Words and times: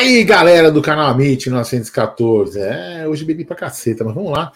Aí, 0.00 0.24
galera 0.24 0.72
do 0.72 0.80
canal 0.80 1.10
Amit 1.10 1.50
914. 1.50 2.58
É, 2.58 3.06
hoje 3.06 3.22
bebi 3.22 3.44
pra 3.44 3.54
caceta, 3.54 4.02
mas 4.02 4.14
vamos 4.14 4.32
lá. 4.32 4.50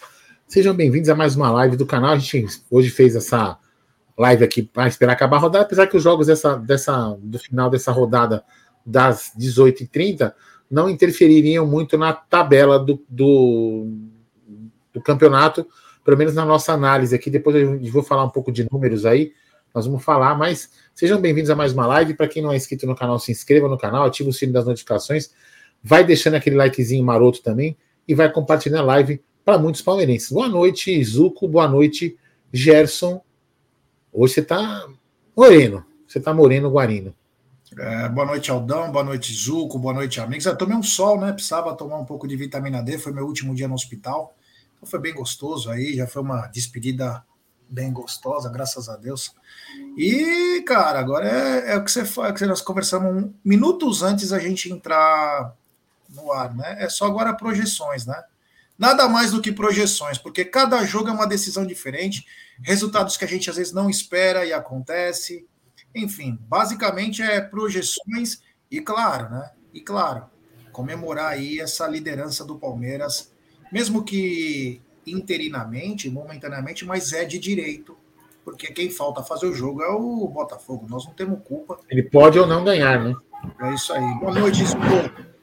Sejam 0.48 0.72
bem-vindos 0.72 1.10
a 1.10 1.14
mais 1.14 1.36
uma 1.36 1.50
live 1.50 1.76
do 1.76 1.84
canal. 1.84 2.12
A 2.12 2.16
gente 2.16 2.46
hoje 2.70 2.88
fez 2.88 3.14
essa 3.14 3.58
live 4.16 4.42
aqui 4.42 4.62
para 4.62 4.88
esperar 4.88 5.12
acabar 5.12 5.36
a 5.36 5.40
rodada, 5.40 5.66
apesar 5.66 5.86
que 5.86 5.98
os 5.98 6.02
jogos 6.02 6.28
dessa, 6.28 6.56
dessa, 6.56 7.14
do 7.20 7.38
final 7.38 7.68
dessa 7.68 7.92
rodada 7.92 8.42
das 8.86 9.32
18h30 9.38 10.32
não 10.70 10.88
interfeririam 10.88 11.66
muito 11.66 11.98
na 11.98 12.14
tabela 12.14 12.78
do, 12.78 13.04
do, 13.06 13.86
do 14.94 15.02
campeonato, 15.02 15.68
pelo 16.02 16.16
menos 16.16 16.34
na 16.34 16.46
nossa 16.46 16.72
análise 16.72 17.14
aqui. 17.14 17.28
Depois 17.28 17.54
eu 17.54 17.78
vou 17.92 18.02
falar 18.02 18.24
um 18.24 18.30
pouco 18.30 18.50
de 18.50 18.66
números 18.72 19.04
aí, 19.04 19.34
nós 19.74 19.84
vamos 19.84 20.02
falar, 20.02 20.38
mas 20.38 20.70
sejam 20.94 21.20
bem-vindos 21.20 21.50
a 21.50 21.56
mais 21.56 21.72
uma 21.72 21.86
live. 21.86 22.14
Para 22.14 22.28
quem 22.28 22.42
não 22.42 22.52
é 22.52 22.56
inscrito 22.56 22.86
no 22.86 22.94
canal, 22.94 23.18
se 23.18 23.32
inscreva 23.32 23.68
no 23.68 23.76
canal, 23.76 24.04
ative 24.04 24.30
o 24.30 24.32
sino 24.32 24.52
das 24.52 24.64
notificações, 24.64 25.30
vai 25.82 26.04
deixando 26.04 26.34
aquele 26.34 26.56
likezinho 26.56 27.04
maroto 27.04 27.42
também 27.42 27.76
e 28.06 28.14
vai 28.14 28.30
compartilhando 28.30 28.82
a 28.82 28.86
live 28.86 29.20
para 29.44 29.58
muitos 29.58 29.82
palmeirenses. 29.82 30.30
Boa 30.30 30.48
noite, 30.48 31.02
Zuco, 31.04 31.48
boa 31.48 31.68
noite, 31.68 32.16
Gerson. 32.52 33.20
Hoje 34.12 34.34
você 34.34 34.40
está 34.40 34.86
moreno, 35.36 35.84
você 36.06 36.18
está 36.18 36.32
moreno, 36.32 36.70
Guarino. 36.70 37.12
É, 37.76 38.08
boa 38.08 38.26
noite, 38.26 38.52
Aldão. 38.52 38.92
Boa 38.92 39.02
noite, 39.02 39.32
Zuco. 39.34 39.80
Boa 39.80 39.92
noite, 39.92 40.20
amigos. 40.20 40.46
Eu 40.46 40.56
tomei 40.56 40.76
um 40.76 40.82
sol, 40.82 41.20
né? 41.20 41.32
Precisava 41.32 41.74
tomar 41.74 41.98
um 41.98 42.04
pouco 42.04 42.28
de 42.28 42.36
vitamina 42.36 42.80
D. 42.80 42.98
Foi 42.98 43.12
meu 43.12 43.26
último 43.26 43.52
dia 43.52 43.66
no 43.66 43.74
hospital. 43.74 44.32
Então 44.76 44.88
foi 44.88 45.00
bem 45.00 45.12
gostoso 45.12 45.68
aí. 45.68 45.94
Já 45.94 46.06
foi 46.06 46.22
uma 46.22 46.46
despedida 46.46 47.24
bem 47.68 47.92
gostosa, 47.92 48.48
graças 48.48 48.88
a 48.88 48.96
Deus. 48.96 49.34
E, 49.96 50.62
cara, 50.66 50.98
agora 50.98 51.28
é, 51.28 51.72
é 51.72 51.76
o 51.76 51.84
que 51.84 51.90
você 51.90 52.04
faz, 52.04 52.38
que 52.38 52.46
nós 52.46 52.60
conversamos 52.60 53.30
minutos 53.44 54.02
antes 54.02 54.32
a 54.32 54.38
gente 54.38 54.70
entrar 54.72 55.54
no 56.10 56.32
ar, 56.32 56.54
né? 56.54 56.76
É 56.78 56.88
só 56.88 57.06
agora 57.06 57.34
projeções, 57.34 58.06
né? 58.06 58.22
Nada 58.78 59.08
mais 59.08 59.30
do 59.30 59.40
que 59.40 59.52
projeções, 59.52 60.18
porque 60.18 60.44
cada 60.44 60.84
jogo 60.84 61.08
é 61.08 61.12
uma 61.12 61.26
decisão 61.26 61.64
diferente, 61.64 62.26
resultados 62.62 63.16
que 63.16 63.24
a 63.24 63.28
gente 63.28 63.48
às 63.48 63.56
vezes 63.56 63.72
não 63.72 63.88
espera 63.88 64.44
e 64.44 64.52
acontece. 64.52 65.46
Enfim, 65.94 66.38
basicamente 66.42 67.22
é 67.22 67.40
projeções 67.40 68.42
e 68.70 68.80
claro, 68.80 69.30
né? 69.30 69.50
E 69.72 69.80
claro, 69.80 70.26
comemorar 70.72 71.32
aí 71.32 71.60
essa 71.60 71.86
liderança 71.86 72.44
do 72.44 72.58
Palmeiras, 72.58 73.32
mesmo 73.72 74.04
que 74.04 74.82
interinamente, 75.06 76.10
momentaneamente, 76.10 76.84
mas 76.84 77.12
é 77.12 77.24
de 77.24 77.38
direito, 77.38 77.96
porque 78.44 78.68
quem 78.68 78.90
falta 78.90 79.22
fazer 79.22 79.46
o 79.46 79.54
jogo 79.54 79.82
é 79.82 79.88
o 79.88 80.28
Botafogo. 80.28 80.86
Nós 80.88 81.04
não 81.04 81.12
temos 81.12 81.40
culpa. 81.44 81.78
Ele 81.88 82.02
pode 82.02 82.38
ou 82.38 82.46
não 82.46 82.64
ganhar, 82.64 83.02
né? 83.02 83.14
É 83.60 83.74
isso 83.74 83.92
aí. 83.92 84.14
Boa 84.18 84.34
noite, 84.34 84.62
Escudo. 84.62 85.34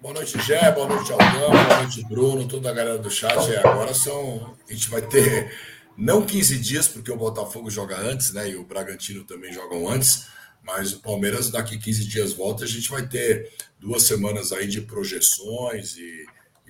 Boa 0.00 0.14
noite, 0.14 0.36
Gé, 0.40 0.72
boa 0.72 0.88
noite, 0.88 1.12
Aldão, 1.12 1.50
boa 1.52 1.78
noite, 1.78 2.04
Bruno, 2.08 2.48
toda 2.48 2.70
a 2.70 2.74
galera 2.74 2.98
do 2.98 3.08
chat. 3.08 3.38
É, 3.52 3.58
agora 3.58 3.94
são. 3.94 4.56
A 4.68 4.72
gente 4.72 4.90
vai 4.90 5.00
ter 5.00 5.52
não 5.96 6.26
15 6.26 6.58
dias, 6.58 6.88
porque 6.88 7.12
o 7.12 7.16
Botafogo 7.16 7.70
joga 7.70 7.96
antes, 8.00 8.32
né? 8.32 8.50
E 8.50 8.56
o 8.56 8.64
Bragantino 8.64 9.22
também 9.22 9.52
jogam 9.52 9.88
antes. 9.88 10.26
Mas 10.60 10.92
o 10.92 11.00
Palmeiras, 11.00 11.50
daqui 11.50 11.78
15 11.78 12.04
dias 12.04 12.32
volta, 12.32 12.64
a 12.64 12.66
gente 12.66 12.90
vai 12.90 13.06
ter 13.06 13.52
duas 13.78 14.04
semanas 14.04 14.52
aí 14.52 14.66
de 14.66 14.80
projeções 14.80 15.96
e 15.96 16.26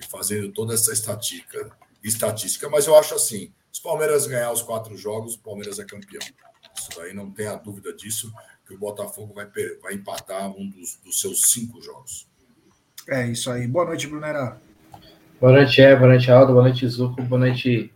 fazendo 0.09 0.51
toda 0.51 0.73
essa 0.73 0.91
estatística, 0.91 1.71
estatística. 2.03 2.69
Mas 2.69 2.87
eu 2.87 2.95
acho 2.97 3.15
assim: 3.15 3.51
se 3.71 3.79
o 3.79 3.83
Palmeiras 3.83 4.27
ganhar 4.27 4.51
os 4.51 4.61
quatro 4.61 4.95
jogos, 4.97 5.35
o 5.35 5.39
Palmeiras 5.39 5.79
é 5.79 5.85
campeão. 5.85 6.21
Isso 6.75 6.89
daí 6.97 7.13
não 7.13 7.29
tem 7.29 7.47
a 7.47 7.55
dúvida 7.55 7.93
disso, 7.93 8.33
que 8.65 8.73
o 8.73 8.77
Botafogo 8.79 9.33
vai, 9.33 9.47
vai 9.81 9.93
empatar 9.93 10.49
um 10.49 10.67
dos, 10.69 10.97
dos 11.03 11.19
seus 11.19 11.51
cinco 11.51 11.81
jogos. 11.81 12.27
É 13.07 13.27
isso 13.27 13.51
aí. 13.51 13.67
Boa 13.67 13.85
noite, 13.85 14.07
Brunera. 14.07 14.59
Boa 15.39 15.53
noite, 15.53 15.81
é. 15.81 15.95
Boa 15.95 16.09
noite, 16.09 16.31
Aldo. 16.31 16.53
Boa 16.53 16.63
noite, 16.63 16.87
Zuco. 16.87 17.21
Boa 17.23 17.39
noite, 17.39 17.91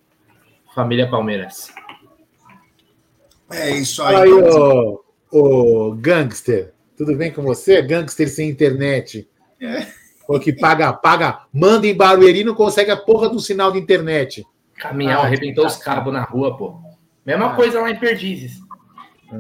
família 0.76 1.10
Palmeiras. 1.10 1.72
É 3.50 3.72
isso 3.72 4.04
aí. 4.04 4.16
Aí, 4.16 4.34
ô, 4.34 5.04
ô, 5.32 5.96
gangster. 5.96 6.74
Tudo 6.98 7.16
bem 7.16 7.32
com 7.32 7.42
você? 7.44 7.82
Gangster 7.82 8.30
sem 8.30 8.50
internet. 8.50 9.30
É. 9.62 9.88
Que 10.44 10.52
paga, 10.52 10.92
paga, 10.92 11.42
manda 11.54 11.88
em 11.88 11.96
Barueri 11.96 12.42
e 12.42 12.44
não 12.44 12.54
consegue 12.54 12.92
a 12.92 12.98
porra 12.98 13.30
do 13.30 13.40
sinal 13.40 13.72
de 13.72 13.80
internet. 13.80 14.46
Caminhão, 14.76 15.22
ah, 15.22 15.26
arrebentou 15.26 15.66
os 15.66 15.78
cabos 15.78 16.14
na 16.14 16.24
rua, 16.24 16.56
pô. 16.58 16.80
Mesma 17.26 17.52
ah. 17.52 17.56
coisa 17.56 17.82
lá 17.82 17.90
em 17.90 18.00
Perdizes. 18.00 18.60
É. 19.32 19.38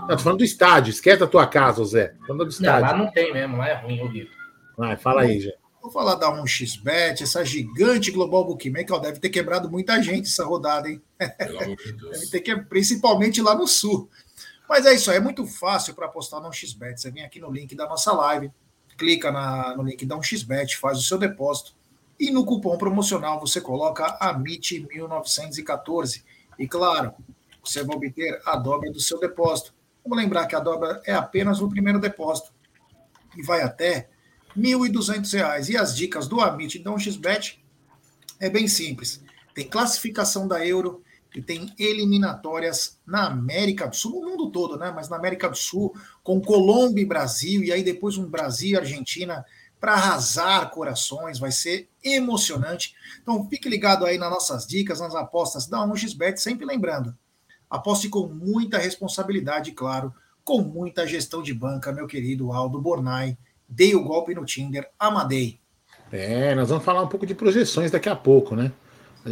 Não, 0.00 0.08
tô 0.08 0.18
falando 0.18 0.38
do 0.38 0.44
estádio, 0.44 0.90
esquece 0.90 1.22
a 1.22 1.26
tua 1.26 1.46
casa, 1.46 1.84
Zé. 1.84 2.14
Falando 2.26 2.44
do 2.44 2.50
estádio. 2.50 2.86
Não, 2.86 2.92
lá 2.92 2.96
não 2.96 3.12
tem 3.12 3.32
mesmo, 3.32 3.56
lá 3.58 3.68
é 3.68 3.74
ruim, 3.74 4.00
horrível. 4.00 4.30
Vai, 4.76 4.96
fala 4.96 5.22
aí, 5.22 5.40
Zé. 5.40 5.54
Vou 5.80 5.90
falar 5.90 6.16
da 6.16 6.30
1xBet, 6.30 7.22
essa 7.22 7.42
gigante 7.44 8.10
Global 8.10 8.44
Bookmaker, 8.44 9.00
deve 9.00 9.18
ter 9.18 9.30
quebrado 9.30 9.70
muita 9.70 10.02
gente 10.02 10.28
essa 10.28 10.44
rodada, 10.44 10.90
hein? 10.90 11.00
deve 11.18 12.26
ter 12.30 12.40
que, 12.40 12.54
principalmente 12.56 13.40
lá 13.40 13.54
no 13.54 13.66
sul. 13.66 14.10
Mas 14.68 14.84
é 14.84 14.94
isso 14.94 15.10
aí, 15.10 15.16
é 15.16 15.20
muito 15.20 15.46
fácil 15.46 15.94
para 15.94 16.06
apostar 16.06 16.40
no 16.40 16.52
xbet 16.52 17.00
Você 17.00 17.10
vem 17.10 17.24
aqui 17.24 17.40
no 17.40 17.50
link 17.50 17.74
da 17.74 17.88
nossa 17.88 18.12
live, 18.12 18.52
clica 19.00 19.32
na, 19.32 19.74
no 19.74 19.82
link, 19.82 20.04
dá 20.04 20.14
um 20.14 20.22
xbet, 20.22 20.76
faz 20.76 20.98
o 20.98 21.02
seu 21.02 21.16
depósito 21.16 21.74
e 22.18 22.30
no 22.30 22.44
cupom 22.44 22.76
promocional 22.76 23.40
você 23.40 23.58
coloca 23.58 24.18
AMIT1914. 24.18 26.22
E 26.58 26.68
claro, 26.68 27.14
você 27.64 27.82
vai 27.82 27.96
obter 27.96 28.38
a 28.44 28.56
dobra 28.56 28.92
do 28.92 29.00
seu 29.00 29.18
depósito. 29.18 29.72
Vamos 30.04 30.22
lembrar 30.22 30.46
que 30.46 30.54
a 30.54 30.60
dobra 30.60 31.00
é 31.06 31.14
apenas 31.14 31.62
o 31.62 31.68
primeiro 31.70 31.98
depósito 31.98 32.52
e 33.34 33.42
vai 33.42 33.62
até 33.62 34.10
R$ 34.54 34.62
1.200. 34.62 35.70
E 35.70 35.78
as 35.78 35.96
dicas 35.96 36.28
do 36.28 36.42
Amit 36.42 36.78
da 36.80 36.90
1xBet 36.90 37.58
é 38.38 38.50
bem 38.50 38.68
simples. 38.68 39.24
Tem 39.54 39.66
classificação 39.66 40.46
da 40.46 40.66
Euro, 40.66 41.02
que 41.30 41.40
tem 41.40 41.72
eliminatórias 41.78 42.98
na 43.06 43.26
América 43.26 43.86
do 43.86 43.94
Sul, 43.94 44.20
no 44.20 44.30
mundo 44.30 44.50
todo, 44.50 44.76
né? 44.76 44.92
Mas 44.94 45.08
na 45.08 45.16
América 45.16 45.48
do 45.48 45.56
Sul, 45.56 45.94
com 46.22 46.40
Colômbia 46.40 47.02
e 47.02 47.06
Brasil, 47.06 47.62
e 47.62 47.72
aí 47.72 47.82
depois 47.82 48.16
um 48.18 48.28
Brasil 48.28 48.70
e 48.70 48.76
Argentina 48.76 49.44
para 49.80 49.92
arrasar 49.92 50.70
corações, 50.70 51.38
vai 51.38 51.50
ser 51.50 51.88
emocionante. 52.04 52.94
Então 53.22 53.48
fique 53.48 53.68
ligado 53.68 54.04
aí 54.04 54.18
nas 54.18 54.30
nossas 54.30 54.66
dicas, 54.66 55.00
nas 55.00 55.14
apostas 55.14 55.66
da 55.66 55.78
1xBet, 55.78 56.36
sempre 56.36 56.66
lembrando, 56.66 57.16
aposte 57.68 58.08
com 58.08 58.26
muita 58.26 58.76
responsabilidade, 58.76 59.72
claro, 59.72 60.12
com 60.44 60.60
muita 60.60 61.06
gestão 61.06 61.42
de 61.42 61.54
banca, 61.54 61.92
meu 61.92 62.06
querido 62.06 62.52
Aldo 62.52 62.80
Bornai. 62.80 63.38
Dei 63.68 63.94
o 63.94 64.02
golpe 64.02 64.34
no 64.34 64.44
Tinder, 64.44 64.90
amadei. 64.98 65.60
É, 66.10 66.54
nós 66.56 66.68
vamos 66.68 66.84
falar 66.84 67.02
um 67.02 67.08
pouco 67.08 67.24
de 67.24 67.36
projeções 67.36 67.90
daqui 67.90 68.08
a 68.08 68.16
pouco, 68.16 68.56
né? 68.56 68.72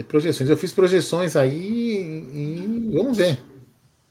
Projeções. 0.06 0.50
Eu 0.50 0.56
fiz 0.56 0.72
projeções 0.72 1.34
aí 1.34 1.56
e 1.56 2.90
vamos 2.92 3.16
ver. 3.16 3.38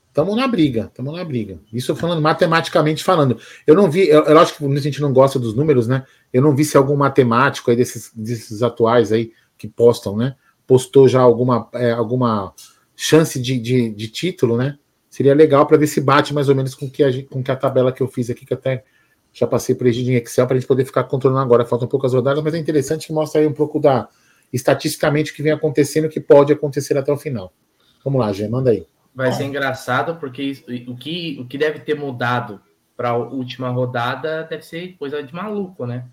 Estamos 0.07 0.35
na 0.35 0.47
briga, 0.47 0.85
estamos 0.85 1.15
na 1.15 1.23
briga. 1.23 1.59
Isso 1.71 1.95
falando 1.95 2.19
matematicamente 2.19 3.03
falando. 3.03 3.37
Eu 3.67 3.75
não 3.75 3.89
vi, 3.89 4.09
eu, 4.09 4.23
eu 4.23 4.39
acho 4.39 4.57
que 4.57 4.65
a 4.65 4.79
gente 4.79 4.99
não 4.99 5.13
gosta 5.13 5.37
dos 5.37 5.53
números, 5.53 5.87
né? 5.87 6.03
Eu 6.33 6.41
não 6.41 6.55
vi 6.55 6.65
se 6.65 6.75
algum 6.75 6.95
matemático 6.95 7.69
aí 7.69 7.77
desses, 7.77 8.11
desses 8.15 8.63
atuais 8.63 9.11
aí 9.11 9.31
que 9.55 9.67
postam, 9.67 10.17
né? 10.17 10.35
Postou 10.65 11.07
já 11.07 11.21
alguma, 11.21 11.69
é, 11.73 11.91
alguma 11.91 12.51
chance 12.95 13.39
de, 13.39 13.59
de, 13.59 13.91
de, 13.91 14.07
título, 14.07 14.57
né? 14.57 14.79
Seria 15.07 15.35
legal 15.35 15.67
para 15.67 15.77
ver 15.77 15.85
se 15.85 16.01
bate 16.01 16.33
mais 16.33 16.49
ou 16.49 16.55
menos 16.55 16.73
com 16.73 16.89
que 16.89 17.03
a, 17.03 17.23
com 17.27 17.43
que 17.43 17.51
a 17.51 17.55
tabela 17.55 17.91
que 17.91 18.01
eu 18.01 18.07
fiz 18.07 18.31
aqui, 18.31 18.43
que 18.43 18.55
até 18.55 18.83
já 19.31 19.45
passei 19.45 19.75
para 19.75 19.87
em 19.87 20.15
Excel, 20.15 20.47
para 20.47 20.57
a 20.57 20.59
gente 20.59 20.67
poder 20.67 20.83
ficar 20.83 21.03
controlando 21.03 21.41
agora. 21.41 21.63
Faltam 21.63 21.87
poucas 21.87 22.15
rodadas, 22.15 22.43
mas 22.43 22.55
é 22.55 22.57
interessante 22.57 23.05
que 23.05 23.13
mostra 23.13 23.39
aí 23.39 23.45
um 23.45 23.53
pouco 23.53 23.79
da, 23.79 24.09
estatisticamente 24.51 25.31
o 25.31 25.35
que 25.35 25.43
vem 25.43 25.51
acontecendo, 25.51 26.05
o 26.05 26.09
que 26.09 26.19
pode 26.19 26.53
acontecer 26.53 26.97
até 26.97 27.11
o 27.11 27.17
final. 27.17 27.53
Vamos 28.03 28.19
lá, 28.19 28.31
Gê, 28.31 28.47
manda 28.47 28.71
aí. 28.71 28.85
Vai 29.13 29.31
ser 29.31 29.45
engraçado, 29.45 30.17
porque 30.19 30.63
o 30.87 30.95
que, 30.95 31.37
o 31.41 31.45
que 31.47 31.57
deve 31.57 31.79
ter 31.79 31.95
mudado 31.95 32.61
para 32.95 33.09
a 33.09 33.17
última 33.17 33.69
rodada 33.69 34.43
deve 34.43 34.63
ser 34.63 34.95
coisa 34.97 35.23
de 35.23 35.33
maluco, 35.33 35.85
né? 35.85 36.05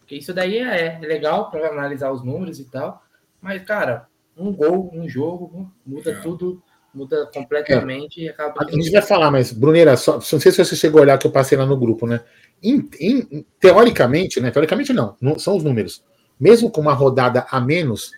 Porque 0.00 0.16
isso 0.16 0.34
daí 0.34 0.58
é, 0.58 0.98
é 1.00 1.06
legal 1.06 1.50
para 1.50 1.68
analisar 1.68 2.10
os 2.10 2.24
números 2.24 2.58
e 2.58 2.64
tal, 2.64 3.02
mas, 3.40 3.62
cara, 3.62 4.08
um 4.36 4.52
gol, 4.52 4.90
um 4.92 5.08
jogo, 5.08 5.70
muda 5.86 6.10
é. 6.10 6.14
tudo, 6.16 6.62
muda 6.92 7.30
completamente 7.32 8.20
é. 8.20 8.24
e 8.24 8.28
acaba. 8.28 8.64
A 8.66 8.70
gente 8.70 8.90
vai 8.90 9.02
falar, 9.02 9.30
mas, 9.30 9.52
Bruneira, 9.52 9.96
só, 9.96 10.14
não 10.14 10.20
sei 10.20 10.50
se 10.50 10.64
você 10.64 10.74
chegou 10.74 10.98
a 10.98 11.02
olhar 11.02 11.18
que 11.18 11.26
eu 11.26 11.32
passei 11.32 11.56
lá 11.56 11.64
no 11.64 11.76
grupo, 11.76 12.06
né? 12.06 12.20
In, 12.62 12.88
in, 13.00 13.46
teoricamente, 13.60 14.40
né? 14.40 14.50
Teoricamente 14.50 14.92
não, 14.92 15.16
não, 15.20 15.38
são 15.38 15.56
os 15.56 15.62
números 15.62 16.02
mesmo 16.38 16.70
com 16.70 16.80
uma 16.80 16.92
rodada 16.92 17.46
a 17.50 17.60
menos, 17.60 18.12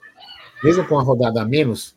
mesmo 0.62 0.86
com 0.86 0.94
uma 0.94 1.02
rodada 1.02 1.42
a 1.42 1.44
menos, 1.44 1.96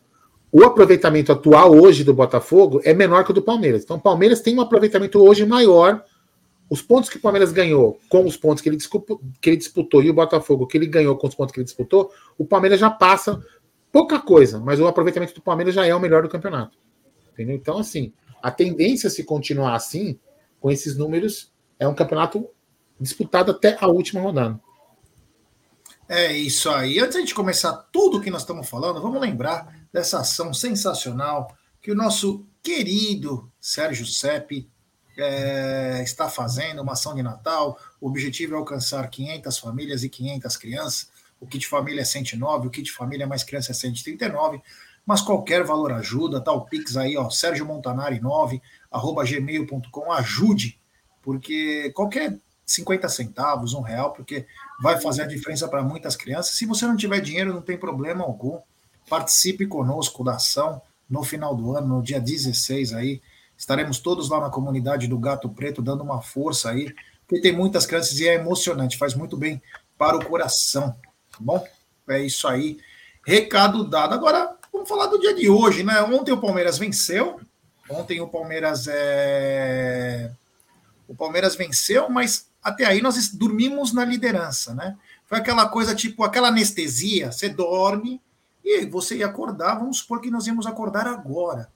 o 0.51 0.63
aproveitamento 0.63 1.31
atual 1.31 1.73
hoje 1.73 2.03
do 2.03 2.13
Botafogo 2.13 2.79
é 2.83 2.93
menor 2.93 3.23
que 3.23 3.31
o 3.31 3.33
do 3.33 3.41
Palmeiras. 3.41 3.83
Então, 3.83 3.97
o 3.97 4.01
Palmeiras 4.01 4.39
tem 4.39 4.55
um 4.55 4.61
aproveitamento 4.61 5.19
hoje 5.19 5.45
maior. 5.45 6.03
Os 6.69 6.81
pontos 6.81 7.09
que 7.09 7.17
o 7.17 7.19
Palmeiras 7.19 7.51
ganhou 7.51 7.99
com 8.07 8.23
os 8.23 8.37
pontos 8.37 8.61
que 8.61 8.69
ele, 8.69 8.77
disputou, 8.77 9.19
que 9.41 9.49
ele 9.49 9.57
disputou 9.57 10.03
e 10.03 10.09
o 10.09 10.13
Botafogo 10.13 10.67
que 10.67 10.77
ele 10.77 10.85
ganhou 10.85 11.17
com 11.17 11.27
os 11.27 11.33
pontos 11.33 11.51
que 11.51 11.59
ele 11.59 11.65
disputou, 11.65 12.11
o 12.37 12.45
Palmeiras 12.45 12.79
já 12.79 12.89
passa 12.89 13.43
pouca 13.91 14.19
coisa, 14.19 14.59
mas 14.59 14.79
o 14.79 14.87
aproveitamento 14.87 15.33
do 15.33 15.41
Palmeiras 15.41 15.73
já 15.73 15.85
é 15.85 15.93
o 15.93 15.99
melhor 15.99 16.21
do 16.21 16.29
campeonato. 16.29 16.77
Entendeu? 17.31 17.55
Então, 17.55 17.79
assim, 17.79 18.13
a 18.41 18.51
tendência, 18.51 19.09
se 19.09 19.23
continuar 19.23 19.73
assim, 19.73 20.19
com 20.59 20.69
esses 20.69 20.95
números, 20.95 21.51
é 21.79 21.87
um 21.87 21.95
campeonato 21.95 22.47
disputado 22.99 23.51
até 23.51 23.75
a 23.81 23.87
última 23.87 24.21
rodada. 24.21 24.59
É 26.15 26.31
isso 26.31 26.69
aí. 26.69 26.99
Antes 26.99 27.25
de 27.25 27.33
começar 27.33 27.73
tudo 27.91 28.21
que 28.21 28.29
nós 28.29 28.43
estamos 28.43 28.69
falando, 28.69 29.01
vamos 29.01 29.19
lembrar 29.19 29.75
dessa 29.91 30.19
ação 30.19 30.53
sensacional 30.53 31.57
que 31.81 31.91
o 31.91 31.95
nosso 31.95 32.45
querido 32.61 33.51
Sérgio 33.59 34.05
Sepp 34.05 34.69
é, 35.17 36.03
está 36.03 36.29
fazendo, 36.29 36.83
uma 36.83 36.91
ação 36.91 37.15
de 37.15 37.23
Natal. 37.23 37.79
O 37.99 38.09
objetivo 38.09 38.53
é 38.53 38.57
alcançar 38.59 39.09
500 39.09 39.57
famílias 39.57 40.03
e 40.03 40.09
500 40.09 40.55
crianças. 40.55 41.09
O 41.39 41.47
kit 41.47 41.67
família 41.67 42.01
é 42.01 42.05
109, 42.05 42.67
o 42.67 42.69
kit 42.69 42.91
família 42.91 43.25
mais 43.25 43.43
criança 43.43 43.71
é 43.71 43.73
139, 43.73 44.61
mas 45.03 45.19
qualquer 45.19 45.63
valor 45.63 45.93
ajuda, 45.93 46.39
tá 46.39 46.51
o 46.51 46.61
Pix 46.61 46.95
aí, 46.95 47.17
ó, 47.17 47.27
Sérgio 47.31 47.65
Montanari 47.65 48.19
9, 48.19 48.61
arroba 48.91 49.25
gmail.com, 49.25 50.11
ajude, 50.11 50.79
porque 51.23 51.91
qualquer 51.95 52.37
50 52.65 53.09
centavos, 53.09 53.73
um 53.73 53.81
real, 53.81 54.13
porque 54.13 54.45
vai 54.81 54.99
fazer 54.99 55.23
a 55.23 55.27
diferença 55.27 55.67
para 55.67 55.81
muitas 55.81 56.15
crianças. 56.15 56.55
Se 56.55 56.65
você 56.65 56.85
não 56.85 56.95
tiver 56.95 57.19
dinheiro, 57.19 57.53
não 57.53 57.61
tem 57.61 57.77
problema 57.77 58.23
algum. 58.23 58.59
Participe 59.09 59.65
conosco 59.65 60.23
da 60.23 60.35
ação 60.35 60.81
no 61.09 61.23
final 61.23 61.55
do 61.55 61.75
ano, 61.75 61.87
no 61.87 62.01
dia 62.01 62.19
16 62.19 62.93
aí. 62.93 63.21
Estaremos 63.57 63.99
todos 63.99 64.29
lá 64.29 64.39
na 64.39 64.49
comunidade 64.49 65.07
do 65.07 65.17
Gato 65.17 65.49
Preto 65.49 65.81
dando 65.81 66.03
uma 66.03 66.21
força 66.21 66.71
aí, 66.71 66.93
porque 67.27 67.41
tem 67.41 67.51
muitas 67.55 67.85
crianças 67.85 68.19
e 68.19 68.27
é 68.27 68.35
emocionante, 68.35 68.97
faz 68.97 69.13
muito 69.13 69.37
bem 69.37 69.61
para 69.97 70.17
o 70.17 70.25
coração, 70.25 70.91
tá 71.31 71.37
bom? 71.39 71.65
É 72.09 72.19
isso 72.21 72.47
aí. 72.47 72.79
Recado 73.25 73.83
dado. 73.87 74.13
Agora, 74.13 74.57
vamos 74.71 74.89
falar 74.89 75.07
do 75.07 75.19
dia 75.19 75.33
de 75.33 75.49
hoje, 75.49 75.83
né? 75.83 76.01
Ontem 76.01 76.31
o 76.31 76.41
Palmeiras 76.41 76.77
venceu. 76.77 77.39
Ontem 77.89 78.19
o 78.19 78.27
Palmeiras 78.27 78.87
é... 78.87 80.31
O 81.07 81.15
Palmeiras 81.15 81.55
venceu, 81.55 82.09
mas 82.09 82.47
até 82.63 82.85
aí 82.85 83.01
nós 83.01 83.29
dormimos 83.29 83.91
na 83.93 84.05
liderança, 84.05 84.73
né? 84.73 84.97
Foi 85.25 85.37
aquela 85.37 85.67
coisa 85.67 85.93
tipo 85.93 86.23
aquela 86.23 86.47
anestesia, 86.47 87.31
você 87.31 87.49
dorme 87.49 88.21
e 88.63 88.85
você 88.85 89.17
ia 89.17 89.25
acordar, 89.25 89.75
vamos 89.75 89.97
supor 89.97 90.21
que 90.21 90.31
nós 90.31 90.47
íamos 90.47 90.65
acordar 90.65 91.07
agora. 91.07 91.71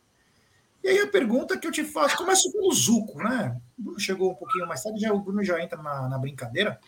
E 0.83 0.87
aí 0.87 0.99
a 0.99 1.07
pergunta 1.07 1.57
que 1.57 1.67
eu 1.67 1.71
te 1.71 1.83
faço, 1.83 2.15
começa 2.15 2.49
pelo 2.51 2.71
Zuco, 2.71 3.17
né? 3.17 3.59
O 3.77 3.83
Bruno 3.83 3.99
chegou 3.99 4.31
um 4.31 4.35
pouquinho 4.35 4.67
mais 4.67 4.81
tarde, 4.81 5.01
já, 5.01 5.11
o 5.11 5.19
Bruno 5.19 5.43
já 5.43 5.61
entra 5.61 5.81
na, 5.81 6.07
na 6.07 6.17
brincadeira. 6.17 6.79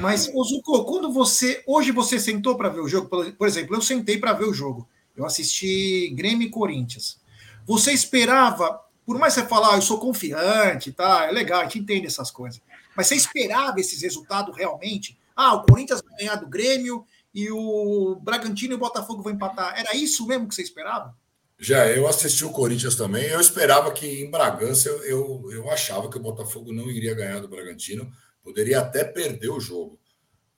Mas, 0.00 0.30
o 0.34 0.44
Zuco, 0.44 0.84
quando 0.84 1.10
você. 1.10 1.62
Hoje 1.66 1.90
você 1.90 2.18
sentou 2.18 2.56
para 2.56 2.68
ver 2.68 2.80
o 2.80 2.88
jogo, 2.88 3.08
por 3.08 3.46
exemplo, 3.46 3.74
eu 3.74 3.80
sentei 3.80 4.18
para 4.18 4.32
ver 4.32 4.44
o 4.44 4.52
jogo. 4.52 4.88
Eu 5.16 5.24
assisti 5.24 6.12
Grêmio 6.14 6.46
e 6.46 6.50
Corinthians. 6.50 7.20
Você 7.66 7.92
esperava, 7.92 8.80
por 9.04 9.18
mais 9.18 9.34
você 9.34 9.44
falar, 9.44 9.72
ah, 9.72 9.76
eu 9.76 9.82
sou 9.82 9.98
confiante, 9.98 10.92
tá? 10.92 11.26
É 11.26 11.32
legal, 11.32 11.60
a 11.60 11.64
gente 11.64 11.78
entende 11.78 12.06
essas 12.06 12.30
coisas. 12.30 12.60
Mas 12.98 13.06
você 13.06 13.14
esperava 13.14 13.78
esses 13.78 14.02
resultados 14.02 14.56
realmente? 14.56 15.16
Ah, 15.36 15.54
o 15.54 15.62
Corinthians 15.62 16.02
vai 16.02 16.18
ganhar 16.18 16.34
do 16.34 16.48
Grêmio 16.48 17.04
e 17.32 17.48
o 17.48 18.18
Bragantino 18.20 18.72
e 18.72 18.74
o 18.74 18.78
Botafogo 18.78 19.22
vão 19.22 19.32
empatar. 19.32 19.78
Era 19.78 19.94
isso 19.94 20.26
mesmo 20.26 20.48
que 20.48 20.54
você 20.56 20.62
esperava? 20.62 21.16
Já, 21.56 21.86
eu 21.86 22.08
assisti 22.08 22.44
o 22.44 22.50
Corinthians 22.50 22.96
também. 22.96 23.22
Eu 23.26 23.40
esperava 23.40 23.92
que 23.92 24.04
em 24.04 24.28
Bragança 24.28 24.88
eu, 24.88 25.04
eu, 25.04 25.52
eu 25.52 25.70
achava 25.70 26.10
que 26.10 26.16
o 26.16 26.20
Botafogo 26.20 26.72
não 26.72 26.90
iria 26.90 27.14
ganhar 27.14 27.38
do 27.38 27.46
Bragantino, 27.46 28.12
poderia 28.42 28.80
até 28.80 29.04
perder 29.04 29.50
o 29.50 29.60
jogo. 29.60 29.96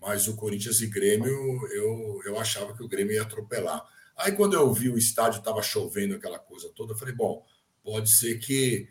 Mas 0.00 0.26
o 0.26 0.34
Corinthians 0.34 0.80
e 0.80 0.86
Grêmio, 0.86 1.30
eu, 1.74 2.22
eu 2.24 2.38
achava 2.40 2.74
que 2.74 2.82
o 2.82 2.88
Grêmio 2.88 3.12
ia 3.12 3.22
atropelar. 3.22 3.86
Aí 4.16 4.32
quando 4.32 4.54
eu 4.54 4.72
vi 4.72 4.88
o 4.88 4.96
estádio 4.96 5.40
estava 5.40 5.60
chovendo 5.62 6.14
aquela 6.14 6.38
coisa 6.38 6.70
toda, 6.74 6.94
eu 6.94 6.96
falei, 6.96 7.14
bom, 7.14 7.44
pode 7.84 8.10
ser 8.10 8.38
que 8.38 8.88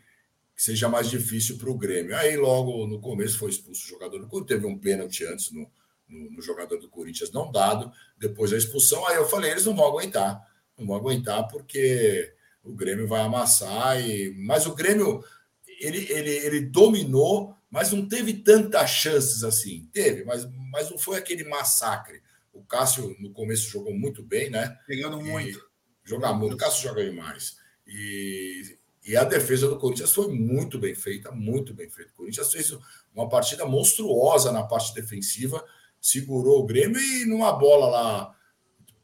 seja 0.60 0.90
mais 0.90 1.08
difícil 1.08 1.56
para 1.56 1.70
o 1.70 1.78
Grêmio. 1.78 2.14
Aí, 2.14 2.36
logo 2.36 2.86
no 2.86 3.00
começo, 3.00 3.38
foi 3.38 3.48
expulso 3.48 3.82
o 3.82 3.88
jogador 3.88 4.18
do 4.18 4.28
Corinthians, 4.28 4.60
teve 4.60 4.70
um 4.70 4.78
pênalti 4.78 5.24
antes 5.24 5.50
no, 5.50 5.66
no, 6.06 6.32
no, 6.32 6.42
jogador 6.42 6.76
do 6.76 6.90
Corinthians 6.90 7.32
não 7.32 7.50
dado, 7.50 7.90
depois 8.18 8.50
da 8.50 8.58
expulsão. 8.58 9.06
Aí 9.06 9.16
eu 9.16 9.26
falei: 9.26 9.52
eles 9.52 9.64
não 9.64 9.74
vão 9.74 9.86
aguentar, 9.86 10.38
não 10.76 10.86
vão 10.86 10.96
aguentar 10.96 11.48
porque 11.48 12.30
o 12.62 12.74
Grêmio 12.74 13.08
vai 13.08 13.22
amassar. 13.22 14.06
E... 14.06 14.34
Mas 14.36 14.66
o 14.66 14.74
Grêmio 14.74 15.24
ele, 15.80 16.06
ele, 16.12 16.30
ele 16.30 16.60
dominou, 16.60 17.56
mas 17.70 17.90
não 17.90 18.06
teve 18.06 18.34
tantas 18.34 18.90
chances 18.90 19.42
assim. 19.42 19.88
Teve, 19.90 20.24
mas, 20.24 20.46
mas 20.70 20.90
não 20.90 20.98
foi 20.98 21.16
aquele 21.16 21.44
massacre. 21.44 22.20
O 22.52 22.62
Cássio, 22.62 23.16
no 23.18 23.32
começo, 23.32 23.70
jogou 23.70 23.94
muito 23.94 24.22
bem, 24.22 24.50
né? 24.50 24.76
Pegando 24.86 25.18
muito. 25.22 25.58
Jogar 26.04 26.34
muito. 26.34 26.52
O 26.52 26.58
Cássio 26.58 26.82
joga 26.82 27.02
demais. 27.02 27.56
E 27.86 28.78
e 29.06 29.16
a 29.16 29.24
defesa 29.24 29.68
do 29.68 29.78
Corinthians 29.78 30.12
foi 30.12 30.28
muito 30.28 30.78
bem 30.78 30.94
feita, 30.94 31.32
muito 31.32 31.72
bem 31.72 31.88
feita. 31.88 32.12
O 32.12 32.16
Corinthians 32.16 32.52
fez 32.52 32.76
uma 33.14 33.28
partida 33.28 33.64
monstruosa 33.64 34.52
na 34.52 34.62
parte 34.62 34.94
defensiva, 34.94 35.64
segurou 36.00 36.60
o 36.60 36.66
Grêmio 36.66 37.00
e 37.00 37.24
numa 37.24 37.52
bola 37.52 37.88
lá, 37.88 38.36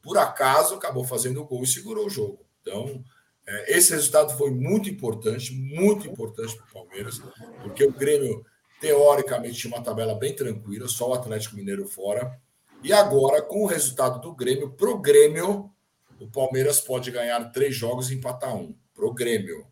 por 0.01 0.17
acaso, 0.17 0.75
acabou 0.75 1.03
fazendo 1.03 1.41
o 1.41 1.45
gol 1.45 1.63
e 1.63 1.67
segurou 1.67 2.05
o 2.05 2.09
jogo. 2.09 2.45
Então, 2.61 3.03
é, 3.45 3.77
esse 3.77 3.93
resultado 3.93 4.37
foi 4.37 4.51
muito 4.51 4.89
importante, 4.89 5.53
muito 5.53 6.07
importante 6.07 6.55
para 6.55 6.65
o 6.65 6.73
Palmeiras, 6.73 7.21
porque 7.61 7.83
o 7.83 7.91
Grêmio, 7.91 8.45
teoricamente, 8.79 9.57
tinha 9.57 9.73
uma 9.73 9.83
tabela 9.83 10.13
bem 10.15 10.35
tranquila, 10.35 10.87
só 10.87 11.09
o 11.09 11.13
Atlético 11.13 11.55
Mineiro 11.55 11.87
fora. 11.87 12.39
E 12.83 12.93
agora, 12.93 13.41
com 13.41 13.63
o 13.63 13.67
resultado 13.67 14.21
do 14.21 14.35
Grêmio, 14.35 14.71
para 14.71 14.89
o 14.89 14.99
Grêmio, 14.99 15.71
o 16.19 16.29
Palmeiras 16.29 16.79
pode 16.79 17.09
ganhar 17.09 17.51
três 17.51 17.75
jogos 17.75 18.11
e 18.11 18.15
empatar 18.15 18.55
um. 18.55 18.75
Para 18.93 19.05
o 19.05 19.13
Grêmio. 19.13 19.65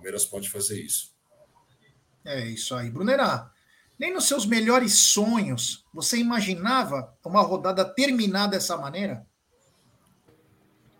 Palmeiras 0.00 0.24
pode 0.24 0.48
fazer 0.48 0.80
isso. 0.80 1.10
É 2.24 2.40
isso 2.46 2.74
aí, 2.74 2.90
Brunerá. 2.90 3.50
Nem 3.98 4.14
nos 4.14 4.24
seus 4.26 4.46
melhores 4.46 4.98
sonhos 4.98 5.84
você 5.92 6.16
imaginava 6.16 7.14
uma 7.22 7.42
rodada 7.42 7.84
terminar 7.84 8.46
dessa 8.46 8.78
maneira? 8.78 9.26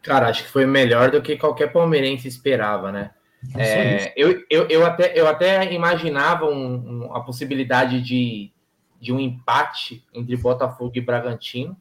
Cara, 0.03 0.29
acho 0.29 0.45
que 0.45 0.51
foi 0.51 0.67
melhor 0.67 1.11
do 1.11 1.23
que 1.23 1.39
qualquer 1.39 1.73
palmeirense 1.73 2.29
esperava, 2.29 2.93
né? 2.93 3.11
É, 3.57 4.13
eu, 4.17 4.45
eu, 4.51 4.69
eu, 4.69 4.85
até, 4.85 5.19
eu 5.19 5.27
até 5.27 5.73
imaginava 5.73 6.45
um, 6.45 7.07
um, 7.07 7.17
a 7.17 7.23
possibilidade 7.23 8.03
de, 8.03 8.53
de 9.01 9.15
um 9.15 9.19
empate 9.19 10.05
entre 10.13 10.37
Botafogo 10.37 10.93
e 10.95 11.01
Bragantino, 11.01 11.75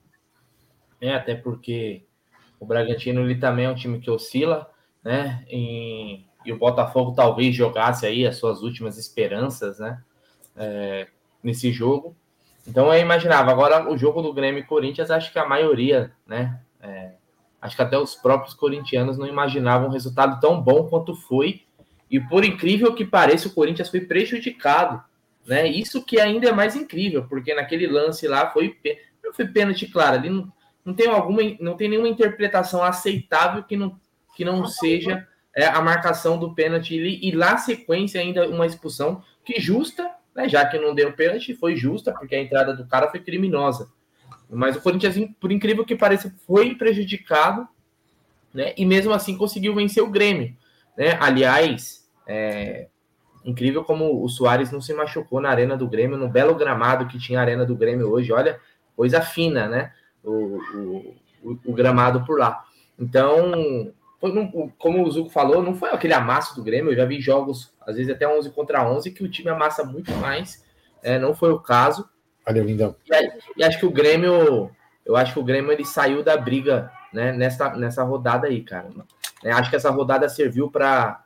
né? 1.01 1.15
até 1.15 1.35
porque 1.35 2.05
o 2.57 2.65
Bragantino 2.65 3.21
ele 3.21 3.35
também 3.35 3.65
é 3.65 3.69
um 3.69 3.75
time 3.75 3.99
que 3.99 4.09
oscila, 4.09 4.71
né? 5.03 5.43
Em, 5.49 6.28
e 6.49 6.51
o 6.51 6.57
Botafogo 6.57 7.13
talvez 7.15 7.55
jogasse 7.55 8.07
aí 8.07 8.25
as 8.25 8.37
suas 8.37 8.63
últimas 8.63 8.97
esperanças, 8.97 9.77
né? 9.77 10.01
É, 10.57 11.07
nesse 11.43 11.71
jogo. 11.71 12.15
Então 12.67 12.91
eu 12.91 12.99
imaginava. 12.99 13.51
Agora, 13.51 13.87
o 13.87 13.95
jogo 13.95 14.23
do 14.23 14.33
Grêmio 14.33 14.61
e 14.61 14.65
Corinthians, 14.65 15.11
acho 15.11 15.31
que 15.31 15.37
a 15.37 15.45
maioria, 15.45 16.11
né? 16.25 16.59
É, 16.81 17.11
acho 17.61 17.75
que 17.75 17.83
até 17.83 17.99
os 17.99 18.15
próprios 18.15 18.55
corintianos 18.55 19.15
não 19.15 19.27
imaginavam 19.27 19.89
um 19.89 19.91
resultado 19.91 20.39
tão 20.39 20.59
bom 20.59 20.87
quanto 20.87 21.15
foi. 21.15 21.61
E 22.09 22.19
por 22.19 22.43
incrível 22.43 22.95
que 22.95 23.05
pareça, 23.05 23.47
o 23.47 23.53
Corinthians 23.53 23.89
foi 23.89 24.01
prejudicado. 24.01 25.03
Né? 25.45 25.67
Isso 25.67 26.03
que 26.03 26.19
ainda 26.19 26.49
é 26.49 26.51
mais 26.51 26.75
incrível, 26.75 27.25
porque 27.29 27.53
naquele 27.53 27.85
lance 27.85 28.27
lá 28.27 28.49
foi, 28.49 28.75
não 29.23 29.33
foi 29.33 29.47
pênalti, 29.47 29.85
claro, 29.87 30.17
ali 30.17 30.29
não, 30.29 30.51
não 30.83 30.93
tem 30.95 31.07
alguma, 31.07 31.41
não 31.59 31.75
tem 31.75 31.89
nenhuma 31.89 32.09
interpretação 32.09 32.83
aceitável 32.83 33.63
que 33.63 33.77
não, 33.77 33.99
que 34.35 34.43
não 34.43 34.65
seja 34.65 35.27
é, 35.55 35.65
a 35.65 35.81
marcação 35.81 36.37
do 36.37 36.53
pênalti 36.53 36.95
e 36.95 37.31
lá 37.31 37.57
sequência 37.57 38.21
ainda 38.21 38.47
uma 38.47 38.65
expulsão 38.65 39.23
que 39.43 39.59
justa, 39.59 40.09
né, 40.35 40.47
já 40.47 40.65
que 40.65 40.77
não 40.77 40.93
deu 40.93 41.11
pênalti, 41.13 41.53
foi 41.53 41.75
justa, 41.75 42.13
porque 42.13 42.35
a 42.35 42.41
entrada 42.41 42.73
do 42.73 42.87
cara 42.87 43.09
foi 43.09 43.19
criminosa. 43.19 43.89
Mas 44.49 44.75
o 44.75 44.81
Corinthians, 44.81 45.15
por 45.39 45.51
incrível 45.51 45.85
que 45.85 45.95
pareça, 45.95 46.33
foi 46.45 46.75
prejudicado, 46.75 47.67
né, 48.53 48.73
e 48.77 48.85
mesmo 48.85 49.13
assim 49.13 49.37
conseguiu 49.37 49.75
vencer 49.75 50.03
o 50.03 50.09
Grêmio. 50.09 50.55
Né? 50.97 51.17
Aliás, 51.19 52.07
é, 52.27 52.87
incrível 53.43 53.83
como 53.83 54.23
o 54.23 54.29
Soares 54.29 54.71
não 54.71 54.81
se 54.81 54.93
machucou 54.93 55.41
na 55.41 55.49
arena 55.49 55.75
do 55.75 55.87
Grêmio, 55.87 56.17
no 56.17 56.29
belo 56.29 56.55
gramado 56.55 57.07
que 57.07 57.19
tinha 57.19 57.39
a 57.39 57.41
arena 57.41 57.65
do 57.65 57.75
Grêmio 57.75 58.09
hoje, 58.09 58.31
olha, 58.31 58.59
coisa 58.95 59.21
fina, 59.21 59.67
né? 59.67 59.93
O, 60.23 60.31
o, 60.31 61.15
o, 61.41 61.59
o 61.65 61.73
gramado 61.73 62.25
por 62.25 62.37
lá. 62.37 62.65
Então, 62.99 63.93
foi, 64.19 64.33
como 64.77 65.03
o 65.03 65.11
Zuco 65.11 65.29
falou, 65.29 65.63
não 65.63 65.73
foi 65.73 65.89
aquele 65.91 66.13
amasso 66.13 66.55
do 66.55 66.63
Grêmio. 66.63 66.91
Eu 66.91 66.97
já 66.97 67.05
vi 67.05 67.21
jogos, 67.21 67.73
às 67.81 67.95
vezes 67.95 68.11
até 68.11 68.27
11 68.27 68.51
contra 68.51 68.87
11, 68.87 69.11
que 69.11 69.23
o 69.23 69.29
time 69.29 69.49
amassa 69.49 69.83
muito 69.83 70.11
mais. 70.17 70.63
É, 71.01 71.17
não 71.17 71.33
foi 71.33 71.51
o 71.51 71.59
caso. 71.59 72.07
Valeu, 72.45 72.65
lindão. 72.65 72.95
E, 73.09 73.61
e, 73.61 73.63
acho 73.63 73.79
que 73.79 73.85
o 73.85 73.91
Grêmio, 73.91 74.69
eu 75.05 75.15
acho 75.15 75.33
que 75.33 75.39
o 75.39 75.43
Grêmio 75.43 75.71
ele 75.71 75.85
saiu 75.85 76.21
da 76.21 76.35
briga 76.35 76.91
né, 77.13 77.31
nessa, 77.31 77.69
nessa 77.75 78.03
rodada 78.03 78.47
aí, 78.47 78.61
cara. 78.61 78.89
É, 79.43 79.51
acho 79.51 79.69
que 79.69 79.77
essa 79.77 79.89
rodada 79.89 80.27
serviu 80.27 80.69
para 80.69 81.23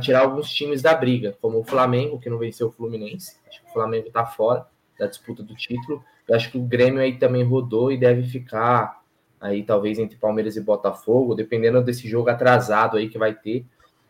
tirar 0.00 0.22
alguns 0.22 0.50
times 0.50 0.82
da 0.82 0.92
briga, 0.92 1.36
como 1.40 1.60
o 1.60 1.64
Flamengo, 1.64 2.18
que 2.18 2.28
não 2.28 2.38
venceu 2.38 2.68
o 2.68 2.72
Fluminense. 2.72 3.36
Acho 3.48 3.62
que 3.62 3.70
o 3.70 3.72
Flamengo 3.72 4.08
está 4.08 4.26
fora 4.26 4.66
da 4.98 5.06
disputa 5.06 5.42
do 5.42 5.54
título. 5.54 6.02
Eu 6.26 6.34
acho 6.34 6.50
que 6.50 6.58
o 6.58 6.62
Grêmio 6.62 7.00
aí 7.00 7.16
também 7.16 7.44
rodou 7.44 7.92
e 7.92 7.96
deve 7.96 8.24
ficar 8.24 9.03
aí 9.44 9.62
talvez 9.62 9.98
entre 9.98 10.16
Palmeiras 10.16 10.56
e 10.56 10.60
Botafogo, 10.60 11.34
dependendo 11.34 11.82
desse 11.82 12.08
jogo 12.08 12.30
atrasado 12.30 12.96
aí 12.96 13.10
que 13.10 13.18
vai 13.18 13.34
ter, 13.34 13.66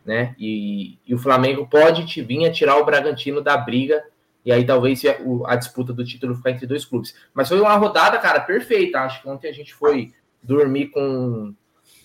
né? 0.07 0.33
E, 0.39 0.97
e 1.05 1.13
o 1.13 1.19
Flamengo 1.19 1.67
pode 1.67 2.07
te 2.07 2.23
vir 2.23 2.47
a 2.47 2.53
tirar 2.53 2.77
o 2.77 2.85
Bragantino 2.85 3.41
da 3.41 3.57
briga 3.57 4.05
E 4.45 4.53
aí 4.53 4.65
talvez 4.65 5.03
a 5.47 5.57
disputa 5.57 5.93
do 5.93 6.05
título 6.05 6.37
ficar 6.37 6.53
entre 6.53 6.69
dois 6.69 6.85
clubes. 6.85 7.17
Mas 7.33 7.49
foi 7.49 7.61
uma 7.61 7.75
rodada, 7.75 8.17
cara, 8.19 8.41
perfeita. 8.41 9.01
Acho 9.01 9.23
que 9.23 9.29
ontem 9.29 9.49
a 9.49 9.53
gente 9.53 9.75
foi 9.75 10.13
dormir 10.41 10.89
com 10.91 11.53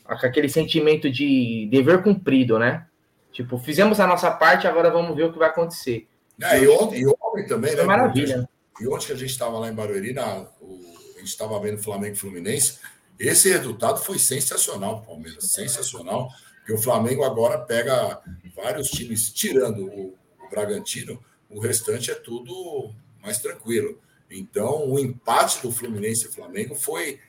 aquele 0.06 0.50
sentimento 0.50 1.12
de 1.12 1.68
dever 1.70 2.02
cumprido, 2.02 2.58
né? 2.58 2.88
Tipo, 3.32 3.60
fizemos 3.60 4.00
a 4.00 4.08
nossa 4.08 4.32
parte, 4.32 4.66
agora 4.66 4.90
vamos 4.90 5.16
ver 5.16 5.26
o 5.26 5.32
que 5.32 5.38
vai 5.38 5.50
acontecer. 5.50 6.08
É, 6.42 6.64
e, 6.64 6.68
ontem, 6.68 7.02
e 7.02 7.08
ontem 7.08 7.46
também, 7.46 7.76
né? 7.76 7.84
Maravilha. 7.84 8.50
E 8.82 8.88
ontem 8.88 9.06
que 9.06 9.12
a 9.12 9.18
gente 9.18 9.30
estava 9.30 9.60
lá 9.60 9.70
em 9.70 9.76
Barueri, 9.76 10.14
na, 10.14 10.48
o, 10.62 10.80
a 11.16 11.20
gente 11.20 11.28
estava 11.28 11.60
vendo 11.60 11.78
Flamengo 11.78 12.16
e 12.16 12.18
Fluminense, 12.18 12.80
esse 13.20 13.50
resultado 13.50 14.00
foi 14.00 14.18
sensacional, 14.18 15.02
Palmeiras, 15.02 15.46
sensacional, 15.46 16.30
porque 16.58 16.74
o 16.74 16.78
Flamengo 16.78 17.24
agora 17.24 17.58
pega 17.58 18.22
vários 18.56 18.90
times, 18.90 19.32
tirando 19.32 19.86
o, 19.86 20.16
o 20.42 20.50
Bragantino, 20.50 21.20
o 21.50 21.60
restante 21.60 22.12
é 22.12 22.16
tudo 22.16 22.94
mais 23.22 23.40
tranquilo. 23.40 24.00
Então, 24.32 24.90
o 24.90 25.00
empate 25.00 25.62
do 25.62 25.72
Fluminense 25.72 26.28
e 26.28 26.32
Flamengo 26.32 26.76
foi, 26.76 27.20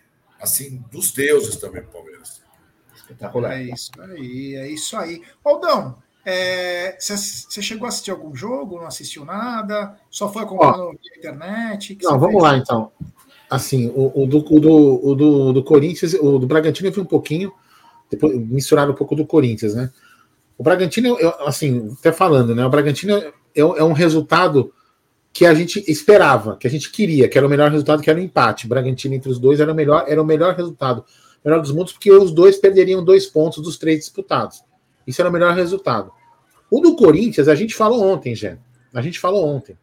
assim, 0.41 0.85
dos 0.91 1.13
deuses 1.13 1.57
também 1.57 1.83
Palmeiras. 1.85 2.43
Espetacular. 2.95 3.59
É 3.59 3.65
isso 3.65 3.91
aí, 3.99 4.55
é 4.55 4.69
isso 4.69 4.97
aí. 4.97 5.23
Aldão, 5.43 5.97
você 6.99 7.59
é, 7.59 7.63
chegou 7.63 7.87
a 7.87 7.89
assistir 7.89 8.11
algum 8.11 8.35
jogo? 8.35 8.79
Não 8.79 8.87
assistiu 8.87 9.25
nada? 9.25 9.99
Só 10.11 10.31
foi 10.31 10.43
acompanhando 10.43 10.83
Ó, 10.83 10.93
na 10.93 11.17
internet? 11.17 11.99
não, 12.03 12.19
vamos 12.19 12.33
fez? 12.33 12.43
lá 12.43 12.57
então. 12.59 12.93
Assim, 13.51 13.89
o, 13.97 14.23
o, 14.23 14.27
do, 14.27 14.39
o, 14.39 14.61
do, 14.61 15.09
o 15.09 15.15
do, 15.15 15.53
do 15.53 15.65
Corinthians, 15.65 16.15
o 16.15 16.39
do 16.39 16.47
Bragantino 16.47 16.89
eu 16.89 16.93
vi 16.93 17.01
um 17.01 17.05
pouquinho, 17.05 17.53
depois 18.09 18.39
misturado 18.39 18.93
um 18.93 18.95
pouco 18.95 19.17
do 19.17 19.27
Corinthians, 19.27 19.75
né? 19.75 19.91
O 20.57 20.63
Bragantino, 20.63 21.19
eu, 21.19 21.35
assim, 21.47 21.91
até 21.99 22.13
falando, 22.13 22.55
né? 22.55 22.65
O 22.65 22.71
Bragantino 22.71 23.17
é, 23.17 23.33
é 23.55 23.83
um 23.83 23.93
resultado 23.93 24.73
que 25.33 25.47
a 25.47 25.55
gente 25.55 25.83
esperava, 25.91 26.57
que 26.57 26.67
a 26.67 26.71
gente 26.71 26.91
queria, 26.91 27.29
que 27.29 27.39
era 27.39 27.47
o 27.47 27.51
melhor 27.51 27.71
resultado, 27.71 28.03
que 28.03 28.11
era 28.11 28.19
o 28.19 28.23
empate. 28.23 28.67
O 28.67 28.69
Bragantino 28.69 29.15
entre 29.15 29.31
os 29.31 29.39
dois 29.39 29.59
era 29.59 29.73
o 29.73 29.75
melhor, 29.75 30.05
era 30.07 30.21
o 30.21 30.25
melhor 30.25 30.55
resultado, 30.55 31.05
melhor 31.45 31.61
dos 31.61 31.73
mundos, 31.73 31.93
porque 31.93 32.13
os 32.13 32.33
dois 32.33 32.57
perderiam 32.57 33.05
dois 33.05 33.27
pontos 33.27 33.63
dos 33.63 33.79
três 33.79 34.01
disputados. 34.01 34.63
Isso 35.07 35.21
era 35.21 35.29
o 35.29 35.33
melhor 35.33 35.55
resultado. 35.55 36.13
O 36.71 36.81
do 36.81 36.95
Corinthians, 36.95 37.49
a 37.49 37.55
gente 37.55 37.75
falou 37.75 38.03
ontem, 38.05 38.35
Jé. 38.35 38.59
A 38.93 39.01
gente 39.03 39.19
falou 39.19 39.47
ontem. 39.47 39.77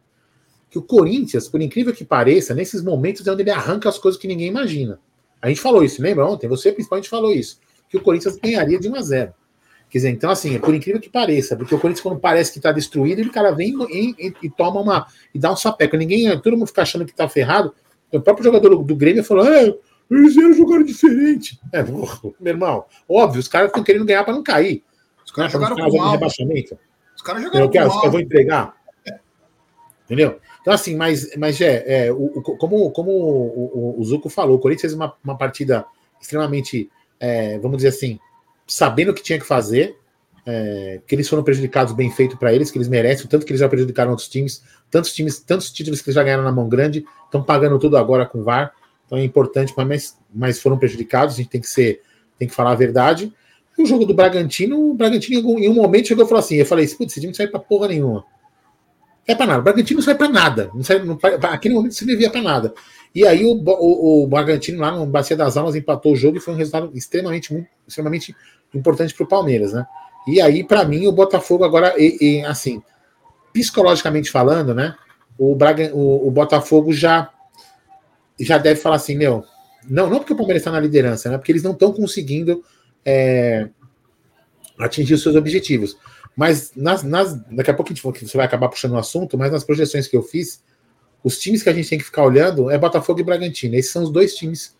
Que 0.70 0.78
o 0.78 0.82
Corinthians, 0.82 1.48
por 1.48 1.60
incrível 1.60 1.92
que 1.94 2.04
pareça, 2.04 2.54
nesses 2.54 2.82
momentos 2.82 3.26
é 3.26 3.32
onde 3.32 3.42
ele 3.42 3.50
arranca 3.50 3.88
as 3.88 3.98
coisas 3.98 4.20
que 4.20 4.28
ninguém 4.28 4.48
imagina. 4.48 5.00
A 5.40 5.48
gente 5.48 5.60
falou 5.60 5.82
isso, 5.82 6.02
lembra 6.02 6.26
ontem? 6.26 6.48
Você 6.48 6.72
principalmente 6.72 7.08
falou 7.08 7.32
isso. 7.32 7.60
Que 7.88 7.96
o 7.96 8.00
Corinthians 8.02 8.36
ganharia 8.36 8.78
de 8.78 8.88
1 8.88 8.94
a 8.94 9.02
0 9.02 9.34
Quer 9.90 9.98
dizer, 9.98 10.10
então, 10.10 10.30
assim, 10.30 10.58
por 10.58 10.74
incrível 10.74 11.00
que 11.00 11.08
pareça, 11.08 11.56
porque 11.56 11.74
o 11.74 11.78
Corinthians, 11.78 12.02
quando 12.02 12.20
parece 12.20 12.52
que 12.52 12.58
está 12.58 12.70
destruído, 12.72 13.20
ele 13.20 13.30
cara 13.30 13.52
vem 13.52 13.74
e, 13.88 14.14
e, 14.18 14.34
e, 14.42 14.50
toma 14.50 14.80
uma. 14.80 15.06
e 15.34 15.38
dá 15.38 15.50
um 15.50 15.56
sapeco. 15.56 15.96
Ninguém, 15.96 16.38
todo 16.40 16.58
mundo 16.58 16.66
fica 16.66 16.82
achando 16.82 17.06
que 17.06 17.10
está 17.10 17.26
ferrado. 17.26 17.74
O 18.12 18.20
próprio 18.20 18.44
jogador 18.44 18.68
do, 18.68 18.82
do 18.82 18.94
Grêmio 18.94 19.24
falou: 19.24 19.46
é, 19.50 19.74
eles 20.10 20.36
iam 20.36 20.52
jogar 20.52 20.84
diferente. 20.84 21.58
É, 21.72 21.82
meu 22.38 22.52
irmão, 22.52 22.84
óbvio, 23.08 23.40
os 23.40 23.48
caras 23.48 23.68
estão 23.68 23.82
querendo 23.82 24.04
ganhar 24.04 24.24
para 24.24 24.34
não 24.34 24.42
cair. 24.42 24.84
Os 25.24 25.32
caras 25.32 25.50
jogaram 25.50 25.76
com 25.76 25.96
mal. 25.96 26.10
rebaixamento. 26.12 26.78
Os 27.16 27.22
caras 27.22 27.42
jogaram 27.42 27.64
eu, 27.64 27.70
quero, 27.70 27.90
eu 28.04 28.10
vou 28.10 28.20
entregar. 28.20 28.76
Entendeu? 30.04 30.38
Então, 30.68 30.74
assim, 30.74 30.96
mas, 30.96 31.34
mas 31.38 31.58
é, 31.62 32.08
é 32.08 32.12
o, 32.12 32.28
como, 32.58 32.90
como 32.90 33.10
o, 33.10 33.94
o, 33.96 34.00
o, 34.02 34.04
Zuco 34.04 34.28
falou, 34.28 34.56
o 34.56 34.58
Corinthians 34.58 34.82
fez 34.82 34.92
uma, 34.92 35.14
uma 35.24 35.34
partida 35.34 35.86
extremamente, 36.20 36.90
é, 37.18 37.58
vamos 37.58 37.78
dizer 37.78 37.88
assim, 37.88 38.20
sabendo 38.66 39.12
o 39.12 39.14
que 39.14 39.22
tinha 39.22 39.38
que 39.38 39.46
fazer, 39.46 39.96
é, 40.44 41.00
que 41.06 41.14
eles 41.14 41.26
foram 41.26 41.42
prejudicados 41.42 41.94
bem 41.94 42.10
feito 42.10 42.36
para 42.36 42.52
eles, 42.52 42.70
que 42.70 42.76
eles 42.76 42.86
merecem, 42.86 43.26
tanto 43.26 43.46
que 43.46 43.52
eles 43.52 43.60
já 43.60 43.66
prejudicaram 43.66 44.10
outros 44.10 44.28
times, 44.28 44.62
tantos 44.90 45.14
times, 45.14 45.38
tantos 45.38 45.72
títulos 45.72 46.02
que 46.02 46.10
eles 46.10 46.16
já 46.16 46.22
ganharam 46.22 46.44
na 46.44 46.52
mão 46.52 46.68
grande, 46.68 47.02
estão 47.24 47.42
pagando 47.42 47.78
tudo 47.78 47.96
agora 47.96 48.26
com 48.26 48.42
VAR. 48.42 48.74
Então 49.06 49.16
é 49.16 49.24
importante, 49.24 49.72
mas, 49.74 50.18
mas 50.30 50.60
foram 50.60 50.76
prejudicados, 50.76 51.32
a 51.32 51.38
gente 51.38 51.48
tem 51.48 51.62
que 51.62 51.70
ser, 51.70 52.02
tem 52.38 52.46
que 52.46 52.54
falar 52.54 52.72
a 52.72 52.74
verdade. 52.74 53.32
E 53.78 53.82
o 53.82 53.86
jogo 53.86 54.04
do 54.04 54.12
Bragantino, 54.12 54.90
o 54.90 54.92
Bragantino 54.92 55.58
em 55.58 55.66
um 55.70 55.74
momento 55.76 56.08
chegou 56.08 56.26
e 56.26 56.28
falou 56.28 56.40
assim: 56.40 56.56
eu 56.56 56.66
falei, 56.66 56.86
putz, 56.88 57.12
esse 57.12 57.20
time 57.20 57.28
não 57.28 57.34
sai 57.34 57.46
pra 57.46 57.58
porra 57.58 57.88
nenhuma. 57.88 58.22
É 59.28 59.34
pra 59.34 59.46
nada. 59.46 59.60
O 59.60 59.62
Bragantino 59.62 59.98
não 59.98 60.04
sai 60.04 60.14
pra 60.14 60.28
nada. 60.28 60.70
Não 60.74 60.82
sai, 60.82 61.00
não, 61.00 61.18
aquele 61.50 61.74
momento 61.74 61.94
se 61.94 62.06
devia 62.06 62.30
pra 62.30 62.40
nada. 62.40 62.72
E 63.14 63.26
aí 63.26 63.44
o, 63.44 63.52
o, 63.52 64.24
o 64.24 64.26
Bragantino 64.26 64.80
lá 64.80 64.90
no 64.90 65.04
Bacia 65.04 65.36
das 65.36 65.54
Almas 65.58 65.76
empatou 65.76 66.14
o 66.14 66.16
jogo 66.16 66.38
e 66.38 66.40
foi 66.40 66.54
um 66.54 66.56
resultado 66.56 66.90
extremamente, 66.94 67.66
extremamente 67.86 68.34
importante 68.74 69.12
para 69.12 69.24
o 69.24 69.28
Palmeiras, 69.28 69.74
né? 69.74 69.86
E 70.26 70.40
aí, 70.40 70.64
para 70.64 70.84
mim, 70.84 71.06
o 71.06 71.12
Botafogo 71.12 71.62
agora, 71.62 71.94
e, 71.98 72.16
e, 72.20 72.44
assim, 72.44 72.82
psicologicamente 73.52 74.30
falando, 74.30 74.74
né? 74.74 74.94
O, 75.36 75.54
Braga, 75.54 75.90
o, 75.94 76.26
o, 76.26 76.30
Botafogo 76.30 76.92
já 76.92 77.30
já 78.40 78.56
deve 78.56 78.80
falar 78.80 78.96
assim, 78.96 79.16
meu, 79.16 79.44
não, 79.88 80.08
não 80.08 80.18
porque 80.18 80.32
o 80.32 80.36
Palmeiras 80.36 80.60
está 80.60 80.70
na 80.70 80.80
liderança, 80.80 81.30
né? 81.30 81.38
Porque 81.38 81.52
eles 81.52 81.62
não 81.62 81.72
estão 81.72 81.92
conseguindo 81.92 82.62
é, 83.04 83.68
atingir 84.78 85.14
os 85.14 85.22
seus 85.22 85.34
objetivos. 85.34 85.96
Mas 86.38 86.70
nas, 86.76 87.02
nas, 87.02 87.34
daqui 87.50 87.68
a 87.68 87.74
pouco 87.74 87.90
a 87.90 87.92
gente, 87.92 88.28
você 88.28 88.36
vai 88.36 88.46
acabar 88.46 88.68
puxando 88.68 88.92
o 88.92 88.96
assunto, 88.96 89.36
mas 89.36 89.50
nas 89.50 89.64
projeções 89.64 90.06
que 90.06 90.16
eu 90.16 90.22
fiz, 90.22 90.62
os 91.24 91.36
times 91.36 91.64
que 91.64 91.68
a 91.68 91.72
gente 91.72 91.90
tem 91.90 91.98
que 91.98 92.04
ficar 92.04 92.22
olhando 92.22 92.70
é 92.70 92.78
Botafogo 92.78 93.18
e 93.18 93.24
Bragantino. 93.24 93.74
Esses 93.74 93.90
são 93.90 94.04
os 94.04 94.10
dois 94.12 94.36
times 94.36 94.76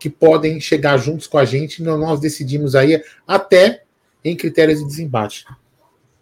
que 0.00 0.08
podem 0.08 0.58
chegar 0.58 0.96
juntos 0.96 1.26
com 1.26 1.36
a 1.36 1.44
gente. 1.44 1.82
Nós 1.82 2.18
decidimos 2.18 2.74
aí 2.74 3.04
até 3.28 3.82
em 4.24 4.34
critérios 4.34 4.78
de 4.80 4.86
desembate. 4.86 5.44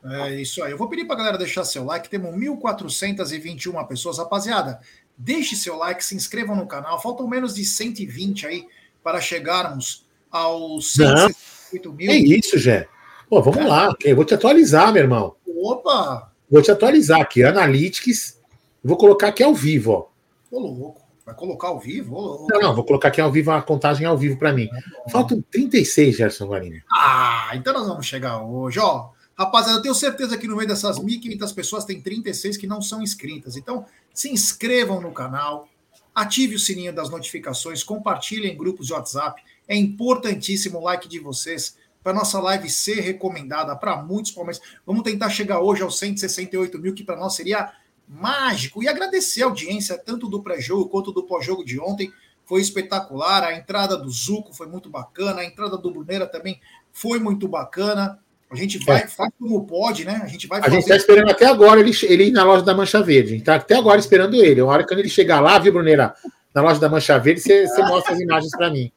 É 0.05 0.35
isso 0.35 0.61
aí. 0.61 0.73
Eu 0.73 0.77
vou 0.77 0.89
pedir 0.89 1.05
para 1.05 1.15
a 1.15 1.19
galera 1.19 1.39
deixar 1.39 1.63
seu 1.63 1.85
like. 1.85 2.11
Temos 2.11 2.35
1.421 2.35 3.87
pessoas. 3.87 4.19
Rapaziada, 4.19 4.81
deixe 5.17 5.55
seu 5.55 5.77
like, 5.77 6.05
se 6.05 6.17
inscrevam 6.17 6.57
no 6.57 6.67
canal. 6.67 7.01
Faltam 7.01 7.29
menos 7.29 7.55
de 7.55 7.65
120 7.65 8.45
aí 8.45 8.67
para 9.05 9.21
chegarmos 9.21 10.05
aos 10.33 10.95
168 10.95 11.93
mil. 11.93 12.11
É 12.11 12.17
isso, 12.17 12.59
Jé. 12.59 12.89
Pô, 13.31 13.41
vamos 13.41 13.61
é. 13.61 13.69
lá. 13.69 13.95
Eu 14.05 14.17
vou 14.17 14.25
te 14.25 14.35
atualizar, 14.35 14.93
meu 14.93 15.05
irmão. 15.05 15.37
Opa! 15.47 16.33
Vou 16.51 16.61
te 16.61 16.73
atualizar 16.73 17.21
aqui. 17.21 17.45
Analytics. 17.45 18.37
Vou 18.83 18.97
colocar 18.97 19.29
aqui 19.29 19.41
ao 19.41 19.55
vivo, 19.55 19.93
ó. 19.93 20.09
Ô, 20.51 20.59
louco. 20.59 21.01
Vai 21.25 21.35
colocar 21.37 21.69
ao 21.69 21.79
vivo? 21.79 22.17
Ou... 22.17 22.47
Não, 22.51 22.61
não, 22.61 22.75
vou 22.75 22.83
colocar 22.83 23.07
aqui 23.07 23.21
ao 23.21 23.31
vivo 23.31 23.53
a 23.53 23.63
contagem 23.63 24.05
ao 24.05 24.19
vivo 24.19 24.37
para 24.37 24.53
mim. 24.53 24.69
Faltam 25.13 25.41
36, 25.49 26.17
Gerson 26.17 26.49
Guarini. 26.49 26.83
Ah, 26.93 27.53
então 27.55 27.73
nós 27.73 27.87
vamos 27.87 28.05
chegar 28.05 28.43
hoje, 28.43 28.81
ó. 28.81 29.11
Rapaziada, 29.39 29.79
eu 29.79 29.83
tenho 29.83 29.95
certeza 29.95 30.37
que 30.37 30.49
no 30.49 30.57
meio 30.57 30.67
dessas 30.67 30.99
1.500 30.99 31.55
pessoas 31.55 31.85
tem 31.85 32.03
36 32.03 32.57
que 32.57 32.67
não 32.67 32.83
são 32.83 33.01
inscritas. 33.01 33.57
Então, 33.57 33.87
se 34.13 34.29
inscrevam 34.29 35.01
no 35.01 35.13
canal, 35.13 35.69
ative 36.13 36.57
o 36.57 36.59
sininho 36.59 36.93
das 36.93 37.09
notificações, 37.09 37.85
compartilhem 37.85 38.53
em 38.53 38.57
grupos 38.57 38.89
de 38.89 38.93
WhatsApp. 38.93 39.41
É 39.69 39.77
importantíssimo 39.77 40.79
o 40.79 40.83
like 40.83 41.09
de 41.09 41.21
vocês 41.21 41.77
para 42.03 42.13
nossa 42.13 42.41
live 42.41 42.69
ser 42.71 43.01
recomendada 43.01 43.77
para 43.77 43.97
muitos 43.97 44.33
palmeiras. 44.33 44.63
Vamos 44.87 45.03
tentar 45.03 45.31
chegar 45.31 45.61
hoje 45.61 45.83
aos 45.83 45.99
168 45.99 46.79
mil, 46.79 46.95
que 46.95 47.05
para 47.05 47.17
nós 47.17 47.35
seria 47.35 47.73
mágico. 48.09 48.83
E 48.83 48.89
agradecer 48.89 49.43
a 49.43 49.47
audiência, 49.47 49.99
tanto 49.99 50.29
do 50.29 50.43
pré-jogo 50.43 50.89
quanto 50.89 51.13
do 51.13 51.23
pós-jogo 51.23 51.65
de 51.65 51.79
ontem. 51.79 52.13
Foi 52.45 52.61
espetacular. 52.61 53.45
A 53.45 53.55
entrada 53.55 53.97
do 53.97 54.11
Zuco 54.11 54.53
foi 54.53 54.67
muito 54.67 54.91
bacana. 54.91 55.43
A 55.43 55.45
entrada 55.45 55.79
do 55.79 55.91
Bruneira 55.91 56.27
também 56.27 56.61
foi 56.93 57.21
muito 57.21 57.47
bacana. 57.47 58.19
A 58.51 58.57
gente 58.57 58.85
vai, 58.85 59.03
é. 59.03 59.07
faz 59.07 59.31
como 59.39 59.65
pode, 59.65 60.05
né? 60.05 60.21
A 60.25 60.27
gente 60.27 60.49
vai 60.49 60.61
A 60.61 60.69
gente 60.69 60.81
está 60.81 60.97
esperando 60.97 61.31
até 61.31 61.47
agora 61.47 61.79
ele, 61.79 61.93
ele 62.03 62.25
ir 62.25 62.33
na 62.33 62.43
loja 62.43 62.65
da 62.65 62.75
Mancha 62.75 63.01
Verde. 63.01 63.29
A 63.29 63.31
gente 63.33 63.43
está 63.43 63.55
até 63.55 63.77
agora 63.77 64.01
esperando 64.01 64.35
ele. 64.35 64.61
A 64.61 64.67
hora 64.67 64.85
que 64.85 64.93
ele 64.93 65.09
chegar 65.09 65.41
lá, 65.41 65.57
viu, 65.61 65.73
Bruneira? 65.73 66.13
Na 66.53 66.63
loja 66.63 66.81
da 66.81 66.89
Mancha 66.89 67.17
Verde, 67.17 67.41
você, 67.41 67.69
você 67.69 67.83
mostra 67.83 68.13
as 68.13 68.21
imagens 68.21 68.51
para 68.51 68.71
mim. 68.71 68.91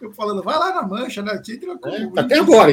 Eu 0.00 0.12
falando, 0.12 0.42
vai 0.42 0.58
lá 0.58 0.74
na 0.74 0.82
Mancha, 0.82 1.22
né? 1.22 1.32
É, 1.32 2.20
até 2.20 2.38
agora. 2.38 2.72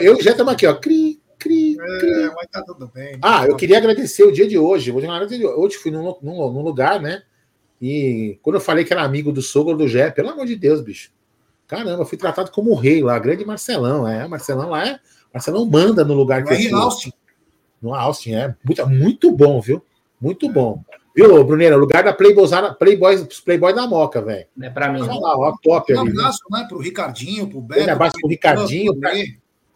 Eu 0.00 0.20
já 0.22 0.30
estamos 0.30 0.52
aqui, 0.52 0.66
ó. 0.66 0.74
Cri, 0.74 1.20
Cri, 1.38 1.76
é, 1.78 1.98
cri. 1.98 2.10
É, 2.10 2.30
mas 2.34 2.46
tá 2.50 2.62
tudo 2.62 2.90
bem. 2.92 3.18
Ah, 3.22 3.46
eu 3.46 3.56
queria 3.56 3.78
agradecer 3.78 4.22
o 4.24 4.32
dia 4.32 4.48
de 4.48 4.58
hoje. 4.58 4.90
Hoje 4.90 5.76
fui 5.76 5.90
num, 5.90 6.16
num, 6.22 6.52
num, 6.52 6.62
lugar, 6.62 7.00
né? 7.00 7.22
E 7.80 8.38
quando 8.42 8.56
eu 8.56 8.60
falei 8.60 8.84
que 8.84 8.92
era 8.92 9.02
amigo 9.02 9.30
do 9.32 9.42
sogro 9.42 9.76
do 9.76 9.86
Jé, 9.86 10.10
pelo 10.10 10.30
amor 10.30 10.46
de 10.46 10.56
Deus, 10.56 10.80
bicho. 10.80 11.12
Caramba, 11.66 12.04
fui 12.04 12.16
tratado 12.16 12.50
como 12.50 12.72
um 12.72 12.76
rei 12.76 13.02
lá, 13.02 13.18
grande 13.18 13.44
Marcelão. 13.44 14.06
É, 14.06 14.26
Marcelão 14.26 14.70
lá 14.70 14.86
é. 14.86 15.00
Marcelão 15.32 15.66
manda 15.66 16.04
no 16.04 16.14
lugar 16.14 16.44
que 16.44 16.54
é 16.54 16.72
eu 16.72 16.76
Austin. 16.76 17.12
No 17.82 17.94
Austin, 17.94 18.34
é. 18.34 18.54
Muito, 18.64 18.86
muito 18.88 19.30
bom, 19.32 19.60
viu? 19.60 19.84
Muito 20.20 20.48
bom. 20.48 20.82
Viu, 21.14 21.44
Bruneira? 21.44 21.76
Lugar 21.76 22.02
da 22.02 22.12
Playboy, 22.12 22.48
Playboy, 22.76 23.28
Playboy 23.44 23.72
da 23.72 23.86
Moca, 23.86 24.20
velho. 24.20 24.46
É 24.60 24.68
pra 24.68 24.92
mim. 24.92 25.00
Olha 25.00 25.20
lá, 25.20 25.38
ó, 25.38 25.54
top 25.62 25.94
um 25.94 26.00
abraço, 26.00 26.40
né? 26.50 26.66
Pro 26.68 26.78
Ricardinho, 26.78 27.48
pro 27.48 27.60
Beto. 27.60 27.88
Um 27.88 27.92
abraço 27.92 28.14
pro 28.20 28.28
Ricardinho. 28.28 28.98
Pra... 28.98 29.12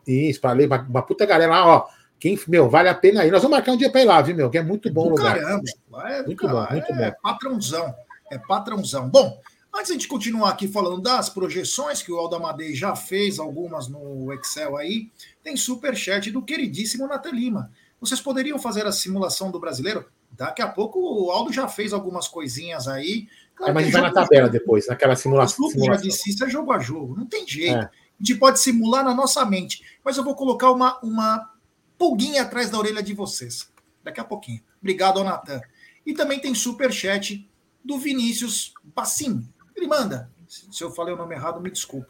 Isso, 0.07 0.41
para 0.41 0.53
ler 0.53 0.67
uma, 0.67 0.81
uma 0.83 1.03
puta 1.03 1.25
galera 1.25 1.53
lá, 1.53 1.67
ó. 1.67 1.87
Quem, 2.19 2.39
meu, 2.49 2.69
vale 2.69 2.89
a 2.89 2.95
pena 2.95 3.25
ir. 3.25 3.31
Nós 3.31 3.41
vamos 3.41 3.57
marcar 3.57 3.73
um 3.73 3.77
dia 3.77 3.91
para 3.91 4.03
ir 4.03 4.05
lá, 4.05 4.21
viu, 4.21 4.35
meu? 4.35 4.51
Que 4.51 4.59
é 4.59 4.63
muito 4.63 4.93
bom 4.93 5.07
o 5.07 5.11
lugar. 5.11 5.39
Caramba, 5.39 5.63
é, 6.07 6.23
muito 6.25 6.47
cara, 6.47 6.67
bom, 6.67 6.73
muito 6.73 6.93
é 6.93 7.11
bom. 7.11 7.17
patrãozão. 7.23 7.95
É 8.33 8.39
patrãozão. 8.39 9.09
Bom, 9.09 9.41
antes 9.73 9.97
de 9.97 10.09
continuar 10.09 10.51
aqui 10.51 10.67
falando 10.67 11.01
das 11.01 11.29
projeções 11.29 12.03
que 12.03 12.11
o 12.11 12.19
Aldamadei 12.19 12.75
já 12.75 12.97
fez, 12.97 13.39
algumas 13.39 13.87
no 13.87 14.33
Excel 14.33 14.77
aí, 14.77 15.09
tem 15.45 15.57
super 15.57 15.95
chat 15.95 16.33
do 16.33 16.43
queridíssimo 16.43 17.07
Nathan 17.07 17.31
Lima. 17.31 17.71
Vocês 18.01 18.21
poderiam 18.21 18.59
fazer 18.59 18.85
a 18.87 18.93
simulação 18.93 19.53
do 19.53 19.61
brasileiro 19.61 20.05
Daqui 20.39 20.63
a 20.63 20.69
pouco 20.69 21.01
o 21.01 21.33
Aldo 21.33 21.53
já 21.53 21.67
fez 21.67 21.93
algumas 21.93 22.29
coisinhas 22.29 22.87
aí. 22.87 23.27
Claro 23.57 23.73
é, 23.73 23.75
mas 23.75 23.91
vai 23.91 24.03
na 24.03 24.13
tabela 24.13 24.49
depois, 24.49 24.87
naquela 24.87 25.17
simulação. 25.17 25.67
O 25.67 25.85
já 25.85 25.97
disse 25.97 26.31
isso 26.31 26.45
é 26.45 26.49
jogo 26.49 26.71
a 26.71 26.79
jogo, 26.79 27.17
não 27.17 27.27
tem 27.27 27.47
jeito. 27.47 27.77
É. 27.77 27.81
A 27.81 27.91
gente 28.21 28.39
pode 28.39 28.61
simular 28.61 29.05
na 29.05 29.13
nossa 29.13 29.45
mente, 29.45 29.85
mas 30.05 30.17
eu 30.17 30.23
vou 30.23 30.37
colocar 30.37 30.71
uma, 30.71 30.97
uma 31.01 31.53
pulguinha 31.99 32.43
atrás 32.43 32.71
da 32.71 32.79
orelha 32.79 33.03
de 33.03 33.13
vocês. 33.13 33.69
Daqui 34.03 34.21
a 34.21 34.25
pouquinho. 34.25 34.61
Obrigado, 34.81 35.23
Natan. 35.25 35.61
E 36.07 36.15
também 36.15 36.39
tem 36.39 36.55
super 36.55 36.93
chat 36.93 37.49
do 37.85 37.99
Vinícius 37.99 38.73
Bassim. 38.95 39.45
Ele 39.77 39.89
manda. 39.89 40.31
Se 40.47 40.83
eu 40.83 40.91
falei 40.93 41.15
o 41.15 41.17
nome 41.17 41.35
errado, 41.35 41.61
me 41.61 41.71
desculpa. 41.71 42.09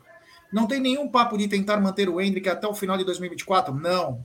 Não 0.52 0.66
tem 0.66 0.80
nenhum 0.80 1.08
papo 1.08 1.37
de 1.38 1.49
tentar 1.49 1.78
manter 1.78 2.08
o 2.11 2.20
Hendrick 2.20 2.49
até 2.49 2.66
o 2.66 2.75
final 2.75 2.99
de 2.99 3.04
2024? 3.04 3.75
Não. 3.75 4.25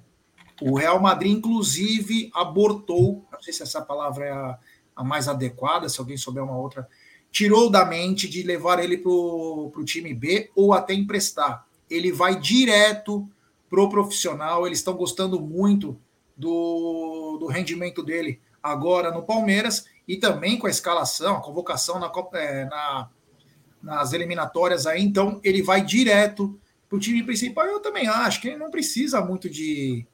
O 0.70 0.78
Real 0.78 1.00
Madrid, 1.00 1.32
inclusive, 1.38 2.32
abortou. 2.34 3.26
Não 3.32 3.42
sei 3.42 3.54
se 3.54 3.64
essa 3.64 3.82
palavra 3.82 4.26
é 4.26 4.32
a, 4.32 4.60
a 4.96 5.04
mais 5.04 5.28
adequada, 5.28 5.90
se 5.90 6.00
alguém 6.00 6.18
souber 6.18 6.44
uma 6.44 6.58
outra. 6.58 6.88
Tirou 7.32 7.70
da 7.70 7.86
mente 7.86 8.30
de 8.30 8.44
levar 8.44 8.84
ele 8.84 8.98
para 8.98 9.12
o 9.12 9.84
time 9.86 10.14
B 10.14 10.52
ou 10.56 10.74
até 10.74 10.94
emprestar. 10.94 11.66
Ele 11.90 12.12
vai 12.12 12.40
direto 12.40 13.28
pro 13.70 13.90
profissional. 13.90 14.66
Eles 14.66 14.80
estão 14.80 14.94
gostando 14.96 15.40
muito 15.40 16.00
do, 16.38 17.38
do 17.40 17.48
rendimento 17.48 18.04
dele 18.04 18.40
agora 18.62 19.12
no 19.12 19.24
Palmeiras 19.24 19.86
e 20.08 20.18
também 20.18 20.58
com 20.58 20.68
a 20.68 20.70
escalação, 20.70 21.38
a 21.38 21.42
convocação 21.42 22.00
na, 22.00 22.12
é, 22.34 22.66
na 22.66 23.10
nas 23.84 24.14
eliminatórias 24.14 24.88
aí, 24.88 25.04
então 25.04 25.42
ele 25.44 25.62
vai 25.62 25.84
direto 25.84 26.58
para 26.88 26.96
o 26.96 27.00
time 27.00 27.22
principal. 27.22 27.66
Eu 27.66 27.82
também 27.82 28.08
acho 28.08 28.40
que 28.40 28.48
ele 28.48 28.58
não 28.58 28.72
precisa 28.72 29.20
muito 29.20 29.50
de. 29.50 30.08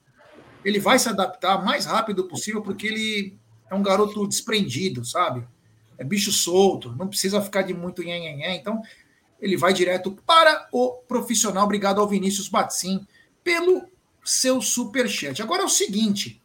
Ele 0.63 0.79
vai 0.79 0.99
se 0.99 1.09
adaptar 1.09 1.63
mais 1.63 1.85
rápido 1.85 2.25
possível, 2.25 2.61
porque 2.61 2.87
ele 2.87 3.37
é 3.69 3.75
um 3.75 3.83
garoto 3.83 4.27
desprendido, 4.27 5.05
sabe? 5.05 5.47
É 5.97 6.03
bicho 6.03 6.31
solto, 6.31 6.95
não 6.95 7.07
precisa 7.07 7.41
ficar 7.41 7.61
de 7.61 7.73
muito 7.73 8.01
nhenhenhé. 8.01 8.55
Então, 8.55 8.81
ele 9.39 9.55
vai 9.55 9.73
direto 9.73 10.11
para 10.25 10.67
o 10.71 10.91
profissional. 11.07 11.65
Obrigado 11.65 12.01
ao 12.01 12.07
Vinícius 12.07 12.49
Batsim 12.49 13.05
pelo 13.43 13.87
seu 14.23 14.61
superchat. 14.61 15.41
Agora 15.41 15.63
é 15.63 15.65
o 15.65 15.69
seguinte. 15.69 16.41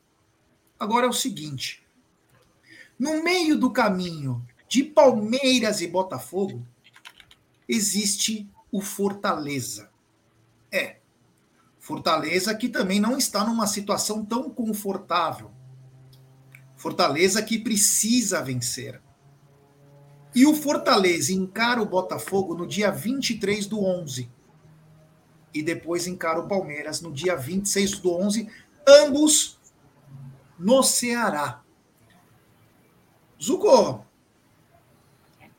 Agora 0.79 1.07
é 1.07 1.09
o 1.09 1.13
seguinte. 1.13 1.85
No 2.99 3.23
meio 3.23 3.59
do 3.59 3.71
caminho 3.71 4.45
de 4.69 4.85
Palmeiras 4.85 5.81
e 5.81 5.87
Botafogo, 5.87 6.65
existe 7.69 8.49
o 8.71 8.81
Fortaleza. 8.81 9.91
É. 10.71 10.97
Fortaleza 11.85 12.55
que 12.55 12.71
também 12.71 12.99
não 12.99 13.19
está 13.19 13.45
numa 13.45 13.67
situação 13.67 14.25
tão 14.25 14.49
confortável. 14.49 15.51
Fortaleza 16.75 17.43
que 17.43 17.59
precisa 17.59 18.41
vencer. 18.41 19.03
E 20.35 20.47
o 20.47 20.55
Fortaleza 20.55 21.31
encara 21.31 21.83
o 21.83 21.87
Botafogo 21.87 22.55
no 22.55 22.67
dia 22.67 22.91
23 22.91 23.67
do 23.67 23.85
11. 23.85 24.31
E 25.53 25.63
depois 25.63 26.07
encara 26.07 26.41
o 26.41 26.49
Palmeiras 26.49 27.03
no 27.03 27.13
dia 27.13 27.37
26 27.37 27.99
do 27.99 28.15
11, 28.15 28.49
ambos 28.89 29.61
no 30.59 30.83
Ceará. 30.83 31.63
Zucco, 33.39 34.07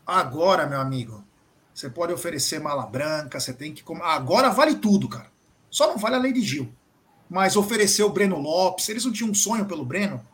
agora, 0.04 0.66
meu 0.66 0.82
amigo, 0.82 1.24
você 1.72 1.88
pode 1.88 2.12
oferecer 2.12 2.60
mala 2.60 2.88
branca, 2.88 3.40
você 3.40 3.54
tem 3.54 3.72
que. 3.72 3.84
Agora 4.02 4.50
vale 4.50 4.78
tudo, 4.78 5.08
cara. 5.08 5.35
Só 5.76 5.88
não 5.88 5.98
vale 5.98 6.16
a 6.16 6.20
lei 6.20 6.32
de 6.32 6.40
Gil. 6.40 6.74
Mas 7.30 7.58
oferecer 7.58 8.02
o 8.02 8.10
Breno 8.10 8.40
Lopes, 8.40 8.88
eles 8.88 9.04
não 9.04 9.12
tinham 9.12 9.32
um 9.32 9.34
sonho 9.34 9.66
pelo 9.66 9.84
Breno? 9.84 10.26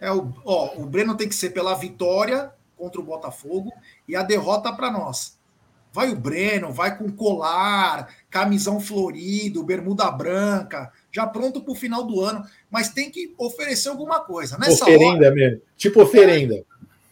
É 0.00 0.12
o, 0.12 0.32
ó, 0.44 0.76
o 0.76 0.86
Breno 0.86 1.16
tem 1.16 1.28
que 1.28 1.34
ser 1.34 1.50
pela 1.50 1.74
vitória 1.74 2.52
contra 2.76 3.00
o 3.00 3.04
Botafogo 3.04 3.72
e 4.06 4.14
a 4.14 4.22
derrota 4.22 4.72
para 4.72 4.88
nós. 4.88 5.36
Vai 5.92 6.08
o 6.12 6.14
Breno, 6.14 6.72
vai 6.72 6.96
com 6.96 7.10
colar, 7.10 8.14
camisão 8.30 8.78
florido, 8.78 9.64
bermuda 9.64 10.08
branca, 10.08 10.92
já 11.10 11.26
pronto 11.26 11.60
para 11.60 11.72
o 11.72 11.74
final 11.74 12.04
do 12.04 12.20
ano, 12.20 12.46
mas 12.70 12.90
tem 12.90 13.10
que 13.10 13.34
oferecer 13.36 13.88
alguma 13.88 14.20
coisa. 14.20 14.56
Nessa 14.56 14.84
oferenda 14.84 15.26
hora, 15.26 15.34
mesmo, 15.34 15.62
tipo 15.76 16.00
oferenda. 16.00 16.64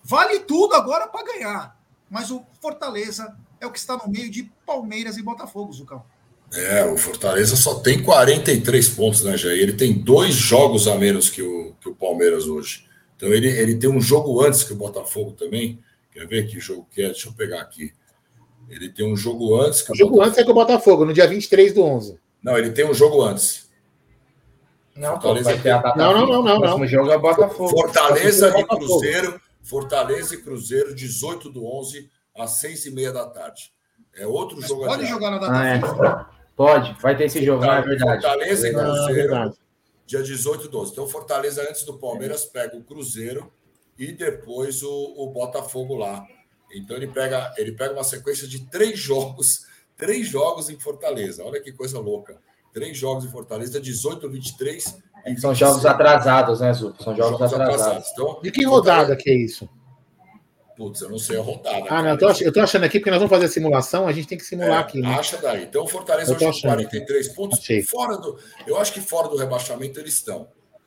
Vale 0.05 0.39
tudo 0.39 0.77
agora 0.77 1.09
para 1.09 1.25
ganhar. 1.25 1.77
Mas 2.09 2.31
o 2.31 2.41
Fortaleza 2.63 3.37
é 3.61 3.67
o 3.67 3.73
que 3.73 3.81
está 3.81 3.97
no 3.97 4.07
meio 4.09 4.31
de 4.31 4.45
Palmeiras 4.65 5.17
e 5.17 5.23
Botafogo, 5.25 5.73
Zucão. 5.73 6.05
É, 6.53 6.85
o 6.85 6.97
Fortaleza 6.97 7.57
só 7.57 7.75
tem 7.81 8.03
43 8.03 8.89
pontos, 8.91 9.23
né, 9.23 9.37
Jair? 9.37 9.61
Ele 9.61 9.75
tem 9.75 9.93
dois 9.93 10.35
jogos 10.35 10.89
a 10.89 10.97
menos 10.97 11.29
que 11.29 11.43
o, 11.43 11.75
que 11.81 11.89
o 11.89 11.95
Palmeiras 11.95 12.47
hoje. 12.47 12.87
Então 13.17 13.29
ele, 13.29 13.49
ele 13.49 13.77
tem 13.77 13.91
um 13.91 14.01
jogo 14.01 14.43
antes 14.43 14.65
que 14.65 14.73
o 14.73 14.77
Botafogo 14.77 15.33
também. 15.33 15.79
Quer 16.11 16.27
ver 16.27 16.47
que 16.47 16.59
jogo 16.59 16.87
que 16.91 17.03
é? 17.03 17.07
Deixa 17.07 17.29
eu 17.29 17.33
pegar 17.33 17.61
aqui. 17.61 17.93
Ele 18.69 18.89
tem 18.89 19.07
um 19.07 19.17
jogo 19.17 19.61
antes 19.61 19.83
que 19.83 19.91
o, 19.91 19.95
o 19.95 19.97
jogo 19.97 20.11
Botafogo. 20.11 20.29
antes 20.29 20.39
é 20.39 20.45
com 20.45 20.51
o 20.51 20.55
Botafogo, 20.55 21.05
no 21.05 21.13
dia 21.13 21.27
23 21.27 21.75
do 21.75 21.83
11. 21.83 22.19
Não, 22.43 22.57
ele 22.57 22.71
tem 22.71 22.89
um 22.89 22.95
jogo 22.95 23.23
antes. 23.23 23.69
Não, 24.97 25.13
Fortaleza 25.13 25.57
data 25.57 25.95
não, 25.97 26.13
não, 26.13 26.27
não, 26.27 26.43
não, 26.43 26.59
não. 26.61 26.81
O 26.81 26.87
jogo 26.87 27.11
é 27.11 27.19
Botafogo. 27.19 27.69
Fortaleza 27.69 28.53
e 28.59 28.65
Cruzeiro. 28.65 29.41
Fortaleza 29.63 30.35
e 30.35 30.39
Cruzeiro, 30.39 30.95
18 30.95 31.51
do 31.51 31.67
11 31.67 32.11
às 32.37 32.53
seis 32.53 32.87
e 32.87 32.91
meia 32.91 33.13
da 33.13 33.27
tarde. 33.27 33.71
É 34.17 34.27
outro 34.27 34.57
Mas 34.59 34.69
jogo. 34.69 34.87
Pode 34.87 35.07
jogar 35.07 35.31
na 35.31 35.39
data 35.39 35.53
ah, 35.57 35.67
é. 35.67 36.38
Pode, 36.59 36.93
vai 37.01 37.17
ter 37.17 37.27
esse 37.27 37.45
jogo, 37.45 37.65
é 37.65 37.81
verdade. 37.81 38.21
Fortaleza 38.21 38.69
e 38.69 38.75
ah, 38.75 38.79
Cruzeiro, 38.81 39.35
ah, 39.37 39.53
dia 40.05 40.23
18 40.25 40.67
e 40.67 40.69
12. 40.69 40.91
Então, 40.91 41.07
Fortaleza, 41.07 41.63
antes 41.63 41.85
do 41.85 41.97
Palmeiras, 41.97 42.45
pega 42.47 42.77
o 42.77 42.83
Cruzeiro 42.83 43.49
e 43.97 44.11
depois 44.11 44.83
o, 44.83 45.15
o 45.17 45.31
Botafogo 45.31 45.95
lá. 45.95 46.27
Então, 46.75 46.97
ele 46.97 47.07
pega, 47.07 47.55
ele 47.57 47.71
pega 47.71 47.95
uma 47.95 48.03
sequência 48.03 48.49
de 48.49 48.69
três 48.69 48.99
jogos, 48.99 49.67
três 49.97 50.27
jogos 50.27 50.69
em 50.69 50.77
Fortaleza. 50.81 51.45
Olha 51.45 51.63
que 51.63 51.71
coisa 51.71 52.01
louca. 52.01 52.37
Três 52.75 52.99
jogos 52.99 53.25
em 53.25 53.31
Fortaleza, 53.31 53.81
18, 53.81 54.29
23 54.29 54.99
e 55.27 55.41
São 55.41 55.55
jogos 55.55 55.87
atrasados, 55.87 56.59
né, 56.59 56.73
Zu? 56.73 56.93
São 56.99 57.15
jogos, 57.15 57.39
jogos 57.39 57.55
atrasados. 57.55 57.83
atrasados. 57.83 58.09
Então, 58.15 58.41
de 58.43 58.51
que 58.51 58.65
rodada 58.65 59.15
que 59.15 59.31
é 59.31 59.35
isso? 59.35 59.69
Putz, 60.79 61.01
eu 61.01 61.11
não 61.11 61.19
sei 61.19 61.37
a 61.37 61.43
rodada. 61.43 61.87
Ah, 61.91 62.03
não, 62.05 62.11
eu 62.11 62.19
tô, 62.19 62.31
eu 62.41 62.53
tô, 62.53 62.61
achando 62.61 62.85
aqui, 62.85 63.01
porque 63.01 63.11
nós 63.11 63.19
vamos 63.19 63.31
fazer 63.31 63.47
a 63.47 63.49
simulação, 63.49 64.07
a 64.07 64.13
gente 64.13 64.29
tem 64.29 64.39
que 64.39 64.45
simular 64.45 64.79
é, 64.79 64.81
aqui. 64.83 65.01
Né? 65.01 65.09
Acha 65.09 65.37
daí. 65.37 65.65
Então, 65.65 65.83
o 65.83 65.89
Fortaleza 65.89 66.33
hoje 66.33 66.39
tem 66.39 66.61
43 66.61 67.29
pontos. 67.31 67.59
Achei. 67.59 67.83
Fora 67.83 68.17
do. 68.17 68.39
Eu 68.65 68.79
acho 68.79 68.93
que 68.93 69.01
fora 69.01 69.27
do 69.27 69.37
rebaixamento 69.37 69.99
eles 69.99 70.15
estão. 70.15 70.47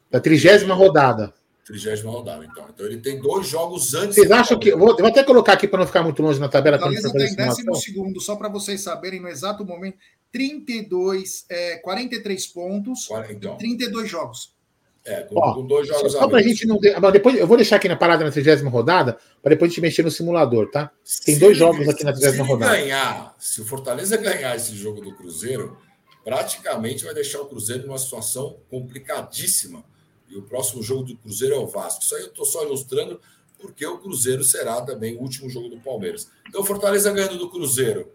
Da 0.09 0.21
trigésima 0.21 0.73
rodada. 0.73 1.33
Trigésima 1.65 2.09
rodada, 2.09 2.45
então. 2.45 2.65
Então 2.73 2.85
ele 2.85 3.01
tem 3.01 3.19
dois 3.19 3.45
jogos 3.49 3.93
antes. 3.93 4.15
Vocês 4.15 4.31
acham 4.31 4.57
que. 4.57 4.73
Vou, 4.73 4.95
vou 4.95 5.07
até 5.07 5.25
colocar 5.25 5.53
aqui 5.53 5.67
para 5.67 5.79
não 5.79 5.85
ficar 5.85 6.03
muito 6.03 6.23
longe 6.23 6.39
na 6.39 6.47
tabela. 6.47 6.79
Fortaleza 6.79 7.09
está 7.09 7.25
em 7.25 7.35
décimo 7.35 7.75
segundo, 7.75 8.21
só 8.21 8.37
para 8.37 8.47
vocês 8.47 8.79
saberem 8.79 9.19
no 9.19 9.27
exato 9.27 9.65
momento. 9.65 9.97
32, 10.31 11.47
é, 11.49 11.75
43 11.79 12.47
pontos 12.47 13.09
então. 13.29 13.57
32 13.57 14.09
jogos. 14.09 14.55
É, 15.03 15.21
com, 15.21 15.35
Ó, 15.39 15.55
com 15.55 15.65
dois 15.65 15.87
jogos 15.87 16.11
só, 16.11 16.29
a 16.29 16.41
gente 16.43 16.67
não 16.67 16.79
depois 17.11 17.35
Eu 17.35 17.47
vou 17.47 17.57
deixar 17.57 17.77
aqui 17.77 17.87
na 17.87 17.95
parada 17.95 18.23
na 18.23 18.29
30 18.29 18.69
rodada, 18.69 19.17
para 19.41 19.49
depois 19.49 19.69
a 19.69 19.73
gente 19.73 19.81
mexer 19.81 20.03
no 20.03 20.11
simulador, 20.11 20.69
tá? 20.69 20.91
Tem 21.25 21.33
se 21.33 21.39
dois 21.39 21.57
jogos 21.57 21.89
aqui 21.89 22.03
na 22.03 22.13
30 22.13 22.43
rodada. 22.43 22.71
ganhar, 22.71 23.35
se 23.39 23.61
o 23.61 23.65
Fortaleza 23.65 24.15
ganhar 24.17 24.55
esse 24.55 24.75
jogo 24.75 25.01
do 25.01 25.15
Cruzeiro, 25.15 25.75
praticamente 26.23 27.03
vai 27.03 27.15
deixar 27.15 27.41
o 27.41 27.47
Cruzeiro 27.47 27.87
numa 27.87 27.97
situação 27.97 28.57
complicadíssima. 28.69 29.83
E 30.29 30.37
o 30.37 30.43
próximo 30.43 30.83
jogo 30.83 31.03
do 31.03 31.17
Cruzeiro 31.17 31.55
é 31.55 31.57
o 31.57 31.67
Vasco. 31.67 32.03
Isso 32.03 32.15
aí 32.15 32.21
eu 32.21 32.27
estou 32.27 32.45
só 32.45 32.63
ilustrando 32.63 33.19
porque 33.61 33.85
o 33.85 33.99
Cruzeiro 33.99 34.43
será 34.43 34.81
também 34.81 35.15
o 35.15 35.21
último 35.21 35.49
jogo 35.49 35.69
do 35.69 35.79
Palmeiras. 35.79 36.29
Então, 36.47 36.61
o 36.61 36.65
Fortaleza 36.65 37.11
ganhando 37.11 37.37
do 37.37 37.49
Cruzeiro 37.49 38.11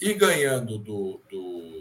e 0.00 0.12
ganhando 0.12 0.78
do, 0.78 1.20
do 1.30 1.77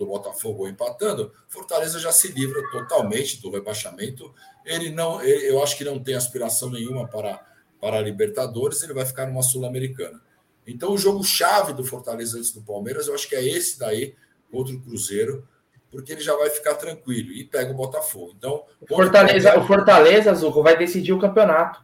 do 0.00 0.06
Botafogo 0.06 0.62
ou 0.62 0.68
empatando, 0.68 1.32
Fortaleza 1.48 2.00
já 2.00 2.10
se 2.10 2.32
livra 2.32 2.60
totalmente 2.70 3.40
do 3.40 3.50
rebaixamento. 3.50 4.34
Ele 4.64 4.90
não, 4.90 5.22
eu 5.22 5.62
acho 5.62 5.76
que 5.76 5.84
não 5.84 6.02
tem 6.02 6.14
aspiração 6.14 6.70
nenhuma 6.70 7.06
para 7.06 7.40
para 7.80 7.96
a 7.96 8.00
Libertadores, 8.02 8.82
ele 8.82 8.92
vai 8.92 9.06
ficar 9.06 9.26
numa 9.26 9.42
Sul-Americana. 9.42 10.20
Então, 10.66 10.92
o 10.92 10.98
jogo 10.98 11.24
chave 11.24 11.72
do 11.72 11.82
Fortaleza 11.82 12.36
antes 12.36 12.52
do 12.52 12.60
Palmeiras, 12.60 13.08
eu 13.08 13.14
acho 13.14 13.28
que 13.28 13.34
é 13.34 13.42
esse 13.42 13.78
daí 13.78 14.14
contra 14.52 14.74
o 14.74 14.80
Cruzeiro, 14.80 15.48
porque 15.90 16.12
ele 16.12 16.20
já 16.20 16.36
vai 16.36 16.50
ficar 16.50 16.74
tranquilo 16.74 17.32
e 17.32 17.42
pega 17.42 17.72
o 17.72 17.74
Botafogo. 17.74 18.34
Então, 18.36 18.64
o 18.80 18.86
Fortaleza, 18.86 19.58
o 19.58 19.66
Fortaleza, 19.66 20.34
Zuco, 20.34 20.62
vai 20.62 20.76
decidir 20.76 21.12
o 21.12 21.18
campeonato, 21.18 21.82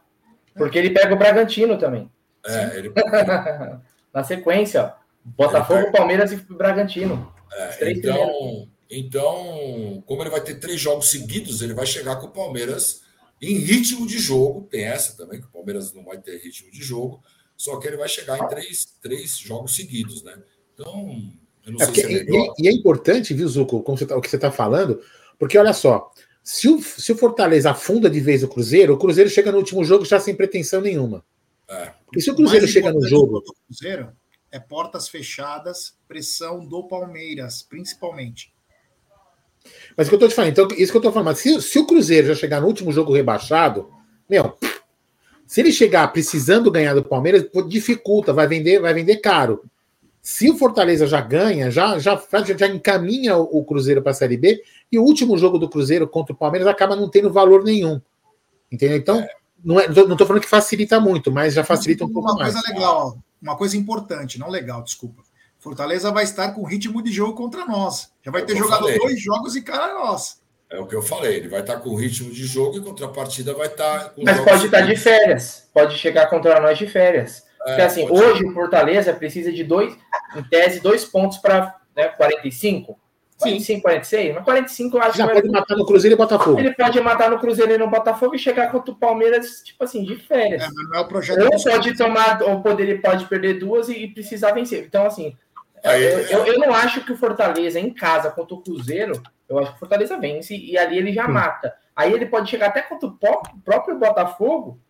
porque 0.55 0.79
ele 0.79 0.91
pega 0.91 1.15
o 1.15 1.19
Bragantino 1.19 1.79
também. 1.79 2.11
É, 2.45 2.79
ele 2.79 2.93
na 4.13 4.23
sequência, 4.23 4.93
Botafogo, 5.25 5.91
Palmeiras 5.91 6.31
e 6.31 6.37
Bragantino. 6.37 7.35
É, 7.53 7.91
então, 7.91 8.69
então, 8.91 10.03
como 10.07 10.23
ele 10.23 10.31
vai 10.31 10.43
ter 10.43 10.57
três 10.57 10.81
jogos 10.81 11.11
seguidos, 11.11 11.63
ele 11.63 11.75
vai 11.75 11.87
chegar 11.87 12.17
com 12.17 12.27
o 12.27 12.33
Palmeiras 12.33 13.03
em 13.41 13.59
ritmo 13.59 14.07
de 14.07 14.19
jogo. 14.19 14.67
Tem 14.71 14.85
essa 14.85 15.17
também, 15.17 15.41
que 15.41 15.47
o 15.47 15.51
Palmeiras 15.51 15.93
não 15.93 16.05
vai 16.05 16.19
ter 16.19 16.39
ritmo 16.39 16.71
de 16.71 16.83
jogo, 16.83 17.23
só 17.57 17.79
que 17.79 17.87
ele 17.89 17.97
vai 17.97 18.09
chegar 18.09 18.39
em 18.39 18.49
três, 18.49 18.87
três 19.01 19.39
jogos 19.39 19.75
seguidos, 19.75 20.23
né? 20.23 20.37
Então, 20.75 21.33
eu 21.65 21.73
não 21.73 21.81
é 21.81 21.85
sei 21.85 21.95
porque, 21.95 22.01
se 22.01 22.07
é 22.07 22.25
melhor. 22.25 22.55
E, 22.59 22.63
e, 22.63 22.69
é 22.69 22.73
importante, 22.73 23.35
viu, 23.35 23.49
Zuco, 23.49 23.83
como 23.83 23.99
você 23.99 24.07
tá, 24.07 24.17
o 24.17 24.21
que 24.21 24.31
você 24.31 24.37
está 24.37 24.53
falando, 24.53 25.01
porque 25.39 25.59
olha 25.59 25.73
só, 25.73 26.13
Se 26.43 26.69
o, 26.69 26.81
se 26.81 27.13
o 27.13 27.17
Fortaleza 27.17 27.71
afunda 27.71 28.09
de 28.09 28.21
vez 28.21 28.43
o 28.43 28.49
Cruzeiro, 28.49 28.95
o 28.95 28.99
Cruzeiro 28.99 29.31
chega 29.31 29.51
no 29.51 29.59
último 29.59 29.85
jogo 29.85 30.05
já 30.05 30.21
sem 30.21 30.35
pretensão 30.35 30.81
nenhuma. 30.81 31.25
É. 31.69 31.93
E 32.17 32.21
se 32.21 32.31
o 32.31 32.37
Cruzeiro 32.37 32.69
chega 32.69 32.93
no 32.93 33.03
jogo. 33.07 33.43
Cruzeiro 33.67 34.13
é 34.51 34.59
portas 34.59 35.09
fechadas, 35.09 35.97
pressão 36.07 36.65
do 36.65 36.87
Palmeiras, 36.87 37.63
principalmente. 37.63 38.53
Mas 39.97 40.07
o 40.07 40.11
que 40.11 40.15
eu 40.15 40.21
tô 40.21 40.29
te 40.29 40.35
falando, 40.35 40.51
então, 40.53 40.69
isso 40.77 40.93
que 40.93 40.99
eu 40.99 41.03
tô 41.03 41.13
falando, 41.13 41.37
se, 41.37 41.61
se 41.61 41.79
o 41.79 41.87
Cruzeiro 41.87 42.29
já 42.29 42.35
chegar 42.35 42.61
no 42.61 42.67
último 42.67 42.93
jogo 42.93 43.13
rebaixado, 43.13 43.91
meu, 44.29 44.57
se 45.47 45.61
ele 45.61 45.73
chegar 45.73 46.13
precisando 46.13 46.71
ganhar 46.71 46.95
do 46.95 47.05
Palmeiras, 47.05 47.49
dificulta, 47.69 48.33
vai 48.33 48.47
vender, 48.47 48.81
vai 48.81 48.93
vender 48.93 49.17
caro. 49.17 49.65
Se 50.21 50.51
o 50.51 50.57
Fortaleza 50.57 51.07
já 51.07 51.21
ganha, 51.21 51.71
já, 51.71 51.99
já, 51.99 52.21
já 52.59 52.67
encaminha 52.67 53.37
o 53.37 53.65
Cruzeiro 53.65 54.03
para 54.03 54.11
a 54.11 54.15
Série 54.15 54.37
B, 54.37 54.61
e 54.91 54.99
o 54.99 55.03
último 55.03 55.39
jogo 55.39 55.59
do 55.59 55.69
Cruzeiro 55.69 56.09
contra 56.09 56.33
o 56.33 56.37
Palmeiras 56.37 56.67
acaba 56.67 56.97
não 56.97 57.09
tendo 57.09 57.33
valor 57.33 57.63
nenhum. 57.63 58.01
Entendeu? 58.71 58.97
Então, 58.97 59.21
é. 59.21 59.29
não, 59.65 59.79
é, 59.79 59.89
não 59.89 60.17
tô 60.17 60.27
falando 60.27 60.43
que 60.43 60.49
facilita 60.49 60.99
muito, 60.99 61.31
mas 61.31 61.55
já 61.55 61.63
facilita 61.63 62.05
um 62.05 62.13
pouco 62.13 62.35
mais. 62.35 62.55
Uma 62.55 62.63
coisa 62.63 62.75
legal, 62.75 63.19
uma 63.41 63.57
coisa 63.57 63.77
importante, 63.77 64.39
não 64.39 64.49
legal, 64.49 64.83
desculpa. 64.83 65.23
Fortaleza 65.59 66.11
vai 66.11 66.25
estar 66.25 66.53
com 66.53 66.65
ritmo 66.65 67.03
de 67.03 67.11
jogo 67.11 67.35
contra 67.35 67.65
nós. 67.65 68.13
Já 68.23 68.31
vai 68.31 68.43
é 68.43 68.45
ter 68.45 68.57
jogado 68.57 68.83
falei. 68.83 68.99
dois 68.99 69.21
jogos 69.21 69.57
e 69.57 69.63
cara 69.63 69.95
nossa. 69.95 70.37
É 70.69 70.79
o 70.79 70.87
que 70.87 70.95
eu 70.95 71.03
falei, 71.03 71.37
ele 71.37 71.49
vai 71.49 71.61
estar 71.61 71.77
com 71.79 71.95
ritmo 71.95 72.31
de 72.31 72.45
jogo 72.45 72.77
e 72.77 72.81
contra 72.81 73.07
a 73.07 73.09
partida 73.09 73.55
vai 73.55 73.69
estar. 73.69 74.13
Mas 74.19 74.41
pode 74.41 74.67
estar 74.67 74.81
de 74.81 74.97
férias, 74.97 75.69
pode 75.73 75.97
chegar 75.97 76.29
contra 76.29 76.61
nós 76.61 76.77
de 76.77 76.89
férias. 76.89 77.45
É, 77.63 77.69
Porque 77.69 77.83
assim, 77.83 78.11
hoje 78.11 78.41
ser. 78.41 78.47
o 78.47 78.53
Fortaleza 78.53 79.13
precisa 79.13 79.53
de 79.53 79.63
dois, 79.63 79.97
em 80.37 80.43
tese, 80.45 80.81
dois 80.81 81.05
pontos 81.05 81.39
para 81.39 81.77
né, 81.97 82.09
45. 82.09 82.99
Sim. 83.39 83.51
45, 83.51 83.83
46, 83.83 84.35
mas 84.35 84.45
45 84.45 84.97
eu 84.97 85.03
acho 85.03 85.19
Já 85.19 85.27
que. 85.27 85.35
pode 85.35 85.49
matar 85.51 85.77
no 85.77 85.85
Cruzeiro 85.85 86.15
e 86.15 86.17
Botafogo. 86.17 86.59
Ele 86.59 86.75
pode 86.75 87.01
matar 87.01 87.31
no 87.31 87.39
Cruzeiro 87.39 87.73
e 87.73 87.79
no 87.79 87.91
Botafogo 87.91 88.35
e 88.35 88.39
chegar 88.39 88.73
contra 88.73 88.93
o 88.93 88.97
Palmeiras, 88.97 89.63
tipo 89.63 89.85
assim, 89.85 90.05
de 90.05 90.17
férias. 90.17 90.63
É, 90.63 90.67
mas 90.67 90.89
não 90.89 90.99
é 90.99 91.01
o 91.01 91.09
projeto. 91.09 91.43
Ou 91.43 91.63
pode 91.63 91.97
tomar, 91.97 92.43
ou 92.43 92.63
poder, 92.63 93.03
pode 93.03 93.27
perder 93.27 93.59
duas 93.59 93.89
e, 93.91 94.05
e 94.05 94.09
precisar 94.09 94.53
vencer. 94.53 94.85
Então, 94.85 95.05
assim, 95.05 95.37
Aí, 95.85 96.03
eu, 96.03 96.21
eu, 96.21 96.47
eu, 96.47 96.59
não 96.59 96.75
acho 96.75 97.05
que 97.05 97.13
o 97.13 97.17
Fortaleza 97.17 97.79
em 97.79 97.93
casa 97.93 98.31
contra 98.31 98.55
o 98.55 98.63
Cruzeiro, 98.63 99.23
eu 99.49 99.59
acho 99.59 99.71
que 99.71 99.77
o 99.77 99.79
Fortaleza 99.79 100.19
vence 100.19 100.57
e 100.57 100.77
ali 100.77 100.99
ele 100.99 101.13
já 101.13 101.29
mata. 101.29 101.75
Aí 101.95 102.13
ele 102.13 102.27
pode 102.27 102.51
chegar 102.51 102.69
até 102.69 102.83
contra 102.83 103.09
o 103.09 103.19
próprio 103.65 103.99
Botafogo 103.99 104.81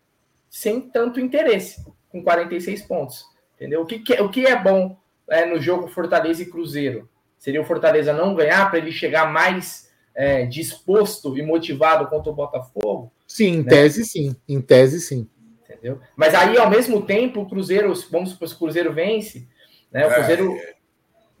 sem 0.49 0.81
tanto 0.81 1.19
interesse, 1.19 1.85
com 2.09 2.23
46 2.23 2.81
pontos. 2.83 3.25
Entendeu? 3.55 3.81
O 3.81 3.85
que, 3.85 3.99
que 3.99 4.13
o 4.21 4.29
que 4.29 4.45
é 4.45 4.55
bom 4.55 4.97
é, 5.29 5.45
no 5.45 5.59
jogo 5.59 5.87
Fortaleza 5.87 6.41
e 6.41 6.45
Cruzeiro? 6.45 7.07
Seria 7.37 7.61
o 7.61 7.65
Fortaleza 7.65 8.13
não 8.13 8.35
ganhar 8.35 8.69
para 8.69 8.79
ele 8.79 8.91
chegar 8.91 9.31
mais 9.31 9.89
é, 10.15 10.45
disposto 10.45 11.37
e 11.37 11.41
motivado 11.41 12.07
contra 12.07 12.31
o 12.31 12.35
Botafogo? 12.35 13.11
Sim, 13.27 13.57
em 13.57 13.63
né? 13.63 13.69
tese 13.69 14.05
sim. 14.05 14.35
Em 14.47 14.59
tese 14.59 14.99
sim. 14.99 15.29
Entendeu? 15.63 15.99
Mas 16.15 16.33
aí, 16.33 16.57
ao 16.57 16.69
mesmo 16.69 17.01
tempo, 17.03 17.41
o 17.41 17.47
Cruzeiro, 17.47 17.93
vamos 18.09 18.31
supor, 18.31 18.47
se 18.47 18.55
o 18.55 18.57
Cruzeiro 18.57 18.93
vence, 18.93 19.47
né? 19.91 20.07
O 20.07 20.13
Cruzeiro. 20.13 20.51
É 20.53 20.77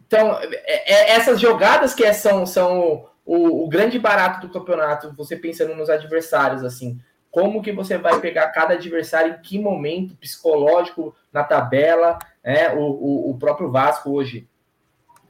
então, 0.05 0.39
é, 0.41 0.93
é, 0.93 1.11
essas 1.11 1.39
jogadas 1.39 1.93
que 1.93 2.11
são, 2.13 2.45
são 2.45 3.09
o, 3.25 3.65
o, 3.65 3.67
grande 3.67 3.99
barato 3.99 4.47
do 4.47 4.53
campeonato, 4.53 5.13
você 5.17 5.35
pensando 5.35 5.75
nos 5.75 5.89
adversários, 5.89 6.63
assim, 6.63 6.97
como 7.29 7.61
que 7.61 7.73
você 7.73 7.97
vai 7.97 8.17
pegar 8.21 8.47
cada 8.49 8.75
adversário 8.75 9.33
em 9.33 9.41
que 9.41 9.59
momento 9.59 10.15
psicológico 10.15 11.13
na 11.31 11.43
tabela, 11.43 12.17
né? 12.43 12.73
O, 12.73 12.79
o, 12.79 13.31
o 13.31 13.37
próprio 13.37 13.69
Vasco 13.69 14.11
hoje 14.11 14.47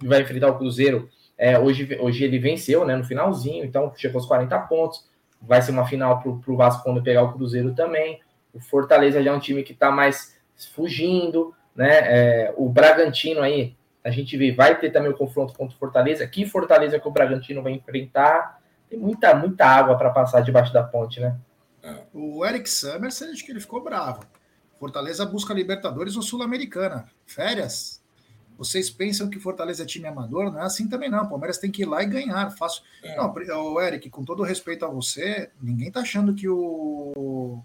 vai 0.01 0.21
enfrentar 0.21 0.49
o 0.49 0.57
Cruzeiro. 0.57 1.09
É, 1.37 1.57
hoje, 1.59 1.97
hoje 1.99 2.23
ele 2.23 2.39
venceu, 2.39 2.85
né? 2.85 2.95
No 2.95 3.03
finalzinho, 3.03 3.63
então 3.63 3.93
chegou 3.95 4.19
aos 4.19 4.27
40 4.27 4.57
pontos. 4.61 5.05
Vai 5.41 5.61
ser 5.61 5.71
uma 5.71 5.85
final 5.85 6.21
para 6.21 6.31
o 6.31 6.57
Vasco 6.57 6.83
quando 6.83 7.03
pegar 7.03 7.23
o 7.23 7.33
Cruzeiro 7.33 7.73
também. 7.75 8.19
O 8.53 8.59
Fortaleza 8.59 9.21
já 9.21 9.31
é 9.31 9.33
um 9.33 9.39
time 9.39 9.63
que 9.63 9.73
está 9.73 9.91
mais 9.91 10.35
fugindo, 10.73 11.53
né? 11.75 11.99
É, 12.03 12.53
o 12.57 12.67
Bragantino 12.67 13.41
aí 13.41 13.75
a 14.03 14.09
gente 14.09 14.37
vê, 14.37 14.53
vai 14.53 14.79
ter 14.79 14.89
também 14.89 15.11
o 15.11 15.17
confronto 15.17 15.53
contra 15.53 15.75
o 15.75 15.79
Fortaleza. 15.79 16.25
Que 16.25 16.45
Fortaleza 16.45 16.97
que 16.97 17.07
o 17.07 17.11
Bragantino 17.11 17.61
vai 17.61 17.73
enfrentar. 17.73 18.59
Tem 18.89 18.97
muita, 18.97 19.35
muita 19.35 19.65
água 19.65 19.97
para 19.97 20.09
passar 20.09 20.41
debaixo 20.41 20.73
da 20.73 20.81
ponte, 20.81 21.19
né? 21.19 21.37
É. 21.83 21.93
O 22.13 22.45
Eric 22.45 22.69
Summers, 22.69 23.21
acho 23.21 23.45
que 23.45 23.51
ele 23.51 23.59
ficou 23.59 23.83
bravo. 23.83 24.21
Fortaleza 24.79 25.25
busca 25.25 25.53
Libertadores 25.53 26.15
ou 26.15 26.21
Sul-Americana. 26.21 27.09
Férias? 27.25 28.01
Vocês 28.57 28.89
pensam 28.89 29.29
que 29.29 29.39
Fortaleza 29.39 29.83
é 29.83 29.85
time 29.85 30.07
amador? 30.07 30.51
Não 30.51 30.59
é 30.59 30.65
assim 30.65 30.87
também 30.87 31.09
não. 31.09 31.27
Palmeiras 31.27 31.57
tem 31.57 31.69
que 31.69 31.83
ir 31.83 31.85
lá 31.85 32.01
e 32.01 32.07
ganhar. 32.07 32.49
Fácil. 32.51 32.81
É. 33.03 33.15
Não, 33.15 33.33
o 33.73 33.81
Eric, 33.81 34.09
com 34.09 34.25
todo 34.25 34.41
respeito 34.43 34.83
a 34.83 34.89
você, 34.89 35.49
ninguém 35.61 35.91
tá 35.91 35.99
achando 35.99 36.33
que 36.33 36.49
o 36.49 37.61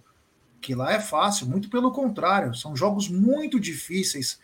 que 0.60 0.74
lá 0.74 0.92
é 0.92 1.00
fácil. 1.00 1.46
Muito 1.46 1.70
pelo 1.70 1.90
contrário. 1.90 2.54
São 2.54 2.76
jogos 2.76 3.08
muito 3.08 3.58
difíceis 3.58 4.38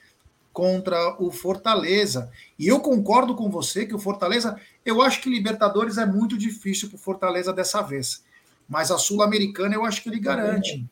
contra 0.53 1.23
o 1.23 1.31
Fortaleza. 1.31 2.31
E 2.59 2.67
eu 2.67 2.81
concordo 2.81 3.35
com 3.37 3.51
você 3.51 3.87
que 3.87 3.95
o 3.95 3.99
Fortaleza, 3.99 4.59
eu 4.85 5.01
acho 5.01 5.21
que 5.21 5.31
Libertadores 5.31 5.99
é 5.99 6.07
muito 6.07 6.37
difícil 6.37 6.89
para 6.89 6.97
o 6.97 6.99
Fortaleza 6.99 7.53
dessa 7.53 7.83
vez. 7.83 8.25
Mas 8.69 8.91
a 8.91 8.99
Sul-Americana 8.99 9.75
eu 9.75 9.85
acho 9.85 10.03
que 10.03 10.09
ele 10.09 10.19
garante. 10.19 10.85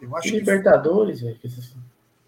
Eu 0.00 0.16
acho 0.16 0.28
Libertadores, 0.28 1.20
que... 1.20 1.48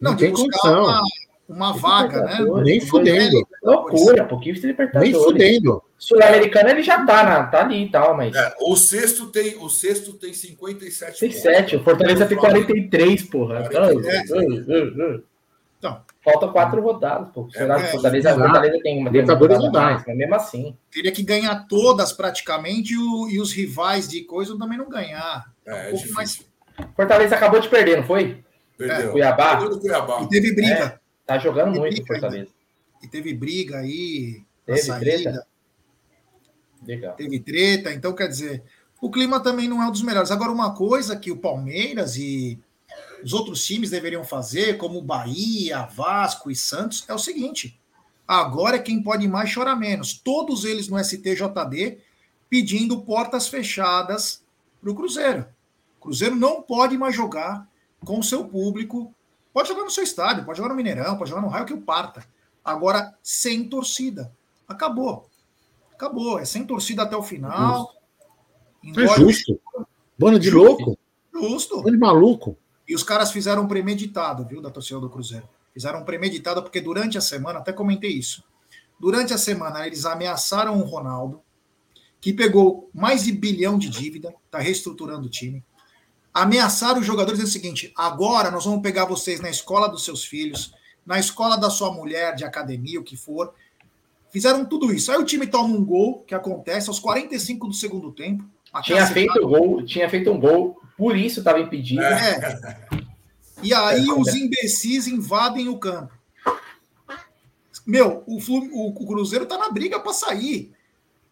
Não, 0.00 0.11
não 0.11 0.16
tem 0.16 0.33
condição. 0.33 0.85
Uma, 0.85 1.03
uma 1.48 1.72
vaga, 1.72 2.22
né? 2.22 2.38
Nem 2.62 2.80
fudendo. 2.80 3.46
Loucura, 3.62 4.24
pouquinho 4.24 4.54
de 4.54 4.66
Libertadores. 4.66 5.12
Nem 5.12 5.22
fudendo. 5.22 5.83
Sul-Americana 5.98 6.70
ele 6.70 6.83
já 6.83 7.04
tá, 7.04 7.22
na, 7.22 7.44
tá 7.46 7.62
ali 7.62 7.85
e 7.85 7.90
tal, 7.90 8.16
mas. 8.16 8.35
É, 8.35 8.54
o 8.61 8.76
sexto 8.76 9.26
tem, 9.28 9.57
o 9.59 9.68
sexto 9.68 10.14
tem 10.14 10.33
57 10.33 11.20
tem 11.20 11.28
pontos. 11.28 11.42
7, 11.42 11.76
o 11.76 11.85
Fortaleza 11.85 12.26
tem 12.26 12.37
43, 12.37 13.22
porra. 13.24 13.68
43. 13.68 14.68
É. 14.68 15.20
Então, 15.78 16.02
Faltam 16.24 16.50
quatro 16.52 16.80
rodadas, 16.80 17.28
pô. 17.28 17.46
É, 17.54 17.64
é, 17.64 17.78
Fortaleza, 17.78 18.30
é, 18.30 18.35
Fortaleza 18.35 18.78
tem 18.83 18.98
uma 18.98 19.11
Libertadores 19.11 19.59
não 19.59 19.70
dá. 19.70 20.02
mas 20.07 20.16
mesmo 20.16 20.35
assim. 20.35 20.74
Teria 20.90 21.12
que 21.12 21.22
ganhar 21.22 21.66
todas 21.68 22.14
praticamente 22.14 22.94
e, 22.94 22.96
o, 22.96 23.28
e 23.28 23.38
os 23.38 23.52
rivais 23.52 24.09
de 24.09 24.22
coisa 24.22 24.59
também 24.59 24.78
não 24.78 24.88
ganhar. 24.88 25.44
É, 25.66 25.92
um 25.92 25.96
é 25.98 26.09
mais... 26.12 26.42
Fortaleza 26.96 27.37
acabou 27.37 27.61
de 27.61 27.68
perder, 27.68 27.98
não 27.98 28.04
foi? 28.04 28.42
Perdeu. 28.78 29.12
Cuiabá. 29.12 29.68
Cuiabá. 29.78 30.22
E 30.22 30.28
teve 30.30 30.54
briga. 30.54 30.98
Tá 31.26 31.38
jogando 31.38 31.72
teve 31.72 31.80
muito 31.80 32.06
Fortaleza. 32.06 32.42
Ainda. 32.44 32.50
E 33.02 33.08
teve 33.08 33.34
briga 33.34 33.78
aí. 33.78 34.42
Teve 34.66 34.98
treta. 34.98 35.46
Legal. 36.87 37.14
Teve 37.14 37.40
treta, 37.40 37.92
então 37.92 38.14
quer 38.14 38.28
dizer, 38.28 38.62
o 39.00 39.10
clima 39.10 39.40
também 39.40 39.68
não 39.68 39.82
é 39.82 39.87
um 39.87 39.90
dos 39.90 40.02
melhores. 40.02 40.30
Agora, 40.30 40.52
uma 40.52 40.74
coisa 40.74 41.16
que 41.16 41.30
o 41.30 41.37
Palmeiras 41.37 42.16
e 42.16 42.58
os 43.22 43.32
outros 43.32 43.64
times 43.64 43.90
deveriam 43.90 44.24
fazer, 44.24 44.76
como 44.76 45.00
Bahia, 45.00 45.82
Vasco 45.87 46.50
e 46.50 46.56
Santos, 46.56 47.04
é 47.08 47.14
o 47.14 47.18
seguinte: 47.18 47.78
agora 48.26 48.76
é 48.76 48.82
quem 48.82 49.02
pode 49.02 49.26
mais 49.26 49.50
chorar 49.50 49.76
menos. 49.76 50.12
Todos 50.12 50.64
eles 50.64 50.88
no 50.88 51.02
STJD 51.02 51.98
pedindo 52.48 53.02
portas 53.02 53.48
fechadas 53.48 54.42
para 54.80 54.90
o 54.90 54.94
Cruzeiro. 54.94 55.46
O 55.98 56.02
Cruzeiro 56.04 56.37
não 56.37 56.62
pode 56.62 56.96
mais 56.96 57.14
jogar 57.14 57.66
com 58.04 58.18
o 58.18 58.24
seu 58.24 58.44
público. 58.44 59.14
Pode 59.55 59.69
jogar 59.69 59.85
no 59.85 59.90
seu 59.90 60.03
estádio, 60.03 60.45
pode 60.45 60.59
jogar 60.59 60.71
no 60.71 60.75
Mineirão, 60.75 61.17
pode 61.17 61.31
jogar 61.31 61.40
no 61.40 61.49
raio 61.49 61.64
que 61.64 61.73
o 61.73 61.81
parta. 61.81 62.27
Agora, 62.64 63.17
sem 63.23 63.69
torcida. 63.69 64.33
Acabou. 64.67 65.31
Acabou. 65.93 66.40
É 66.40 66.45
sem 66.45 66.67
torcida 66.67 67.05
até 67.05 67.17
o 67.17 67.23
final. 67.23 67.95
É 68.85 69.07
justo. 69.17 69.61
Bando 70.19 70.40
de 70.40 70.51
justo. 70.51 70.59
louco. 70.59 70.99
Justo. 71.33 71.77
Bando 71.77 71.93
de 71.93 71.99
maluco. 71.99 72.59
E 72.88 72.97
os 72.97 73.05
caras 73.05 73.31
fizeram 73.31 73.62
um 73.62 73.69
premeditado, 73.69 74.45
viu, 74.45 74.61
da 74.61 74.71
torcida 74.71 74.99
do 74.99 75.09
Cruzeiro. 75.09 75.49
Fizeram 75.73 76.01
um 76.01 76.05
premeditado 76.05 76.61
porque 76.61 76.81
durante 76.81 77.17
a 77.17 77.21
semana, 77.21 77.61
até 77.61 77.73
comentei 77.73 78.11
isso. 78.11 78.43
Durante 78.99 79.33
a 79.33 79.38
semana, 79.38 79.87
eles 79.87 80.05
ameaçaram 80.05 80.81
o 80.81 80.85
Ronaldo, 80.85 81.40
que 82.21 82.33
pegou 82.33 82.90
mais 82.93 83.23
de 83.23 83.31
bilhão 83.31 83.79
de 83.79 83.88
dívida, 83.88 84.35
está 84.47 84.59
reestruturando 84.59 85.27
o 85.27 85.31
time. 85.31 85.62
Ameaçaram 86.35 87.01
os 87.01 87.07
jogadores 87.07 87.38
dizendo 87.38 87.49
o 87.49 87.53
seguinte: 87.53 87.92
agora 87.97 88.51
nós 88.51 88.64
vamos 88.64 88.83
pegar 88.83 89.05
vocês 89.07 89.40
na 89.40 89.49
escola 89.49 89.88
dos 89.88 90.05
seus 90.05 90.25
filhos, 90.25 90.75
na 91.07 91.18
escola 91.18 91.57
da 91.57 91.70
sua 91.70 91.92
mulher, 91.92 92.35
de 92.35 92.44
academia, 92.44 93.01
o 93.01 93.05
que 93.05 93.16
for. 93.16 93.55
Fizeram 94.31 94.64
tudo 94.64 94.92
isso. 94.92 95.12
Aí 95.12 95.18
o 95.18 95.25
time 95.25 95.47
toma 95.47 95.73
um 95.73 95.85
gol, 95.85 96.25
que 96.27 96.35
acontece 96.35 96.88
aos 96.88 96.99
45 96.99 97.68
do 97.68 97.75
segundo 97.75 98.11
tempo. 98.11 98.44
Tinha 98.83 99.07
feito, 99.07 99.47
gol, 99.47 99.85
tinha 99.85 100.11
feito 100.11 100.29
um 100.29 100.40
gol 100.40 100.77
por 100.97 101.16
isso 101.16 101.40
estava 101.40 101.61
impedido. 101.61 102.03
É. 102.03 102.61
E 103.62 103.73
aí 103.75 104.09
é, 104.09 104.12
os 104.12 104.35
imbecis 104.35 105.07
invadem 105.07 105.68
o 105.68 105.79
campo. 105.79 106.12
Meu, 107.87 108.23
o, 108.27 108.38
o 108.90 109.07
Cruzeiro 109.07 109.47
tá 109.47 109.59
na 109.59 109.70
briga 109.70 110.01
para 110.01 110.12
sair. 110.12 110.73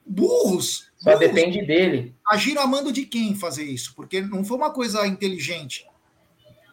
Burros. 0.05 0.91
Só 0.99 1.13
burros. 1.13 1.21
depende 1.21 1.65
dele. 1.65 2.15
Agiram 2.33 2.63
a 2.63 2.67
mando 2.67 2.91
de 2.91 3.05
quem 3.05 3.35
fazer 3.35 3.65
isso? 3.65 3.95
Porque 3.95 4.23
não 4.23 4.43
foi 4.43 4.57
uma 4.57 4.71
coisa 4.71 5.07
inteligente. 5.07 5.87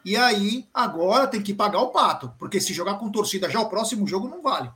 E 0.05 0.15
aí, 0.15 0.65
agora 0.73 1.27
tem 1.27 1.43
que 1.43 1.53
pagar 1.53 1.81
o 1.81 1.89
pato. 1.89 2.33
Porque 2.39 2.61
se 2.61 2.73
jogar 2.73 2.93
com 2.93 3.11
torcida 3.11 3.49
já 3.49 3.59
o 3.59 3.67
próximo 3.67 4.07
jogo 4.07 4.29
não 4.29 4.41
vale. 4.41 4.71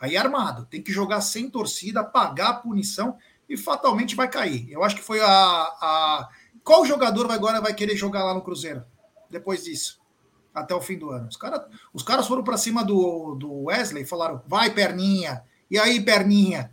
Aí 0.00 0.16
é 0.16 0.18
armado. 0.18 0.64
Tem 0.70 0.80
que 0.80 0.90
jogar 0.90 1.20
sem 1.20 1.50
torcida, 1.50 2.02
pagar 2.02 2.48
a 2.48 2.54
punição. 2.54 3.18
e 3.46 3.58
fatalmente 3.58 4.16
vai 4.16 4.26
cair. 4.26 4.72
Eu 4.72 4.82
acho 4.82 4.96
que 4.96 5.02
foi 5.02 5.20
a. 5.20 5.28
a... 5.28 6.30
Qual 6.64 6.86
jogador 6.86 7.30
agora 7.30 7.60
vai 7.60 7.74
querer 7.74 7.94
jogar 7.94 8.24
lá 8.24 8.32
no 8.32 8.40
Cruzeiro? 8.40 8.82
Depois 9.28 9.64
disso, 9.64 10.00
até 10.54 10.74
o 10.74 10.80
fim 10.80 10.96
do 10.96 11.10
ano. 11.10 11.28
Os, 11.28 11.36
cara, 11.36 11.68
os 11.92 12.02
caras 12.02 12.26
foram 12.26 12.42
para 12.42 12.56
cima 12.56 12.82
do, 12.82 13.34
do 13.34 13.64
Wesley 13.64 14.04
e 14.04 14.06
falaram: 14.06 14.42
vai, 14.46 14.70
perninha. 14.70 15.44
E 15.70 15.78
aí, 15.78 16.00
perninha? 16.00 16.72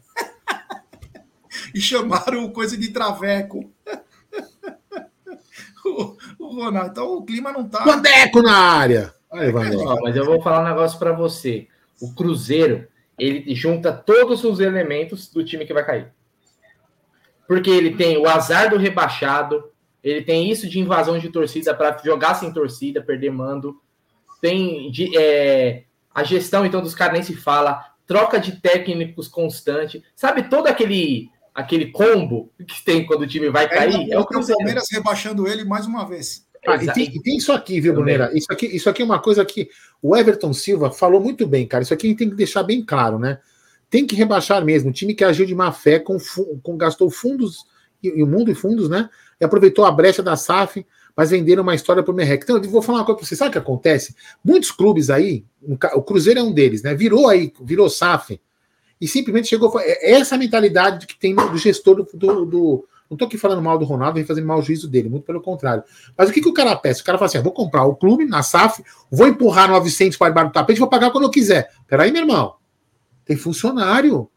e 1.74 1.82
chamaram 1.82 2.50
coisa 2.50 2.78
de 2.78 2.90
traveco. 2.90 3.72
o, 5.86 6.18
o 6.40 6.56
Ronaldo. 6.56 6.92
Então 6.92 7.14
o 7.14 7.26
clima 7.26 7.52
não 7.52 7.68
tá. 7.68 7.84
Bandeco 7.84 8.42
na 8.42 8.56
área! 8.56 9.14
Aí, 9.32 9.52
vai, 9.52 9.72
mas 10.02 10.16
eu 10.16 10.26
vou 10.26 10.42
falar 10.42 10.62
um 10.62 10.68
negócio 10.68 11.00
para 11.00 11.14
você. 11.14 11.68
O 12.02 12.14
Cruzeiro, 12.14 12.88
ele 13.18 13.56
junta 13.56 13.94
todos 13.94 14.44
os 14.44 14.60
elementos 14.60 15.30
do 15.30 15.44
time 15.44 15.66
que 15.66 15.74
vai 15.74 15.86
cair. 15.86 16.12
Porque 17.48 17.70
ele 17.70 17.96
tem 17.96 18.18
o 18.18 18.28
azar 18.28 18.70
do 18.70 18.78
rebaixado, 18.78 19.72
ele 20.04 20.22
tem 20.22 20.52
isso 20.52 20.70
de 20.70 20.80
invasão 20.80 21.18
de 21.18 21.30
torcida 21.30 21.74
para 21.74 21.98
jogar 22.04 22.34
sem 22.34 22.52
torcida, 22.52 23.02
perder 23.02 23.32
mando. 23.32 23.80
Tem 24.42 24.92
de, 24.92 25.18
é, 25.18 25.84
a 26.14 26.24
gestão, 26.24 26.66
então, 26.66 26.82
dos 26.82 26.96
caras 26.96 27.14
nem 27.14 27.24
se 27.24 27.36
fala. 27.36 27.86
Troca 28.06 28.38
de 28.38 28.60
técnicos 28.60 29.30
constante. 29.30 30.04
Sabe 30.14 30.50
todo 30.50 30.68
aquele 30.68 31.30
aquele 31.54 31.92
combo 31.92 32.52
que 32.68 32.84
tem 32.84 33.06
quando 33.06 33.22
o 33.22 33.28
time 33.28 33.50
vai 33.50 33.68
cair? 33.70 34.10
É, 34.10 34.14
é 34.14 34.20
o 34.20 34.26
Palmeiras 34.26 34.86
rebaixando 34.92 35.48
ele 35.48 35.64
mais 35.64 35.86
uma 35.86 36.08
vez. 36.08 36.46
Ah, 36.68 36.76
e, 36.76 36.94
tem, 36.94 37.06
e, 37.06 37.22
tem, 37.22 37.38
isso 37.38 37.52
aqui, 37.52 37.82
viu, 37.82 37.94
Bruneira? 37.94 38.32
Isso 38.36 38.48
aqui, 38.52 38.68
isso 38.68 38.90
aqui 38.90 39.02
é 39.02 39.06
uma 39.06 39.20
coisa 39.20 39.44
que 39.44 39.70
o 40.02 40.16
Everton 40.16 40.54
Silva 40.54 40.92
falou 40.92 41.20
muito 41.20 41.48
bem, 41.48 41.66
cara. 41.66 41.84
Isso 41.84 41.94
aqui 41.94 42.06
a 42.06 42.10
gente 42.10 42.20
tem 42.20 42.30
que 42.30 42.36
deixar 42.36 42.62
bem 42.62 42.86
claro, 42.86 43.18
né? 43.18 43.40
Tem 43.90 44.06
que 44.06 44.16
rebaixar 44.16 44.64
mesmo. 44.64 44.92
O 44.92 44.94
time 44.94 45.16
que 45.16 45.24
agiu 45.24 45.46
de 45.46 45.56
má 45.56 45.72
fé, 45.72 46.00
com, 46.00 46.18
com 46.62 46.78
gastou 46.78 47.10
fundos, 47.10 47.66
e, 48.02 48.10
e 48.10 48.24
o 48.24 48.28
mundo 48.28 48.52
e 48.52 48.56
fundos, 48.56 48.90
né? 48.90 49.10
E 49.40 49.44
aproveitou 49.44 49.86
a 49.86 49.92
brecha 49.92 50.22
da 50.22 50.36
SAF, 50.36 50.86
mas 51.18 51.32
venderam 51.32 51.64
uma 51.64 51.74
história 51.74 52.04
pro 52.04 52.14
Merrec. 52.14 52.44
Então, 52.44 52.58
eu 52.58 52.70
vou 52.70 52.82
falar 52.82 53.00
uma 53.00 53.06
coisa 53.06 53.18
pra 53.20 53.28
você. 53.28 53.36
Sabe 53.36 53.50
o 53.50 53.52
que 53.54 53.58
acontece? 53.58 54.16
Muitos 54.46 54.72
clubes 54.72 55.10
aí, 55.10 55.44
o 55.68 56.02
Cruzeiro 56.04 56.40
é 56.40 56.44
um 56.44 56.54
deles, 56.54 56.84
né? 56.84 56.94
Virou 56.94 57.28
aí, 57.28 57.52
virou 57.62 57.90
SAF, 57.90 58.40
e 59.02 59.08
simplesmente 59.08 59.48
chegou. 59.48 59.74
É 59.80 60.12
essa 60.12 60.38
mentalidade 60.38 61.08
que 61.08 61.18
tem 61.18 61.36
do 61.36 61.58
gestor 61.58 62.06
do, 62.14 62.46
do, 62.46 62.88
não 63.10 63.16
estou 63.16 63.28
aqui 63.28 63.38
falando 63.38 63.62
mal 63.62 63.78
do 63.78 63.84
Ronaldo 63.84 64.20
e 64.20 64.24
fazendo 64.24 64.48
mal 64.48 64.60
o 64.60 64.62
juízo 64.62 64.88
dele, 64.88 65.10
muito 65.10 65.26
pelo 65.26 65.42
contrário. 65.42 65.84
Mas 66.18 66.30
o 66.30 66.32
que, 66.32 66.40
que 66.40 66.48
o 66.48 66.54
cara 66.54 66.76
peça? 66.78 67.02
O 67.02 67.04
cara 67.04 67.18
fala 67.18 67.28
assim: 67.28 67.40
ah, 67.40 67.42
vou 67.42 67.52
comprar 67.52 67.84
o 67.84 67.96
clube 67.96 68.26
na 68.26 68.44
SAF, 68.44 68.82
vou 69.12 69.28
empurrar 69.28 69.70
900 69.70 70.18
para 70.18 70.30
debaixo 70.30 70.50
do 70.50 70.54
tapete, 70.54 70.80
vou 70.80 70.88
pagar 70.88 71.12
quando 71.12 71.26
eu 71.26 71.32
quiser. 71.32 71.70
Peraí, 71.88 72.12
meu 72.12 72.22
irmão. 72.22 72.56
Tem 73.26 73.36
funcionário. 73.36 74.30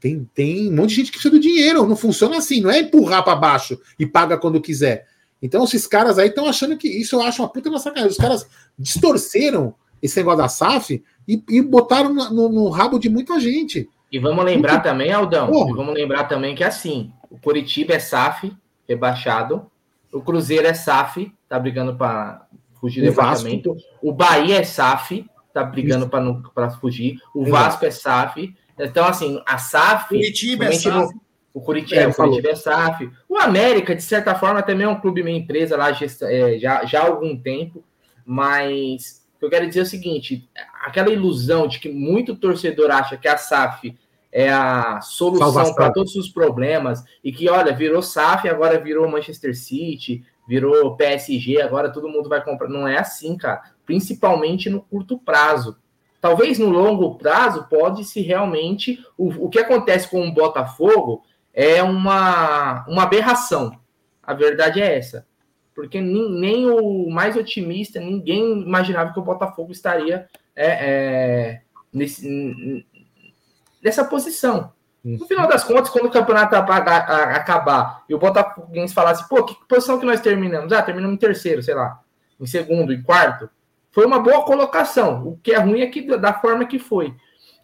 Tem, 0.00 0.28
tem 0.34 0.70
um 0.70 0.76
monte 0.76 0.90
de 0.90 0.94
gente 0.96 1.06
que 1.06 1.18
precisa 1.18 1.34
do 1.34 1.40
dinheiro. 1.40 1.86
Não 1.86 1.96
funciona 1.96 2.36
assim. 2.36 2.60
Não 2.60 2.70
é 2.70 2.80
empurrar 2.80 3.24
para 3.24 3.34
baixo 3.34 3.80
e 3.98 4.06
paga 4.06 4.36
quando 4.36 4.60
quiser. 4.60 5.06
Então, 5.40 5.64
esses 5.64 5.86
caras 5.86 6.18
aí 6.18 6.28
estão 6.28 6.46
achando 6.46 6.76
que 6.76 6.88
isso 6.88 7.16
eu 7.16 7.22
acho 7.22 7.40
uma 7.40 7.48
puta 7.48 7.70
sacanagem. 7.78 8.10
Os 8.10 8.16
caras 8.16 8.46
distorceram 8.78 9.74
esse 10.02 10.16
negócio 10.18 10.38
da 10.38 10.48
SAF 10.48 11.02
e, 11.26 11.42
e 11.48 11.62
botaram 11.62 12.12
no, 12.12 12.48
no, 12.48 12.68
rabo 12.68 12.98
de 12.98 13.08
muita 13.08 13.38
gente. 13.40 13.88
E 14.10 14.18
vamos 14.18 14.44
lembrar 14.44 14.80
também, 14.80 15.12
Aldão, 15.12 15.50
vamos 15.74 15.94
lembrar 15.94 16.24
também 16.24 16.54
que 16.54 16.64
é 16.64 16.66
assim, 16.66 17.12
o 17.30 17.38
Coritiba 17.38 17.94
é 17.94 17.98
SAF, 17.98 18.52
rebaixado. 18.88 19.70
O 20.12 20.22
Cruzeiro 20.22 20.66
é 20.66 20.72
SAF, 20.72 21.32
tá 21.48 21.58
brigando 21.58 21.94
para 21.94 22.46
fugir 22.80 23.02
do 23.02 23.10
rebaixamento. 23.10 23.76
O 24.02 24.12
Bahia 24.12 24.58
é 24.58 24.64
SAF, 24.64 25.28
tá 25.52 25.62
brigando 25.62 26.08
para 26.08 26.70
fugir. 26.70 27.18
O 27.34 27.44
Vasco 27.44 27.84
é 27.84 27.90
SAF. 27.90 28.54
Então, 28.78 29.06
assim, 29.06 29.42
a 29.46 29.58
SAF. 29.58 30.08
Curitiba 30.08 30.64
é 30.66 30.72
SAF. 30.72 31.14
No, 31.14 31.20
o 31.52 31.60
Curitiba, 31.60 32.00
é, 32.00 32.08
o 32.08 32.14
Curitiba 32.14 32.50
é 32.50 32.54
SAF. 32.54 33.10
O 33.28 33.36
América, 33.36 33.94
de 33.94 34.02
certa 34.02 34.34
forma, 34.34 34.62
também 34.62 34.86
é 34.86 34.88
um 34.88 35.00
clube 35.00 35.22
meio 35.22 35.36
empresa 35.36 35.76
lá 35.76 35.90
é, 35.90 36.58
já, 36.58 36.84
já 36.84 37.02
há 37.02 37.06
algum 37.06 37.36
tempo. 37.36 37.84
Mas 38.24 39.17
que 39.38 39.44
eu 39.44 39.50
quero 39.50 39.66
dizer 39.66 39.80
é 39.80 39.82
o 39.84 39.86
seguinte: 39.86 40.48
aquela 40.84 41.10
ilusão 41.10 41.66
de 41.66 41.78
que 41.78 41.88
muito 41.88 42.36
torcedor 42.36 42.90
acha 42.90 43.16
que 43.16 43.28
a 43.28 43.36
SAF 43.36 43.96
é 44.30 44.50
a 44.50 45.00
solução 45.00 45.74
para 45.74 45.90
todos 45.92 46.14
os 46.14 46.28
problemas 46.28 47.02
e 47.24 47.32
que, 47.32 47.48
olha, 47.48 47.72
virou 47.72 48.02
SAF, 48.02 48.48
agora 48.48 48.78
virou 48.78 49.08
Manchester 49.08 49.56
City, 49.56 50.24
virou 50.46 50.96
PSG, 50.96 51.60
agora 51.60 51.92
todo 51.92 52.08
mundo 52.08 52.28
vai 52.28 52.42
comprar. 52.42 52.68
Não 52.68 52.86
é 52.86 52.98
assim, 52.98 53.36
cara. 53.36 53.62
Principalmente 53.86 54.68
no 54.68 54.80
curto 54.82 55.18
prazo. 55.18 55.76
Talvez 56.20 56.58
no 56.58 56.68
longo 56.68 57.16
prazo 57.16 57.66
pode 57.70 58.04
se 58.04 58.20
realmente. 58.20 59.02
O, 59.16 59.46
o 59.46 59.48
que 59.48 59.58
acontece 59.58 60.08
com 60.08 60.26
o 60.26 60.32
Botafogo 60.32 61.22
é 61.54 61.82
uma, 61.82 62.84
uma 62.86 63.04
aberração. 63.04 63.78
A 64.22 64.34
verdade 64.34 64.80
é 64.80 64.98
essa. 64.98 65.26
Porque 65.78 66.00
nem, 66.00 66.28
nem 66.28 66.68
o 66.68 67.08
mais 67.08 67.36
otimista, 67.36 68.00
ninguém 68.00 68.62
imaginava 68.62 69.12
que 69.12 69.20
o 69.20 69.22
Botafogo 69.22 69.70
estaria 69.70 70.26
é, 70.56 70.66
é, 70.66 71.60
nesse, 71.92 72.84
dessa 73.80 74.04
posição. 74.04 74.72
No 75.04 75.24
final 75.24 75.46
das 75.46 75.62
contas, 75.62 75.88
quando 75.88 76.06
o 76.06 76.10
campeonato 76.10 76.56
acabar 76.56 78.02
e 78.08 78.14
o 78.14 78.18
Botafoguense 78.18 78.92
falasse, 78.92 79.28
pô, 79.28 79.44
que 79.44 79.54
posição 79.68 80.00
que 80.00 80.04
nós 80.04 80.20
terminamos? 80.20 80.72
Ah, 80.72 80.82
terminamos 80.82 81.14
em 81.14 81.18
terceiro, 81.20 81.62
sei 81.62 81.76
lá, 81.76 82.00
em 82.40 82.46
segundo, 82.46 82.92
em 82.92 83.00
quarto. 83.00 83.48
Foi 83.92 84.04
uma 84.04 84.18
boa 84.18 84.44
colocação. 84.44 85.28
O 85.28 85.38
que 85.40 85.52
é 85.52 85.58
ruim 85.58 85.82
é 85.82 85.86
que 85.86 86.02
da 86.18 86.32
forma 86.40 86.66
que 86.66 86.80
foi. 86.80 87.14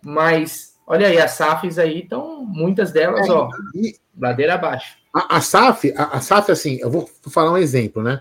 Mas, 0.00 0.78
olha 0.86 1.08
aí, 1.08 1.18
as 1.18 1.32
SAFs 1.32 1.80
aí 1.80 2.02
estão, 2.02 2.44
muitas 2.46 2.92
delas, 2.92 3.28
é, 3.28 3.32
ó, 3.32 3.48
e, 3.74 3.96
ladeira 4.16 4.54
abaixo. 4.54 5.02
A, 5.14 5.36
a, 5.36 5.40
SAF, 5.40 5.92
a, 5.96 6.16
a, 6.16 6.20
SAF, 6.20 6.50
assim, 6.50 6.78
eu 6.80 6.90
vou 6.90 7.08
falar 7.30 7.52
um 7.52 7.56
exemplo, 7.56 8.02
né? 8.02 8.20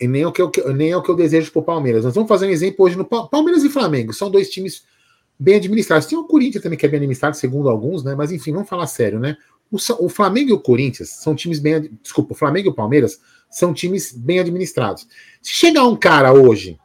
E 0.00 0.08
nem 0.08 0.22
é 0.22 0.26
o 0.26 0.32
que 0.32 0.40
eu, 0.40 0.50
nem 0.74 0.90
é 0.90 0.96
o 0.96 1.02
que 1.02 1.10
eu 1.10 1.14
desejo 1.14 1.52
para 1.52 1.60
o 1.60 1.64
Palmeiras. 1.64 2.04
Nós 2.04 2.14
vamos 2.14 2.28
fazer 2.28 2.46
um 2.46 2.50
exemplo 2.50 2.86
hoje 2.86 2.96
no 2.96 3.04
Palmeiras 3.04 3.62
e 3.64 3.68
Flamengo. 3.68 4.14
São 4.14 4.30
dois 4.30 4.48
times 4.48 4.82
bem 5.38 5.56
administrados. 5.56 6.06
Tem 6.06 6.18
o 6.18 6.24
Corinthians 6.24 6.62
também 6.62 6.78
que 6.78 6.86
é 6.86 6.88
bem 6.88 6.96
administrado, 6.96 7.36
segundo 7.36 7.68
alguns, 7.68 8.02
né? 8.02 8.14
Mas 8.14 8.32
enfim, 8.32 8.52
vamos 8.52 8.68
falar 8.68 8.86
sério, 8.86 9.20
né? 9.20 9.36
O, 9.70 9.76
o 9.76 10.08
Flamengo 10.08 10.50
e 10.50 10.52
o 10.54 10.58
Corinthians 10.58 11.10
são 11.10 11.34
times 11.34 11.58
bem. 11.58 11.90
Desculpa, 12.02 12.32
o 12.32 12.36
Flamengo 12.36 12.68
e 12.68 12.70
o 12.70 12.74
Palmeiras 12.74 13.20
são 13.50 13.74
times 13.74 14.10
bem 14.12 14.40
administrados. 14.40 15.06
Se 15.42 15.52
chegar 15.52 15.84
um 15.86 15.96
cara 15.96 16.32
hoje, 16.32 16.78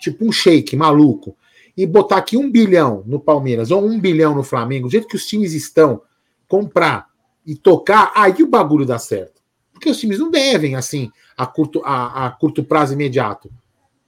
tipo 0.00 0.24
um 0.24 0.32
shake 0.32 0.74
maluco, 0.76 1.36
e 1.76 1.86
botar 1.86 2.16
aqui 2.16 2.36
um 2.36 2.50
bilhão 2.50 3.02
no 3.06 3.20
Palmeiras 3.20 3.70
ou 3.70 3.84
um 3.84 4.00
bilhão 4.00 4.34
no 4.34 4.42
Flamengo, 4.42 4.88
do 4.88 4.92
jeito 4.92 5.08
que 5.08 5.16
os 5.16 5.26
times 5.26 5.52
estão, 5.52 6.02
comprar 6.48 7.11
e 7.46 7.54
tocar, 7.54 8.12
aí 8.14 8.42
o 8.42 8.46
bagulho 8.46 8.86
dá 8.86 8.98
certo. 8.98 9.42
Porque 9.72 9.90
os 9.90 9.98
times 9.98 10.18
não 10.18 10.30
devem, 10.30 10.76
assim, 10.76 11.10
a 11.36 11.46
curto, 11.46 11.82
a, 11.84 12.26
a 12.26 12.30
curto 12.30 12.62
prazo 12.62 12.92
imediato. 12.92 13.50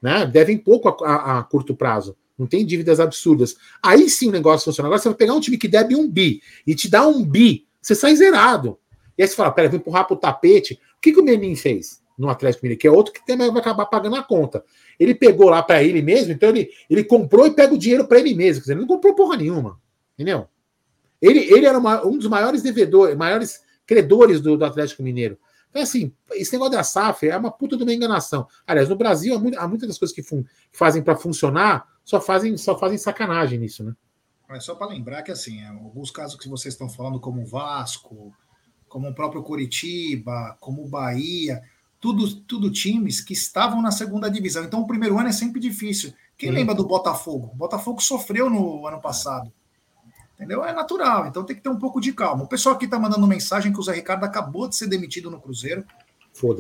Né? 0.01 0.27
Devem 0.27 0.57
pouco 0.57 0.89
a, 0.89 1.11
a, 1.11 1.39
a 1.39 1.43
curto 1.43 1.75
prazo. 1.75 2.17
Não 2.39 2.47
tem 2.47 2.65
dívidas 2.65 3.01
absurdas. 3.01 3.57
Aí 3.83 4.09
sim 4.09 4.29
o 4.29 4.33
negócio 4.33 4.65
funciona. 4.65 4.89
Agora 4.89 5.01
você 5.01 5.09
vai 5.09 5.17
pegar 5.17 5.35
um 5.35 5.41
time 5.41 5.57
que 5.57 5.69
deve 5.69 5.95
um 5.95 6.09
bi 6.09 6.43
e 6.67 6.75
te 6.75 6.89
dá 6.89 7.07
um 7.07 7.25
bi, 7.25 7.67
você 7.81 7.95
sai 7.95 8.15
zerado. 8.17 8.79
E 9.17 9.23
aí 9.23 9.29
você 9.29 9.35
fala, 9.35 9.53
pera, 9.53 9.69
vou 9.69 9.79
empurrar 9.79 10.07
pro 10.07 10.17
tapete. 10.17 10.75
O 10.97 11.01
que, 11.01 11.13
que 11.13 11.21
o 11.21 11.25
Menin 11.25 11.55
fez 11.55 12.03
no 12.19 12.29
Atlético 12.29 12.65
Mineiro? 12.65 12.81
Que 12.81 12.89
é 12.89 12.91
outro 12.91 13.13
que 13.13 13.25
também 13.25 13.51
vai 13.51 13.61
acabar 13.61 13.87
pagando 13.87 14.17
a 14.17 14.23
conta. 14.23 14.65
Ele 14.99 15.15
pegou 15.15 15.49
lá 15.49 15.63
para 15.63 15.83
ele 15.83 16.03
mesmo, 16.03 16.33
então 16.33 16.49
ele, 16.49 16.71
ele 16.91 17.05
comprou 17.05 17.47
e 17.47 17.53
pega 17.53 17.73
o 17.73 17.79
dinheiro 17.79 18.07
para 18.07 18.19
ele 18.19 18.35
mesmo. 18.35 18.55
Quer 18.55 18.61
dizer, 18.61 18.73
ele 18.73 18.81
não 18.81 18.89
comprou 18.89 19.15
porra 19.15 19.37
nenhuma. 19.37 19.81
Entendeu? 20.15 20.49
Ele, 21.25 21.41
ele 21.41 21.65
era 21.65 21.79
uma, 21.79 22.05
um 22.05 22.19
dos 22.19 22.29
maiores 22.29 22.63
devedores, 22.63 23.17
maiores 23.17 23.63
credores 23.87 24.43
do, 24.43 24.59
do 24.59 24.65
Atlético 24.65 25.03
Mineiro. 25.03 25.39
Então, 25.71 25.83
assim, 25.83 26.13
esse 26.33 26.53
negócio 26.53 26.73
da 26.73 26.85
SAF 26.85 27.27
é 27.27 27.37
uma 27.37 27.51
puta 27.51 27.79
de 27.79 27.83
uma 27.83 27.95
enganação. 27.95 28.47
Aliás, 28.67 28.91
no 28.91 28.97
Brasil, 28.97 29.35
há, 29.57 29.67
muitas 29.67 29.89
das 29.89 29.99
coisas 29.99 30.15
que, 30.15 30.23
fun, 30.23 30.43
que 30.43 30.79
fazem 30.79 31.03
para 31.03 31.17
funcionar 31.17 31.89
só 32.05 32.21
fazem, 32.21 32.57
só 32.59 32.79
fazem 32.79 32.99
sacanagem 32.99 33.59
nisso, 33.59 33.83
né? 33.83 33.95
É 34.51 34.61
só 34.61 34.75
para 34.75 34.89
lembrar 34.89 35.23
que, 35.23 35.33
assim, 35.33 35.63
é, 35.63 35.69
alguns 35.69 36.11
casos 36.11 36.39
que 36.39 36.49
vocês 36.49 36.75
estão 36.75 36.89
falando, 36.89 37.19
como 37.19 37.43
o 37.43 37.47
Vasco, 37.47 38.33
como 38.87 39.09
o 39.09 39.15
próprio 39.15 39.43
Curitiba, 39.43 40.57
como 40.61 40.85
o 40.85 40.89
Bahia, 40.89 41.63
tudo, 41.99 42.43
tudo 42.43 42.71
times 42.71 43.23
que 43.23 43.33
estavam 43.33 43.81
na 43.81 43.91
segunda 43.91 44.31
divisão. 44.31 44.63
Então, 44.63 44.83
o 44.83 44.87
primeiro 44.87 45.19
ano 45.19 45.31
é 45.31 45.33
sempre 45.33 45.59
difícil. 45.59 46.13
Quem 46.37 46.51
uhum. 46.51 46.55
lembra 46.55 46.75
do 46.75 46.87
Botafogo? 46.87 47.51
O 47.55 47.57
Botafogo 47.57 48.03
sofreu 48.03 48.51
no 48.51 48.87
ano 48.87 49.01
passado. 49.01 49.51
Entendeu? 50.35 50.65
É 50.65 50.73
natural, 50.73 51.27
então 51.27 51.45
tem 51.45 51.55
que 51.55 51.63
ter 51.63 51.69
um 51.69 51.79
pouco 51.79 52.01
de 52.01 52.13
calma. 52.13 52.45
O 52.45 52.49
pessoal 52.49 52.75
aqui 52.75 52.87
está 52.87 52.99
mandando 52.99 53.27
mensagem 53.27 53.73
que 53.73 53.79
o 53.79 53.83
Zé 53.83 53.93
Ricardo 53.93 54.25
acabou 54.25 54.69
de 54.69 54.75
ser 54.75 54.89
demitido 54.89 55.31
no 55.31 55.41
Cruzeiro. 55.41 55.85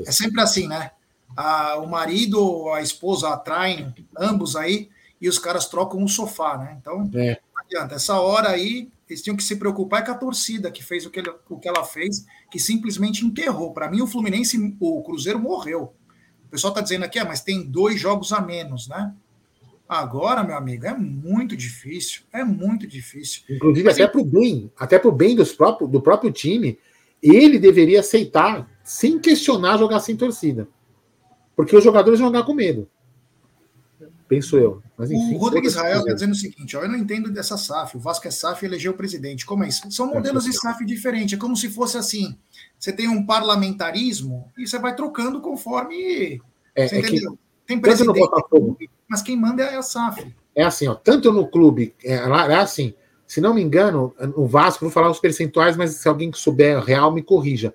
É 0.08 0.12
sempre 0.12 0.40
assim, 0.40 0.68
né? 0.68 0.92
A, 1.36 1.76
o 1.78 1.86
marido, 1.88 2.70
a 2.70 2.80
esposa 2.80 3.30
atraem 3.30 3.92
ambos 4.16 4.54
aí 4.54 4.88
e 5.20 5.28
os 5.28 5.38
caras 5.38 5.66
trocam 5.66 6.00
um 6.00 6.06
sofá, 6.06 6.56
né? 6.56 6.76
Então, 6.80 7.10
é. 7.14 7.40
não 7.52 7.62
adianta. 7.64 7.96
Essa 7.96 8.20
hora 8.20 8.50
aí, 8.50 8.88
eles 9.08 9.22
tinham 9.22 9.36
que 9.36 9.42
se 9.42 9.56
preocupar 9.56 10.02
é 10.02 10.04
com 10.04 10.12
a 10.12 10.18
torcida 10.18 10.70
que 10.70 10.82
fez 10.82 11.04
o 11.04 11.10
que, 11.10 11.18
ele, 11.18 11.32
o 11.48 11.58
que 11.58 11.66
ela 11.66 11.84
fez, 11.84 12.24
que 12.50 12.60
simplesmente 12.60 13.24
enterrou. 13.24 13.72
Para 13.72 13.90
mim, 13.90 14.00
o 14.00 14.06
Fluminense, 14.06 14.76
o 14.78 15.02
Cruzeiro 15.02 15.40
morreu. 15.40 15.92
O 16.46 16.48
pessoal 16.48 16.70
está 16.70 16.80
dizendo 16.80 17.04
aqui, 17.04 17.18
ah, 17.18 17.24
mas 17.24 17.40
tem 17.40 17.64
dois 17.64 18.00
jogos 18.00 18.32
a 18.32 18.40
menos, 18.40 18.86
né? 18.86 19.12
Agora, 19.88 20.42
meu 20.42 20.56
amigo, 20.56 20.86
é 20.86 20.94
muito 20.94 21.56
difícil. 21.56 22.22
É 22.32 22.42
muito 22.42 22.86
difícil. 22.86 23.42
Inclusive, 23.48 23.84
mas, 23.84 23.94
até 23.94 24.06
para 24.06 24.20
o 24.20 24.24
bem, 24.24 24.70
até 24.78 24.98
para 24.98 25.08
o 25.08 25.12
bem 25.12 25.36
dos 25.36 25.52
próprios, 25.52 25.90
do 25.90 26.00
próprio 26.00 26.32
time, 26.32 26.78
ele 27.22 27.58
deveria 27.58 28.00
aceitar, 28.00 28.68
sem 28.82 29.18
questionar, 29.18 29.78
jogar 29.78 30.00
sem 30.00 30.16
torcida. 30.16 30.66
Porque 31.54 31.76
os 31.76 31.84
jogadores 31.84 32.18
vão 32.18 32.28
jogar 32.28 32.44
com 32.44 32.54
medo. 32.54 32.88
Penso 34.26 34.56
eu. 34.56 34.82
Mas, 34.96 35.10
enfim, 35.10 35.34
o 35.34 35.38
Rodrigo 35.38 35.66
Israel 35.66 35.98
está 35.98 36.14
dizendo 36.14 36.32
o 36.32 36.36
seguinte: 36.36 36.76
ó, 36.76 36.82
eu 36.82 36.88
não 36.88 36.96
entendo 36.96 37.30
dessa 37.30 37.58
SAF. 37.58 37.96
O 37.96 38.00
Vasco 38.00 38.26
é 38.26 38.30
SAF 38.30 38.64
e 38.64 38.66
elegeu 38.66 38.92
o 38.92 38.96
presidente. 38.96 39.44
Como 39.44 39.64
é 39.64 39.68
isso? 39.68 39.90
São 39.90 40.10
é, 40.10 40.14
modelos 40.14 40.44
de 40.44 40.52
SAF 40.52 40.84
diferentes. 40.84 41.34
É 41.34 41.40
como 41.40 41.56
se 41.56 41.68
fosse 41.68 41.98
assim: 41.98 42.36
você 42.78 42.90
tem 42.90 43.06
um 43.06 43.26
parlamentarismo 43.26 44.50
e 44.56 44.66
você 44.66 44.78
vai 44.78 44.96
trocando 44.96 45.40
conforme. 45.40 46.40
É, 46.74 46.88
você 46.88 46.98
é 46.98 47.02
que, 47.02 47.20
tem 47.66 47.78
presidente, 47.78 48.18
mas 49.08 49.22
quem 49.22 49.36
manda 49.36 49.62
é 49.62 49.76
a 49.76 49.82
SAF. 49.82 50.34
É 50.54 50.62
assim, 50.62 50.86
ó, 50.86 50.94
tanto 50.94 51.32
no 51.32 51.46
clube, 51.46 51.94
é, 52.04 52.14
é 52.14 52.54
assim, 52.56 52.94
se 53.26 53.40
não 53.40 53.54
me 53.54 53.62
engano, 53.62 54.14
no 54.36 54.46
Vasco, 54.46 54.84
vou 54.84 54.92
falar 54.92 55.10
os 55.10 55.18
percentuais, 55.18 55.76
mas 55.76 55.92
se 55.92 56.08
alguém 56.08 56.32
souber 56.32 56.78
real, 56.80 57.12
me 57.12 57.22
corrija. 57.22 57.74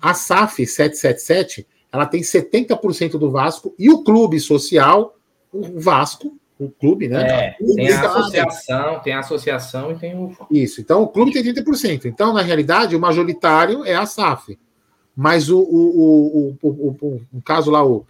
A 0.00 0.14
SAF 0.14 0.66
777, 0.66 1.66
ela 1.92 2.06
tem 2.06 2.20
70% 2.20 3.18
do 3.18 3.30
Vasco 3.30 3.74
e 3.78 3.90
o 3.90 4.02
clube 4.04 4.38
social, 4.38 5.16
o 5.52 5.80
Vasco, 5.80 6.38
o 6.58 6.70
clube, 6.70 7.08
né? 7.08 7.26
É, 7.26 7.56
tem 7.74 7.90
a 7.90 8.06
associação, 8.06 9.00
tem 9.00 9.12
a 9.14 9.18
associação 9.20 9.92
e 9.92 9.94
tem 9.96 10.14
o. 10.14 10.36
Isso, 10.50 10.80
então 10.80 11.02
o 11.02 11.08
clube 11.08 11.32
tem 11.32 11.42
30%. 11.42 12.04
Então, 12.04 12.32
na 12.34 12.42
realidade, 12.42 12.94
o 12.94 13.00
majoritário 13.00 13.84
é 13.84 13.94
a 13.94 14.04
SAF. 14.04 14.58
Mas 15.16 15.50
o, 15.50 15.58
o, 15.58 16.56
o, 16.62 16.68
o, 16.68 16.68
o, 16.68 17.20
o 17.32 17.42
caso 17.42 17.70
lá, 17.70 17.84
o, 17.84 18.06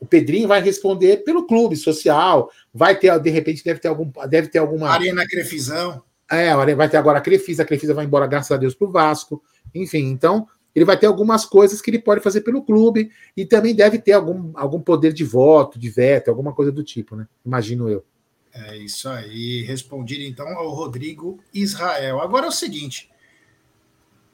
o 0.00 0.06
Pedrinho 0.06 0.48
vai 0.48 0.62
responder 0.62 1.18
pelo 1.18 1.46
clube 1.46 1.76
social, 1.76 2.50
vai 2.72 2.98
ter, 2.98 3.18
de 3.20 3.30
repente, 3.30 3.64
deve 3.64 3.80
ter 3.80 3.88
algum, 3.88 4.10
deve 4.28 4.48
ter 4.48 4.58
alguma. 4.58 4.90
Arena 4.90 5.26
Crefisão. 5.26 6.02
É, 6.30 6.54
vai 6.74 6.88
ter 6.88 6.98
agora 6.98 7.18
a 7.18 7.22
Crefisa, 7.22 7.62
a 7.62 7.66
Crefisa 7.66 7.94
vai 7.94 8.04
embora, 8.04 8.26
graças 8.26 8.52
a 8.52 8.56
Deus, 8.56 8.74
para 8.74 8.86
o 8.86 8.92
Vasco. 8.92 9.42
Enfim, 9.74 10.04
então 10.04 10.46
ele 10.74 10.84
vai 10.84 10.98
ter 10.98 11.06
algumas 11.06 11.44
coisas 11.44 11.80
que 11.80 11.90
ele 11.90 11.98
pode 11.98 12.20
fazer 12.20 12.42
pelo 12.42 12.62
clube 12.62 13.10
e 13.36 13.46
também 13.46 13.74
deve 13.74 13.98
ter 13.98 14.12
algum, 14.12 14.52
algum 14.54 14.80
poder 14.80 15.12
de 15.12 15.24
voto, 15.24 15.78
de 15.78 15.88
veto, 15.88 16.28
alguma 16.28 16.52
coisa 16.52 16.70
do 16.70 16.84
tipo, 16.84 17.16
né? 17.16 17.26
Imagino 17.44 17.88
eu. 17.88 18.04
É 18.52 18.76
isso 18.76 19.08
aí. 19.08 19.62
Respondido 19.62 20.22
então 20.22 20.46
ao 20.48 20.70
Rodrigo 20.70 21.40
Israel. 21.52 22.20
Agora 22.20 22.46
é 22.46 22.48
o 22.48 22.52
seguinte: 22.52 23.10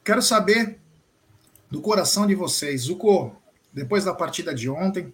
quero 0.03 0.21
saber 0.21 0.79
do 1.71 1.81
coração 1.81 2.27
de 2.27 2.35
vocês. 2.35 2.81
Zuko, 2.81 3.35
depois 3.73 4.03
da 4.03 4.13
partida 4.13 4.53
de 4.53 4.69
ontem, 4.69 5.13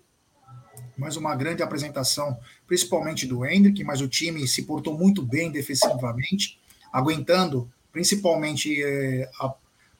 mais 0.97 1.15
uma 1.17 1.35
grande 1.35 1.63
apresentação, 1.63 2.37
principalmente 2.67 3.25
do 3.25 3.45
Hendrick, 3.45 3.83
mas 3.83 4.01
o 4.01 4.07
time 4.07 4.47
se 4.47 4.63
portou 4.63 4.97
muito 4.97 5.21
bem 5.21 5.51
defensivamente 5.51 6.59
aguentando 6.91 7.71
principalmente 7.91 8.81
é, 8.81 9.29
a, 9.39 9.53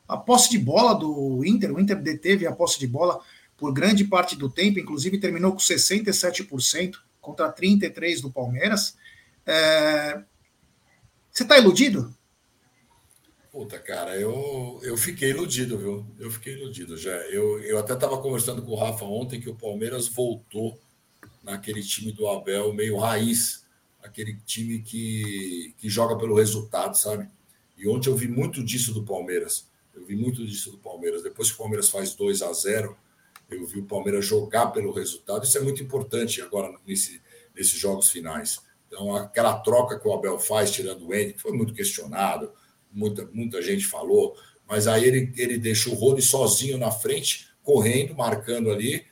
a 0.08 0.18
posse 0.18 0.50
de 0.50 0.58
bola 0.58 0.94
do 0.94 1.44
Inter. 1.46 1.74
O 1.74 1.80
Inter 1.80 2.02
deteve 2.02 2.48
a 2.48 2.52
posse 2.52 2.80
de 2.80 2.88
bola 2.88 3.20
por 3.58 3.72
grande 3.72 4.04
parte 4.06 4.36
do 4.36 4.50
tempo, 4.50 4.80
inclusive 4.80 5.20
terminou 5.20 5.52
com 5.52 5.60
67% 5.60 6.96
contra 7.20 7.52
33% 7.52 8.22
do 8.22 8.32
Palmeiras. 8.32 8.96
É... 9.46 10.22
Você 11.32 11.44
está 11.44 11.58
iludido? 11.58 12.14
Puta, 13.52 13.78
cara, 13.78 14.18
eu, 14.18 14.80
eu 14.82 14.96
fiquei 14.96 15.32
iludido, 15.32 15.78
viu? 15.78 16.06
Eu 16.18 16.32
fiquei 16.32 16.54
iludido 16.54 16.96
já. 16.96 17.12
Eu, 17.28 17.62
eu 17.62 17.78
até 17.78 17.94
estava 17.94 18.18
conversando 18.22 18.62
com 18.62 18.72
o 18.72 18.76
Rafa 18.76 19.04
ontem 19.04 19.42
que 19.42 19.50
o 19.50 19.56
Palmeiras 19.56 20.08
voltou 20.08 20.80
naquele 21.44 21.84
time 21.84 22.14
do 22.14 22.28
Abel 22.28 22.74
meio 22.74 22.98
raiz 22.98 23.62
aquele 24.02 24.36
time 24.46 24.82
que, 24.82 25.76
que 25.78 25.90
joga 25.90 26.18
pelo 26.18 26.36
resultado, 26.36 26.98
sabe? 26.98 27.30
E 27.78 27.88
ontem 27.88 28.10
eu 28.10 28.16
vi 28.16 28.28
muito 28.28 28.64
disso 28.64 28.94
do 28.94 29.04
Palmeiras. 29.04 29.68
Eu 29.94 30.06
vi 30.06 30.16
muito 30.16 30.46
disso 30.46 30.72
do 30.72 30.78
Palmeiras. 30.78 31.22
Depois 31.22 31.50
que 31.50 31.56
o 31.56 31.58
Palmeiras 31.58 31.90
faz 31.90 32.16
2 32.16 32.42
a 32.42 32.54
0 32.54 32.98
eu 33.50 33.68
vi 33.68 33.80
o 33.80 33.86
Palmeiras 33.86 34.26
jogar 34.26 34.68
pelo 34.68 34.94
resultado. 34.94 35.44
Isso 35.44 35.58
é 35.58 35.62
muito 35.62 35.84
importante 35.84 36.42
agora 36.42 36.74
nesse, 36.88 37.22
nesses 37.54 37.78
jogos 37.78 38.10
finais. 38.10 38.62
Então, 38.88 39.14
aquela 39.14 39.60
troca 39.60 40.00
que 40.00 40.08
o 40.08 40.14
Abel 40.14 40.40
faz, 40.40 40.72
tirando 40.72 41.06
o 41.06 41.14
Henrique, 41.14 41.42
foi 41.42 41.52
muito 41.52 41.74
questionado, 41.74 42.54
muita, 42.92 43.26
muita 43.32 43.62
gente 43.62 43.86
falou, 43.86 44.36
mas 44.68 44.88
aí 44.88 45.06
ele, 45.06 45.34
ele 45.38 45.58
deixa 45.58 45.90
o 45.90 45.94
Rony 45.94 46.22
sozinho 46.22 46.78
na 46.78 46.92
frente, 46.92 47.48
correndo, 47.64 48.16
marcando 48.16 48.72
ali, 48.72 49.06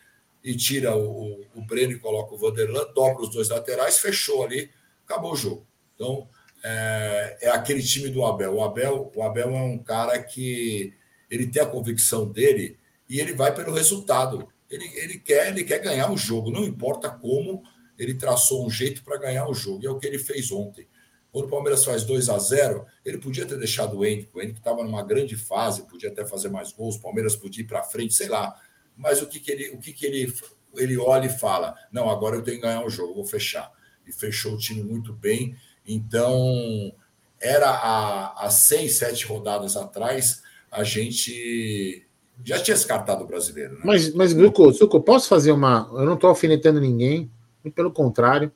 e 0.43 0.55
tira 0.55 0.95
o, 0.95 1.45
o 1.53 1.61
Breno 1.61 1.93
e 1.93 1.99
coloca 1.99 2.33
o 2.33 2.37
Vanderlan, 2.37 2.91
dobra 2.93 3.23
os 3.23 3.29
dois 3.29 3.49
laterais, 3.49 3.97
fechou 3.99 4.43
ali, 4.43 4.69
acabou 5.05 5.33
o 5.33 5.35
jogo. 5.35 5.67
Então, 5.95 6.29
é, 6.63 7.37
é, 7.41 7.49
aquele 7.49 7.81
time 7.81 8.09
do 8.09 8.23
Abel. 8.25 8.55
O 8.55 8.63
Abel. 8.63 9.11
O 9.15 9.23
Abel 9.23 9.49
é 9.49 9.61
um 9.61 9.77
cara 9.77 10.21
que 10.21 10.93
ele 11.29 11.47
tem 11.47 11.61
a 11.61 11.65
convicção 11.65 12.29
dele 12.29 12.77
e 13.07 13.19
ele 13.19 13.33
vai 13.33 13.53
pelo 13.53 13.73
resultado. 13.73 14.47
Ele, 14.69 14.85
ele, 14.95 15.19
quer, 15.19 15.49
ele 15.49 15.63
quer 15.63 15.79
ganhar 15.79 16.11
o 16.11 16.17
jogo, 16.17 16.51
não 16.51 16.63
importa 16.63 17.09
como, 17.09 17.63
ele 17.97 18.13
traçou 18.13 18.65
um 18.65 18.69
jeito 18.69 19.03
para 19.03 19.17
ganhar 19.17 19.47
o 19.47 19.53
jogo. 19.53 19.83
E 19.83 19.87
é 19.87 19.89
o 19.89 19.97
que 19.97 20.07
ele 20.07 20.19
fez 20.19 20.51
ontem. 20.51 20.87
Quando 21.31 21.45
o 21.45 21.49
Palmeiras 21.49 21.85
faz 21.85 22.03
2 22.03 22.29
a 22.29 22.37
0 22.39 22.85
ele 23.05 23.17
podia 23.19 23.45
ter 23.45 23.57
deixado 23.57 23.97
o 23.97 24.05
Henrique. 24.05 24.29
O 24.33 24.41
Henrique 24.41 24.59
estava 24.59 24.83
numa 24.83 25.03
grande 25.03 25.35
fase, 25.35 25.87
podia 25.87 26.09
até 26.09 26.25
fazer 26.25 26.49
mais 26.49 26.71
gols, 26.71 26.95
o 26.95 27.01
Palmeiras 27.01 27.35
podia 27.35 27.63
ir 27.63 27.67
para 27.67 27.83
frente, 27.83 28.13
sei 28.13 28.27
lá. 28.27 28.55
Mas 28.97 29.21
o 29.21 29.27
que, 29.27 29.39
que, 29.39 29.51
ele, 29.51 29.69
o 29.69 29.79
que, 29.79 29.93
que 29.93 30.05
ele, 30.05 30.33
ele 30.75 30.97
olha 30.97 31.27
e 31.27 31.29
fala? 31.29 31.75
Não, 31.91 32.09
agora 32.09 32.35
eu 32.35 32.41
tenho 32.41 32.57
que 32.57 32.63
ganhar 32.63 32.83
o 32.83 32.89
jogo, 32.89 33.13
vou 33.13 33.25
fechar 33.25 33.71
e 34.07 34.11
fechou 34.11 34.53
o 34.53 34.57
time 34.57 34.83
muito 34.83 35.13
bem. 35.13 35.55
Então, 35.87 36.93
era 37.39 37.69
há, 37.69 38.45
há 38.45 38.49
seis, 38.49 38.95
sete 38.95 39.25
rodadas 39.25 39.77
atrás, 39.77 40.41
a 40.71 40.83
gente 40.83 42.05
já 42.43 42.59
tinha 42.59 42.75
descartado 42.75 43.23
o 43.23 43.27
brasileiro. 43.27 43.75
Né? 43.75 43.81
Mas, 43.83 44.13
mas 44.13 44.33
Gruco, 44.33 44.71
posso 45.01 45.27
fazer 45.27 45.51
uma. 45.51 45.89
Eu 45.93 46.05
não 46.05 46.15
estou 46.15 46.29
alfinetando 46.29 46.79
ninguém, 46.79 47.31
pelo 47.75 47.91
contrário. 47.91 48.51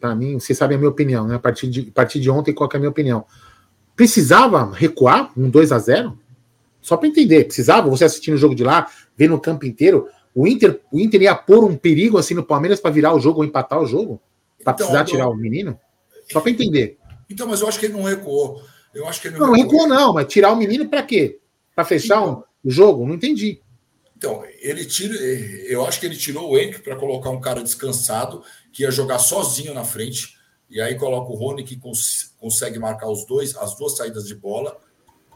Para 0.00 0.14
mim, 0.14 0.38
vocês 0.38 0.56
sabem 0.56 0.76
a 0.76 0.78
minha 0.78 0.90
opinião, 0.90 1.26
né? 1.26 1.34
A 1.36 1.38
partir 1.38 1.68
de, 1.68 1.88
a 1.88 1.92
partir 1.92 2.20
de 2.20 2.30
ontem, 2.30 2.52
qual 2.52 2.68
é 2.72 2.76
a 2.76 2.78
minha 2.78 2.90
opinião? 2.90 3.24
Precisava 3.96 4.72
recuar 4.72 5.32
um 5.36 5.50
2 5.50 5.72
a 5.72 5.78
0 5.78 6.18
Só 6.80 6.96
para 6.96 7.08
entender, 7.08 7.44
precisava 7.44 7.90
você 7.90 8.04
assistindo 8.04 8.34
o 8.34 8.38
jogo 8.38 8.54
de 8.54 8.62
lá, 8.62 8.88
ver 9.16 9.28
no 9.28 9.40
campo 9.40 9.66
inteiro. 9.66 10.08
O 10.34 10.46
Inter, 10.46 10.80
o 10.92 11.00
Inter 11.00 11.22
ia 11.22 11.34
pôr 11.34 11.64
um 11.64 11.76
perigo 11.76 12.16
assim 12.16 12.34
no 12.34 12.44
Palmeiras 12.44 12.78
para 12.78 12.92
virar 12.92 13.12
o 13.14 13.20
jogo 13.20 13.40
ou 13.40 13.44
empatar 13.44 13.80
o 13.80 13.86
jogo? 13.86 14.20
Para 14.62 14.72
então, 14.72 14.86
precisar 14.86 15.04
tirar 15.04 15.28
o 15.28 15.34
menino? 15.34 15.78
Só 16.30 16.40
para 16.40 16.50
entender. 16.50 16.96
Então, 17.28 17.48
mas 17.48 17.60
eu 17.60 17.68
acho 17.68 17.78
que 17.78 17.86
ele 17.86 17.94
não 17.94 18.04
recuou. 18.04 18.62
Eu 18.94 19.06
acho 19.08 19.20
que 19.20 19.28
ele 19.28 19.38
não, 19.38 19.48
não 19.48 19.54
recuou. 19.54 19.82
recuou, 19.82 19.88
não, 19.88 20.14
mas 20.14 20.26
tirar 20.28 20.52
o 20.52 20.56
menino 20.56 20.88
para 20.88 21.02
quê? 21.02 21.38
Para 21.74 21.84
fechar 21.84 22.20
então, 22.20 22.44
um, 22.64 22.68
o 22.68 22.70
jogo? 22.70 23.06
Não 23.06 23.14
entendi. 23.14 23.60
Então, 24.18 24.44
ele 24.58 24.84
tira. 24.84 25.14
Eu 25.14 25.86
acho 25.86 26.00
que 26.00 26.06
ele 26.06 26.16
tirou 26.16 26.50
o 26.50 26.58
Henrique 26.58 26.82
para 26.82 26.96
colocar 26.96 27.30
um 27.30 27.40
cara 27.40 27.62
descansado, 27.62 28.42
que 28.72 28.82
ia 28.82 28.90
jogar 28.90 29.20
sozinho 29.20 29.72
na 29.72 29.84
frente. 29.84 30.36
E 30.68 30.80
aí 30.80 30.96
coloca 30.96 31.32
o 31.32 31.36
Rony, 31.36 31.62
que 31.62 31.76
cons 31.76 32.34
consegue 32.36 32.78
marcar 32.78 33.08
os 33.08 33.24
dois, 33.24 33.56
as 33.56 33.74
duas 33.76 33.96
saídas 33.96 34.26
de 34.26 34.34
bola. 34.34 34.76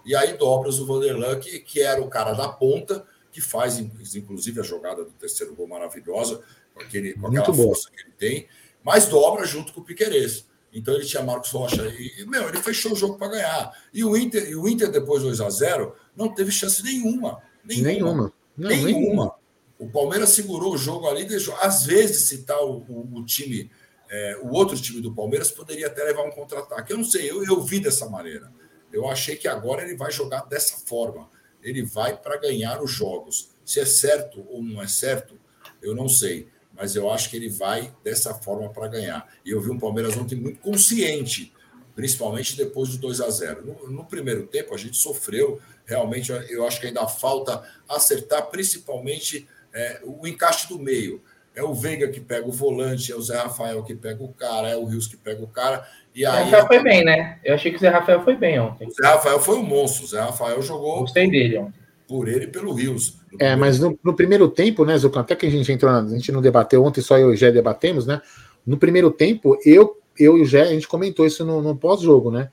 E 0.04 0.14
aí 0.16 0.36
dobras 0.36 0.80
o 0.80 0.86
Vanderlan, 0.86 1.38
que, 1.38 1.60
que 1.60 1.80
era 1.80 2.02
o 2.02 2.08
cara 2.08 2.32
da 2.32 2.48
ponta, 2.48 3.06
que 3.30 3.40
faz, 3.40 3.78
inclusive, 3.78 4.60
a 4.60 4.64
jogada 4.64 5.04
do 5.04 5.12
terceiro 5.12 5.54
gol 5.54 5.68
maravilhosa, 5.68 6.42
com, 6.74 6.82
aquele, 6.82 7.14
com 7.14 7.28
aquela 7.28 7.54
força 7.54 7.88
que 7.90 8.02
ele 8.02 8.12
tem 8.18 8.48
mas 8.84 9.06
dobra 9.06 9.46
junto 9.46 9.72
com 9.72 9.80
o 9.80 9.84
Piquerez. 9.84 10.46
Então 10.72 10.94
ele 10.94 11.04
tinha 11.04 11.22
Marcos 11.22 11.50
Rocha 11.50 11.82
e, 11.98 12.24
meu, 12.26 12.48
ele 12.48 12.58
fechou 12.58 12.92
o 12.92 12.96
jogo 12.96 13.18
para 13.18 13.28
ganhar. 13.28 13.72
E 13.92 14.02
o 14.04 14.16
Inter, 14.16 14.48
e 14.48 14.56
o 14.56 14.66
Inter 14.66 14.90
depois 14.90 15.22
2 15.22 15.40
a 15.40 15.50
0 15.50 15.94
não 16.16 16.34
teve 16.34 16.50
chance 16.50 16.82
nenhuma. 16.82 17.42
Nenhuma. 17.64 17.88
Nenhuma. 17.88 18.32
Não, 18.56 18.68
nenhuma. 18.68 18.86
nenhuma. 18.86 19.34
O 19.78 19.88
Palmeiras 19.88 20.30
segurou 20.30 20.74
o 20.74 20.78
jogo 20.78 21.08
ali, 21.08 21.24
deixou. 21.24 21.54
Às 21.56 21.84
vezes, 21.84 22.28
se 22.28 22.44
tá 22.44 22.60
o, 22.60 22.84
o, 22.88 23.18
o 23.18 23.24
time, 23.24 23.70
é, 24.10 24.38
o 24.42 24.52
outro 24.52 24.80
time 24.80 25.00
do 25.00 25.14
Palmeiras 25.14 25.50
poderia 25.50 25.88
até 25.88 26.04
levar 26.04 26.22
um 26.22 26.30
contra-ataque. 26.30 26.92
Eu 26.92 26.98
não 26.98 27.04
sei, 27.04 27.30
eu, 27.30 27.44
eu 27.44 27.60
vi 27.60 27.80
dessa 27.80 28.08
maneira. 28.08 28.52
Eu 28.92 29.08
achei 29.08 29.36
que 29.36 29.48
agora 29.48 29.82
ele 29.82 29.96
vai 29.96 30.12
jogar 30.12 30.42
dessa 30.42 30.76
forma. 30.86 31.28
Ele 31.62 31.82
vai 31.82 32.16
para 32.16 32.36
ganhar 32.36 32.82
os 32.82 32.90
jogos. 32.90 33.50
Se 33.64 33.80
é 33.80 33.84
certo 33.84 34.44
ou 34.48 34.62
não 34.62 34.82
é 34.82 34.86
certo, 34.86 35.38
eu 35.80 35.94
não 35.94 36.08
sei 36.08 36.48
mas 36.74 36.96
eu 36.96 37.10
acho 37.10 37.30
que 37.30 37.36
ele 37.36 37.48
vai 37.48 37.94
dessa 38.02 38.34
forma 38.34 38.68
para 38.70 38.88
ganhar. 38.88 39.28
E 39.44 39.50
eu 39.50 39.60
vi 39.60 39.70
um 39.70 39.78
Palmeiras 39.78 40.16
ontem 40.16 40.34
muito 40.34 40.60
consciente, 40.60 41.52
principalmente 41.94 42.56
depois 42.56 42.90
do 42.90 42.98
2 42.98 43.20
a 43.20 43.30
0 43.30 43.66
no, 43.66 43.90
no, 43.90 44.04
primeiro 44.04 44.46
tempo, 44.46 44.74
a 44.74 44.78
gente 44.78 44.96
sofreu, 44.96 45.60
realmente, 45.86 46.32
eu 46.50 46.66
acho 46.66 46.80
que 46.80 46.86
ainda 46.86 47.06
falta 47.06 47.62
acertar, 47.88 48.46
principalmente 48.46 49.46
é, 49.74 50.00
o 50.04 50.26
encaixe 50.26 50.68
do 50.68 50.78
meio. 50.78 51.22
É 51.54 51.62
o 51.62 51.74
Veiga 51.74 52.08
que 52.08 52.18
pega 52.18 52.48
o 52.48 52.52
volante, 52.52 53.12
é 53.12 53.16
o 53.16 53.20
Zé 53.20 53.36
Rafael 53.36 53.82
que 53.82 53.94
pega 53.94 54.24
o 54.24 54.32
cara, 54.32 54.70
é 54.70 54.76
o 54.76 54.86
Rios 54.86 55.06
que 55.06 55.18
pega 55.18 55.42
o 55.42 55.46
cara. 55.46 55.86
E 56.14 56.24
aí, 56.24 56.46
o 56.46 56.50
Zé 56.50 56.56
Rafael 56.56 56.66
foi 56.66 56.82
bem, 56.82 57.04
né? 57.04 57.38
Eu 57.44 57.54
achei 57.54 57.70
que 57.70 57.76
o 57.76 57.80
Zé 57.80 57.88
Rafael 57.90 58.24
foi 58.24 58.36
bem 58.36 58.58
ontem. 58.58 58.88
O 58.88 58.90
Zé 58.90 59.06
Rafael 59.06 59.38
foi 59.38 59.56
um 59.56 59.62
monstro. 59.62 60.04
O 60.04 60.08
Zé 60.08 60.20
Rafael 60.20 60.62
jogou. 60.62 61.00
Gostei 61.00 61.30
dele 61.30 61.58
ontem 61.58 61.82
por 62.08 62.28
ele 62.28 62.44
e 62.44 62.48
pelo 62.48 62.74
Rios. 62.74 63.16
É, 63.38 63.56
mas 63.56 63.78
no, 63.78 63.98
no, 64.04 64.14
primeiro 64.14 64.46
tempo, 64.46 64.84
né, 64.84 64.98
Zucão, 64.98 65.22
até 65.22 65.34
que 65.34 65.46
a 65.46 65.50
gente 65.50 65.72
entrou, 65.72 65.90
a 65.90 66.06
gente 66.08 66.30
não 66.30 66.42
debateu 66.42 66.84
ontem, 66.84 67.00
só 67.00 67.16
eu 67.16 67.30
e 67.30 67.34
o 67.34 67.36
Gé 67.36 67.50
debatemos, 67.50 68.06
né? 68.06 68.20
No 68.66 68.76
primeiro 68.76 69.10
tempo, 69.10 69.56
eu, 69.64 69.98
eu 70.18 70.36
e 70.36 70.42
o 70.42 70.44
Gé, 70.44 70.62
a 70.62 70.72
gente 70.72 70.86
comentou 70.86 71.24
isso 71.24 71.42
no, 71.42 71.62
no 71.62 71.74
pós-jogo, 71.74 72.30
né? 72.30 72.50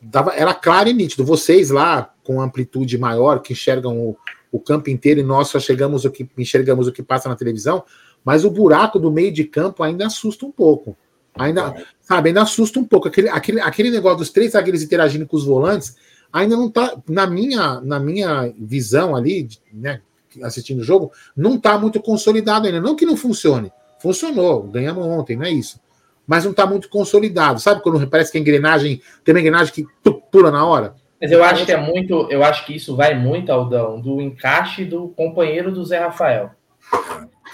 dava, 0.00 0.34
era 0.34 0.54
claro 0.54 0.88
e 0.88 0.92
nítido. 0.92 1.24
Vocês 1.24 1.70
lá, 1.70 2.12
com 2.28 2.42
amplitude 2.42 2.98
maior, 2.98 3.40
que 3.40 3.54
enxergam 3.54 3.98
o, 3.98 4.16
o 4.52 4.60
campo 4.60 4.90
inteiro, 4.90 5.20
e 5.20 5.22
nós 5.22 5.48
só 5.48 5.58
chegamos 5.58 6.04
o 6.04 6.10
que 6.10 6.28
enxergamos 6.36 6.86
o 6.86 6.92
que 6.92 7.02
passa 7.02 7.26
na 7.26 7.34
televisão, 7.34 7.82
mas 8.22 8.44
o 8.44 8.50
buraco 8.50 8.98
do 8.98 9.10
meio 9.10 9.32
de 9.32 9.44
campo 9.44 9.82
ainda 9.82 10.06
assusta 10.06 10.44
um 10.44 10.52
pouco. 10.52 10.94
Ainda, 11.34 11.74
sabe, 12.02 12.28
ainda 12.28 12.42
assusta 12.42 12.78
um 12.78 12.84
pouco. 12.84 13.08
Aquele, 13.08 13.30
aquele, 13.30 13.60
aquele 13.62 13.90
negócio 13.90 14.18
dos 14.18 14.28
três 14.28 14.52
zagueiros 14.52 14.82
interagindo 14.82 15.26
com 15.26 15.38
os 15.38 15.44
volantes 15.46 15.96
ainda 16.30 16.54
não 16.54 16.70
tá, 16.70 16.98
na 17.08 17.26
minha, 17.26 17.80
na 17.80 17.98
minha 17.98 18.52
visão 18.58 19.16
ali, 19.16 19.48
né, 19.72 20.02
assistindo 20.42 20.80
o 20.80 20.84
jogo, 20.84 21.10
não 21.34 21.58
tá 21.58 21.78
muito 21.78 21.98
consolidado 22.02 22.66
ainda. 22.66 22.78
Não 22.78 22.94
que 22.94 23.06
não 23.06 23.16
funcione. 23.16 23.72
Funcionou, 24.02 24.64
ganhamos 24.64 25.02
ontem, 25.06 25.34
não 25.34 25.46
é 25.46 25.50
isso. 25.50 25.80
Mas 26.26 26.44
não 26.44 26.52
tá 26.52 26.66
muito 26.66 26.90
consolidado. 26.90 27.58
Sabe 27.58 27.82
quando 27.82 28.06
parece 28.06 28.30
que 28.30 28.36
a 28.36 28.40
engrenagem 28.40 29.00
tem 29.24 29.34
uma 29.34 29.40
engrenagem 29.40 29.72
que 29.72 29.86
pula 30.30 30.50
na 30.50 30.66
hora? 30.66 30.94
Mas 31.20 31.32
eu 31.32 31.42
acho 31.42 31.66
que 31.66 31.72
é 31.72 31.76
muito, 31.76 32.28
eu 32.30 32.44
acho 32.44 32.64
que 32.64 32.76
isso 32.76 32.94
vai 32.94 33.14
muito, 33.14 33.50
Aldão, 33.50 34.00
do 34.00 34.20
encaixe 34.20 34.84
do 34.84 35.08
companheiro 35.08 35.72
do 35.72 35.84
Zé 35.84 35.98
Rafael. 35.98 36.52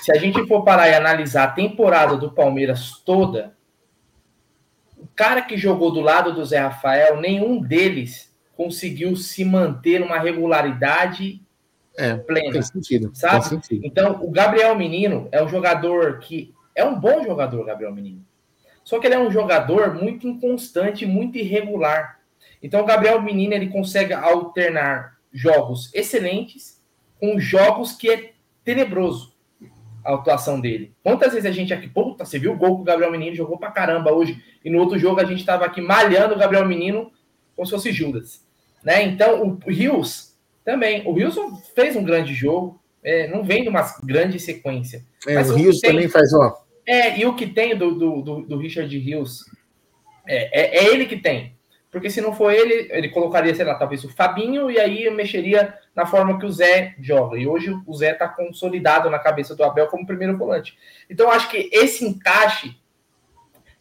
Se 0.03 0.13
a 0.13 0.19
gente 0.19 0.47
for 0.47 0.63
parar 0.63 0.89
e 0.89 0.95
analisar 0.95 1.45
a 1.45 1.53
temporada 1.53 2.17
do 2.17 2.31
Palmeiras 2.31 3.03
toda, 3.05 3.55
o 4.99 5.07
cara 5.15 5.41
que 5.41 5.57
jogou 5.57 5.91
do 5.91 6.01
lado 6.01 6.33
do 6.35 6.45
Zé 6.45 6.59
Rafael, 6.59 7.21
nenhum 7.21 7.61
deles 7.61 8.35
conseguiu 8.55 9.17
se 9.17 9.45
manter 9.45 9.99
numa 9.99 10.19
regularidade 10.19 11.41
é, 11.97 12.17
plena. 12.17 12.53
Tem 12.53 12.63
sentido. 12.63 13.11
Sabe? 13.15 13.41
Tem 13.41 13.61
sentido. 13.61 13.81
Então, 13.85 14.21
o 14.23 14.31
Gabriel 14.31 14.75
Menino 14.77 15.29
é 15.33 15.43
um 15.43 15.49
jogador 15.49 16.19
que 16.19 16.53
é 16.75 16.85
um 16.85 16.99
bom 16.99 17.23
jogador, 17.25 17.65
Gabriel 17.65 17.95
Menino. 17.95 18.25
Só 18.83 18.99
que 18.99 19.07
ele 19.07 19.15
é 19.15 19.19
um 19.19 19.31
jogador 19.31 19.95
muito 19.95 20.29
inconstante, 20.29 21.07
muito 21.07 21.39
irregular. 21.39 22.21
Então, 22.65 22.81
o 22.81 22.87
Gabriel 22.87 23.21
Menino 23.21 23.53
ele 23.53 23.69
consegue 23.69 24.15
alternar 24.15 25.19
jogos 25.31 25.93
excelentes 25.93 26.83
com 27.21 27.39
jogos 27.39 27.93
que 27.93 28.11
é 28.11 28.33
tenebroso 28.65 29.35
a 30.03 30.15
atuação 30.15 30.59
dele. 30.59 30.95
Quantas 31.03 31.35
vezes 31.35 31.45
a 31.47 31.53
gente 31.53 31.75
aqui, 31.75 31.89
puta, 31.89 32.25
você 32.25 32.39
viu 32.39 32.53
o 32.53 32.57
gol 32.57 32.77
que 32.77 32.83
o 32.83 32.85
Gabriel 32.85 33.11
Menino 33.11 33.37
jogou 33.37 33.59
pra 33.59 33.71
caramba 33.71 34.13
hoje, 34.13 34.43
e 34.65 34.71
no 34.71 34.79
outro 34.79 34.99
jogo 34.99 35.21
a 35.21 35.25
gente 35.25 35.45
tava 35.45 35.67
aqui 35.67 35.83
malhando 35.83 36.35
o 36.35 36.39
Gabriel 36.39 36.67
Menino 36.67 37.13
como 37.55 37.67
se 37.67 37.73
fosse 37.73 37.93
Judas. 37.93 38.43
Né? 38.83 39.03
Então, 39.03 39.59
o 39.65 39.71
Rios 39.71 40.35
também. 40.65 41.07
O 41.07 41.13
Rios 41.13 41.37
fez 41.75 41.97
um 41.97 42.03
grande 42.03 42.33
jogo, 42.33 42.81
é, 43.03 43.29
não 43.29 43.45
vem 43.45 43.63
de 43.63 43.69
uma 43.69 43.83
grande 44.03 44.39
sequência. 44.39 45.05
É, 45.27 45.39
o 45.39 45.55
Rios 45.55 45.81
tem, 45.81 45.91
também 45.91 46.09
faz, 46.09 46.33
ó. 46.33 46.65
É, 46.87 47.19
e 47.19 47.27
o 47.27 47.37
que 47.37 47.47
tem 47.47 47.77
do, 47.77 47.95
do, 47.95 48.23
do, 48.23 48.41
do 48.43 48.57
Richard 48.57 48.99
Rios 48.99 49.45
é, 50.27 50.61
é, 50.61 50.79
é, 50.79 50.93
ele 50.93 51.05
que 51.05 51.17
tem. 51.17 51.55
Porque 51.95 52.11
se 52.11 52.21
não 52.21 52.35
for 52.35 52.53
ele, 52.53 52.89
ele 52.91 53.09
colocaria, 53.09 53.55
sei 53.55 53.65
lá, 53.65 53.77
talvez 53.77 54.03
o 54.03 54.13
Fabinho 54.13 54.69
e 54.69 54.81
aí 54.81 55.09
mexeria 55.11 55.79
na 55.95 56.05
forma 56.05 56.41
que 56.41 56.45
o 56.45 56.51
Zé 56.51 56.97
joga. 57.01 57.39
E 57.39 57.47
hoje 57.47 57.73
o 57.87 57.95
Zé 57.95 58.11
está 58.11 58.27
consolidado 58.27 59.09
na 59.09 59.21
cabeça 59.21 59.55
do 59.55 59.63
Abel 59.63 59.87
como 59.87 60.05
primeiro 60.05 60.37
volante. 60.37 60.77
Então, 61.09 61.31
acho 61.31 61.49
que 61.49 61.71
esse 61.73 62.05
encaixe 62.05 62.77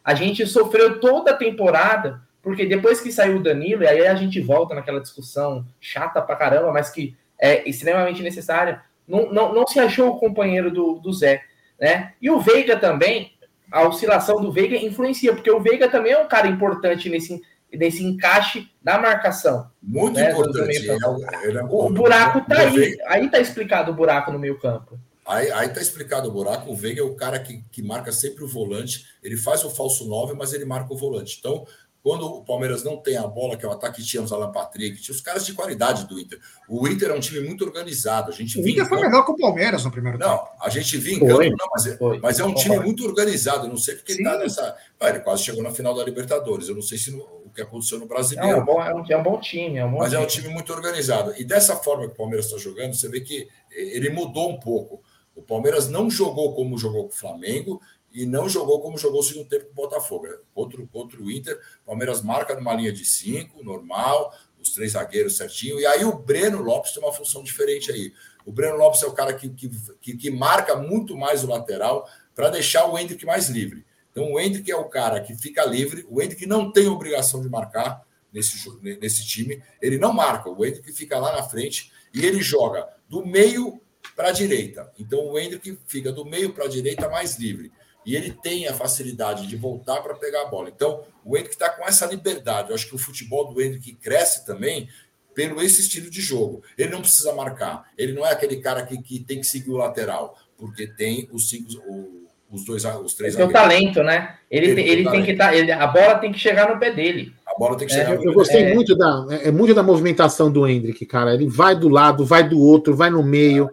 a 0.04 0.14
gente 0.14 0.46
sofreu 0.46 1.00
toda 1.00 1.32
a 1.32 1.36
temporada 1.36 2.22
porque 2.44 2.68
depois 2.68 3.02
que 3.02 3.12
saiu 3.12 3.38
o 3.38 3.42
Danilo, 3.42 3.82
e 3.82 3.88
aí 3.88 4.06
a 4.06 4.14
gente 4.14 4.40
volta 4.40 4.76
naquela 4.76 5.02
discussão 5.02 5.66
chata 5.82 6.22
pra 6.22 6.36
caramba, 6.36 6.72
mas 6.72 6.92
que 6.92 7.18
é 7.40 7.68
extremamente 7.68 8.22
necessária, 8.22 8.84
não, 9.08 9.34
não, 9.34 9.56
não 9.56 9.66
se 9.66 9.80
achou 9.80 10.10
o 10.10 10.20
companheiro 10.20 10.70
do, 10.70 11.00
do 11.00 11.12
Zé. 11.12 11.42
Né? 11.82 12.14
E 12.22 12.30
o 12.30 12.40
Veiga 12.40 12.78
também, 12.78 13.34
a 13.72 13.88
oscilação 13.88 14.40
do 14.40 14.52
Veiga 14.52 14.78
influencia, 14.78 15.34
porque 15.34 15.50
o 15.50 15.60
Veiga 15.60 15.90
também 15.90 16.12
é 16.12 16.20
um 16.20 16.28
cara 16.28 16.48
importante 16.48 17.10
nesse, 17.10 17.42
nesse 17.74 18.04
encaixe 18.04 18.70
da 18.82 19.00
marcação. 19.00 19.70
Muito 19.82 20.16
né, 20.16 20.32
importante. 20.32 20.90
É, 20.90 20.94
é, 20.94 21.64
o 21.64 21.90
buraco 21.90 22.42
tá 22.42 22.60
aí. 22.60 22.98
Aí 23.08 23.30
tá 23.30 23.40
explicado 23.40 23.92
o 23.92 23.96
buraco 23.96 24.32
no 24.32 24.40
meio 24.40 24.60
campo. 24.60 25.00
Aí, 25.26 25.50
aí 25.52 25.70
tá 25.70 25.82
explicado 25.82 26.28
o 26.28 26.32
buraco. 26.32 26.72
O 26.72 26.76
Veiga 26.76 27.02
é 27.02 27.04
o 27.04 27.16
cara 27.16 27.40
que, 27.40 27.64
que 27.72 27.82
marca 27.82 28.12
sempre 28.12 28.44
o 28.44 28.48
volante. 28.48 29.06
Ele 29.24 29.38
faz 29.38 29.64
o 29.64 29.70
falso 29.70 30.08
9, 30.08 30.34
mas 30.34 30.54
ele 30.54 30.66
marca 30.66 30.94
o 30.94 30.98
volante. 30.98 31.38
Então, 31.40 31.66
quando 32.04 32.26
o 32.26 32.44
Palmeiras 32.44 32.84
não 32.84 32.98
tem 32.98 33.16
a 33.16 33.26
bola, 33.26 33.56
que 33.56 33.66
é 33.66 33.70
o 33.70 33.72
ataque 33.72 34.02
que 34.02 34.08
tínhamos 34.08 34.34
Alan 34.34 34.52
Patrick, 34.52 35.02
tinha 35.02 35.16
os 35.16 35.22
caras 35.22 35.46
de 35.46 35.54
qualidade 35.54 36.06
do 36.06 36.20
Inter. 36.20 36.38
O 36.68 36.86
Inter 36.86 37.12
é 37.12 37.14
um 37.14 37.20
time 37.22 37.40
muito 37.40 37.64
organizado. 37.64 38.30
A 38.30 38.34
gente 38.34 38.60
o 38.60 38.68
Inter 38.68 38.86
foi 38.86 39.00
melhor 39.00 39.24
que 39.26 39.32
o 39.32 39.38
Palmeiras 39.38 39.86
no 39.86 39.92
primeiro 39.92 40.20
não, 40.20 40.38
tempo. 40.38 40.50
Não, 40.52 40.66
a 40.66 40.70
gente 40.70 40.98
vinha 40.98 41.16
em 41.16 41.20
campo, 41.26 41.42
não, 41.42 41.70
mas, 41.74 41.88
é, 41.88 41.98
mas 42.22 42.40
é 42.42 42.44
um 42.44 42.54
time 42.54 42.78
muito 42.80 43.06
organizado. 43.06 43.68
Eu 43.68 43.70
não 43.70 43.78
sei 43.78 43.96
porque 43.96 44.14
Sim. 44.14 44.20
ele 44.20 44.30
tá 44.30 44.38
nessa. 44.38 44.76
Ah, 45.00 45.10
ele 45.10 45.22
quase 45.22 45.44
chegou 45.44 45.64
na 45.64 45.72
final 45.72 45.96
da 45.96 46.04
Libertadores. 46.04 46.68
Eu 46.68 46.76
não 46.76 46.82
sei 46.82 46.98
se 46.98 47.10
no, 47.10 47.24
o 47.24 47.52
que 47.56 47.62
aconteceu 47.62 47.98
no 47.98 48.06
Brasileiro. 48.06 48.58
É 48.58 48.62
um 48.62 48.66
bom, 48.66 48.82
é 48.84 48.94
um, 48.94 49.06
é 49.08 49.18
um 49.18 49.24
bom 49.24 49.40
time. 49.40 49.78
É 49.78 49.86
um 49.86 49.92
bom 49.92 50.00
mas 50.00 50.10
time. 50.10 50.22
é 50.22 50.26
um 50.26 50.28
time 50.28 50.50
muito 50.50 50.74
organizado. 50.74 51.34
E 51.38 51.46
dessa 51.46 51.78
forma 51.78 52.06
que 52.06 52.14
o 52.14 52.18
Palmeiras 52.18 52.48
está 52.48 52.58
jogando, 52.58 52.94
você 52.94 53.08
vê 53.08 53.22
que 53.22 53.48
ele 53.72 54.10
mudou 54.10 54.52
um 54.52 54.60
pouco. 54.60 55.02
O 55.36 55.42
Palmeiras 55.42 55.90
não 55.90 56.10
jogou 56.10 56.54
como 56.54 56.78
jogou 56.78 57.04
com 57.04 57.14
o 57.14 57.18
Flamengo 57.18 57.82
e 58.14 58.26
não 58.28 58.48
jogou 58.48 58.80
como 58.80 58.98
jogou 58.98 59.22
o 59.22 59.24
segundo 59.24 59.50
tempo 59.50 59.66
com 59.66 59.72
o 59.72 59.76
Botafogo. 59.76 60.28
Contra, 60.54 60.86
contra 60.86 61.22
o 61.22 61.32
Inter, 61.32 61.60
o 61.82 61.88
Palmeiras 61.88 62.22
marca 62.22 62.54
numa 62.54 62.74
linha 62.74 62.94
de 62.94 63.04
cinco, 63.04 63.64
normal, 63.64 64.32
os 64.62 64.70
três 64.70 64.92
zagueiros 64.92 65.36
certinho. 65.36 65.80
E 65.80 65.86
aí 65.86 66.06
o 66.06 66.16
Breno 66.16 66.62
Lopes 66.62 66.92
tem 66.92 67.02
uma 67.02 67.12
função 67.12 67.44
diferente 67.44 67.92
aí. 67.92 68.14
O 68.46 68.52
Breno 68.52 68.78
Lopes 68.78 69.02
é 69.02 69.08
o 69.08 69.14
cara 69.14 69.34
que, 69.34 69.50
que, 69.50 70.16
que 70.16 70.30
marca 70.30 70.76
muito 70.76 71.18
mais 71.18 71.44
o 71.44 71.48
lateral 71.48 72.08
para 72.36 72.50
deixar 72.50 72.86
o 72.86 72.98
Hendrick 72.98 73.26
mais 73.26 73.50
livre. 73.50 73.84
Então 74.12 74.32
o 74.32 74.40
Hendrick 74.40 74.72
é 74.72 74.76
o 74.76 74.86
cara 74.86 75.20
que 75.20 75.36
fica 75.36 75.66
livre, 75.66 76.06
o 76.08 76.22
Hendrick 76.22 76.46
não 76.46 76.72
tem 76.72 76.88
obrigação 76.88 77.42
de 77.42 77.50
marcar 77.50 78.06
nesse, 78.32 78.70
nesse 78.82 79.26
time, 79.26 79.62
ele 79.82 79.98
não 79.98 80.14
marca, 80.14 80.50
o 80.50 80.66
Hendrick 80.66 80.92
fica 80.94 81.18
lá 81.18 81.36
na 81.36 81.44
frente 81.44 81.92
e 82.14 82.24
ele 82.24 82.42
joga 82.42 82.88
do 83.10 83.26
meio 83.26 83.82
para 84.16 84.30
a 84.30 84.32
direita. 84.32 84.92
Então 85.00 85.32
o 85.32 85.40
Hendrick 85.40 85.80
fica 85.88 86.12
do 86.12 86.26
meio 86.26 86.54
para 86.54 86.66
a 86.66 86.68
direita 86.68 87.10
mais 87.10 87.40
livre 87.40 87.72
e 88.06 88.16
ele 88.16 88.32
tem 88.32 88.68
a 88.68 88.74
facilidade 88.74 89.48
de 89.48 89.56
voltar 89.56 90.02
para 90.02 90.14
pegar 90.16 90.44
a 90.44 90.46
bola. 90.46 90.70
Então, 90.70 91.02
o 91.24 91.38
Hendrick 91.38 91.56
está 91.56 91.70
com 91.70 91.86
essa 91.86 92.06
liberdade. 92.06 92.70
Eu 92.70 92.76
acho 92.76 92.88
que 92.88 92.96
o 92.96 93.00
futebol 93.00 93.54
do 93.54 93.62
Hendrick 93.62 93.94
cresce 93.96 94.46
também 94.46 94.90
pelo 95.34 95.62
esse 95.62 95.82
estilo 95.82 96.10
de 96.10 96.22
jogo. 96.22 96.64
Ele 96.78 96.92
não 96.92 97.02
precisa 97.02 97.34
marcar. 97.34 97.86
Ele 97.98 98.14
não 98.14 98.26
é 98.26 98.32
aquele 98.32 98.58
cara 98.58 98.86
que, 98.86 99.02
que 99.02 99.20
tem 99.20 99.40
que 99.40 99.48
seguir 99.48 99.72
o 99.72 99.78
lateral, 99.78 100.38
porque 100.58 100.88
tem 100.88 101.28
os 101.32 101.50
cinco, 101.50 101.72
o, 101.88 102.24
os 102.52 102.64
dois, 102.64 102.86
os 102.86 103.16
três. 103.16 103.36
Tem 103.36 103.46
o 103.46 103.52
talento, 103.52 104.04
né? 104.04 104.36
Ele, 104.50 104.68
ele, 104.68 104.76
tem, 104.76 104.88
ele 104.88 105.10
tem 105.10 105.24
que 105.24 105.32
estar. 105.32 105.52
Tá, 105.52 105.84
a 105.84 105.88
bola 105.88 106.16
tem 106.20 106.32
que 106.32 106.40
chegar 106.40 106.72
no 106.72 106.80
pé 106.80 106.92
dele. 106.92 107.34
A 107.48 107.58
bola 107.58 107.78
tem 107.78 107.88
que 107.88 107.94
chegar. 107.94 108.12
É, 108.12 108.16
eu, 108.16 108.24
eu 108.24 108.34
gostei 108.34 108.64
é. 108.64 108.74
muito 108.74 108.96
da, 108.96 109.26
é, 109.32 109.48
é, 109.48 109.52
muito 109.52 109.74
da 109.74 109.82
movimentação 109.82 110.52
do 110.52 110.68
Hendrick, 110.68 111.06
cara. 111.06 111.34
Ele 111.34 111.48
vai 111.48 111.76
do 111.76 111.90
lado, 111.90 112.26
vai 112.26 112.48
do 112.48 112.60
outro, 112.60 112.96
vai 112.96 113.10
no 113.10 113.24
meio. 113.24 113.70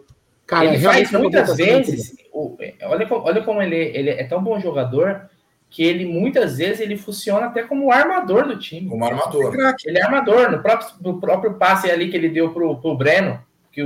Cara, 0.51 0.65
ele 0.65 0.79
faz 0.79 1.11
muitas 1.11 1.55
vezes 1.55 2.13
olha, 2.33 3.07
olha 3.09 3.41
como 3.43 3.61
ele, 3.61 3.75
ele 3.75 4.09
é 4.09 4.23
tão 4.23 4.43
bom 4.43 4.59
jogador 4.59 5.29
que 5.69 5.83
ele 5.83 6.05
muitas 6.05 6.57
vezes 6.57 6.81
ele 6.81 6.97
funciona 6.97 7.45
até 7.45 7.63
como 7.63 7.91
armador 7.91 8.45
do 8.45 8.59
time. 8.59 8.89
Como 8.89 9.05
armador. 9.05 9.55
Ele 9.85 9.97
é 9.97 10.03
armador. 10.03 10.51
No 10.51 10.61
próprio, 10.61 10.89
no 11.01 11.19
próprio 11.19 11.53
passe 11.53 11.89
ali 11.89 12.09
que 12.09 12.17
ele 12.17 12.27
deu 12.27 12.51
pro, 12.51 12.75
pro 12.81 12.97
Breno, 12.97 13.41
que 13.71 13.81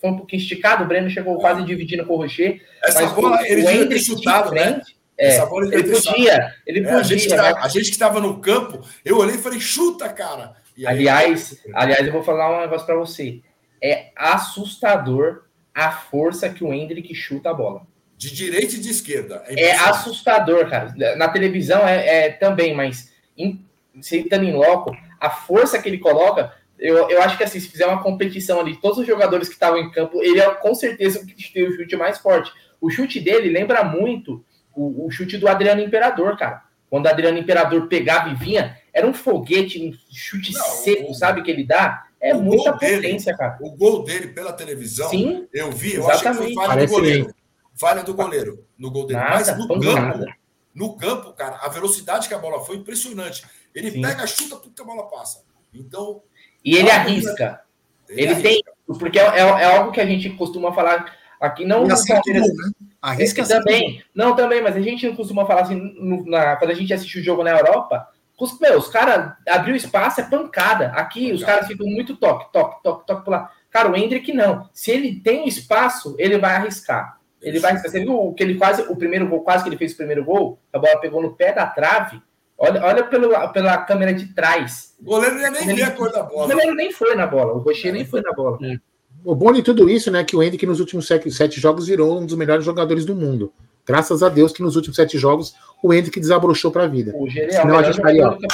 foi 0.00 0.10
um 0.10 0.16
pouquinho 0.16 0.42
esticado, 0.42 0.82
o 0.82 0.88
Breno 0.88 1.08
chegou 1.08 1.38
quase 1.38 1.62
dividindo 1.62 2.04
com 2.04 2.14
o 2.14 2.16
Rocher. 2.16 2.60
Essa 2.82 3.06
bola 3.06 3.36
o, 3.36 3.44
ele 3.44 3.62
devia 3.62 3.88
ter 3.88 3.98
chutado, 4.00 4.50
né? 4.50 4.80
É, 5.16 5.28
Essa 5.28 5.46
bola 5.46 5.66
ele, 5.66 5.76
ele 5.76 5.92
podia, 5.92 6.54
ele 6.66 6.80
podia. 6.80 6.96
É, 6.96 7.00
a, 7.00 7.02
gente 7.02 7.28
tá, 7.28 7.62
a, 7.62 7.68
gente 7.68 7.84
que 7.84 7.90
estava 7.90 8.20
no 8.20 8.40
campo, 8.40 8.80
eu 9.04 9.18
olhei 9.18 9.36
e 9.36 9.38
falei, 9.38 9.60
chuta, 9.60 10.08
cara. 10.08 10.54
Aí, 10.78 10.84
aliás, 10.84 11.62
aliás, 11.74 12.04
eu 12.04 12.12
vou 12.12 12.24
falar 12.24 12.58
um 12.58 12.62
negócio 12.62 12.86
para 12.86 12.96
você. 12.96 13.40
É 13.80 14.10
assustador 14.16 15.42
a 15.74 15.90
força 15.90 16.48
que 16.48 16.64
o 16.64 16.72
Hendrick 16.72 17.14
chuta 17.14 17.50
a 17.50 17.54
bola. 17.54 17.86
De 18.16 18.34
direita 18.34 18.74
e 18.74 18.80
de 18.80 18.90
esquerda. 18.90 19.42
É, 19.46 19.68
é 19.68 19.76
assustador, 19.76 20.68
cara. 20.68 20.94
Na 21.16 21.28
televisão 21.28 21.86
é, 21.86 22.26
é 22.26 22.30
também, 22.30 22.74
mas 22.74 23.12
em, 23.36 23.64
sentando 24.00 24.44
em 24.44 24.52
loco, 24.52 24.94
a 25.18 25.30
força 25.30 25.80
que 25.80 25.88
ele 25.88 25.98
coloca, 25.98 26.52
eu, 26.78 27.08
eu 27.08 27.22
acho 27.22 27.36
que 27.36 27.44
assim, 27.44 27.60
se 27.60 27.68
fizer 27.68 27.86
uma 27.86 28.02
competição 28.02 28.60
ali, 28.60 28.76
todos 28.76 28.98
os 28.98 29.06
jogadores 29.06 29.48
que 29.48 29.54
estavam 29.54 29.78
em 29.78 29.90
campo, 29.90 30.22
ele 30.22 30.40
é 30.40 30.50
com 30.54 30.74
certeza 30.74 31.20
o 31.20 31.26
que 31.26 31.52
tem 31.52 31.66
o 31.66 31.72
chute 31.72 31.96
mais 31.96 32.18
forte. 32.18 32.52
O 32.80 32.90
chute 32.90 33.20
dele 33.20 33.50
lembra 33.50 33.84
muito 33.84 34.44
o, 34.74 35.06
o 35.06 35.10
chute 35.10 35.36
do 35.36 35.48
Adriano 35.48 35.80
Imperador, 35.80 36.36
cara. 36.36 36.62
Quando 36.88 37.06
o 37.06 37.08
Adriano 37.08 37.38
Imperador 37.38 37.86
pegava 37.86 38.30
e 38.30 38.34
vinha, 38.34 38.76
era 38.92 39.06
um 39.06 39.14
foguete, 39.14 39.80
um 39.80 39.92
chute 40.12 40.52
Não, 40.52 40.64
seco, 40.64 41.10
o, 41.10 41.14
sabe, 41.14 41.42
que 41.42 41.50
ele 41.50 41.64
dá? 41.64 42.06
É 42.20 42.34
muita 42.34 42.72
potência, 42.72 43.32
dele, 43.32 43.38
cara. 43.38 43.58
O 43.62 43.70
gol 43.70 44.04
dele 44.04 44.28
pela 44.28 44.52
televisão, 44.52 45.08
Sim, 45.08 45.48
eu 45.52 45.70
vi, 45.72 45.94
eu 45.94 46.02
exatamente. 46.02 46.28
acho 46.28 46.38
que 46.38 46.44
foi 46.44 46.66
falha 46.66 46.86
do 46.86 46.92
goleiro. 46.92 47.34
Falha 47.74 48.02
do 48.02 48.14
goleiro 48.14 48.66
no 48.78 48.90
gol 48.90 49.06
dele. 49.06 49.20
Nada, 49.20 49.34
Mas 49.36 49.58
no 49.58 49.68
campo, 49.68 49.92
nada. 49.94 50.36
no 50.74 50.96
campo, 50.96 51.32
cara, 51.32 51.58
a 51.62 51.68
velocidade 51.68 52.28
que 52.28 52.34
a 52.34 52.38
bola 52.38 52.60
foi 52.60 52.76
impressionante. 52.76 53.42
Ele 53.74 53.90
Sim. 53.90 54.02
pega, 54.02 54.26
chuta 54.26 54.56
tudo 54.56 54.74
que 54.74 54.82
a 54.82 54.84
bola 54.84 55.08
passa. 55.08 55.44
Então. 55.72 56.22
E 56.62 56.76
ele 56.76 56.90
arrisca. 56.90 57.62
Ele, 58.08 58.22
ele 58.22 58.32
arrisca. 58.32 58.48
tem. 58.48 58.62
Porque 58.98 59.18
é, 59.18 59.22
é, 59.22 59.38
é, 59.38 59.76
algo 59.76 59.92
que 59.92 60.00
a 60.00 60.06
gente 60.06 60.28
costuma 60.30 60.74
falar 60.74 61.06
aqui, 61.40 61.64
não. 61.64 61.90
Assim, 61.90 62.12
Palmeiras, 62.12 62.48
né? 62.48 62.70
Arrisca 63.00 63.46
também. 63.46 64.04
Não, 64.14 64.36
também, 64.36 64.60
mas 64.60 64.76
a 64.76 64.80
gente 64.80 65.10
costuma 65.12 65.46
falar 65.46 65.62
assim, 65.62 65.76
no, 65.76 66.26
na, 66.26 66.56
quando 66.56 66.72
a 66.72 66.74
gente 66.74 66.92
assiste 66.92 67.18
o 67.18 67.22
jogo 67.22 67.42
na 67.42 67.52
Europa 67.52 68.09
Os, 68.40 68.58
meu, 68.58 68.78
os 68.78 68.88
caras 68.88 69.32
abriu 69.46 69.76
espaço, 69.76 70.20
é 70.20 70.24
pancada. 70.24 70.86
Aqui 70.88 71.30
os 71.30 71.44
caras 71.44 71.66
ficam 71.66 71.86
muito 71.86 72.16
toque, 72.16 72.50
toque, 72.52 72.82
toque, 72.82 73.06
toque 73.06 73.24
por 73.24 73.30
lá. 73.30 73.50
Cara, 73.70 73.90
o 73.90 73.96
Hendrick 73.96 74.32
não. 74.32 74.68
Se 74.72 74.90
ele 74.90 75.20
tem 75.20 75.46
espaço, 75.46 76.16
ele 76.18 76.38
vai 76.38 76.54
arriscar. 76.54 77.20
Ele 77.42 77.60
vai 77.60 77.72
arriscar. 77.72 77.90
Você 77.90 78.00
viu 78.00 78.14
o 78.14 78.34
que 78.34 78.42
ele 78.42 78.56
quase, 78.56 78.82
o 78.82 78.96
primeiro 78.96 79.28
gol, 79.28 79.42
quase 79.42 79.62
que 79.62 79.68
ele 79.68 79.76
fez 79.76 79.92
o 79.92 79.96
primeiro 79.96 80.24
gol? 80.24 80.58
A 80.72 80.78
bola 80.78 80.98
pegou 81.00 81.22
no 81.22 81.34
pé 81.34 81.52
da 81.52 81.66
trave. 81.66 82.20
Olha, 82.56 82.84
olha 82.84 83.04
pelo, 83.04 83.30
pela 83.52 83.76
câmera 83.78 84.12
de 84.12 84.34
trás. 84.34 84.94
O 85.00 85.04
goleiro 85.04 85.36
nem 85.36 85.74
viu 85.74 85.86
a 85.86 85.90
cor 85.90 86.10
da 86.10 86.22
bola. 86.22 86.44
O 86.46 86.48
goleiro 86.48 86.74
nem 86.74 86.92
foi 86.92 87.14
na 87.14 87.26
bola. 87.26 87.52
O 87.52 87.58
Rocher 87.58 87.90
é. 87.90 87.92
nem 87.92 88.04
foi 88.04 88.20
na 88.22 88.32
bola. 88.32 88.58
É. 88.62 88.78
O 89.24 89.34
bom 89.34 89.52
de 89.52 89.62
tudo 89.62 89.88
isso, 89.88 90.10
né, 90.10 90.24
que 90.24 90.34
o 90.34 90.42
Hendrick 90.42 90.64
nos 90.66 90.80
últimos 90.80 91.06
sete, 91.06 91.30
sete, 91.30 91.60
jogos 91.60 91.86
virou 91.86 92.18
um 92.18 92.24
dos 92.24 92.36
melhores 92.36 92.64
jogadores 92.64 93.04
do 93.04 93.14
mundo. 93.14 93.52
Graças 93.86 94.22
a 94.22 94.28
Deus 94.28 94.52
que 94.52 94.62
nos 94.62 94.76
últimos 94.76 94.96
sete 94.96 95.18
jogos 95.18 95.54
o 95.82 95.92
Hendrick 95.92 96.20
desabrochou 96.20 96.70
para 96.70 96.84
a 96.84 96.88
vida. 96.88 97.12
Hoje 97.14 97.38
ele 97.38 97.54
é 97.54 97.62
o 97.62 97.66
melhor, 97.66 97.92
jogador, 97.92 98.38
do, 98.38 98.46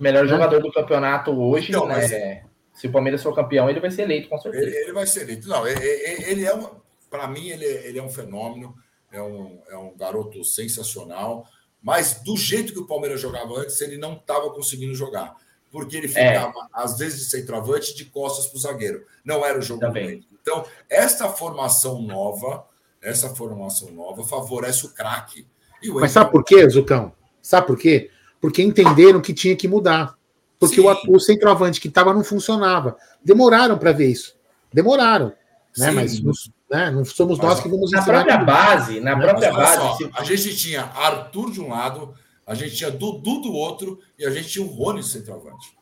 melhor 0.00 0.26
jogador 0.26 0.62
do 0.62 0.72
campeonato 0.72 1.30
hoje, 1.30 1.70
então, 1.70 1.86
né? 1.86 1.96
Mas... 1.96 2.54
Se 2.74 2.88
o 2.88 2.92
Palmeiras 2.92 3.22
for 3.22 3.34
campeão, 3.34 3.70
ele 3.70 3.78
vai 3.78 3.90
ser 3.90 4.02
eleito, 4.02 4.28
com 4.28 4.36
certeza. 4.36 4.66
Ele, 4.66 4.76
ele 4.76 4.92
vai 4.92 5.06
ser 5.06 5.22
eleito. 5.22 5.48
Não, 5.48 5.66
ele, 5.66 5.80
ele 5.80 6.44
é 6.44 6.52
uma. 6.52 6.72
Para 7.08 7.28
mim, 7.28 7.48
ele, 7.48 7.64
ele 7.64 7.98
é 8.00 8.02
um 8.02 8.10
fenômeno, 8.10 8.74
é 9.12 9.22
um, 9.22 9.60
é 9.70 9.76
um 9.76 9.96
garoto 9.96 10.42
sensacional. 10.42 11.46
Mas 11.80 12.20
do 12.24 12.36
jeito 12.36 12.72
que 12.72 12.80
o 12.80 12.86
Palmeiras 12.86 13.20
jogava 13.20 13.60
antes, 13.60 13.80
ele 13.80 13.96
não 13.96 14.14
estava 14.14 14.50
conseguindo 14.50 14.94
jogar. 14.94 15.36
Porque 15.70 15.96
ele 15.96 16.06
é. 16.06 16.08
ficava, 16.08 16.58
é. 16.58 16.66
às 16.72 16.98
vezes, 16.98 17.20
de 17.20 17.30
centroavante 17.30 17.94
de 17.94 18.06
costas 18.06 18.48
para 18.48 18.56
o 18.56 18.60
zagueiro. 18.60 19.06
Não 19.24 19.46
era 19.46 19.58
o 19.58 19.62
jogo 19.62 19.80
Também. 19.80 20.26
Então, 20.42 20.64
esta 20.90 21.28
formação 21.28 22.02
nova, 22.02 22.66
essa 23.04 23.28
formação 23.28 23.90
nova 23.92 24.24
favorece 24.24 24.86
o 24.86 24.90
craque. 24.90 25.46
Mas 25.92 26.12
sabe 26.12 26.32
por 26.32 26.42
quê, 26.42 26.68
Zucão? 26.68 27.12
Sabe 27.42 27.66
por 27.66 27.78
quê? 27.78 28.10
Porque 28.40 28.62
entenderam 28.62 29.20
que 29.20 29.34
tinha 29.34 29.54
que 29.54 29.68
mudar. 29.68 30.16
Porque 30.58 30.80
o, 30.80 30.86
o, 31.08 31.20
centroavante 31.20 31.80
que 31.80 31.88
estava 31.88 32.14
não 32.14 32.24
funcionava. 32.24 32.96
Demoraram 33.22 33.76
para 33.76 33.92
ver 33.92 34.08
isso. 34.08 34.34
Demoraram. 34.72 35.32
Né? 35.76 35.90
Mas 35.90 36.22
né? 36.70 36.90
não 36.90 37.04
somos 37.04 37.38
nós 37.38 37.60
que 37.60 37.68
vamos 37.68 37.90
Na 37.90 38.02
própria 38.02 38.38
base, 38.38 39.00
na 39.00 39.16
né? 39.16 39.26
própria 39.26 39.52
base. 39.52 39.76
Só, 39.76 40.10
a 40.14 40.24
gente 40.24 40.56
tinha 40.56 40.82
Arthur 40.82 41.50
de 41.50 41.60
um 41.60 41.68
lado, 41.68 42.14
a 42.46 42.54
gente 42.54 42.74
tinha 42.76 42.90
Dudu 42.90 43.42
do 43.42 43.52
outro 43.52 44.00
e 44.18 44.24
a 44.24 44.30
gente 44.30 44.48
tinha 44.48 44.64
o 44.64 44.68
Rony 44.68 45.02
centroavante. 45.02 45.74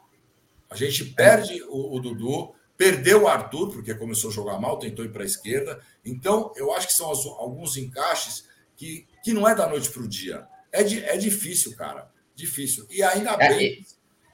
A 0.69 0.75
gente 0.75 1.05
perde 1.05 1.63
o, 1.69 1.97
o 1.97 2.01
Dudu, 2.01 2.53
perdeu 2.77 3.23
o 3.23 3.29
Arthur, 3.29 3.71
porque 3.71 3.95
começou 3.95 4.31
a 4.31 4.33
jogar 4.33 4.59
mal, 4.59 4.79
tentou 4.79 5.05
ir 5.05 5.13
para 5.13 5.23
a 5.23 5.27
esquerda. 5.27 5.81
Então, 6.05 6.53
eu 6.57 6.73
acho 6.73 6.89
que 6.89 6.95
são 6.95 7.11
as, 7.11 7.25
alguns 7.25 7.77
encaixes 7.77 8.49
que, 8.77 9.07
que 9.23 9.33
não 9.33 9.49
é 9.49 9.55
da 9.55 9.69
noite 9.69 9.91
para 9.91 10.03
o 10.03 10.09
dia. 10.09 10.47
É, 10.73 10.83
de, 10.83 11.05
é 11.05 11.17
difícil, 11.17 11.77
cara. 11.77 12.11
Difícil. 12.35 12.87
E 12.91 13.03
ainda 13.03 13.37
é, 13.39 13.49
bem. 13.49 13.87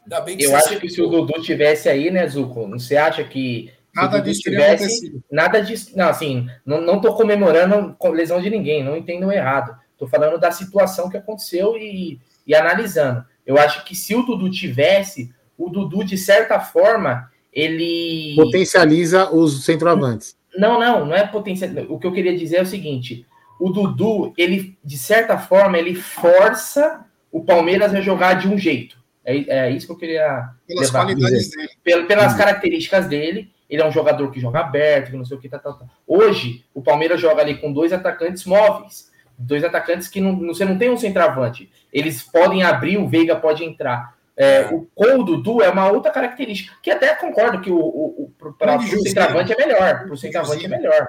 Ainda 0.05 0.20
bem 0.20 0.36
que 0.36 0.45
eu 0.45 0.57
acho 0.57 0.78
que 0.80 0.89
se 0.89 1.03
o 1.03 1.09
Dudu 1.09 1.43
tivesse 1.43 1.89
aí, 1.89 2.11
né, 2.11 2.26
Zuco? 2.26 2.66
Não 2.66 2.78
você 2.78 2.97
acha 2.97 3.22
que 3.24 3.70
nada 3.95 4.20
disso 4.20 4.41
tivesse, 4.41 5.20
nada 5.30 5.61
disso, 5.61 5.91
não, 5.97 6.09
assim, 6.09 6.49
não, 6.64 6.80
não 6.80 7.01
tô 7.01 7.14
comemorando 7.14 7.97
lesão 8.12 8.41
de 8.41 8.49
ninguém, 8.49 8.82
não 8.82 8.97
entendam 8.97 9.30
errado. 9.32 9.76
Tô 9.99 10.07
falando 10.07 10.39
da 10.39 10.53
situação 10.53 11.11
que 11.11 11.16
aconteceu 11.16 11.76
e, 11.76 12.20
e 12.47 12.55
analisando. 12.55 13.24
Eu 13.45 13.59
acho 13.59 13.84
que 13.84 13.95
se 13.95 14.14
o 14.14 14.22
Dudu 14.22 14.51
tivesse, 14.51 15.34
o 15.57 15.68
Dudu 15.68 16.05
de 16.05 16.16
certa 16.16 16.61
forma 16.61 17.30
ele 17.53 18.34
potencializa 18.36 19.30
os 19.34 19.64
centroavantes. 19.64 20.36
Não, 20.57 20.78
não, 20.78 21.07
não 21.07 21.14
é 21.14 21.26
potencial. 21.26 21.70
O 21.88 21.99
que 21.99 22.07
eu 22.07 22.12
queria 22.12 22.36
dizer 22.36 22.57
é 22.57 22.62
o 22.62 22.66
seguinte: 22.66 23.26
o 23.61 23.70
Dudu, 23.70 24.32
ele 24.36 24.76
de 24.84 24.99
certa 24.99 25.38
forma, 25.38 25.78
ele 25.78 25.94
força 25.94 27.05
o 27.30 27.44
Palmeiras 27.44 27.94
a 27.94 28.01
jogar 28.01 28.34
de 28.34 28.49
um 28.49 28.57
jeito. 28.57 28.96
É, 29.24 29.66
é 29.66 29.70
isso 29.70 29.86
que 29.86 29.92
eu 29.92 29.99
queria. 29.99 30.51
Pelas 30.66 30.86
levar. 30.86 31.05
qualidades 31.05 31.51
dele. 31.51 32.07
Pelas 32.07 32.34
características 32.34 33.07
dele. 33.07 33.51
Ele 33.68 33.82
é 33.82 33.86
um 33.86 33.92
jogador 33.92 34.30
que 34.30 34.40
joga 34.40 34.61
aberto, 34.61 35.11
que 35.11 35.16
não 35.16 35.26
sei 35.26 35.36
o 35.36 35.40
que, 35.40 35.46
tá, 35.46 35.59
tá, 35.59 35.74
tá. 35.74 35.84
Hoje, 36.07 36.64
o 36.72 36.80
Palmeiras 36.80 37.20
joga 37.20 37.42
ali 37.42 37.55
com 37.59 37.70
dois 37.70 37.92
atacantes 37.92 38.46
móveis. 38.46 39.11
Dois 39.38 39.62
atacantes 39.62 40.09
que 40.09 40.22
não, 40.22 40.38
você 40.46 40.64
não 40.64 40.78
tem 40.78 40.90
um 40.90 40.96
centroavante. 40.96 41.70
Eles 41.92 42.22
podem 42.22 42.62
abrir, 42.62 42.96
o 42.96 43.07
Veiga 43.07 43.36
pode 43.36 43.62
entrar. 43.62 44.16
É, 44.41 44.72
o 44.72 44.86
com 44.95 45.18
o 45.18 45.24
Dudu 45.24 45.62
é 45.62 45.68
uma 45.68 45.91
outra 45.91 46.12
característica, 46.12 46.72
que 46.80 46.93
até 46.93 47.12
concordo 47.16 47.61
que 47.61 47.72
o, 47.72 47.76
o, 47.76 48.22
o 48.22 48.53
para 48.53 48.78
o 48.78 48.82
centroavante 49.03 49.53
é 49.53 49.57
melhor. 49.57 50.05
Para 50.05 50.12
o 50.12 50.16
centroavante 50.16 50.64
é 50.64 50.68
melhor 50.68 51.09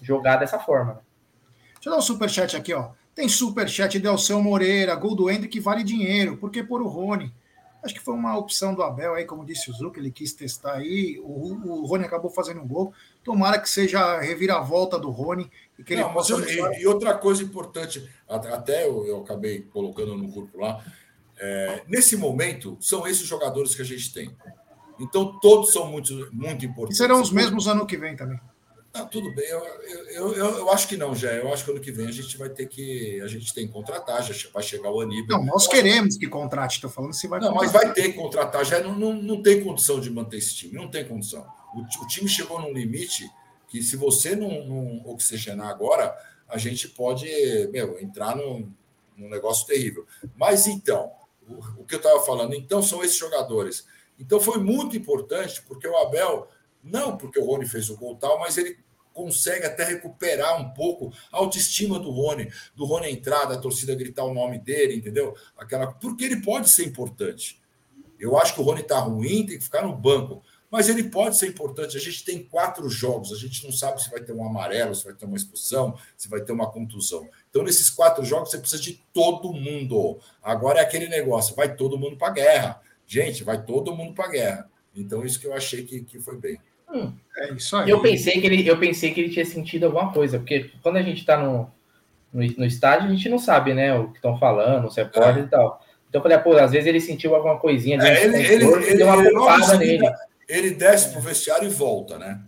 jogar 0.00 0.36
dessa 0.36 0.58
forma. 0.58 1.02
Deixa 1.74 1.90
eu 1.90 1.92
dar 1.92 1.98
um 1.98 2.02
superchat 2.02 2.56
aqui, 2.56 2.72
ó. 2.72 2.92
Tem 3.14 3.28
superchat 3.28 3.98
Delceu 3.98 4.42
Moreira, 4.42 4.94
gol 4.94 5.14
do 5.14 5.28
Hendrick 5.28 5.60
vale 5.60 5.84
dinheiro. 5.84 6.38
Por 6.38 6.50
que 6.50 6.62
pôr 6.62 6.80
o 6.80 6.88
Rony? 6.88 7.30
Acho 7.82 7.94
que 7.94 8.00
foi 8.00 8.14
uma 8.14 8.36
opção 8.36 8.74
do 8.74 8.82
Abel 8.82 9.14
aí, 9.14 9.24
como 9.24 9.44
disse 9.44 9.70
o 9.70 9.74
Zuc, 9.74 9.98
ele 9.98 10.10
quis 10.10 10.32
testar 10.32 10.74
aí. 10.74 11.20
O, 11.22 11.82
o 11.82 11.86
Rony 11.86 12.04
acabou 12.04 12.30
fazendo 12.30 12.60
um 12.60 12.66
gol. 12.66 12.92
Tomara 13.22 13.58
que 13.58 13.68
seja 13.68 14.00
a 14.00 14.20
reviravolta 14.20 14.98
do 14.98 15.10
Rony. 15.10 15.50
E, 15.78 15.84
que 15.84 15.92
ele 15.92 16.02
Não, 16.02 16.12
possa... 16.12 16.32
eu, 16.32 16.72
e, 16.72 16.86
outra 16.86 17.14
coisa 17.14 17.42
importante, 17.42 18.08
até 18.26 18.86
eu, 18.86 19.06
eu 19.06 19.18
acabei 19.18 19.62
colocando 19.62 20.16
no 20.16 20.28
grupo 20.28 20.58
lá. 20.58 20.82
É, 21.38 21.82
nesse 21.86 22.16
momento, 22.16 22.76
são 22.80 23.06
esses 23.06 23.26
jogadores 23.26 23.74
que 23.74 23.82
a 23.82 23.84
gente 23.84 24.12
tem. 24.12 24.34
Então, 24.98 25.38
todos 25.40 25.72
são 25.72 25.86
muito, 25.86 26.28
muito 26.32 26.64
importantes. 26.64 26.98
E 26.98 27.02
serão 27.02 27.20
os 27.20 27.30
mesmos 27.30 27.68
ano 27.68 27.86
que 27.86 27.96
vem 27.96 28.16
também. 28.16 28.40
Ah, 28.92 29.04
tudo 29.04 29.32
bem, 29.34 29.46
eu, 29.46 29.58
eu, 30.10 30.32
eu, 30.32 30.58
eu, 30.58 30.70
acho 30.70 30.88
que 30.88 30.96
não, 30.96 31.14
já. 31.14 31.30
Eu 31.32 31.52
acho 31.52 31.64
que 31.64 31.70
ano 31.70 31.80
que 31.80 31.92
vem 31.92 32.06
a 32.06 32.10
gente 32.10 32.36
vai 32.36 32.48
ter 32.48 32.66
que. 32.66 33.20
A 33.20 33.28
gente 33.28 33.52
tem 33.54 33.66
que 33.66 33.72
contratar, 33.72 34.22
já 34.22 34.48
vai 34.52 34.62
chegar 34.62 34.90
o 34.90 35.00
Aníbal. 35.00 35.38
Não, 35.38 35.46
nós 35.46 35.66
queremos 35.68 36.16
que 36.16 36.26
contrate, 36.26 36.76
estou 36.76 36.90
falando 36.90 37.12
se 37.12 37.28
vai 37.28 37.38
Não, 37.38 37.52
contratar. 37.52 37.72
mas 37.74 37.84
vai 37.84 37.94
ter 37.94 38.10
que 38.12 38.18
contratar, 38.18 38.64
já 38.64 38.80
não, 38.80 38.98
não, 38.98 39.14
não 39.14 39.42
tem 39.42 39.62
condição 39.62 40.00
de 40.00 40.10
manter 40.10 40.38
esse 40.38 40.54
time, 40.54 40.74
não 40.74 40.90
tem 40.90 41.06
condição. 41.06 41.46
O, 41.74 42.02
o 42.02 42.06
time 42.08 42.28
chegou 42.28 42.60
num 42.60 42.72
limite 42.72 43.30
que, 43.68 43.82
se 43.82 43.94
você 43.94 44.34
não, 44.34 44.66
não, 44.66 45.02
oxigenar 45.06 45.68
agora, 45.68 46.16
a 46.48 46.56
gente 46.56 46.88
pode 46.88 47.28
meu, 47.70 48.00
entrar 48.00 48.34
num, 48.34 48.72
num 49.16 49.28
negócio 49.28 49.66
terrível. 49.66 50.06
Mas 50.34 50.66
então, 50.66 51.12
o, 51.48 51.84
que 51.84 51.94
eu 51.94 51.98
estava 51.98 52.20
falando, 52.24 52.54
então, 52.54 52.82
são 52.82 53.02
esses 53.02 53.16
jogadores. 53.16 53.86
Então 54.18 54.40
foi 54.40 54.58
muito 54.58 54.96
importante, 54.96 55.62
porque 55.62 55.86
o 55.86 55.96
Abel, 55.96 56.48
não 56.82 57.16
porque 57.16 57.38
o 57.38 57.44
Rony 57.44 57.66
fez 57.66 57.88
o 57.88 57.96
gol 57.96 58.16
tal, 58.16 58.38
mas 58.38 58.58
ele 58.58 58.78
consegue 59.12 59.66
até 59.66 59.84
recuperar 59.84 60.60
um 60.60 60.70
pouco 60.70 61.12
a 61.32 61.38
autoestima 61.38 61.98
do 61.98 62.10
Rony, 62.10 62.52
do 62.74 62.84
Rony 62.84 63.10
entrar, 63.10 63.46
da 63.46 63.58
torcida 63.58 63.94
gritar 63.94 64.24
o 64.24 64.34
nome 64.34 64.58
dele, 64.58 64.94
entendeu? 64.94 65.34
Aquela, 65.56 65.92
porque 65.92 66.24
ele 66.24 66.40
pode 66.40 66.70
ser 66.70 66.84
importante. 66.84 67.60
Eu 68.18 68.36
acho 68.36 68.54
que 68.54 68.60
o 68.60 68.64
Rony 68.64 68.82
está 68.82 68.98
ruim, 68.98 69.46
tem 69.46 69.58
que 69.58 69.64
ficar 69.64 69.82
no 69.82 69.94
banco. 69.94 70.42
Mas 70.70 70.88
ele 70.88 71.04
pode 71.04 71.36
ser 71.36 71.48
importante. 71.48 71.96
A 71.96 72.00
gente 72.00 72.24
tem 72.24 72.44
quatro 72.44 72.88
jogos, 72.90 73.32
a 73.32 73.36
gente 73.36 73.64
não 73.64 73.72
sabe 73.72 74.02
se 74.02 74.10
vai 74.10 74.20
ter 74.20 74.32
um 74.32 74.44
amarelo, 74.44 74.94
se 74.94 75.04
vai 75.04 75.14
ter 75.14 75.24
uma 75.24 75.36
expulsão, 75.36 75.98
se 76.16 76.28
vai 76.28 76.42
ter 76.42 76.52
uma 76.52 76.70
contusão. 76.70 77.28
Então, 77.50 77.62
nesses 77.62 77.90
quatro 77.90 78.24
jogos, 78.24 78.50
você 78.50 78.58
precisa 78.58 78.82
de 78.82 79.00
todo 79.12 79.52
mundo. 79.52 80.18
Agora 80.42 80.80
é 80.80 80.82
aquele 80.82 81.08
negócio: 81.08 81.54
vai 81.54 81.74
todo 81.74 81.98
mundo 81.98 82.16
para 82.16 82.28
a 82.28 82.32
guerra. 82.32 82.80
Gente, 83.06 83.42
vai 83.42 83.62
todo 83.62 83.94
mundo 83.94 84.14
para 84.14 84.26
a 84.26 84.30
guerra. 84.30 84.70
Então, 84.94 85.24
isso 85.24 85.40
que 85.40 85.46
eu 85.46 85.54
achei 85.54 85.82
que, 85.82 86.02
que 86.02 86.18
foi 86.20 86.36
bem. 86.36 86.58
Hum. 86.92 87.12
É 87.36 87.52
isso 87.52 87.76
aí. 87.76 87.88
Eu 87.88 88.00
pensei, 88.00 88.40
que 88.40 88.46
ele, 88.46 88.66
eu 88.66 88.78
pensei 88.78 89.12
que 89.12 89.20
ele 89.20 89.30
tinha 89.30 89.44
sentido 89.44 89.86
alguma 89.86 90.12
coisa, 90.12 90.38
porque 90.38 90.70
quando 90.82 90.96
a 90.96 91.02
gente 91.02 91.18
está 91.20 91.36
no, 91.36 91.70
no, 92.32 92.46
no, 92.56 92.64
estádio, 92.64 93.08
a 93.08 93.12
gente 93.12 93.28
não 93.28 93.38
sabe, 93.38 93.74
né, 93.74 93.94
o 93.94 94.08
que 94.08 94.16
estão 94.16 94.38
falando, 94.38 94.90
se 94.90 95.00
é 95.00 95.04
pode 95.04 95.40
é. 95.40 95.42
e 95.42 95.46
tal. 95.46 95.80
Então 96.08 96.20
eu 96.20 96.22
falei, 96.22 96.38
pô, 96.38 96.56
às 96.56 96.72
vezes 96.72 96.86
ele 96.86 97.00
sentiu 97.00 97.34
alguma 97.34 97.58
coisinha. 97.58 97.98
É, 98.02 98.24
ele, 98.24 98.36
ele, 98.36 98.64
ele, 98.64 98.96
deu 98.96 99.06
uma 99.06 99.22
poupada 99.22 99.76
nele. 99.76 100.10
Ele 100.48 100.70
desce 100.70 101.12
pro 101.12 101.20
vestiário 101.20 101.68
e 101.68 101.72
volta, 101.72 102.18
né? 102.18 102.40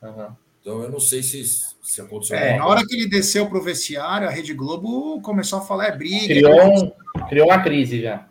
Uhum. 0.00 0.28
Então 0.60 0.82
eu 0.82 0.90
não 0.90 1.00
sei 1.00 1.22
se, 1.22 1.42
se 1.90 2.02
aconteceu. 2.02 2.36
É, 2.36 2.58
na 2.58 2.66
hora 2.66 2.86
que 2.86 2.94
ele 2.94 3.08
desceu 3.08 3.46
pro 3.46 3.62
vestiário, 3.62 4.28
a 4.28 4.30
Rede 4.30 4.52
Globo 4.52 5.20
começou 5.22 5.58
a 5.58 5.62
falar 5.62 5.86
é 5.86 5.96
briga. 5.96 6.26
Criou, 6.26 6.66
um, 6.66 6.92
criou 7.28 7.46
uma 7.46 7.62
crise 7.62 8.02
já. 8.02 8.26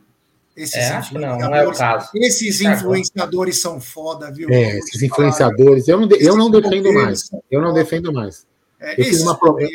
Esses 0.56 0.76
é, 0.76 1.02
não, 1.14 1.38
não 1.38 1.56
é 1.56 1.68
o 1.68 1.72
caso. 1.72 2.10
Esses 2.16 2.62
influenciadores 2.62 3.60
são 3.60 3.82
foda, 3.82 4.32
viu? 4.32 4.50
É, 4.50 4.78
esses 4.78 5.02
influenciadores. 5.02 5.88
Eu 5.88 6.00
não, 6.00 6.10
eu 6.20 6.36
não 6.36 6.52
defendo 6.52 6.94
mais. 6.94 7.32
Eu 7.50 7.62
não 7.62 7.74
defendo 7.74 8.14
mais. 8.14 8.46
É, 8.80 9.00
eu, 9.00 9.06
fiz 9.06 9.22
uma 9.22 9.36
promessa, 9.36 9.74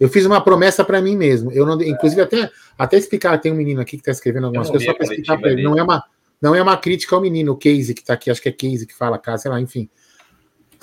eu 0.00 0.08
fiz 0.08 0.26
uma 0.26 0.40
promessa 0.40 0.84
para 0.84 1.00
mim 1.00 1.16
mesmo. 1.16 1.52
Eu 1.52 1.64
não, 1.64 1.80
inclusive, 1.80 2.20
até, 2.22 2.50
até 2.76 2.96
explicar, 2.96 3.38
tem 3.38 3.52
um 3.52 3.56
menino 3.56 3.80
aqui 3.80 3.96
que 3.96 4.02
está 4.02 4.10
escrevendo 4.10 4.46
algumas 4.46 4.68
coisas, 4.68 4.86
só 4.86 4.94
para 4.94 5.04
explicar 5.04 5.38
para 5.38 5.52
ele. 5.52 5.62
Não 5.62 5.78
é, 5.78 5.82
uma, 5.82 6.04
não 6.40 6.54
é 6.54 6.62
uma 6.62 6.76
crítica 6.76 7.14
ao 7.14 7.22
menino, 7.22 7.52
o 7.52 7.56
Casey, 7.56 7.94
que 7.94 8.00
está 8.00 8.14
aqui, 8.14 8.30
acho 8.30 8.42
que 8.42 8.48
é 8.48 8.52
Casey 8.52 8.86
que 8.86 8.94
fala, 8.94 9.16
cara, 9.16 9.38
sei 9.38 9.50
lá, 9.50 9.60
enfim. 9.60 9.88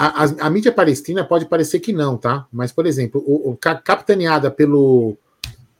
A, 0.02 0.24
a, 0.24 0.48
a, 0.48 0.50
mídia 0.50 0.72
palestina 0.72 1.26
pode 1.26 1.46
parecer 1.46 1.82
que 1.82 1.92
não, 1.92 2.16
tá? 2.16 2.48
Mas, 2.54 2.72
por 2.72 2.86
exemplo, 2.86 3.22
o, 3.28 3.52
o 3.52 3.58
capitaneada 3.58 4.50
pelo, 4.50 5.18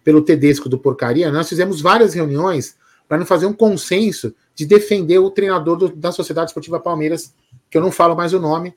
pelo 0.04 0.22
Tedesco 0.22 0.68
do 0.68 0.78
Porcaria, 0.78 1.32
nós 1.32 1.48
fizemos 1.48 1.80
várias 1.80 2.14
reuniões 2.14 2.76
para 3.08 3.18
não 3.18 3.26
fazer 3.26 3.46
um 3.46 3.54
consenso 3.54 4.36
de 4.54 4.66
defender 4.66 5.20
o 5.20 5.32
treinador 5.32 5.78
do, 5.78 5.96
da 5.96 6.12
Sociedade 6.12 6.50
Esportiva 6.50 6.82
Palmeiras, 6.82 7.34
que 7.72 7.78
eu 7.78 7.82
não 7.82 7.94
falo 7.94 8.14
mais 8.14 8.34
o 8.34 8.42
nome, 8.42 8.76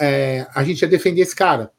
é, 0.00 0.46
a 0.54 0.64
gente 0.64 0.80
ia 0.80 0.88
defender 0.88 1.20
esse 1.20 1.36
cara. 1.36 1.70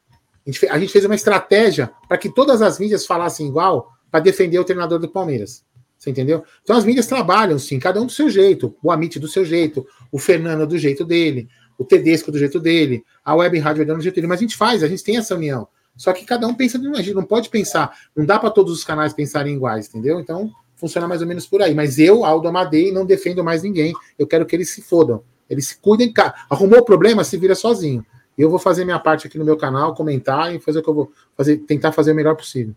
A 0.46 0.50
gente, 0.50 0.68
a 0.68 0.78
gente 0.78 0.92
fez 0.92 1.04
uma 1.04 1.16
estratégia 1.16 1.90
para 2.06 2.16
que 2.16 2.32
todas 2.32 2.62
as 2.62 2.78
mídias 2.78 3.04
falassem 3.06 3.48
igual 3.48 3.90
para 4.08 4.20
defender 4.20 4.60
o 4.60 4.64
treinador 4.64 5.00
do 5.00 5.08
Palmeiras. 5.08 5.64
Você 5.98 6.10
entendeu? 6.10 6.44
Então 6.62 6.76
as 6.76 6.84
mídias 6.84 7.08
trabalham, 7.08 7.58
sim, 7.58 7.80
cada 7.80 8.00
um 8.00 8.06
do 8.06 8.12
seu 8.12 8.30
jeito. 8.30 8.72
O 8.80 8.92
Amit 8.92 9.18
do 9.18 9.26
seu 9.26 9.44
jeito, 9.44 9.84
o 10.12 10.18
Fernando 10.18 10.64
do 10.64 10.78
jeito 10.78 11.04
dele, 11.04 11.48
o 11.80 11.84
Tedesco 11.84 12.30
do 12.30 12.38
jeito 12.38 12.60
dele, 12.60 13.02
a 13.24 13.34
Web 13.34 13.58
Rádio 13.58 13.86
do 13.86 14.00
jeito 14.02 14.14
dele. 14.14 14.26
Mas 14.26 14.38
a 14.38 14.42
gente 14.42 14.54
faz, 14.54 14.82
a 14.82 14.86
gente 14.86 15.02
tem 15.02 15.16
essa 15.16 15.34
união. 15.34 15.66
Só 15.96 16.12
que 16.12 16.26
cada 16.26 16.46
um 16.46 16.54
pensa 16.54 16.78
de 16.78 16.86
uma 16.86 16.98
não 17.14 17.24
pode 17.24 17.48
pensar, 17.48 17.96
não 18.14 18.26
dá 18.26 18.38
para 18.38 18.50
todos 18.50 18.72
os 18.72 18.84
canais 18.84 19.14
pensarem 19.14 19.54
iguais, 19.54 19.88
entendeu? 19.88 20.20
Então 20.20 20.52
funciona 20.76 21.08
mais 21.08 21.22
ou 21.22 21.26
menos 21.26 21.46
por 21.46 21.62
aí. 21.62 21.74
Mas 21.74 21.98
eu, 21.98 22.22
Aldo 22.22 22.48
Amadei, 22.48 22.92
não 22.92 23.06
defendo 23.06 23.42
mais 23.42 23.62
ninguém. 23.62 23.94
Eu 24.18 24.26
quero 24.26 24.44
que 24.44 24.54
eles 24.54 24.68
se 24.68 24.82
fodam. 24.82 25.22
Eles 25.48 25.68
se 25.68 25.78
cuidem. 25.78 26.12
Arrumou 26.50 26.80
o 26.80 26.84
problema, 26.84 27.24
se 27.24 27.38
vira 27.38 27.54
sozinho. 27.54 28.04
Eu 28.36 28.50
vou 28.50 28.58
fazer 28.58 28.84
minha 28.84 28.98
parte 28.98 29.26
aqui 29.26 29.38
no 29.38 29.44
meu 29.44 29.56
canal, 29.56 29.94
comentar 29.94 30.54
e 30.54 30.60
fazer 30.60 30.80
o 30.80 30.82
que 30.82 30.88
eu 30.88 30.94
vou 30.94 31.12
fazer, 31.34 31.58
tentar 31.58 31.92
fazer 31.92 32.12
o 32.12 32.14
melhor 32.14 32.36
possível. 32.36 32.74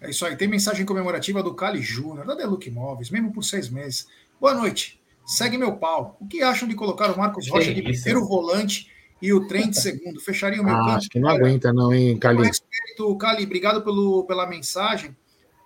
É 0.00 0.10
isso 0.10 0.24
aí. 0.24 0.36
Tem 0.36 0.46
mensagem 0.46 0.86
comemorativa 0.86 1.42
do 1.42 1.52
Cali 1.52 1.82
Júnior, 1.82 2.26
da 2.26 2.36
Deluc 2.36 2.68
Imóveis, 2.68 3.10
mesmo 3.10 3.32
por 3.32 3.42
seis 3.42 3.68
meses. 3.68 4.06
Boa 4.40 4.54
noite. 4.54 4.99
Segue 5.30 5.56
meu 5.56 5.76
pau. 5.76 6.16
O 6.20 6.26
que 6.26 6.42
acham 6.42 6.68
de 6.68 6.74
colocar 6.74 7.10
o 7.10 7.18
Marcos 7.18 7.48
Rocha 7.48 7.72
de 7.72 7.82
primeiro 7.82 8.26
volante 8.26 8.90
e 9.22 9.32
o 9.32 9.46
trem 9.46 9.70
de 9.70 9.80
segundo? 9.80 10.20
Fecharia 10.20 10.60
o 10.60 10.64
meu 10.64 10.74
ah, 10.74 10.96
Acho 10.96 11.08
que 11.08 11.20
não 11.20 11.30
aguenta, 11.30 11.72
não, 11.72 11.92
hein, 11.92 12.18
Cali? 12.18 12.38
Com 12.38 12.42
respeito, 12.44 13.16
Cali, 13.16 13.44
obrigado 13.44 13.82
pelo, 13.82 14.24
pela 14.24 14.46
mensagem 14.46 15.14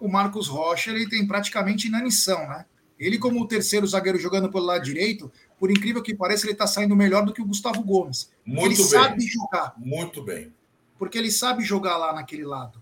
o 0.04 0.08
Marcos 0.08 0.48
Rocha 0.48 0.90
ele 0.90 1.08
tem 1.08 1.26
praticamente 1.26 1.88
inanição, 1.88 2.46
né? 2.46 2.66
Ele, 2.98 3.18
como 3.18 3.40
o 3.40 3.48
terceiro 3.48 3.86
zagueiro 3.86 4.18
jogando 4.18 4.50
pelo 4.50 4.66
lado 4.66 4.84
direito, 4.84 5.32
por 5.58 5.70
incrível 5.70 6.02
que 6.02 6.14
pareça, 6.14 6.44
ele 6.44 6.52
está 6.52 6.66
saindo 6.66 6.94
melhor 6.94 7.24
do 7.24 7.32
que 7.32 7.42
o 7.42 7.46
Gustavo 7.46 7.82
Gomes. 7.82 8.30
Muito 8.44 8.66
ele 8.66 8.76
bem. 8.76 8.84
sabe 8.84 9.26
jogar. 9.26 9.74
Muito 9.78 10.22
bem. 10.22 10.52
Porque 10.98 11.18
ele 11.18 11.30
sabe 11.30 11.64
jogar 11.64 11.96
lá 11.96 12.12
naquele 12.12 12.44
lado. 12.44 12.80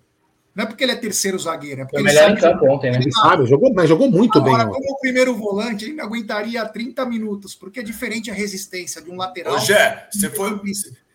Não 0.54 0.64
é 0.64 0.66
porque 0.66 0.84
ele 0.84 0.92
é 0.92 0.96
terceiro 0.96 1.38
zagueiro, 1.38 1.80
é 1.80 1.84
porque 1.84 1.96
Foi 1.96 2.02
ele 2.02 2.08
melhor 2.08 2.28
sabe 2.28 2.38
em 2.38 2.42
campo 2.42 2.72
ontem, 2.72 2.90
né? 2.90 2.98
Ele 2.98 3.12
sabe, 3.12 3.46
jogou, 3.46 3.72
mas 3.72 3.88
jogou 3.88 4.10
muito 4.10 4.38
Agora, 4.38 4.64
bem. 4.64 4.74
como 4.74 4.92
o 4.92 5.00
primeiro 5.00 5.34
volante, 5.34 5.86
ele 5.86 6.00
aguentaria 6.00 6.64
30 6.66 7.06
minutos, 7.06 7.54
porque 7.54 7.80
é 7.80 7.82
diferente 7.82 8.30
a 8.30 8.34
resistência 8.34 9.00
de 9.00 9.10
um 9.10 9.16
lateral. 9.16 9.54
Ô, 9.54 9.58
Gé, 9.58 10.08
você 10.12 10.28
foi, 10.28 10.60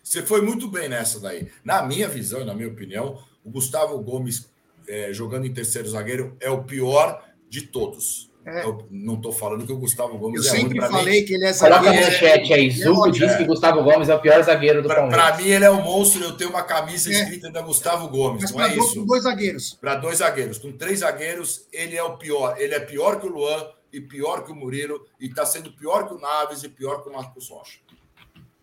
você 0.02 0.22
foi 0.22 0.42
muito 0.42 0.68
bem 0.68 0.88
nessa 0.88 1.20
daí. 1.20 1.48
Na 1.64 1.82
minha 1.82 2.08
visão 2.08 2.40
e 2.40 2.44
na 2.44 2.54
minha 2.54 2.68
opinião, 2.68 3.18
o 3.44 3.50
Gustavo 3.50 3.96
Gomes 4.00 4.48
é, 4.88 5.12
jogando 5.12 5.46
em 5.46 5.52
terceiro 5.52 5.88
zagueiro 5.88 6.36
é 6.40 6.50
o 6.50 6.64
pior 6.64 7.22
de 7.48 7.62
todos. 7.62 8.27
É. 8.48 8.64
Eu 8.64 8.86
não 8.90 9.14
estou 9.14 9.30
falando 9.30 9.66
que 9.66 9.72
o 9.72 9.76
Gustavo 9.76 10.16
Gomes 10.16 10.46
eu 10.46 10.52
é 10.52 10.56
sempre 10.56 10.80
ruim. 10.80 10.90
falei 10.90 11.20
mim, 11.20 11.26
que 11.26 11.34
ele 11.34 11.44
é 11.44 11.52
zagueiro. 11.52 11.84
Coloca 11.84 12.06
no 12.06 12.12
chat 12.12 12.54
aí. 12.54 12.70
Zuco 12.70 13.10
diz 13.10 13.36
que 13.36 13.44
Gustavo 13.44 13.82
Gomes 13.82 14.08
é 14.08 14.14
o 14.14 14.20
pior 14.20 14.42
zagueiro 14.42 14.82
do 14.82 14.88
Palmeiras. 14.88 15.14
Para 15.14 15.36
mim, 15.36 15.48
ele 15.48 15.64
é 15.66 15.70
um 15.70 15.82
monstro. 15.82 16.24
Eu 16.24 16.36
tenho 16.36 16.48
uma 16.50 16.62
camisa 16.62 17.10
é. 17.10 17.12
escrita 17.12 17.50
da 17.50 17.60
Gustavo 17.60 18.08
Gomes. 18.08 18.42
Mas 18.42 18.52
não 18.52 18.62
é 18.62 18.76
isso? 18.76 19.04
dois 19.04 19.22
zagueiros. 19.24 19.74
Para 19.74 19.96
dois 19.96 20.18
zagueiros. 20.18 20.58
Com 20.58 20.72
três 20.72 21.00
zagueiros, 21.00 21.66
ele 21.70 21.96
é 21.96 22.02
o 22.02 22.16
pior. 22.16 22.56
Ele 22.58 22.74
é 22.74 22.80
pior 22.80 23.20
que 23.20 23.26
o 23.26 23.30
Luan 23.30 23.68
e 23.92 24.00
pior 24.00 24.44
que 24.44 24.50
o 24.50 24.54
Murilo. 24.54 25.04
E 25.20 25.26
está 25.26 25.44
sendo 25.44 25.70
pior 25.72 26.08
que 26.08 26.14
o 26.14 26.18
Naves 26.18 26.62
e 26.62 26.70
pior 26.70 27.02
que 27.02 27.10
o 27.10 27.12
Marcos 27.12 27.50
Rocha. 27.50 27.80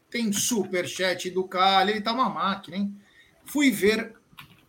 Tem 0.10 0.34
super 0.34 0.88
chat 0.88 1.30
do 1.30 1.44
Cali. 1.44 1.92
Ele 1.92 2.02
tá 2.02 2.12
uma 2.12 2.30
máquina, 2.30 2.78
hein? 2.78 2.96
Fui 3.46 3.70
ver 3.70 4.14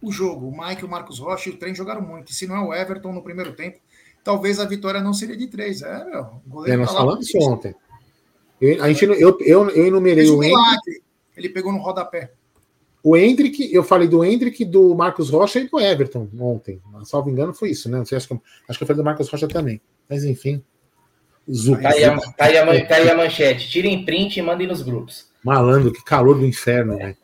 o 0.02 0.12
jogo. 0.12 0.48
O 0.48 0.66
Mike, 0.66 0.84
o 0.84 0.88
Marcos 0.88 1.18
Rocha 1.18 1.48
e 1.48 1.52
o 1.52 1.56
Trem 1.56 1.74
jogaram 1.74 2.02
muito. 2.02 2.30
E 2.30 2.34
se 2.34 2.46
não 2.46 2.56
é 2.56 2.60
o 2.60 2.74
Everton 2.74 3.12
no 3.12 3.22
primeiro 3.22 3.54
tempo, 3.54 3.78
talvez 4.27 4.61
a 4.61 4.64
vitória 4.64 5.01
não 5.01 5.14
seria 5.14 5.37
de 5.37 5.47
três. 5.47 5.83
É, 5.83 6.05
meu. 6.05 6.22
O 6.47 6.51
goleiro 6.51 6.74
é, 6.74 6.85
nós 6.85 6.93
tá 6.93 6.99
falamos 6.99 7.27
isso 7.27 7.39
ontem. 7.39 7.74
Eu, 8.61 8.83
a 8.83 8.89
gente, 8.89 9.05
eu, 9.05 9.39
eu, 9.41 9.70
eu 9.70 9.87
enumerei 9.87 10.29
o 10.29 10.43
Hendrick. 10.43 11.03
Ele 11.37 11.49
pegou 11.49 11.72
no 11.72 11.79
rodapé. 11.79 12.33
O 13.03 13.16
Hendrick, 13.16 13.72
eu 13.72 13.85
falei 13.85 14.09
do 14.09 14.24
Hendrick, 14.24 14.64
do 14.64 14.95
Marcos 14.95 15.31
Rocha 15.31 15.61
e 15.61 15.68
do 15.68 15.79
Everton 15.79 16.29
ontem. 16.41 16.83
Salvo 17.05 17.31
engano, 17.31 17.55
foi 17.55 17.70
isso, 17.70 17.89
né? 17.89 17.99
Não 17.99 18.05
sei, 18.05 18.18
acho, 18.18 18.27
que, 18.27 18.35
acho 18.68 18.79
que 18.79 18.83
eu 18.83 18.87
falei 18.87 19.01
do 19.01 19.05
Marcos 19.05 19.29
Rocha 19.29 19.47
também. 19.47 19.81
Mas 20.09 20.24
enfim. 20.24 20.62
Zuc, 21.49 21.81
tá, 21.81 21.91
aí 21.91 22.05
a, 22.05 22.18
tá, 22.18 22.35
aí 22.41 22.59
a, 22.59 22.87
tá 22.87 22.97
aí 22.97 23.09
a 23.09 23.16
manchete. 23.16 23.70
Tirem 23.70 24.05
print 24.05 24.39
e 24.39 24.43
mandem 24.43 24.66
nos 24.66 24.83
grupos. 24.83 25.31
Malandro, 25.45 25.93
que 25.93 26.03
calor 26.03 26.37
do 26.37 26.45
inferno, 26.45 26.97
velho 26.97 27.16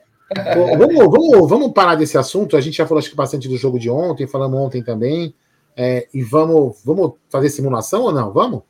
vamos, 0.78 0.96
vamos, 0.96 1.48
vamos 1.48 1.72
parar 1.72 1.94
desse 1.94 2.16
assunto. 2.16 2.56
A 2.56 2.60
gente 2.60 2.76
já 2.76 2.86
falou 2.86 2.98
acho 2.98 3.10
que 3.10 3.16
bastante 3.16 3.48
do 3.48 3.56
jogo 3.56 3.78
de 3.78 3.90
ontem, 3.90 4.26
falamos 4.26 4.58
ontem 4.58 4.82
também. 4.82 5.34
É, 5.76 6.08
e 6.12 6.22
vamos, 6.22 6.80
vamos 6.84 7.14
fazer 7.30 7.48
simulação 7.48 8.02
ou 8.02 8.12
não? 8.12 8.32
Vamos? 8.32 8.62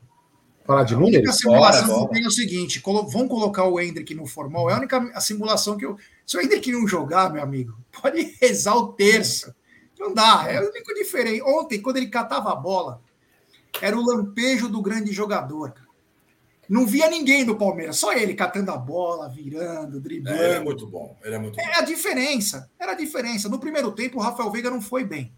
Falar 0.64 0.84
de 0.84 0.94
números? 0.94 1.28
A 1.28 1.32
simulação 1.32 1.88
bora, 1.88 2.06
bora. 2.06 2.20
é 2.20 2.26
o 2.26 2.30
seguinte: 2.30 2.80
colo 2.80 3.08
vão 3.08 3.26
colocar 3.26 3.64
o 3.64 3.80
Hendrick 3.80 4.14
no 4.14 4.26
formal. 4.26 4.70
É 4.70 4.74
a 4.74 4.76
única 4.76 4.98
a 5.14 5.20
simulação 5.20 5.76
que 5.76 5.84
eu. 5.84 5.96
Se 6.24 6.36
o 6.36 6.40
Hendrick 6.40 6.70
não 6.70 6.86
jogar, 6.86 7.32
meu 7.32 7.42
amigo, 7.42 7.76
pode 8.00 8.36
rezar 8.40 8.76
o 8.76 8.92
terço. 8.92 9.52
Não 9.98 10.14
dá, 10.14 10.46
é 10.48 10.60
o 10.60 10.68
único 10.68 10.94
diferente. 10.94 11.42
Ontem, 11.42 11.80
quando 11.80 11.96
ele 11.96 12.08
catava 12.08 12.52
a 12.52 12.56
bola, 12.56 13.00
era 13.80 13.96
o 13.96 14.04
lampejo 14.04 14.68
do 14.68 14.82
grande 14.82 15.12
jogador. 15.12 15.74
Não 16.68 16.86
via 16.86 17.10
ninguém 17.10 17.44
do 17.44 17.56
Palmeiras, 17.56 17.98
só 17.98 18.12
ele 18.12 18.34
catando 18.34 18.70
a 18.70 18.78
bola, 18.78 19.28
virando, 19.28 20.00
driblando. 20.00 20.40
É, 20.40 20.46
ele 20.46 20.54
é 20.54 20.60
muito 20.60 20.86
bom. 20.86 21.16
Ele 21.22 21.34
é 21.34 21.38
muito 21.38 21.60
é 21.60 21.78
a 21.78 21.82
diferença. 21.82 22.70
Era 22.78 22.92
a 22.92 22.96
diferença. 22.96 23.48
No 23.48 23.58
primeiro 23.58 23.92
tempo, 23.92 24.18
o 24.18 24.22
Rafael 24.22 24.50
Veiga 24.50 24.70
não 24.70 24.80
foi 24.80 25.04
bem. 25.04 25.32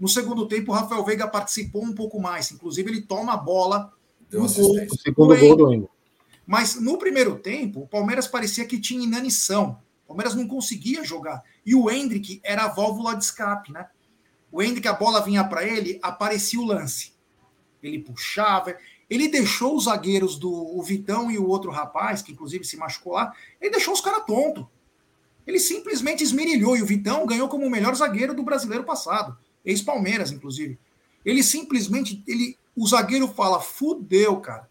No 0.00 0.08
segundo 0.08 0.48
tempo, 0.48 0.72
o 0.72 0.74
Rafael 0.74 1.04
Veiga 1.04 1.28
participou 1.28 1.84
um 1.84 1.92
pouco 1.92 2.18
mais. 2.18 2.50
Inclusive, 2.50 2.90
ele 2.90 3.02
toma 3.02 3.34
a 3.34 3.36
bola 3.36 3.92
Deu 4.30 4.42
no 4.42 4.48
gol. 4.48 4.86
O 4.90 4.96
segundo 4.96 5.36
gol 5.36 5.56
do 5.56 5.72
Endo. 5.72 5.90
Mas 6.46 6.80
no 6.80 6.96
primeiro 6.96 7.36
tempo, 7.36 7.82
o 7.82 7.86
Palmeiras 7.86 8.26
parecia 8.26 8.64
que 8.64 8.80
tinha 8.80 9.04
inanição. 9.04 9.78
O 10.04 10.08
Palmeiras 10.08 10.34
não 10.34 10.48
conseguia 10.48 11.04
jogar. 11.04 11.42
E 11.66 11.74
o 11.74 11.90
Hendrick 11.90 12.40
era 12.42 12.64
a 12.64 12.68
válvula 12.68 13.14
de 13.14 13.24
escape, 13.24 13.72
né? 13.72 13.88
O 14.50 14.62
Hendrick, 14.62 14.88
a 14.88 14.92
bola 14.92 15.20
vinha 15.20 15.44
para 15.44 15.64
ele, 15.64 15.98
aparecia 16.02 16.60
o 16.60 16.64
lance. 16.64 17.12
Ele 17.82 18.00
puxava, 18.00 18.76
ele 19.08 19.28
deixou 19.28 19.76
os 19.76 19.84
zagueiros 19.84 20.38
do 20.38 20.50
o 20.50 20.82
Vitão 20.82 21.30
e 21.30 21.38
o 21.38 21.48
outro 21.48 21.70
rapaz, 21.70 22.22
que 22.22 22.32
inclusive 22.32 22.64
se 22.64 22.76
machucou 22.76 23.14
lá, 23.14 23.32
ele 23.60 23.70
deixou 23.70 23.94
os 23.94 24.00
caras 24.00 24.24
tontos. 24.26 24.66
Ele 25.46 25.58
simplesmente 25.58 26.22
esmerilhou 26.22 26.76
e 26.76 26.82
o 26.82 26.86
Vitão 26.86 27.26
ganhou 27.26 27.48
como 27.48 27.66
o 27.66 27.70
melhor 27.70 27.94
zagueiro 27.94 28.34
do 28.34 28.42
brasileiro 28.42 28.84
passado, 28.84 29.36
ex-Palmeiras, 29.64 30.32
inclusive. 30.32 30.78
Ele 31.24 31.42
simplesmente, 31.42 32.22
ele, 32.26 32.56
o 32.76 32.86
zagueiro 32.86 33.28
fala: 33.28 33.60
fudeu, 33.60 34.38
cara. 34.40 34.68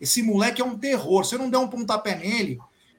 Esse 0.00 0.22
moleque 0.22 0.60
é 0.60 0.64
um 0.64 0.78
terror. 0.78 1.24
Se 1.24 1.34
eu 1.34 1.38
não 1.38 1.50
der 1.50 1.58
um 1.58 1.68
pontapé 1.68 2.14
nele, 2.14 2.58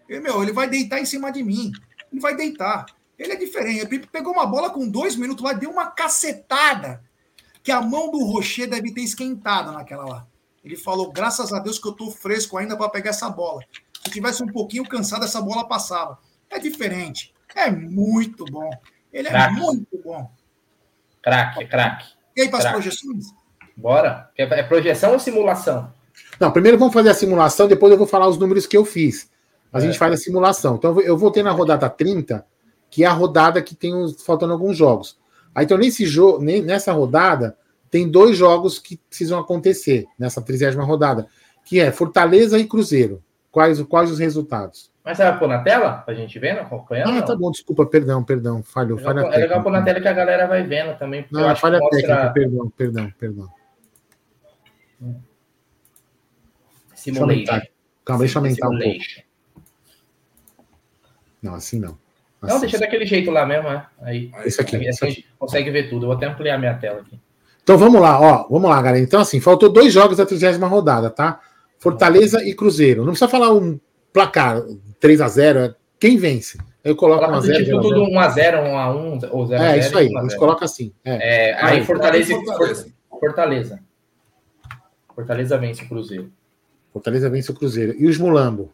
ele, 0.10 0.20
meu, 0.20 0.42
ele 0.42 0.52
vai 0.52 0.68
deitar 0.68 1.00
em 1.00 1.06
cima 1.06 1.32
de 1.32 1.44
mim. 1.44 1.72
Ele 2.12 2.22
vai 2.22 2.36
deitar. 2.36 2.86
Ele 3.18 3.34
é 3.34 3.36
diferente. 3.36 3.86
Ele 3.86 4.08
pegou 4.08 4.34
uma 4.34 4.46
bola 4.46 4.70
com 4.70 4.88
dois 4.88 5.16
minutos 5.16 5.44
lá, 5.44 5.54
deu 5.54 5.70
uma 5.70 5.88
cacetada. 5.88 7.04
Que 7.62 7.72
a 7.72 7.82
mão 7.82 8.10
do 8.10 8.24
Rocher 8.24 8.70
deve 8.70 8.94
ter 8.94 9.02
esquentado 9.02 9.72
naquela 9.72 10.06
lá. 10.06 10.28
Ele 10.64 10.76
falou: 10.76 11.12
graças 11.12 11.54
a 11.54 11.60
Deus 11.60 11.78
que 11.78 11.88
eu 11.88 11.92
estou 11.92 12.12
fresco 12.12 12.58
ainda 12.58 12.76
para 12.76 12.90
pegar 12.90 13.12
essa 13.12 13.30
bola. 13.30 13.62
Se 14.04 14.12
tivesse 14.12 14.42
um 14.42 14.48
pouquinho 14.48 14.88
cansado, 14.88 15.26
essa 15.26 15.42
bola 15.42 15.68
passava. 15.68 16.18
É 16.50 16.58
diferente. 16.60 17.34
É 17.56 17.70
muito 17.70 18.46
bom. 18.46 18.70
Ele 19.12 19.28
é 19.28 19.50
muito 19.50 20.02
bom. 20.04 20.32
Craque, 21.28 21.66
craque. 21.66 22.06
E 22.38 22.42
aí, 22.44 22.50
para 22.50 22.60
as 22.60 22.72
projeções? 22.72 23.26
Bora. 23.76 24.30
É 24.38 24.64
projeção 24.64 25.12
ou 25.12 25.20
simulação? 25.20 25.92
Não, 26.40 26.52
primeiro 26.52 26.78
vamos 26.78 26.94
fazer 26.94 27.10
a 27.10 27.14
simulação, 27.14 27.68
depois 27.68 27.92
eu 27.92 27.98
vou 27.98 28.08
falar 28.08 28.30
os 28.30 28.38
números 28.38 28.66
que 28.66 28.78
eu 28.78 28.86
fiz. 28.86 29.30
A 29.74 29.80
é. 29.80 29.82
gente 29.82 29.98
faz 29.98 30.14
a 30.14 30.18
simulação. 30.18 30.76
Então 30.76 31.02
eu 31.02 31.18
vou 31.18 31.30
ter 31.30 31.44
na 31.44 31.52
rodada 31.52 31.90
30, 31.90 32.46
que 32.90 33.04
é 33.04 33.08
a 33.08 33.12
rodada 33.12 33.62
que 33.62 33.76
tem 33.76 33.94
os, 33.94 34.24
faltando 34.24 34.54
alguns 34.54 34.78
jogos. 34.78 35.20
Aí, 35.54 35.66
então, 35.66 35.78
nesse 35.78 36.06
jogo, 36.06 36.42
nessa 36.42 36.94
rodada, 36.94 37.58
tem 37.92 38.08
dois 38.08 38.38
jogos 38.38 38.80
que 38.80 38.96
precisam 38.96 39.38
acontecer 39.38 40.06
nessa 40.18 40.42
trigésima 40.42 40.86
rodada, 40.86 41.28
que 41.66 41.78
é 41.78 41.92
Fortaleza 41.92 42.58
e 42.58 42.66
Cruzeiro. 42.66 43.22
Quais, 43.52 43.82
quais 43.82 44.10
os 44.10 44.20
resultados? 44.20 44.90
Mas 45.08 45.16
você 45.16 45.24
vai 45.24 45.40
pôr 45.40 45.48
na 45.48 45.64
tela 45.64 45.94
pra 46.00 46.14
gente 46.14 46.38
ver, 46.38 46.60
acompanhando? 46.60 47.18
Ah, 47.18 47.22
tá 47.22 47.34
bom, 47.34 47.50
desculpa, 47.50 47.86
perdão, 47.86 48.22
perdão, 48.22 48.62
falhou. 48.62 49.00
É, 49.00 49.02
falha 49.02 49.22
é 49.22 49.38
legal 49.38 49.64
pôr 49.64 49.72
na 49.72 49.82
tela 49.82 50.02
que 50.02 50.08
a 50.10 50.12
galera 50.12 50.46
vai 50.48 50.64
vendo 50.64 50.98
também. 50.98 51.26
Não, 51.32 51.56
falha 51.56 51.80
mostra... 51.80 52.02
técnica, 52.02 52.30
perdão, 52.34 52.70
perdão, 52.72 53.14
perdão. 53.18 53.50
Simulation. 56.94 57.62
Calma, 58.04 58.20
deixa 58.20 58.38
eu 58.38 58.44
aumentar 58.44 58.68
um 58.68 58.78
pouco. 58.78 59.00
Não, 61.42 61.56
assim 61.56 61.80
não. 61.80 61.98
Assim, 62.42 62.54
não, 62.54 62.60
deixa 62.60 62.78
daquele 62.78 63.06
jeito 63.06 63.32
lá 63.32 63.46
mesmo, 63.46 63.70
é. 63.70 63.88
Aí, 64.02 64.30
esse 64.44 64.60
aqui. 64.60 64.76
Aí, 64.76 64.90
assim 64.90 65.06
a 65.06 65.10
gente 65.10 65.26
consegue 65.40 65.72
ver 65.72 65.90
tudo. 65.90 66.04
Eu 66.04 66.08
vou 66.08 66.18
até 66.18 66.26
ampliar 66.26 66.58
minha 66.58 66.74
tela 66.74 67.00
aqui. 67.00 67.18
Então 67.64 67.78
vamos 67.78 68.02
lá, 68.02 68.20
ó. 68.20 68.46
Vamos 68.50 68.70
lá, 68.70 68.82
galera. 68.82 69.02
Então, 69.02 69.22
assim, 69.22 69.40
faltou 69.40 69.70
dois 69.70 69.94
jogos 69.94 70.18
da 70.18 70.26
30 70.26 70.68
rodada, 70.68 71.10
tá? 71.10 71.40
Fortaleza 71.80 72.44
e 72.44 72.54
Cruzeiro. 72.54 73.06
Não 73.06 73.12
precisa 73.12 73.30
falar 73.30 73.54
um 73.54 73.80
placar 74.12 74.62
3 75.00 75.22
x 75.22 75.32
0 75.34 75.76
Quem 76.00 76.18
vence? 76.18 76.58
Eu 76.84 76.96
coloco 76.96 77.26
1x0. 77.26 77.66
Tipo 77.66 77.82
tudo 77.82 78.02
1x0, 78.06 78.64
1x1 78.64 79.30
ou 79.32 79.46
0x0. 79.46 79.60
É, 79.60 79.80
isso 79.80 79.98
aí. 79.98 80.16
A 80.16 80.22
gente 80.22 80.38
coloca 80.38 80.66
assim. 80.66 80.94
É. 81.04 81.52
É, 81.52 81.64
aí, 81.64 81.84
Fortaleza, 81.84 82.34
Fortaleza. 82.34 82.94
Fortaleza. 83.10 83.80
Fortaleza 85.14 85.58
vence 85.58 85.84
o 85.84 85.88
Cruzeiro. 85.88 86.32
Fortaleza 86.94 87.30
vence 87.30 87.52
o 87.52 87.56
Cruzeiro. 87.56 87.96
E 87.98 88.08
os 88.08 88.18
Mulambo? 88.18 88.74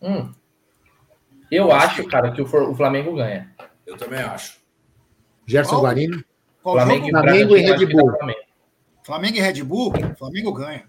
Hum. 0.00 0.32
Eu 1.50 1.70
acho, 1.70 2.06
cara, 2.08 2.32
que 2.32 2.42
o 2.42 2.46
Flamengo 2.46 3.14
ganha. 3.14 3.50
Eu 3.86 3.96
também 3.96 4.20
acho. 4.20 4.58
Gerson 5.46 5.80
Guarino? 5.80 6.24
Flamengo, 6.62 7.10
Flamengo 7.10 7.56
e 7.56 7.60
Red 7.60 7.86
Bull. 7.86 8.12
Flamengo 9.04 9.36
e 9.36 9.40
Red 9.40 9.62
Bull, 9.62 9.92
Flamengo 10.18 10.52
ganha. 10.52 10.84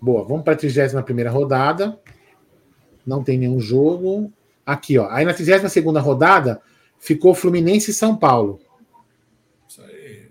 Boa, 0.00 0.24
vamos 0.24 0.44
para 0.44 0.54
a 0.54 0.56
31 0.56 1.30
rodada. 1.30 1.98
Não 3.06 3.22
tem 3.24 3.38
nenhum 3.38 3.60
jogo. 3.60 4.32
Aqui, 4.64 4.98
ó. 4.98 5.08
Aí 5.10 5.24
na 5.24 5.32
32 5.34 5.74
rodada 6.02 6.60
ficou 6.98 7.34
Fluminense 7.34 7.90
e 7.90 7.94
São 7.94 8.16
Paulo. 8.16 8.60
Isso 9.68 9.82
aí. 9.82 10.28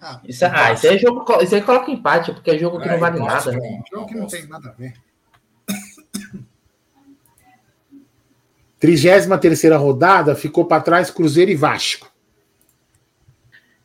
Ah, 0.00 0.20
Isso, 0.24 0.44
ah, 0.46 0.72
isso 0.72 0.88
aí, 0.88 0.96
é 0.96 0.98
jogo, 0.98 1.42
isso 1.42 1.54
aí 1.54 1.60
coloca 1.62 1.90
empate, 1.90 2.32
porque 2.32 2.50
é 2.52 2.58
jogo 2.58 2.80
que 2.80 2.88
É, 2.88 2.92
não 2.92 2.98
vale 2.98 3.18
empate, 3.20 3.46
nada. 3.46 3.58
né? 3.58 3.82
jogo 3.92 4.06
que 4.06 4.14
não 4.14 4.26
tem 4.26 4.46
nada 4.46 4.70
a 4.70 4.72
ver. 4.72 4.94
33 8.78 9.26
rodada 9.78 10.34
ficou 10.34 10.64
para 10.64 10.82
trás 10.82 11.10
Cruzeiro 11.10 11.50
e 11.50 11.54
Vasco. 11.54 12.10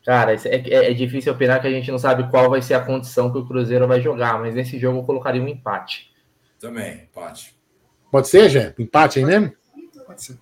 Cara, 0.06 0.36
é, 0.36 0.38
é, 0.46 0.92
é 0.92 0.94
difícil 0.94 1.34
opinar 1.34 1.60
que 1.60 1.68
a 1.68 1.72
gente 1.72 1.90
não 1.90 1.98
sabe 1.98 2.30
qual 2.30 2.48
vai 2.48 2.62
ser 2.62 2.76
a 2.76 2.86
condição 2.86 3.32
que 3.32 3.40
o 3.40 3.46
Cruzeiro 3.46 3.88
vai 3.88 4.00
jogar, 4.00 4.40
mas 4.40 4.54
nesse 4.54 4.78
jogo 4.78 5.00
eu 5.00 5.04
colocaria 5.04 5.42
um 5.42 5.48
empate. 5.48 6.14
Também, 6.60 7.06
empate. 7.06 7.58
Pode 8.12 8.28
ser, 8.28 8.48
Jé? 8.48 8.76
Empate 8.78 9.18
aí 9.18 9.26
mesmo? 9.26 9.52
Pode 10.06 10.24
ser. 10.24 10.38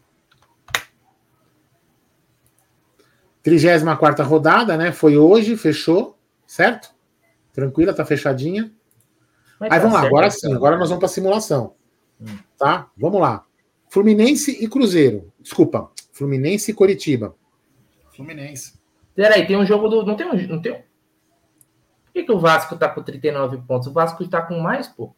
34 3.41 4.25
rodada, 4.25 4.75
né? 4.75 4.91
Foi 4.91 5.17
hoje, 5.17 5.55
fechou, 5.55 6.17
certo? 6.45 6.93
Tranquila, 7.53 7.93
tá 7.93 8.05
fechadinha. 8.05 8.69
Mas 9.59 9.71
Aí 9.71 9.79
tá 9.79 9.87
vamos 9.87 9.93
lá, 9.93 10.05
agora 10.05 10.29
sim, 10.29 10.53
agora 10.53 10.77
nós 10.77 10.89
vamos 10.89 10.99
para 10.99 11.07
simulação. 11.07 11.75
Hum. 12.19 12.37
Tá? 12.57 12.89
Vamos 12.97 13.21
lá. 13.21 13.45
Fluminense 13.89 14.51
e 14.51 14.67
Cruzeiro. 14.67 15.31
Desculpa, 15.39 15.89
Fluminense 16.11 16.71
e 16.71 16.73
Coritiba. 16.73 17.33
Fluminense. 18.13 18.82
Peraí, 19.15 19.45
tem 19.45 19.57
um 19.57 19.65
jogo 19.65 19.87
do. 19.87 20.05
Não 20.05 20.15
tem 20.15 20.27
um. 20.27 20.47
Não 20.47 20.61
tem 20.61 20.71
um... 20.73 20.75
Por 20.75 22.13
que, 22.13 22.23
que 22.23 22.31
o 22.31 22.39
Vasco 22.39 22.75
tá 22.75 22.89
com 22.89 23.01
39 23.01 23.57
pontos? 23.67 23.87
O 23.87 23.93
Vasco 23.93 24.27
tá 24.27 24.41
com 24.41 24.59
mais, 24.59 24.87
pô. 24.87 25.15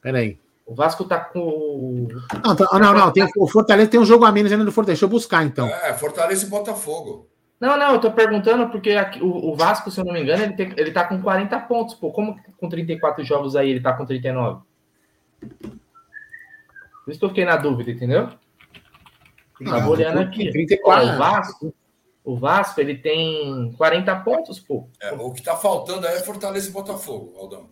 Peraí. 0.00 0.38
O 0.66 0.74
Vasco 0.74 1.04
tá 1.04 1.18
com. 1.18 2.08
Não, 2.44 2.56
tá- 2.56 2.68
não, 2.78 2.92
não, 2.92 3.12
tem, 3.12 3.26
o 3.38 3.46
Fortaleza 3.46 3.90
tem 3.90 4.00
um 4.00 4.04
jogo 4.04 4.24
a 4.24 4.32
menos 4.32 4.50
ainda 4.50 4.64
do 4.64 4.72
Fortaleza. 4.72 5.00
Deixa 5.00 5.04
eu 5.04 5.08
buscar 5.08 5.44
então. 5.44 5.66
É, 5.68 5.94
Fortaleza 5.94 6.44
e 6.46 6.50
Botafogo. 6.50 7.28
Não, 7.58 7.78
não, 7.78 7.92
eu 7.92 8.00
tô 8.00 8.10
perguntando 8.10 8.68
porque 8.68 8.90
aqui, 8.90 9.22
o, 9.22 9.50
o 9.52 9.54
Vasco, 9.56 9.90
se 9.90 9.98
eu 9.98 10.04
não 10.04 10.12
me 10.12 10.20
engano, 10.22 10.42
ele, 10.42 10.52
tem, 10.54 10.74
ele 10.76 10.90
tá 10.90 11.04
com 11.04 11.22
40 11.22 11.58
pontos, 11.60 11.94
pô. 11.94 12.10
Como 12.10 12.36
que 12.36 12.52
com 12.52 12.68
34 12.68 13.24
jogos 13.24 13.56
aí 13.56 13.70
ele 13.70 13.80
tá 13.80 13.92
com 13.94 14.04
39? 14.04 14.60
Por 15.40 17.10
isso 17.10 17.18
que 17.18 17.24
eu 17.24 17.28
fiquei 17.30 17.44
na 17.44 17.56
dúvida, 17.56 17.90
entendeu? 17.90 18.28
Tava 19.64 19.84
Ah, 19.84 19.88
olhando 19.88 20.18
aqui. 20.20 20.50
34. 20.50 21.06
Ó, 21.08 21.14
o 21.14 21.16
Vasco, 21.18 21.74
o 22.26 22.36
Vasco, 22.36 22.80
ele 22.80 22.96
tem 22.98 23.72
40 23.78 24.16
pontos, 24.16 24.58
pô. 24.58 24.88
É, 25.00 25.12
o 25.12 25.32
que 25.32 25.40
tá 25.42 25.56
faltando 25.56 26.06
aí 26.08 26.16
é 26.16 26.20
Fortaleza 26.20 26.68
e 26.68 26.72
Botafogo, 26.72 27.32
Aldão. 27.38 27.68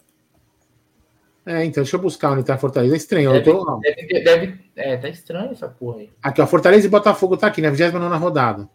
É, 1.45 1.65
então, 1.65 1.83
deixa 1.83 1.97
eu 1.97 2.01
buscar 2.01 2.31
onde 2.31 2.45
tá 2.45 2.55
a 2.55 2.59
Fortaleza. 2.59 2.95
É 2.95 2.97
estranho. 2.97 3.31
Eu 3.31 3.43
Deve, 3.43 3.45
tô, 3.53 3.65
não. 3.65 3.81
deve, 3.81 4.07
deve- 4.23 4.71
é, 4.77 4.97
tá 4.97 5.09
estranho 5.09 5.51
essa 5.51 5.69
porra 5.69 5.99
aí. 5.99 6.11
Aqui, 6.23 6.41
ó. 6.41 6.47
Fortaleza 6.47 6.87
e 6.87 6.91
Botafogo 6.91 7.37
tá 7.37 7.49
aqui, 7.49 7.61
na 7.61 7.69
29 7.69 8.17
rodada. 8.17 8.71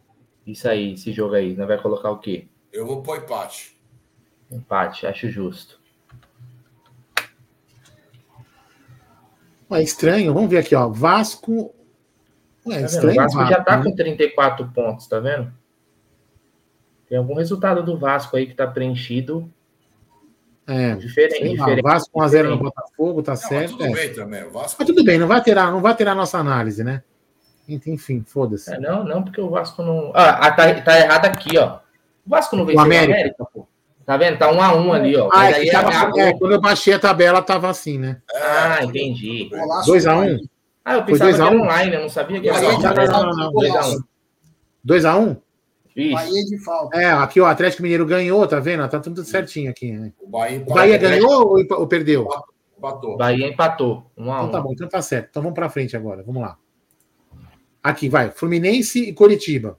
Isso 0.46 0.68
aí, 0.68 0.94
esse 0.94 1.12
jogo 1.14 1.34
aí, 1.36 1.56
não 1.56 1.66
vai 1.66 1.82
colocar 1.82 2.12
o 2.12 2.20
quê? 2.20 2.48
Eu 2.74 2.86
vou 2.86 3.02
pôr 3.02 3.18
empate. 3.20 3.80
Empate, 4.52 5.08
acho 5.08 5.30
justo. 5.30 5.80
Ué, 9.72 9.82
estranho. 9.82 10.34
Vamos 10.34 10.50
ver 10.50 10.58
aqui, 10.58 10.76
ó. 10.76 10.90
Vasco. 10.90 11.74
Ué, 12.66 12.80
Tá 12.82 12.86
estranho. 12.86 13.14
O 13.14 13.24
Vasco 13.24 13.46
já 13.46 13.64
tá 13.64 13.78
né? 13.78 13.84
com 13.84 13.96
34 13.96 14.68
pontos, 14.74 15.08
tá 15.08 15.20
vendo? 15.20 15.52
Tem 17.10 17.18
algum 17.18 17.34
resultado 17.34 17.82
do 17.84 17.98
Vasco 17.98 18.38
aí 18.38 18.46
que 18.46 18.54
tá 18.54 18.68
preenchido 18.68 19.52
É. 20.68 20.94
diferente. 20.96 21.58
Lá, 21.58 21.66
diferente. 21.66 21.82
Vasco 21.82 22.20
1x0 22.20 22.50
no 22.50 22.58
Botafogo, 22.60 23.24
tá 23.24 23.32
Não, 23.34 23.40
mas 23.40 23.48
certo. 23.50 23.72
tudo 23.72 23.86
é. 23.86 23.92
bem 23.92 24.14
também. 24.14 24.44
O 24.44 24.52
Vasco 24.52 24.76
Mas 24.80 24.88
tudo 24.88 25.04
bem, 25.04 25.18
não 25.18 25.28
vai 25.28 25.42
tirar, 25.42 25.72
não 25.72 25.82
vai 25.82 25.96
tirar 25.96 26.12
a 26.12 26.16
nossa 26.16 26.38
análise, 26.38 26.84
né? 26.84 27.02
Enfim, 27.68 28.24
foda-se. 28.26 28.74
É, 28.74 28.80
não, 28.80 29.04
não, 29.04 29.24
porque 29.24 29.40
o 29.42 29.50
Vasco 29.50 29.84
não. 29.84 30.12
Ah, 30.16 30.48
ah, 30.48 30.52
tá, 30.52 30.74
tá 30.82 31.00
errado 31.00 31.26
aqui, 31.26 31.58
ó. 31.58 31.78
O 32.26 32.30
Vasco 32.30 32.56
não 32.56 32.66
venceu 32.66 32.80
o 32.82 32.86
América. 32.86 33.14
América, 33.14 33.46
pô. 33.54 33.68
Tá 34.06 34.18
vendo? 34.18 34.40
Tá 34.40 34.52
um 34.52 34.60
a 34.60 34.74
um 34.76 34.92
ali, 34.92 35.16
ó. 35.16 35.28
Ah, 35.32 35.38
Mas 35.38 35.56
é 35.56 35.60
aí 35.60 35.66
que 35.66 35.72
tava- 35.72 35.90
a- 35.90 36.20
é, 36.20 36.34
quando 36.34 36.52
eu 36.54 36.62
baixei 36.62 36.94
a 36.96 37.00
tabela, 37.00 37.44
tava 37.44 37.70
assim, 37.70 38.00
né? 38.00 38.22
Ah, 38.34 38.78
tudo- 38.82 38.90
entendi. 38.90 39.44
tudo 39.44 39.50
bem. 39.52 39.60
Golaço 39.60 39.86
2 39.88 40.08
a 40.08 40.14
do 40.14 40.18
1 40.20 40.22
Bahia. 40.26 40.40
Ah, 40.86 40.94
eu 40.96 41.04
pensava 41.06 41.24
dois 41.32 41.36
que 41.36 41.42
a 41.42 41.46
era 41.46 41.56
um? 41.56 41.62
online, 41.62 41.96
eu 41.96 42.02
não 42.02 42.10
sabia 42.10 42.42
que 42.42 42.50
era 42.50 42.60
Dois 42.60 42.74
a 42.74 42.74
um. 42.74 42.80
online. 42.80 43.08
Não, 43.08 43.24
não, 43.24 43.30
não, 43.36 43.46
não. 43.46 43.52
2 44.84 45.06
a 45.06 45.16
1. 45.18 45.30
2x1? 45.30 45.38
Isso. 45.96 46.14
Bahia 46.14 46.46
de 46.46 46.58
falta. 46.64 46.98
É, 46.98 47.12
aqui 47.12 47.42
o 47.42 47.46
Atlético 47.46 47.82
Mineiro 47.84 48.06
ganhou, 48.06 48.48
tá 48.48 48.60
vendo? 48.60 48.88
Tá 48.88 49.00
tudo 49.00 49.24
certinho 49.26 49.70
aqui. 49.70 49.92
Né? 49.92 50.14
O 50.20 50.28
Bahia, 50.30 50.64
O 50.66 50.74
Bahia 50.74 50.96
empatou. 50.96 51.10
ganhou 51.10 51.48
ou, 51.48 51.60
empa- 51.60 51.76
ou 51.78 51.88
perdeu? 51.88 52.28
Empatou. 52.78 53.18
Bahia 53.18 53.48
empatou. 53.48 54.12
1 54.16 54.32
a 54.32 54.36
Então 54.38 54.48
1. 54.48 54.52
tá 54.52 54.62
bom, 54.62 54.72
então 54.74 54.88
tá 54.88 55.02
certo. 55.02 55.28
Então 55.30 55.44
vamos 55.44 55.56
pra 55.56 55.70
frente 55.70 55.98
agora, 55.98 56.24
vamos 56.24 56.42
lá. 56.42 56.58
Aqui, 57.84 58.08
vai. 58.08 58.32
Fluminense 58.32 59.00
e 59.10 59.14
Coritiba. 59.14 59.78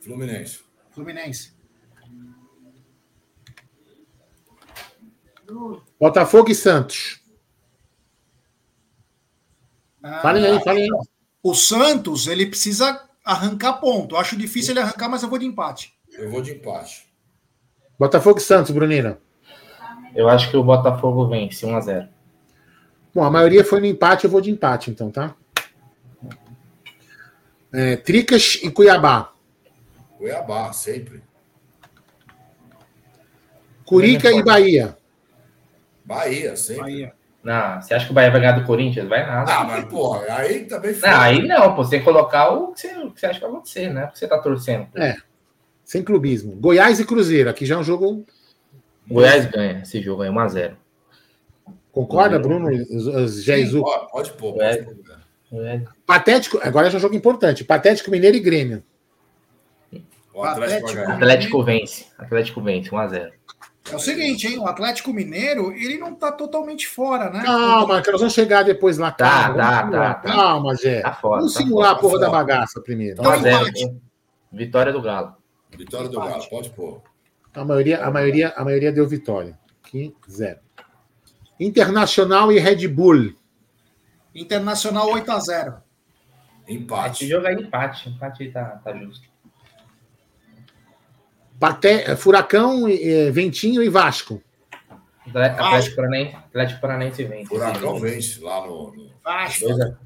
Fluminense. 0.00 0.60
Fluminense. 0.90 1.52
Botafogo 6.00 6.50
e 6.50 6.54
Santos. 6.54 7.20
Ah, 10.02 10.20
Falem 10.20 10.44
aí, 10.44 10.60
falem 10.64 10.82
aí. 10.84 10.88
O 11.42 11.54
Santos, 11.54 12.26
ele 12.26 12.46
precisa 12.46 13.08
arrancar 13.24 13.74
ponto. 13.74 14.16
Acho 14.16 14.36
difícil 14.36 14.72
ele 14.72 14.80
arrancar, 14.80 15.08
mas 15.08 15.22
eu 15.22 15.28
vou 15.28 15.38
de 15.38 15.46
empate. 15.46 15.94
Eu 16.12 16.30
vou 16.30 16.42
de 16.42 16.52
empate. 16.52 17.10
Botafogo 17.98 18.38
e 18.38 18.42
Santos, 18.42 18.70
Brunina. 18.70 19.18
Eu 20.14 20.28
acho 20.28 20.50
que 20.50 20.56
o 20.56 20.64
Botafogo 20.64 21.26
vence 21.28 21.64
1 21.64 21.76
a 21.76 21.80
0. 21.80 22.08
Bom, 23.14 23.24
a 23.24 23.30
maioria 23.30 23.64
foi 23.64 23.80
no 23.80 23.86
empate, 23.86 24.24
eu 24.24 24.30
vou 24.30 24.40
de 24.40 24.50
empate, 24.50 24.90
então, 24.90 25.10
tá? 25.10 25.34
É, 27.72 27.96
Tricas 27.96 28.58
e 28.62 28.70
Cuiabá. 28.70 29.32
Cuiabá, 30.18 30.72
sempre. 30.72 31.22
Curica 33.84 34.30
e 34.30 34.42
Bahia. 34.42 34.96
Bahia, 36.04 36.56
sempre. 36.56 36.82
Bahia. 36.82 37.21
Não, 37.42 37.82
você 37.82 37.94
acha 37.94 38.06
que 38.06 38.12
o 38.12 38.14
Bahia 38.14 38.30
vai 38.30 38.40
ganhar 38.40 38.52
do 38.52 38.64
Corinthians? 38.64 39.08
Vai 39.08 39.26
nada. 39.26 39.52
Ah, 39.52 39.64
mas, 39.64 39.84
porra, 39.86 40.24
aí 40.28 40.64
também 40.64 40.94
foi. 40.94 41.10
Não, 41.10 41.20
aí 41.20 41.46
não, 41.46 41.74
pô. 41.74 41.82
Você 41.82 41.90
tem 41.90 41.98
que 41.98 42.04
colocar 42.04 42.50
o 42.50 42.72
que 42.72 42.80
você, 42.80 42.88
o 42.98 43.10
que 43.10 43.20
você 43.20 43.26
acha 43.26 43.34
que 43.34 43.44
vai 43.44 43.50
acontecer, 43.50 43.92
né? 43.92 44.02
Porque 44.02 44.18
você 44.18 44.28
tá 44.28 44.38
torcendo. 44.38 44.86
É. 44.96 45.16
Sem 45.84 46.04
clubismo. 46.04 46.52
Goiás 46.52 47.00
e 47.00 47.04
Cruzeiro. 47.04 47.50
Aqui 47.50 47.66
já 47.66 47.74
é 47.74 47.78
um 47.78 47.82
jogo. 47.82 48.24
Goiás 49.08 49.46
ganha 49.46 49.82
esse 49.82 50.00
jogo 50.00 50.22
aí, 50.22 50.30
1 50.30 50.38
a 50.38 50.48
0 50.48 50.76
Concorda, 51.90 52.38
Bruno? 52.38 52.70
Zé 53.26 53.56
Sim, 53.56 53.62
Izu? 53.62 53.82
pode, 53.82 54.32
pôr. 54.32 54.54
Pode 54.54 54.84
pôr. 54.84 55.82
Patético. 56.06 56.58
Agora 56.62 56.88
já 56.88 56.96
é 56.96 56.98
um 56.98 57.02
jogo 57.02 57.14
importante. 57.14 57.64
Patético 57.64 58.10
Mineiro 58.10 58.36
e 58.36 58.40
Grêmio. 58.40 58.82
O 60.32 60.42
Atlético 60.44 60.86
vai 60.86 60.94
ganhar. 60.94 61.14
Atlético 61.16 61.62
vence. 61.62 62.06
Atlético 62.16 62.62
vence, 62.62 62.94
1 62.94 62.98
a 62.98 63.08
0 63.08 63.32
É 63.90 63.96
o 63.96 63.98
seguinte, 63.98 64.46
hein? 64.46 64.58
O 64.58 64.66
Atlético 64.66 65.12
Mineiro, 65.12 65.72
ele 65.72 65.98
não 65.98 66.14
tá 66.14 66.30
totalmente 66.30 66.86
fora, 66.86 67.28
né? 67.30 67.42
Calma, 67.42 68.00
que 68.00 68.10
nós 68.10 68.20
vamos 68.20 68.34
chegar 68.34 68.62
depois 68.62 68.96
lá. 68.96 69.10
Tá, 69.10 69.48
Calma, 69.48 69.56
tá, 69.56 69.90
tá, 69.90 70.14
tá. 70.14 70.32
Calma, 70.32 70.74
Zé. 70.74 71.00
Tá 71.00 71.12
fora. 71.12 71.38
Vamos 71.38 71.54
tá 71.54 71.60
simular 71.60 71.90
a 71.90 71.94
fora, 71.94 72.00
porra 72.00 72.14
tá 72.14 72.24
da 72.26 72.30
fora. 72.30 72.44
bagaça 72.44 72.80
primeiro. 72.80 73.22
1 73.22 73.28
a 73.28 73.36
0 73.38 73.56
empate. 73.68 73.96
Vitória 74.52 74.92
do 74.92 75.02
Galo. 75.02 75.34
Vitória 75.76 76.08
do 76.08 76.20
Galo, 76.20 76.48
pode 76.48 76.70
pôr. 76.70 77.02
A 77.54 77.64
maioria, 77.64 78.04
a 78.04 78.10
maioria, 78.10 78.54
a 78.56 78.64
maioria 78.64 78.92
deu 78.92 79.06
vitória. 79.06 79.58
Aqui, 79.84 80.14
zero. 80.30 80.60
Internacional 81.60 82.50
e 82.52 82.58
Red 82.58 82.88
Bull. 82.88 83.34
Internacional 84.34 85.10
8 85.10 85.30
a 85.30 85.38
0 85.38 85.74
Esse 86.66 86.78
Empate. 86.78 87.26
jogo 87.28 87.46
aí 87.46 87.54
empate. 87.56 88.08
Empate 88.08 88.42
aí 88.44 88.52
tá, 88.52 88.80
tá 88.82 88.96
justo. 88.96 89.31
Paté, 91.62 92.16
Furacão, 92.16 92.88
eh, 92.88 93.30
Ventinho 93.30 93.84
e 93.84 93.88
Vasco. 93.88 94.42
Atlético 95.32 95.94
Paranaense, 95.94 96.34
Atlético 96.34 96.80
Paranaense 96.80 97.22
vence. 97.22 97.44
Furacão 97.46 98.00
vence 98.00 98.40
lá 98.40 98.66
no. 98.66 98.90
no- 98.90 99.10
Vasco. 99.22 99.70
A- 99.70 99.96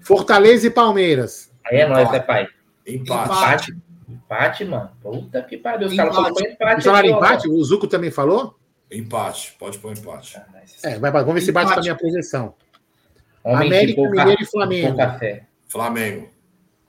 Fortaleza 0.00 0.68
e 0.68 0.70
Palmeiras. 0.70 1.50
Aí 1.64 1.78
é 1.78 1.88
nóis, 1.88 2.08
né, 2.12 2.20
pai? 2.20 2.46
Empate. 2.86 3.32
Empate. 3.72 3.76
Empate, 4.08 4.64
mano. 4.64 4.90
Puta 5.02 5.42
que 5.42 5.56
pariu. 5.56 5.88
Os 5.88 5.96
caras 5.96 6.12
Empate. 6.16 6.32
colocou 6.34 6.52
empate. 6.52 6.84
Falaram 6.84 7.08
empate? 7.08 7.48
O 7.48 7.64
Zuco 7.64 7.88
também 7.88 8.12
falou? 8.12 8.56
Empate. 8.88 9.56
Pode 9.58 9.76
pôr 9.80 9.90
empate. 9.90 10.36
Ah, 10.36 10.46
mas- 10.52 10.84
É, 10.84 11.00
vai, 11.00 11.10
vamos 11.10 11.34
ver 11.34 11.40
se 11.40 11.50
bate 11.50 11.72
com 11.74 11.80
a 11.80 11.82
minha 11.82 11.96
projeção. 11.96 12.54
Homem 13.42 13.66
América, 13.66 14.02
Mineiro 14.02 14.40
e 14.40 14.46
Flamengo. 14.46 14.96
Flamengo. 15.66 16.30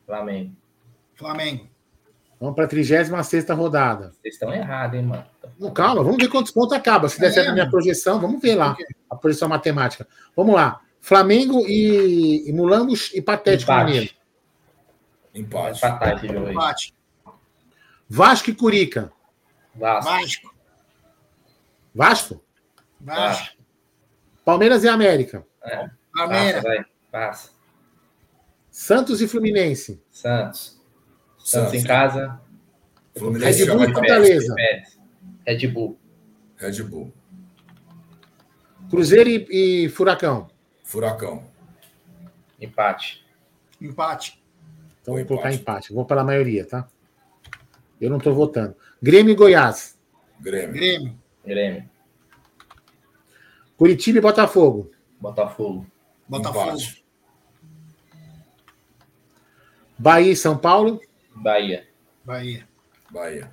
Flamengo. 0.06 0.52
Flamengo. 1.16 1.68
Vamos 2.40 2.56
para 2.56 2.66
a 2.66 2.68
36 2.68 3.10
rodada. 3.58 4.12
Vocês 4.22 4.36
estão 4.36 4.54
errados, 4.54 5.00
hein, 5.00 5.06
mano. 5.06 5.26
Não, 5.60 5.72
calma, 5.74 6.04
vamos 6.04 6.18
ver 6.18 6.30
quantos 6.30 6.52
pontos 6.52 6.74
acaba. 6.74 7.10
Se 7.10 7.20
der 7.20 7.28
É. 7.28 7.32
certo 7.32 7.50
a 7.50 7.54
minha 7.54 7.70
projeção, 7.70 8.20
vamos 8.20 8.40
ver 8.42 8.56
lá. 8.56 8.78
A 9.10 9.16
projeção 9.16 9.50
matemática. 9.50 10.08
Vamos 10.36 10.54
lá. 10.56 10.82
Flamengo 11.02 11.66
e, 11.68 12.48
e 12.48 12.54
Mulambos 12.54 13.12
e 13.14 13.22
Patético 13.22 13.74
Mineiro. 13.74 14.10
Empate. 15.34 15.82
Vai 15.82 15.92
Empate. 15.92 16.28
aí. 16.28 16.52
Empate. 16.52 16.94
Vasco 18.10 18.50
e 18.50 18.56
Curica. 18.56 19.12
Vasco. 19.76 20.10
Vasco. 20.12 20.54
Vasco? 21.96 22.44
Vasco. 23.02 23.58
Palmeiras 24.46 24.84
e 24.84 24.88
América. 24.88 25.46
É, 25.64 25.90
Palmeiras. 26.14 26.64
passa, 26.64 26.76
vai. 26.76 26.86
Passa. 27.12 27.50
Santos 28.70 29.22
e 29.22 29.28
Fluminense. 29.28 30.02
Santos. 30.12 30.77
Santos 31.48 31.70
Santos. 31.72 31.74
em 31.76 31.88
casa. 31.88 32.42
Fluminense 33.18 33.64
Red 33.64 33.74
Bull 33.74 33.86
e 33.86 33.94
Fortaleza. 33.94 34.56
Red 35.46 35.68
Bull. 35.68 35.98
Red 36.58 36.84
Bull. 36.84 37.14
Cruzeiro 38.90 39.30
e, 39.30 39.86
e 39.86 39.90
Furacão. 39.90 40.50
Furacão. 40.84 41.46
Empate. 42.60 43.26
Empate. 43.80 44.44
Então 45.02 45.14
Ou 45.14 45.20
vou 45.22 45.28
colocar 45.28 45.50
empate. 45.54 45.62
empate. 45.62 45.94
Vou 45.94 46.04
pela 46.04 46.22
maioria, 46.22 46.66
tá? 46.66 46.86
Eu 48.02 48.10
não 48.10 48.18
estou 48.18 48.36
votando. 48.36 48.76
Grêmio 49.02 49.32
e 49.32 49.36
Goiás. 49.36 49.98
Grêmio. 50.42 50.74
Grêmio. 50.74 51.20
Grêmio. 51.46 51.90
Curitiba 53.78 54.18
e 54.18 54.22
Botafogo. 54.22 54.92
Botafogo. 55.18 55.88
Botafogo. 56.28 56.72
Empate. 56.72 57.06
Bahia 59.98 60.34
e 60.34 60.36
São 60.36 60.58
Paulo. 60.58 61.00
Bahia. 61.42 61.88
Bahia. 62.26 62.68
Bahia. 63.10 63.52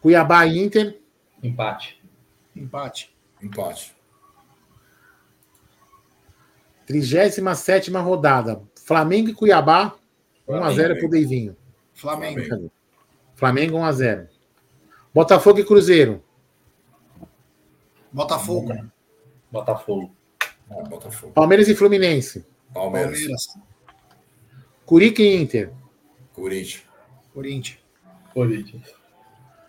Cuiabá 0.00 0.46
e 0.46 0.58
Inter. 0.58 0.98
Empate. 1.42 2.00
Empate. 2.54 3.14
Empate. 3.42 3.94
37 6.86 7.40
rodada. 7.92 8.62
Flamengo 8.84 9.30
e 9.30 9.34
Cuiabá. 9.34 9.96
1x0 10.48 10.74
Flamengo. 10.74 10.98
pro 10.98 11.08
Deivinho. 11.08 11.56
Flamengo. 11.94 12.42
Flamengo. 12.42 12.72
Flamengo 13.34 13.78
1x0. 13.78 14.28
Botafogo 15.14 15.60
e 15.60 15.64
Cruzeiro. 15.64 16.22
Botafogo. 18.12 18.74
Botafogo. 19.50 20.14
Ah, 20.70 20.82
Botafogo. 20.88 21.32
Palmeiras 21.32 21.68
e 21.68 21.74
Fluminense. 21.74 22.44
Palmeiras. 22.72 23.18
Palmeiras. 23.18 23.58
Curica 24.84 25.22
e 25.22 25.36
Inter. 25.36 25.72
Corinthians. 26.32 26.89
Corinthians. 27.32 27.78
Corinthians. 28.34 28.86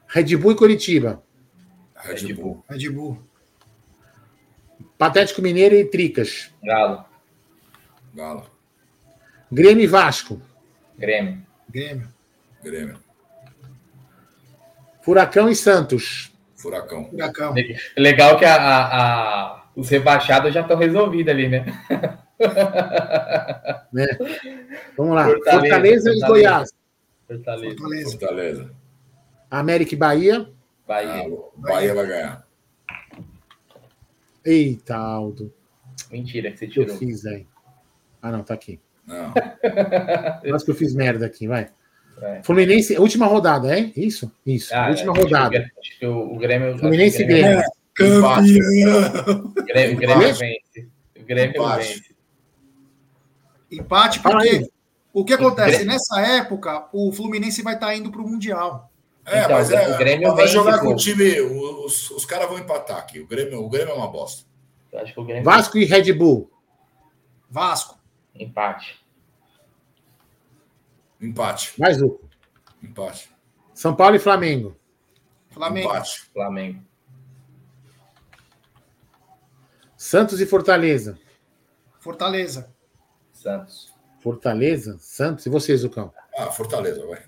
Red 0.08 0.36
Bull 0.38 0.52
e 0.52 0.56
Curitiba. 0.56 1.24
Red 1.96 2.16
Red 2.16 2.34
Bull. 2.34 2.64
Red 2.70 2.90
Bull. 2.90 3.22
Patético 4.98 5.42
Mineiro 5.42 5.76
e 5.76 5.86
Tricas. 5.86 6.52
Galo. 6.64 7.06
Galo. 8.14 8.50
Grêmio 9.52 9.84
e 9.84 9.88
Vasco. 9.88 10.42
Grêmio. 10.98 11.46
Grêmio. 11.70 12.08
Grêmio. 12.64 13.00
Furacão 15.02 15.50
e 15.50 15.56
Santos. 15.56 16.32
Furacão. 16.56 17.10
Furacão. 17.10 17.54
Legal 17.98 18.38
que 18.38 18.46
a, 18.46 18.56
a- 18.56 18.86
a- 19.58 19.64
os 19.76 19.90
rebaixados 19.90 20.54
já 20.54 20.62
estão 20.62 20.78
resolvidos 20.78 21.32
ali, 21.34 21.48
né? 21.50 21.66
Vamos 24.98 25.16
lá. 25.16 25.26
Fortaleza, 25.26 25.62
Fortaleza, 25.62 26.12
e. 26.14 26.20
Goiás. 26.28 26.70
Fortaleza. 27.32 27.76
Fortaleza. 27.78 28.12
Fortaleza. 28.12 28.72
América 29.50 29.94
e 29.94 29.98
Bahia. 29.98 30.42
Ah, 30.42 30.88
Bahia. 30.88 31.38
Bahia 31.56 31.96
vai 31.96 32.08
ganhar. 32.08 32.48
Eita, 34.44 34.98
Aldo. 34.98 35.54
Mentira 36.12 36.52
que 36.52 36.58
você 36.58 36.68
que 36.68 36.80
eu 36.80 36.86
tirou. 36.86 36.98
fiz 36.98 37.26
aí? 37.26 37.48
Ah, 38.22 38.32
não, 38.32 38.44
tá 38.44 38.54
aqui. 38.54 38.80
Não. 39.08 39.34
Acho 40.54 40.66
que 40.66 40.72
eu 40.72 40.76
fiz 40.76 40.94
merda 40.94 41.26
aqui, 41.26 41.48
vai. 41.48 41.70
É. 42.22 42.44
Fluminense, 42.44 42.98
última 42.98 43.26
rodada, 43.26 43.76
é? 43.78 43.92
Isso? 43.96 44.32
Isso. 44.46 44.76
Ah, 44.76 44.90
última 44.90 45.14
é, 45.14 45.16
acho 45.16 45.24
rodada. 45.24 45.60
que 45.60 45.80
Acho 45.80 46.00
que 46.00 46.06
o, 46.06 46.34
o 46.34 46.38
Grêmio. 46.38 46.78
Fluminense 46.78 47.18
o 47.18 47.22
e 47.22 47.26
Grêmio, 47.26 47.44
Grêmio. 47.44 47.72
Campeão. 47.94 49.46
o 49.46 49.64
Grêmio, 49.64 49.96
o 49.96 50.00
Grêmio 50.00 50.28
Empate. 50.28 50.40
vence. 50.40 50.90
O 51.20 51.26
Grêmio 51.26 51.56
Empate. 51.56 51.88
vence. 51.88 52.16
Empate, 53.72 54.20
porque 54.20 54.50
aí. 54.50 54.71
O 55.14 55.26
que 55.26 55.34
acontece? 55.34 55.78
Grêmio. 55.78 55.88
Nessa 55.88 56.22
época, 56.22 56.88
o 56.94 57.12
Fluminense 57.12 57.62
vai 57.62 57.76
estar 57.76 57.96
indo 57.96 58.12
para 58.12 58.22
o 58.22 58.28
Mundial. 58.28 58.92
É, 59.26 59.44
Então, 59.44 59.58
mas 59.58 59.70
é, 59.70 59.94
o 59.94 59.98
Grêmio 59.98 60.36
vai 60.36 60.48
jogar 60.48 60.80
com 60.80 60.88
o 60.88 60.96
time. 60.96 61.40
Os, 61.42 62.10
os 62.12 62.26
caras 62.26 62.48
vão 62.48 62.58
empatar 62.58 62.98
aqui. 62.98 63.20
O 63.20 63.28
Grêmio, 63.28 63.62
o 63.62 63.70
Grêmio 63.70 63.92
é 63.92 63.96
uma 63.96 64.08
bosta. 64.08 64.46
Eu 64.92 65.00
acho 65.00 65.14
que 65.14 65.20
o 65.20 65.24
Grêmio 65.24 65.44
Vasco 65.44 65.78
e 65.78 65.86
Red 65.86 66.14
Bull. 66.14 66.52
Vasco. 67.50 68.00
empate. 68.36 69.00
Empate. 71.20 71.80
Mais 71.80 72.02
um. 72.02 72.18
Empate. 72.82 73.30
São 73.74 73.96
Paulo 73.96 74.16
e 74.16 74.20
Flamengo. 74.20 74.76
Flamengo. 75.50 75.90
Empate. 75.90 76.22
Flamengo. 76.34 76.82
Santos 79.96 80.42
e 80.42 80.46
Fortaleza. 80.48 81.20
Fortaleza. 82.00 82.74
Santos. 83.32 83.91
Fortaleza? 84.22 84.98
Santos. 85.00 85.46
E 85.46 85.50
você, 85.50 85.76
Zucão? 85.76 86.14
Ah, 86.38 86.52
Fortaleza, 86.52 87.06
vai. 87.06 87.24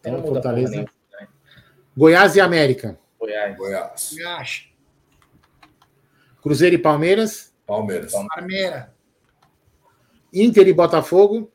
Então, 0.00 0.12
não 0.12 0.20
muda 0.20 0.32
Fortaleza. 0.34 0.72
porra 0.72 0.82
né? 1.20 1.28
Goiás 1.96 2.34
e 2.34 2.40
América. 2.40 2.98
Goiás. 3.18 3.56
Goiás. 3.56 4.14
Gacha. 4.18 4.68
Cruzeiro 6.42 6.74
e 6.74 6.78
Palmeiras. 6.78 7.54
Palmeiras. 7.66 8.12
Palmeiras. 8.12 8.34
Parmeira. 8.34 8.94
Inter 10.32 10.66
e 10.66 10.72
Botafogo. 10.72 11.52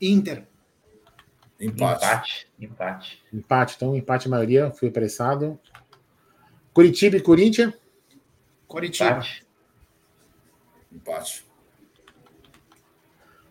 Inter. 0.00 0.46
Empate. 1.60 2.04
Empate. 2.04 2.48
Empate. 2.58 3.24
Empate, 3.32 3.76
então 3.76 3.94
empate 3.94 4.26
a 4.26 4.30
maioria, 4.30 4.70
fui 4.70 4.88
apressado. 4.88 5.60
Curitiba 6.72 7.16
e 7.16 7.20
Corinthians. 7.20 7.74
Coritiba. 8.66 9.10
Empate. 9.10 9.46
Empate. 10.90 11.49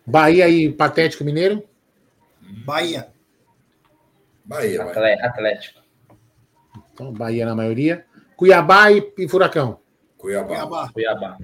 Bahia 0.09 0.49
e 0.49 0.71
Patético 0.71 1.23
Mineiro. 1.23 1.63
Bahia. 2.65 3.09
Bahia, 4.43 4.83
Atlético. 4.83 5.79
Então, 6.91 7.13
Bahia 7.13 7.45
na 7.45 7.55
maioria. 7.55 8.05
Cuiabá 8.35 8.91
e, 8.91 9.13
e 9.19 9.27
Furacão. 9.27 9.79
Cuiabá. 10.17 10.47
Cuiabá. 10.47 10.89
Cuiabá. 10.91 11.37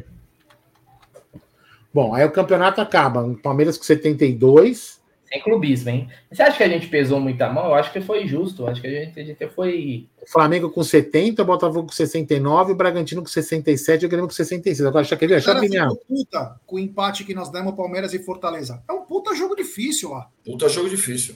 Bom, 1.93 2.13
aí 2.13 2.26
o 2.26 2.32
campeonato 2.32 2.82
acaba. 2.82 3.24
O 3.24 3.38
Palmeiras 3.38 3.78
com 3.78 3.84
72. 3.84 4.99
Sem 5.28 5.41
clubismo, 5.41 5.89
hein? 5.89 6.07
Você 6.32 6.43
acha 6.43 6.55
que 6.57 6.63
a 6.63 6.67
gente 6.69 6.88
pesou 6.88 7.19
muita 7.19 7.49
mão? 7.51 7.65
Eu 7.65 7.73
acho 7.73 7.91
que 7.91 7.99
foi 7.99 8.28
justo. 8.28 8.61
Eu 8.63 8.67
acho 8.67 8.80
que 8.80 8.88
a 8.88 8.89
gente, 8.91 9.19
a 9.19 9.23
gente 9.23 9.47
foi. 9.47 10.07
O 10.21 10.30
Flamengo 10.30 10.69
com 10.69 10.84
70, 10.84 11.41
o 11.41 11.45
Botafogo 11.45 11.88
com 11.88 11.91
69, 11.93 12.71
o 12.73 12.76
Bragantino 12.76 13.21
com 13.23 13.28
67 13.28 14.03
e 14.03 14.05
o 14.05 14.09
Grêmio 14.09 14.28
com 14.28 14.34
66. 14.34 14.82
Agora, 14.82 15.01
deixa 15.03 15.15
eu 15.15 15.19
ver, 15.19 15.28
deixa 15.28 15.51
eu 15.51 15.57
adivinhar. 15.57 15.89
ficou 15.89 16.05
puta 16.07 16.59
com 16.65 16.76
o 16.76 16.80
empate 16.80 17.23
que 17.23 17.34
nós 17.34 17.49
demos 17.49 17.73
Palmeiras 17.76 18.13
e 18.13 18.19
Fortaleza. 18.19 18.84
É 18.88 18.93
um 18.93 19.01
puta 19.01 19.34
jogo 19.36 19.55
difícil 19.55 20.11
lá. 20.11 20.28
Puta 20.45 20.69
jogo 20.69 20.89
difícil. 20.89 21.36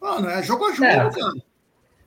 Mano, 0.00 0.28
é 0.30 0.42
jogo 0.42 0.64
a 0.64 0.70
jogo, 0.72 0.84
É. 0.86 0.96
cara. 0.96 1.32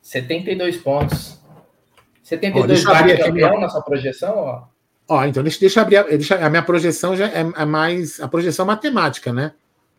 72 0.02 0.78
pontos. 0.78 1.40
Ó, 1.44 2.24
72 2.24 2.68
deixa 2.68 2.90
eu 2.90 2.96
abrir 2.96 3.12
bate 3.18 3.22
aqui 3.30 3.42
campeão 3.42 3.70
sua 3.70 3.82
projeção, 3.82 4.36
ó. 4.38 4.64
Ó, 5.08 5.26
então 5.26 5.44
deixa, 5.44 5.60
deixa 5.60 5.80
eu 5.80 5.84
abrir. 5.84 5.98
a- 5.98 6.04
Deixa, 6.04 6.36
a 6.36 6.50
minha 6.50 6.64
projeção 6.64 7.16
já 7.16 7.28
é, 7.28 7.42
é 7.56 7.66
mais 7.66 8.20
a 8.20 8.28
projeção 8.28 8.66
matemática, 8.66 9.32
né? 9.34 9.54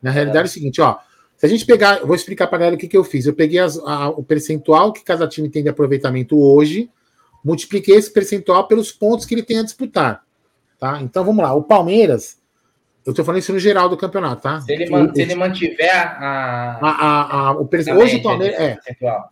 Na 0.05 0.11
realidade 0.11 0.49
é 0.49 0.51
o 0.51 0.53
seguinte, 0.53 0.81
ó. 0.81 0.97
Se 1.37 1.47
a 1.47 1.49
gente 1.49 1.65
pegar, 1.67 1.99
eu 2.01 2.07
vou 2.07 2.15
explicar 2.15 2.47
para 2.47 2.59
galera 2.59 2.77
o 2.77 2.79
que, 2.79 2.87
que 2.87 2.97
eu 2.97 3.03
fiz. 3.03 3.27
Eu 3.27 3.35
peguei 3.35 3.59
as- 3.59 3.79
a- 3.79 4.09
o 4.11 4.23
percentual 4.23 4.93
que 4.93 5.03
cada 5.03 5.27
time 5.27 5.49
tem 5.49 5.63
de 5.63 5.69
aproveitamento 5.69 6.39
hoje, 6.39 6.89
multipliquei 7.45 7.97
esse 7.97 8.11
percentual 8.13 8.69
pelos 8.69 8.93
pontos 8.93 9.27
que 9.27 9.35
ele 9.35 9.43
tem 9.43 9.59
a 9.59 9.63
disputar. 9.63 10.23
Tá? 10.79 11.01
Então 11.03 11.25
vamos 11.25 11.43
lá. 11.43 11.53
O 11.55 11.63
Palmeiras, 11.63 12.39
eu 13.05 13.11
estou 13.11 13.25
falando 13.25 13.41
isso 13.41 13.53
no 13.53 13.59
geral 13.59 13.89
do 13.89 13.97
campeonato, 13.97 14.43
tá? 14.43 14.61
Se 14.61 14.73
ele, 14.73 14.89
man- 14.91 15.11
o- 15.11 15.15
se 15.15 15.23
ele 15.23 15.35
mantiver 15.35 15.95
a. 15.97 16.79
a- 16.83 17.49
a- 17.49 17.53
o 17.53 17.65
a 17.65 17.95
hoje 17.95 18.17
o 18.17 18.23
Palmeiras. 18.23 18.61
É, 18.61 18.79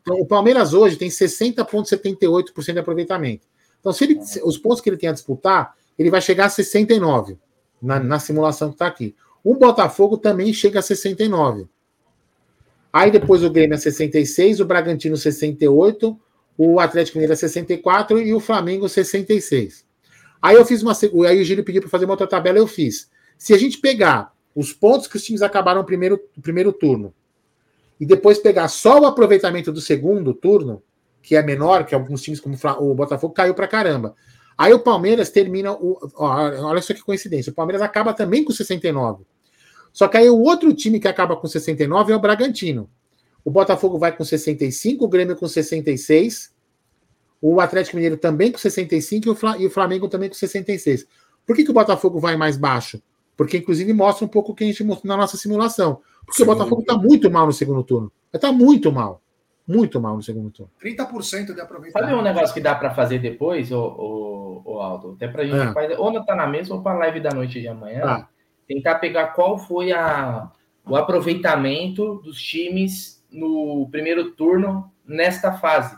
então, 0.03 0.21
o 0.21 0.27
Palmeiras 0.27 0.73
hoje 0.75 0.97
tem 0.97 1.09
60,78% 1.11 2.73
de 2.73 2.79
aproveitamento. 2.79 3.47
Então, 3.81 3.93
se 3.93 4.05
ele, 4.05 4.23
se- 4.23 4.41
os 4.45 4.57
pontos 4.59 4.81
que 4.81 4.89
ele 4.91 4.97
tem 4.97 5.09
a 5.09 5.13
disputar, 5.13 5.75
ele 5.99 6.11
vai 6.11 6.21
chegar 6.21 6.47
a 6.47 6.51
69 6.51 7.39
na, 7.81 7.99
na 8.01 8.19
simulação 8.19 8.69
que 8.69 8.75
está 8.75 8.87
aqui. 8.87 9.15
O 9.45 9.55
Botafogo 9.55 10.17
também 10.17 10.53
chega 10.53 10.79
a 10.79 10.83
69. 10.83 11.67
Aí 12.93 13.11
depois 13.11 13.43
o 13.43 13.51
Grêmio 13.51 13.75
é 13.75 13.79
66, 13.79 14.61
o 14.61 14.65
Bragantino 14.65 15.17
68, 15.17 16.19
o 16.59 16.79
Atlético 16.79 17.19
Mineiro 17.19 17.33
é 17.33 17.37
64 17.37 18.21
e 18.21 18.35
o 18.35 18.41
Flamengo 18.41 18.89
66. 18.89 19.85
Aí 20.41 20.57
eu 20.57 20.65
fiz 20.65 20.83
uma. 20.83 20.93
Aí 21.27 21.41
o 21.41 21.45
Gílio 21.45 21.65
pediu 21.65 21.81
para 21.81 21.91
fazer 21.91 22.05
uma 22.05 22.13
outra 22.13 22.27
tabela, 22.27 22.59
eu 22.59 22.67
fiz. 22.67 23.11
Se 23.39 23.55
a 23.55 23.59
gente 23.59 23.79
pegar 23.79 24.33
os 24.55 24.73
pontos 24.73 25.07
que 25.07 25.17
os 25.17 25.25
times 25.25 25.43
acabaram 25.43 25.81
no 25.81 25.87
primeiro, 25.87 26.19
primeiro 26.43 26.73
turno 26.73 27.15
e 27.99 28.05
depois 28.05 28.39
pegar 28.39 28.69
só 28.69 29.01
o 29.01 29.07
aproveitamento 29.07 29.73
do 29.73 29.81
segundo 29.81 30.35
turno, 30.35 30.83
que 31.23 31.37
é 31.37 31.43
menor, 31.43 31.87
que 31.87 31.95
alguns 31.95 32.21
times 32.21 32.41
como 32.41 32.57
o 32.81 32.95
Botafogo 32.95 33.33
caiu 33.33 33.55
pra 33.55 33.69
caramba. 33.69 34.15
Aí 34.59 34.73
o 34.75 34.81
Palmeiras 34.81 35.31
termina 35.31 35.73
o. 35.73 35.99
ó, 36.17 36.67
olha 36.67 36.83
só 36.83 36.93
que 36.93 37.03
coincidência. 37.03 37.51
O 37.51 37.55
Palmeiras 37.55 37.81
acaba 37.81 38.13
também 38.13 38.45
com 38.45 38.53
69. 38.53 39.25
Só 39.93 40.09
que 40.09 40.17
aí 40.17 40.29
o 40.29 40.41
outro 40.41 40.73
time 40.73 40.99
que 40.99 41.09
acaba 41.09 41.37
com 41.37 41.47
69 41.47 42.13
é 42.13 42.17
o 42.17 42.21
Bragantino. 42.21 42.89
o 43.45 43.51
Botafogo 43.51 43.99
vai 43.99 44.17
com 44.17 44.25
65, 44.25 45.05
o 45.05 45.09
Grêmio 45.09 45.37
com 45.37 45.49
66, 45.49 46.53
o 47.41 47.61
Atlético 47.61 47.97
Mineiro 47.97 48.17
também 48.17 48.53
com 48.53 48.59
65 48.59 49.37
e 49.59 49.67
o 49.67 49.71
Flamengo 49.71 50.09
também 50.09 50.29
com 50.29 50.35
66. 50.35 51.07
Por 51.45 51.57
que, 51.57 51.65
que 51.65 51.71
o 51.71 51.75
Botafogo 51.75 52.21
vai 52.21 52.37
mais 52.37 52.57
baixo? 52.57 53.03
Porque, 53.37 53.59
inclusive, 53.59 53.93
mostra 53.93 54.25
um 54.25 54.29
pouco 54.29 54.53
o 54.53 54.55
que 54.55 54.63
a 54.63 54.67
gente 54.67 54.85
mostrou 54.85 55.09
na 55.09 55.17
nossa 55.17 55.37
simulação. 55.37 56.01
Porque 56.25 56.37
segundo 56.37 56.53
o 56.53 56.59
Botafogo 56.59 56.83
está 56.83 56.97
muito 56.97 57.31
mal 57.31 57.47
no 57.47 57.53
segundo 57.53 57.83
turno. 57.83 58.13
Está 58.33 58.53
muito 58.53 58.93
mal. 58.93 59.21
Muito 59.67 60.01
mal 60.01 60.17
no 60.17 60.23
segundo 60.23 60.51
turno. 60.51 60.71
30% 60.81 61.55
de 61.55 61.61
aproveitamento. 61.61 61.93
Sabe 61.93 62.15
um 62.15 62.23
negócio 62.23 62.55
que 62.55 62.61
dá 62.61 62.75
para 62.75 62.95
fazer 62.95 63.19
depois, 63.19 63.73
ô, 63.73 64.63
ô, 64.65 64.81
Aldo? 64.81 65.13
Até 65.17 65.29
para 65.29 65.43
a 65.43 65.47
gente 65.47 65.59
é. 65.59 65.73
fazer, 65.73 65.99
ou 65.99 66.13
não 66.13 66.25
tá 66.25 66.37
na 66.37 66.47
mesa 66.47 66.75
ou 66.75 66.83
para 66.83 66.93
a 66.93 66.99
live 66.99 67.21
da 67.21 67.31
noite 67.31 67.61
de 67.61 67.69
amanhã. 67.69 68.03
Ah. 68.05 68.29
Tentar 68.75 68.97
pegar 68.97 69.29
qual 69.29 69.59
foi 69.59 69.93
a, 69.93 70.51
o 70.87 70.97
aproveitamento 70.97 72.21
dos 72.25 72.41
times 72.41 73.23
no 73.31 73.89
primeiro 73.91 74.33
turno 74.33 74.91
nesta 75.07 75.53
fase. 75.53 75.97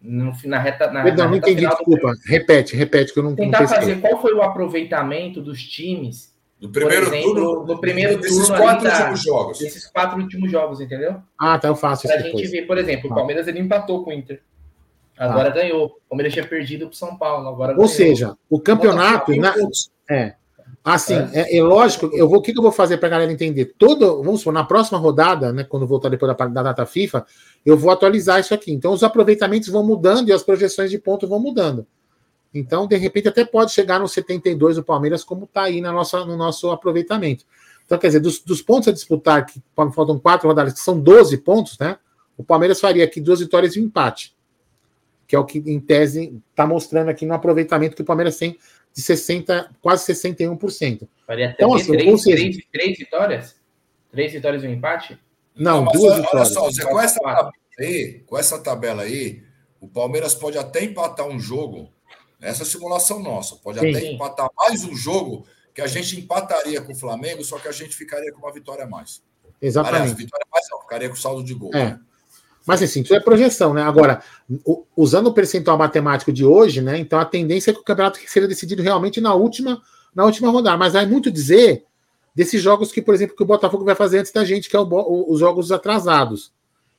No, 0.00 0.32
na 0.44 0.58
reta, 0.58 0.90
na, 0.90 1.02
Perdão, 1.02 1.30
não 1.30 1.36
entendi, 1.36 1.66
desculpa. 1.66 2.12
Do... 2.12 2.18
Repete, 2.26 2.76
repete, 2.76 3.12
que 3.12 3.18
eu 3.18 3.22
não 3.22 3.34
Tentar 3.34 3.62
não 3.62 3.68
fazer 3.68 4.00
qual 4.00 4.20
foi 4.20 4.34
o 4.34 4.42
aproveitamento 4.42 5.40
dos 5.40 5.62
times 5.62 6.34
no 6.60 6.70
primeiro 6.70 7.06
exemplo, 7.06 7.34
turno, 7.34 7.66
no 7.66 7.80
primeiro 7.80 8.18
desses 8.18 8.48
turno 8.48 8.62
quatro 8.62 8.84
da, 8.84 8.98
últimos 8.98 9.22
jogos. 9.22 9.58
Desses 9.58 9.86
quatro 9.86 10.20
últimos 10.20 10.50
jogos, 10.50 10.80
entendeu? 10.80 11.16
Ah, 11.38 11.58
tá, 11.58 11.68
eu 11.68 11.76
faço 11.76 12.06
isso. 12.06 12.14
Pra 12.14 12.22
gente 12.22 12.46
ver, 12.46 12.62
por 12.62 12.78
exemplo, 12.78 13.10
o 13.10 13.12
ah. 13.12 13.16
Palmeiras 13.16 13.46
ele 13.48 13.60
empatou 13.60 14.04
com 14.04 14.10
o 14.10 14.12
Inter. 14.12 14.42
Agora 15.16 15.48
ah. 15.48 15.52
ganhou. 15.52 15.86
O 15.86 16.08
Palmeiras 16.08 16.32
tinha 16.32 16.46
perdido 16.46 16.86
para 16.86 16.96
São 16.96 17.16
Paulo. 17.16 17.48
Agora 17.48 17.72
Ou 17.72 17.76
ganhou. 17.76 17.88
seja, 17.88 18.36
o 18.48 18.60
campeonato. 18.60 19.34
Na... 19.36 19.54
É. 20.10 20.34
Assim, 20.84 21.14
é. 21.32 21.56
É, 21.56 21.62
lógico, 21.62 22.10
eu 22.12 22.28
vou, 22.28 22.40
o 22.40 22.42
que, 22.42 22.52
que 22.52 22.58
eu 22.58 22.62
vou 22.62 22.70
fazer 22.70 22.98
para 22.98 23.06
a 23.06 23.10
galera 23.12 23.32
entender? 23.32 23.74
Todo, 23.78 24.22
vamos 24.22 24.40
supor, 24.40 24.52
na 24.52 24.64
próxima 24.64 24.98
rodada, 24.98 25.50
né, 25.50 25.64
quando 25.64 25.86
voltar 25.86 26.10
depois 26.10 26.36
da, 26.36 26.46
da 26.46 26.62
data 26.62 26.84
FIFA, 26.84 27.24
eu 27.64 27.74
vou 27.74 27.90
atualizar 27.90 28.38
isso 28.38 28.52
aqui. 28.52 28.70
Então, 28.70 28.92
os 28.92 29.02
aproveitamentos 29.02 29.70
vão 29.70 29.82
mudando 29.82 30.28
e 30.28 30.32
as 30.32 30.42
projeções 30.42 30.90
de 30.90 30.98
ponto 30.98 31.26
vão 31.26 31.40
mudando. 31.40 31.86
Então, 32.52 32.86
de 32.86 32.96
repente, 32.96 33.28
até 33.28 33.46
pode 33.46 33.72
chegar 33.72 33.98
no 33.98 34.06
72 34.06 34.76
o 34.76 34.84
Palmeiras, 34.84 35.24
como 35.24 35.44
está 35.44 35.62
aí 35.62 35.80
na 35.80 35.90
nossa, 35.90 36.22
no 36.26 36.36
nosso 36.36 36.70
aproveitamento. 36.70 37.46
Então, 37.86 37.96
quer 37.96 38.08
dizer, 38.08 38.20
dos, 38.20 38.40
dos 38.40 38.60
pontos 38.60 38.88
a 38.88 38.92
disputar, 38.92 39.46
que 39.46 39.62
faltam 39.74 40.18
quatro 40.18 40.46
rodadas, 40.46 40.74
que 40.74 40.80
são 40.80 41.00
12 41.00 41.38
pontos, 41.38 41.78
né? 41.78 41.96
O 42.36 42.44
Palmeiras 42.44 42.78
faria 42.78 43.04
aqui 43.04 43.22
duas 43.22 43.40
vitórias 43.40 43.74
e 43.74 43.80
um 43.80 43.84
empate. 43.84 44.36
Que 45.26 45.34
é 45.34 45.38
o 45.38 45.44
que, 45.44 45.58
em 45.58 45.80
tese, 45.80 46.40
está 46.50 46.66
mostrando 46.66 47.08
aqui 47.08 47.24
no 47.24 47.32
aproveitamento 47.32 47.96
que 47.96 48.02
o 48.02 48.04
Palmeiras 48.04 48.36
tem 48.36 48.58
de 48.94 49.02
60, 49.02 49.70
quase 49.82 50.12
61%. 50.12 51.08
Faria 51.26 51.46
até 51.46 51.54
então, 51.54 51.74
assim, 51.74 51.92
três, 51.92 52.22
seja, 52.22 52.36
três, 52.36 52.56
três, 52.72 52.98
vitórias? 52.98 53.56
Três 54.10 54.32
vitórias 54.32 54.62
e 54.62 54.68
um 54.68 54.72
empate? 54.72 55.18
Não, 55.56 55.84
Não 55.84 55.92
duas 55.92 56.12
olha 56.12 56.22
vitórias. 56.22 56.56
Olha 56.56 56.70
só, 56.70 56.70
Zé, 56.70 56.84
com 56.84 57.00
essa, 57.00 57.20
tabela 57.20 57.52
aí, 57.78 58.22
com 58.26 58.38
essa 58.38 58.58
tabela 58.62 59.02
aí, 59.02 59.42
o 59.80 59.88
Palmeiras 59.88 60.34
pode 60.34 60.56
até 60.56 60.84
empatar 60.84 61.26
um 61.26 61.38
jogo 61.38 61.92
essa 62.44 62.62
é 62.62 62.66
simulação 62.66 63.20
nossa. 63.20 63.56
Pode 63.56 63.80
sim, 63.80 63.90
até 63.90 64.00
sim. 64.00 64.14
empatar 64.14 64.48
mais 64.56 64.84
um 64.84 64.94
jogo 64.94 65.46
que 65.74 65.80
a 65.80 65.86
gente 65.86 66.20
empataria 66.20 66.80
com 66.80 66.92
o 66.92 66.96
Flamengo, 66.96 67.42
só 67.42 67.58
que 67.58 67.66
a 67.66 67.72
gente 67.72 67.96
ficaria 67.96 68.30
com 68.32 68.38
uma 68.38 68.52
vitória 68.52 68.84
a 68.84 68.86
mais. 68.86 69.22
Exatamente. 69.60 70.02
Aliás, 70.02 70.16
vitória 70.16 70.46
a 70.46 70.54
mais 70.54 70.66
não, 70.70 70.80
ficaria 70.82 71.08
com 71.08 71.16
saldo 71.16 71.42
de 71.42 71.54
gol. 71.54 71.70
É. 71.74 71.84
Né? 71.84 72.00
Mas 72.66 72.82
assim, 72.82 73.02
isso 73.02 73.14
é 73.14 73.20
projeção, 73.20 73.74
né? 73.74 73.82
Agora, 73.82 74.22
usando 74.96 75.26
o 75.26 75.34
percentual 75.34 75.76
matemático 75.76 76.32
de 76.32 76.44
hoje, 76.44 76.80
né? 76.80 76.98
Então 76.98 77.18
a 77.18 77.24
tendência 77.24 77.70
é 77.70 77.74
que 77.74 77.80
o 77.80 77.84
campeonato 77.84 78.18
seja 78.26 78.48
decidido 78.48 78.82
realmente 78.82 79.20
na 79.20 79.34
última, 79.34 79.82
na 80.14 80.24
última 80.24 80.50
rodada. 80.50 80.76
Mas 80.76 80.94
vai 80.94 81.04
muito 81.04 81.30
dizer 81.30 81.84
desses 82.34 82.62
jogos 82.62 82.90
que, 82.90 83.02
por 83.02 83.14
exemplo, 83.14 83.36
que 83.36 83.42
o 83.42 83.46
Botafogo 83.46 83.84
vai 83.84 83.94
fazer 83.94 84.18
antes 84.18 84.32
da 84.32 84.44
gente, 84.44 84.68
que 84.68 84.76
é 84.76 84.80
o, 84.80 84.84
o, 84.84 85.32
os 85.32 85.40
jogos 85.40 85.70
atrasados. 85.70 86.52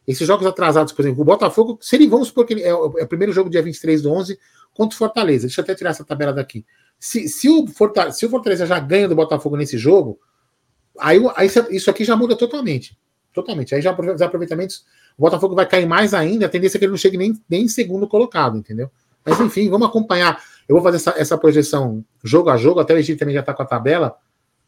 Esses 0.08 0.28
jogos 0.28 0.46
atrasados, 0.46 0.94
por 0.94 1.02
exemplo, 1.02 1.22
o 1.22 1.26
Botafogo, 1.26 1.80
se 1.82 1.96
ele, 1.96 2.08
vamos 2.08 2.28
supor 2.28 2.46
que 2.46 2.62
é 2.62 2.74
o, 2.74 2.98
é 3.00 3.04
o 3.04 3.08
primeiro 3.08 3.34
jogo 3.34 3.50
dia 3.50 3.62
23 3.62 4.04
do 4.04 4.12
11, 4.12 4.38
contra 4.72 4.96
o 4.96 4.98
Fortaleza. 4.98 5.48
Deixa 5.48 5.62
eu 5.62 5.64
até 5.64 5.74
tirar 5.74 5.90
essa 5.90 6.06
tabela 6.06 6.32
daqui. 6.32 6.64
Se, 7.00 7.28
se, 7.28 7.50
o, 7.50 7.66
Fortaleza, 7.68 8.16
se 8.16 8.26
o 8.26 8.30
Fortaleza 8.30 8.68
já 8.68 8.80
ganha 8.80 9.08
do 9.08 9.16
Botafogo 9.16 9.58
nesse 9.58 9.80
jogo, 9.80 10.20
aí, 11.00 11.20
aí 11.36 11.50
isso 11.72 11.90
aqui 11.90 12.06
já 12.06 12.16
muda 12.16 12.36
totalmente. 12.36 12.96
Totalmente. 13.34 13.76
Aí 13.76 13.82
já 13.82 13.94
os 13.94 14.22
aproveitamentos. 14.22 14.86
O 15.18 15.22
Botafogo 15.22 15.56
vai 15.56 15.66
cair 15.66 15.88
mais 15.88 16.14
ainda, 16.14 16.46
a 16.46 16.50
tendência 16.50 16.78
é 16.78 16.80
que 16.80 16.86
ele 16.86 16.92
não 16.92 16.98
chegue 16.98 17.18
nem, 17.18 17.40
nem 17.50 17.64
em 17.64 17.68
segundo 17.68 18.08
colocado, 18.08 18.58
entendeu? 18.58 18.92
Mas 19.26 19.40
enfim, 19.40 19.70
vamos 19.70 19.88
acompanhar. 19.88 20.44
Eu 20.68 20.76
vou 20.76 20.84
fazer 20.84 20.98
essa, 20.98 21.12
essa 21.18 21.38
projeção 21.38 22.04
jogo 22.24 22.50
a 22.50 22.58
jogo, 22.58 22.80
até 22.80 22.94
o 22.94 22.98
Egito 22.98 23.20
também 23.20 23.34
já 23.34 23.40
está 23.40 23.54
com 23.54 23.64
a 23.64 23.66
tabela, 23.66 24.18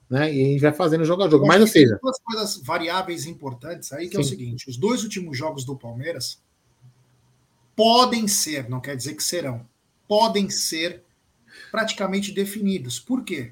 né? 0.10 0.34
E 0.34 0.42
a 0.42 0.46
gente 0.46 0.62
vai 0.62 0.74
fazendo 0.74 1.06
jogo 1.06 1.24
a 1.24 1.30
jogo. 1.30 1.46
Mas 1.46 1.62
ou 1.62 1.68
seja. 1.68 1.92
Tem 1.92 2.00
duas 2.02 2.20
coisas 2.20 2.58
variáveis 2.58 3.26
importantes 3.26 3.92
aí, 3.92 4.08
que 4.08 4.14
sim. 4.14 4.18
é 4.18 4.22
o 4.22 4.24
seguinte: 4.24 4.70
os 4.70 4.78
dois 4.78 5.04
últimos 5.04 5.38
jogos 5.38 5.66
do 5.66 5.76
Palmeiras 5.76 6.42
podem 7.76 8.28
ser, 8.28 8.70
não 8.70 8.80
quer 8.80 8.96
dizer 8.96 9.14
que 9.14 9.24
serão, 9.24 9.66
podem 10.08 10.50
ser 10.50 11.04
praticamente 11.72 12.32
definidos. 12.32 13.00
Por 13.00 13.24
quê? 13.24 13.52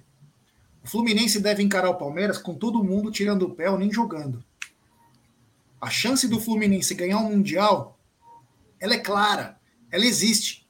O 0.83 0.87
Fluminense 0.87 1.39
deve 1.39 1.61
encarar 1.61 1.89
o 1.89 1.95
Palmeiras 1.95 2.37
com 2.37 2.53
todo 2.53 2.83
mundo 2.83 3.11
tirando 3.11 3.43
o 3.43 3.49
pé 3.49 3.69
ou 3.69 3.77
nem 3.77 3.91
jogando. 3.91 4.43
A 5.79 5.89
chance 5.89 6.27
do 6.27 6.39
Fluminense 6.39 6.93
ganhar 6.93 7.19
um 7.19 7.29
Mundial, 7.29 7.99
ela 8.79 8.93
é 8.93 8.99
clara, 8.99 9.57
ela 9.91 10.05
existe. 10.05 10.65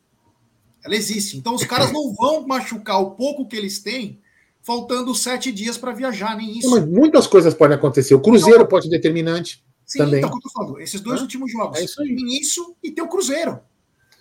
Ela 0.83 0.95
existe. 0.95 1.37
Então 1.37 1.55
os 1.55 1.63
caras 1.63 1.91
não 1.91 2.13
vão 2.13 2.45
machucar 2.45 3.01
o 3.01 3.11
pouco 3.11 3.47
que 3.47 3.55
eles 3.55 3.79
têm, 3.79 4.21
faltando 4.61 5.13
sete 5.15 5.51
dias 5.51 5.77
para 5.77 5.91
viajar, 5.91 6.35
nem 6.37 6.59
isso. 6.59 6.69
Mas 6.69 6.85
muitas 6.85 7.27
coisas 7.27 7.53
podem 7.53 7.75
acontecer. 7.75 8.13
O 8.13 8.21
Cruzeiro 8.21 8.57
então, 8.57 8.67
pode 8.67 8.85
ser 8.85 8.91
determinante. 8.91 9.63
Sim, 9.85 9.99
também. 9.99 10.19
então, 10.19 10.29
o 10.29 10.39
que 10.39 10.47
eu 10.47 10.51
falando, 10.51 10.79
esses 10.79 10.99
dois 10.99 11.21
últimos 11.21 11.51
jogos. 11.51 11.77
É 11.77 11.83
isso 11.83 12.01
aí. 12.01 12.15
Tem 12.15 12.39
isso 12.39 12.75
e 12.83 12.91
tem 12.91 13.03
o 13.03 13.07
Cruzeiro. 13.07 13.59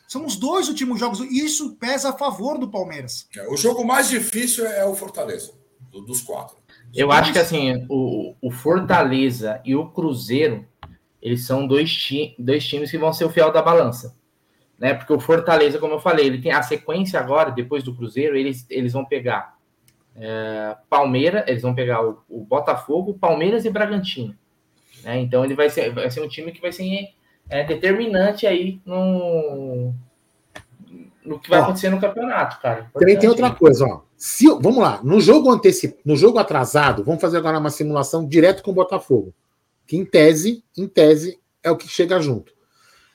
São 0.07 0.25
os 0.25 0.37
dois 0.37 0.69
últimos 0.69 1.01
jogos. 1.01 1.21
E 1.21 1.45
isso 1.45 1.75
pesa 1.77 2.11
a 2.11 2.13
favor 2.13 2.59
do 2.59 2.69
Palmeiras. 2.69 3.27
É, 3.37 3.49
o 3.49 3.57
jogo 3.57 3.85
mais 3.85 4.09
difícil 4.09 4.67
é 4.67 4.85
o 4.85 4.95
Fortaleza, 4.95 5.53
dos 6.07 6.21
quatro. 6.21 6.57
Eu 6.95 7.11
acho 7.11 7.33
que 7.33 7.39
assim, 7.39 7.85
o, 7.89 8.35
o 8.41 8.51
Fortaleza 8.51 9.61
e 9.65 9.75
o 9.75 9.89
Cruzeiro, 9.91 10.65
eles 11.25 11.47
são 11.47 11.67
dois, 11.67 11.91
ti 11.91 12.37
dois 12.39 12.67
times 12.69 12.91
que 12.91 12.99
vão 12.99 13.11
ser 13.11 13.25
o 13.25 13.31
fiel 13.31 13.51
da 13.51 13.63
balança. 13.63 14.15
Né? 14.79 14.93
Porque 14.93 15.13
o 15.13 15.19
Fortaleza, 15.19 15.79
como 15.79 15.95
eu 15.95 16.01
falei, 16.01 16.27
ele 16.27 16.43
tem 16.43 16.53
a 16.53 16.63
sequência 16.63 17.19
agora, 17.19 17.51
depois 17.51 17.83
do 17.83 17.95
Cruzeiro, 17.95 18.37
eles, 18.37 18.67
eles 18.69 18.93
vão 18.93 19.07
pegar 19.07 19.57
é, 20.15 20.77
Palmeiras, 20.91 21.45
eles 21.47 21.63
vão 21.63 21.75
pegar 21.75 22.05
o, 22.07 22.23
o, 22.29 22.45
Botafogo, 22.45 23.15
Palmeiras 23.15 23.65
e 23.65 23.71
Bragantino. 23.71 24.37
Né? 25.03 25.21
Então 25.21 25.43
ele 25.43 25.55
vai 25.55 25.71
ser, 25.71 25.93
vai 25.95 26.11
ser 26.11 26.21
um 26.21 26.29
time 26.29 26.53
que 26.53 26.61
vai 26.61 26.73
ser 26.73 26.85
é 27.49 27.65
determinante 27.65 28.47
aí 28.47 28.81
no, 28.85 29.93
no 31.25 31.39
que 31.39 31.49
vai 31.49 31.61
ó, 31.61 31.65
acontecer 31.65 31.91
no 31.91 32.01
campeonato, 32.01 32.61
cara. 32.61 32.91
Também 32.93 33.19
tem 33.19 33.29
outra 33.29 33.51
coisa, 33.51 33.85
ó. 33.87 34.03
Se, 34.17 34.47
vamos 34.47 34.79
lá, 34.79 35.01
no 35.03 35.21
jogo 35.21 35.51
antecip, 35.51 35.99
no 36.05 36.17
jogo 36.17 36.39
atrasado, 36.39 37.05
vamos 37.05 37.21
fazer 37.21 37.39
agora 37.39 37.59
uma 37.59 37.71
simulação 37.71 38.27
direto 38.27 38.63
com 38.63 38.71
o 38.71 38.75
Botafogo, 38.75 39.35
que 39.87 39.97
em 39.97 40.05
tese, 40.05 40.65
em 40.77 40.87
tese 40.87 41.41
é 41.63 41.71
o 41.71 41.77
que 41.77 41.89
chega 41.89 42.21
junto. 42.21 42.53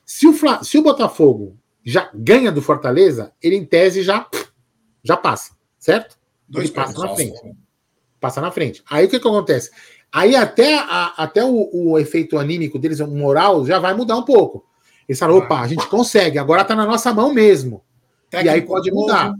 Se 0.05 0.28
o, 0.28 0.34
se 0.63 0.78
o 0.78 0.82
Botafogo 0.82 1.57
já 1.84 2.09
ganha 2.13 2.51
do 2.51 2.61
Fortaleza, 2.61 3.32
ele 3.41 3.55
em 3.55 3.65
tese 3.65 4.03
já 4.03 4.28
já 5.03 5.15
passa, 5.15 5.55
certo? 5.78 6.17
Dois 6.47 6.70
passa 6.70 6.97
na 6.99 7.15
frente. 7.15 7.39
Passa 8.20 8.41
na 8.41 8.51
frente. 8.51 8.84
Aí 8.89 9.05
o 9.05 9.09
que, 9.09 9.20
que 9.20 9.28
acontece? 9.28 9.72
Aí 10.11 10.36
até, 10.36 10.78
a, 10.78 11.13
até 11.17 11.43
o, 11.43 11.70
o, 11.72 11.99
efeito 11.99 12.38
anímico 12.38 12.80
deles, 12.80 12.99
o 12.99 13.07
moral, 13.07 13.65
já 13.65 13.80
vai 13.80 13.93
mudar 13.93 14.17
um 14.17 14.24
pouco. 14.24 14.65
Eles 15.07 15.20
falam, 15.20 15.38
opa, 15.38 15.61
a 15.61 15.67
gente 15.67 15.88
consegue, 15.88 16.38
agora 16.38 16.65
tá 16.65 16.76
na 16.76 16.86
nossa 16.86 17.13
mão 17.13 17.34
mesmo. 17.34 17.84
Técnico 18.30 18.55
e 18.55 18.59
aí 18.59 18.61
pode 18.61 18.91
mudar. 18.91 19.34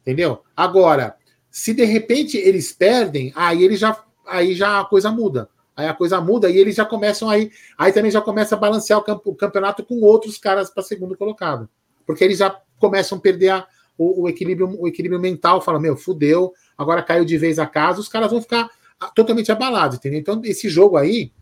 Entendeu? 0.00 0.42
Agora, 0.56 1.16
se 1.50 1.72
de 1.72 1.84
repente 1.84 2.36
eles 2.36 2.72
perdem, 2.72 3.32
aí 3.34 3.62
ele 3.62 3.76
já 3.76 4.04
aí 4.26 4.54
já 4.54 4.80
a 4.80 4.84
coisa 4.84 5.10
muda. 5.10 5.48
Aí 5.76 5.86
a 5.86 5.94
coisa 5.94 6.20
muda 6.20 6.50
e 6.50 6.58
eles 6.58 6.74
já 6.74 6.84
começam 6.84 7.28
aí, 7.28 7.50
aí 7.78 7.92
também 7.92 8.10
já 8.10 8.20
começa 8.20 8.54
a 8.54 8.58
balancear 8.58 8.98
o, 8.98 9.02
campo, 9.02 9.30
o 9.30 9.34
campeonato 9.34 9.84
com 9.84 10.00
outros 10.00 10.36
caras 10.36 10.70
para 10.70 10.82
segundo 10.82 11.16
colocado. 11.16 11.68
Porque 12.06 12.24
eles 12.24 12.38
já 12.38 12.60
começam 12.78 13.18
a 13.18 13.20
perder 13.20 13.50
a, 13.50 13.66
o, 13.96 14.22
o, 14.22 14.28
equilíbrio, 14.28 14.76
o 14.78 14.88
equilíbrio 14.88 15.20
mental, 15.20 15.60
fala, 15.60 15.78
meu, 15.78 15.96
fudeu, 15.96 16.52
agora 16.76 17.02
caiu 17.02 17.24
de 17.24 17.36
vez 17.36 17.58
a 17.58 17.66
casa, 17.66 18.00
os 18.00 18.08
caras 18.08 18.30
vão 18.30 18.40
ficar 18.40 18.68
totalmente 19.14 19.50
abalado, 19.50 19.96
entendeu? 19.96 20.18
Então, 20.18 20.40
esse 20.44 20.68
jogo 20.68 20.96
aí, 20.96 21.32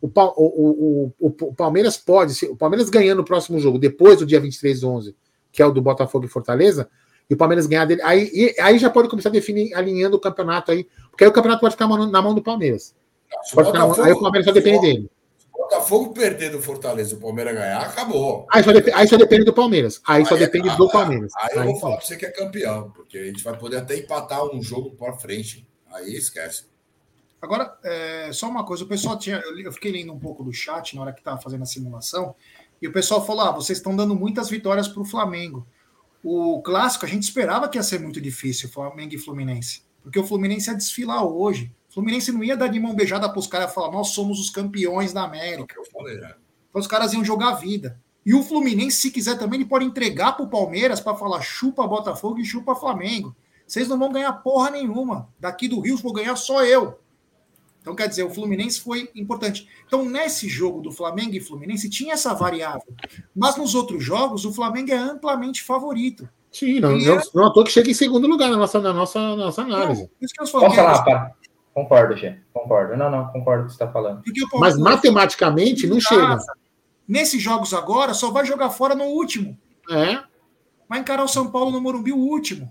o, 0.00 0.06
o, 0.06 1.12
o, 1.18 1.26
o, 1.26 1.54
Palmeiras 1.54 1.96
pode, 1.96 2.46
o 2.46 2.56
Palmeiras 2.56 2.88
ganhando 2.88 3.20
o 3.20 3.24
próximo 3.24 3.58
jogo, 3.58 3.78
depois 3.78 4.18
do 4.18 4.26
dia 4.26 4.40
23 4.40 4.80
de 4.80 4.86
11, 4.86 5.16
que 5.50 5.62
é 5.62 5.66
o 5.66 5.72
do 5.72 5.82
Botafogo 5.82 6.24
e 6.24 6.28
Fortaleza, 6.28 6.88
e 7.28 7.34
o 7.34 7.36
Palmeiras 7.36 7.66
ganhar 7.66 7.84
dele, 7.84 8.00
aí, 8.02 8.54
aí 8.58 8.78
já 8.78 8.88
pode 8.88 9.08
começar 9.08 9.28
a 9.28 9.32
definir, 9.32 9.74
alinhando 9.74 10.16
o 10.16 10.20
campeonato 10.20 10.70
aí, 10.70 10.86
porque 11.10 11.24
aí 11.24 11.30
o 11.30 11.32
campeonato 11.32 11.60
pode 11.60 11.74
ficar 11.74 11.86
na 11.86 12.22
mão 12.22 12.34
do 12.34 12.42
Palmeiras. 12.42 12.94
Botafogo, 13.54 14.02
aí 14.02 14.12
o 14.12 14.20
Palmeiras 14.20 14.44
só 14.46 14.52
depende 14.52 14.80
dele. 14.80 15.10
Se 15.38 15.46
o 15.52 15.58
Botafogo 15.58 16.12
perder 16.12 16.50
do 16.50 16.60
Fortaleza 16.60 17.14
e 17.14 17.16
o 17.16 17.20
Palmeiras 17.20 17.54
ganhar, 17.54 17.80
acabou. 17.80 18.46
Aí 18.50 18.62
só, 18.62 18.72
dep 18.72 18.90
aí 18.92 19.08
só 19.08 19.16
depende 19.16 19.44
do 19.44 19.52
Palmeiras. 19.52 20.00
Aí, 20.06 20.18
aí 20.18 20.26
só 20.26 20.36
depende 20.36 20.68
é, 20.68 20.76
do 20.76 20.88
Palmeiras. 20.88 21.32
Aí, 21.36 21.50
aí 21.52 21.58
eu 21.58 21.64
vou 21.72 21.80
falar 21.80 21.96
pra 21.96 22.06
você 22.06 22.16
que 22.16 22.26
é 22.26 22.30
campeão, 22.30 22.90
porque 22.90 23.18
a 23.18 23.24
gente 23.24 23.42
vai 23.42 23.56
poder 23.56 23.78
até 23.78 23.96
empatar 23.96 24.44
um 24.44 24.62
jogo 24.62 24.90
para 24.92 25.12
frente. 25.14 25.66
Aí 25.92 26.14
esquece. 26.14 26.64
Agora, 27.40 27.78
é, 27.84 28.30
só 28.32 28.48
uma 28.48 28.64
coisa, 28.64 28.84
o 28.84 28.88
pessoal 28.88 29.18
tinha. 29.18 29.36
Eu 29.38 29.72
fiquei 29.72 29.92
lendo 29.92 30.12
um 30.12 30.18
pouco 30.18 30.42
do 30.42 30.52
chat 30.52 30.94
na 30.96 31.02
hora 31.02 31.12
que 31.12 31.20
estava 31.20 31.40
fazendo 31.40 31.62
a 31.62 31.66
simulação, 31.66 32.34
e 32.82 32.88
o 32.88 32.92
pessoal 32.92 33.24
falou: 33.24 33.42
ah, 33.42 33.52
vocês 33.52 33.78
estão 33.78 33.94
dando 33.94 34.14
muitas 34.14 34.50
vitórias 34.50 34.88
para 34.88 35.02
o 35.02 35.04
Flamengo. 35.04 35.66
O 36.22 36.60
clássico 36.62 37.06
a 37.06 37.08
gente 37.08 37.22
esperava 37.22 37.68
que 37.68 37.78
ia 37.78 37.82
ser 37.82 38.00
muito 38.00 38.20
difícil, 38.20 38.68
Flamengo 38.68 39.14
e 39.14 39.18
Fluminense. 39.18 39.82
Porque 40.02 40.18
o 40.18 40.24
Fluminense 40.24 40.68
ia 40.68 40.76
desfilar 40.76 41.24
hoje. 41.24 41.72
O 41.98 42.00
Fluminense 42.00 42.30
não 42.30 42.44
ia 42.44 42.56
dar 42.56 42.68
de 42.68 42.78
mão 42.78 42.94
beijada 42.94 43.28
para 43.28 43.40
os 43.40 43.48
caras 43.48 43.72
e 43.72 43.74
falar: 43.74 43.90
nós 43.90 44.10
somos 44.10 44.38
os 44.38 44.50
campeões 44.50 45.12
da 45.12 45.24
América. 45.24 45.74
É 45.76 45.80
eu 45.80 45.84
falei, 45.90 46.16
né? 46.16 46.32
Então 46.70 46.80
os 46.80 46.86
caras 46.86 47.12
iam 47.12 47.24
jogar 47.24 47.48
a 47.48 47.54
vida. 47.54 48.00
E 48.24 48.32
o 48.34 48.44
Fluminense, 48.44 48.98
se 48.98 49.10
quiser 49.10 49.36
também, 49.36 49.58
ele 49.58 49.68
pode 49.68 49.84
entregar 49.84 50.34
para 50.34 50.44
o 50.44 50.48
Palmeiras 50.48 51.00
para 51.00 51.16
falar 51.16 51.40
chupa 51.40 51.84
Botafogo 51.88 52.38
e 52.38 52.44
chupa 52.44 52.76
Flamengo. 52.76 53.34
Vocês 53.66 53.88
não 53.88 53.98
vão 53.98 54.12
ganhar 54.12 54.32
porra 54.32 54.70
nenhuma. 54.70 55.28
Daqui 55.40 55.66
do 55.66 55.80
Rio 55.80 55.96
vou 55.96 56.12
ganhar 56.12 56.36
só 56.36 56.64
eu. 56.64 57.00
Então, 57.80 57.96
quer 57.96 58.08
dizer, 58.08 58.22
o 58.22 58.30
Fluminense 58.30 58.80
foi 58.80 59.10
importante. 59.16 59.68
Então, 59.84 60.04
nesse 60.04 60.48
jogo 60.48 60.80
do 60.80 60.92
Flamengo 60.92 61.34
e 61.34 61.40
Fluminense, 61.40 61.90
tinha 61.90 62.14
essa 62.14 62.32
variável. 62.32 62.94
Mas 63.34 63.56
nos 63.56 63.74
outros 63.74 64.04
jogos, 64.04 64.44
o 64.44 64.52
Flamengo 64.52 64.92
é 64.92 64.96
amplamente 64.96 65.64
favorito. 65.64 66.28
Sim, 66.50 66.80
não, 66.80 66.96
não, 66.96 67.14
é... 67.14 67.22
não 67.34 67.46
à 67.46 67.52
toa 67.52 67.64
que 67.64 67.70
chega 67.70 67.90
em 67.90 67.94
segundo 67.94 68.26
lugar 68.26 68.50
na 68.50 68.56
nossa, 68.56 68.80
na 68.80 68.92
nossa, 68.92 69.20
na 69.20 69.36
nossa 69.36 69.62
análise. 69.62 70.02
Não, 70.02 70.10
isso 70.20 70.34
que 70.34 70.42
eu 70.42 70.48
Posso 70.48 70.76
falar, 70.76 71.04
pá? 71.04 71.32
Concordo, 71.74 72.16
Gê. 72.16 72.36
Concordo. 72.52 72.96
Não, 72.96 73.10
não, 73.10 73.26
concordo 73.28 73.62
com 73.62 73.66
o 73.66 73.70
que 73.70 73.76
você 73.76 73.84
está 73.84 73.92
falando. 73.92 74.22
Mas 74.54 74.76
matematicamente 74.78 75.86
não 75.86 76.00
chega. 76.00 76.38
Nesses 77.06 77.40
jogos 77.40 77.72
agora, 77.72 78.12
só 78.12 78.30
vai 78.30 78.44
jogar 78.44 78.70
fora 78.70 78.94
no 78.94 79.04
último. 79.04 79.56
É. 79.90 80.20
Vai 80.88 81.00
encarar 81.00 81.22
o 81.22 81.28
São 81.28 81.50
Paulo 81.50 81.70
no 81.70 81.80
Morumbi 81.80 82.12
o 82.12 82.18
último. 82.18 82.70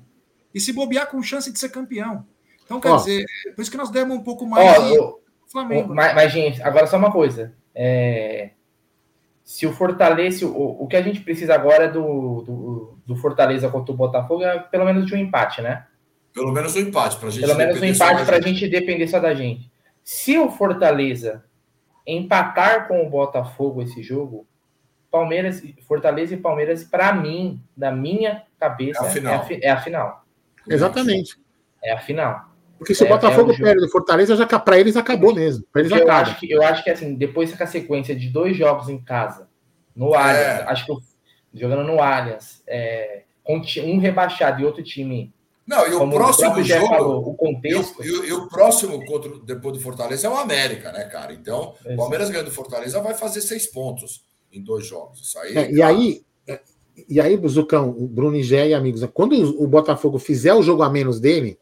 E 0.54 0.60
se 0.60 0.74
bobear 0.74 1.08
com 1.08 1.22
chance 1.22 1.52
de 1.52 1.58
ser 1.58 1.70
campeão. 1.70 2.26
Então, 2.66 2.80
quer 2.80 2.92
ó, 2.92 2.98
dizer, 2.98 3.26
por 3.56 3.62
isso 3.62 3.72
que 3.72 3.78
nós 3.78 3.90
demos 3.90 4.18
um 4.18 4.24
pouco 4.24 4.46
mais 4.46 5.00
ó, 5.00 5.16
Flamengo. 5.48 5.94
Mas, 5.94 6.14
mas, 6.14 6.32
gente, 6.32 6.62
agora 6.62 6.86
só 6.86 6.98
uma 6.98 7.12
coisa. 7.12 7.54
É, 7.74 8.52
se 9.48 9.66
o 9.66 9.72
Fortaleza, 9.72 10.46
o, 10.46 10.84
o 10.84 10.88
que 10.88 10.98
a 10.98 11.02
gente 11.02 11.22
precisa 11.22 11.56
agora 11.56 11.86
é 11.86 11.88
do, 11.88 12.42
do, 12.42 12.98
do, 13.06 13.16
Fortaleza 13.16 13.70
contra 13.70 13.94
o 13.94 13.98
Botafogo 13.98 14.44
é 14.44 14.60
pelo 14.60 14.84
menos 14.84 15.06
de 15.06 15.16
um 15.16 15.18
empate, 15.18 15.62
né? 15.62 15.86
Pelo 16.38 16.52
menos 16.52 16.76
um 16.76 16.80
empate, 16.80 17.18
para 17.18 17.30
a 17.30 17.32
gente 17.32 17.42
Pelo 17.42 17.58
menos 17.58 17.82
um 17.82 17.86
empate 17.86 18.26
para 18.26 18.38
a 18.38 18.42
gente 18.42 18.68
depender 18.68 19.08
só 19.08 19.20
da 19.20 19.34
gente. 19.34 19.72
Se 20.04 20.38
o 20.38 20.52
Fortaleza 20.52 21.44
empatar 22.06 22.88
com 22.88 23.02
o 23.04 23.10
Botafogo 23.10 23.82
esse 23.82 24.04
jogo, 24.04 24.48
Palmeiras, 25.10 25.64
Fortaleza 25.88 26.36
e 26.36 26.38
Palmeiras, 26.38 26.84
para 26.84 27.12
mim, 27.12 27.60
da 27.76 27.92
minha 27.92 28.44
cabeça, 28.60 29.04
é 29.04 29.08
a 29.08 29.12
final. 29.12 29.34
É 29.34 29.38
a, 29.38 29.60
é 29.62 29.70
a 29.72 29.82
final. 29.82 30.26
Exatamente. 30.70 31.38
É 31.84 31.94
a 31.94 32.00
final. 32.00 32.52
Porque 32.78 32.94
se 32.94 33.04
é, 33.04 33.08
o 33.08 33.10
Botafogo 33.10 33.52
é 33.52 33.58
perde 33.58 33.82
do 33.82 33.90
Fortaleza, 33.90 34.36
já 34.36 34.46
para 34.60 34.80
eles 34.80 34.96
acabou 34.96 35.34
mesmo. 35.34 35.66
Eles 35.76 35.92
eu, 35.92 36.12
acho 36.12 36.40
que, 36.40 36.52
eu 36.52 36.62
acho 36.62 36.84
que 36.84 36.92
assim, 36.92 37.16
depois 37.16 37.52
com 37.52 37.64
a 37.64 37.68
sequência 37.68 38.16
de 38.16 38.30
dois 38.30 38.56
jogos 38.56 38.90
em 38.90 39.00
casa, 39.00 39.50
no 39.96 40.14
é. 40.14 40.18
Allianz, 40.20 40.68
acho 40.68 40.86
que 40.86 40.92
eu, 40.92 41.00
jogando 41.52 41.84
no 41.84 42.00
Allianz, 42.00 42.62
é, 42.68 43.24
com 43.44 43.60
um 43.84 43.98
rebaixado 43.98 44.62
e 44.62 44.66
outro 44.66 44.84
time. 44.84 45.34
Não, 45.68 45.86
e 45.86 45.94
o 45.94 46.10
próximo 46.10 46.56
o 46.56 46.64
jogo. 46.64 46.88
Falou, 46.88 47.28
o 47.28 47.36
contexto. 47.36 48.02
E, 48.02 48.08
e, 48.08 48.30
e, 48.30 48.34
o 48.34 48.48
próximo 48.48 49.06
contra, 49.06 49.38
depois 49.44 49.76
do 49.76 49.84
Fortaleza 49.84 50.28
é 50.28 50.30
o 50.30 50.38
América, 50.38 50.94
né, 50.94 51.04
cara? 51.04 51.34
Então, 51.34 51.74
o 51.86 51.96
Palmeiras 51.98 52.30
ganhando 52.30 52.48
do 52.48 52.54
Fortaleza 52.54 53.02
vai 53.02 53.14
fazer 53.14 53.42
seis 53.42 53.68
pontos 53.68 54.26
em 54.52 54.64
dois 54.64 54.86
jogos. 54.86 55.20
Isso 55.20 55.38
aí. 55.40 55.58
É, 55.58 55.72
e 55.72 55.82
aí. 55.82 56.26
É, 56.48 56.62
e 57.10 57.20
aí, 57.20 57.40
Zucão, 57.48 57.90
o 57.90 58.08
Bruno 58.08 58.38
e 58.38 58.44
Gé 58.44 58.70
e 58.70 58.74
amigos, 58.74 59.08
quando 59.14 59.34
o 59.62 59.68
Botafogo 59.68 60.18
fizer 60.18 60.54
o 60.54 60.64
jogo 60.64 60.82
a 60.82 60.90
menos 60.90 61.20
dele, 61.20 61.60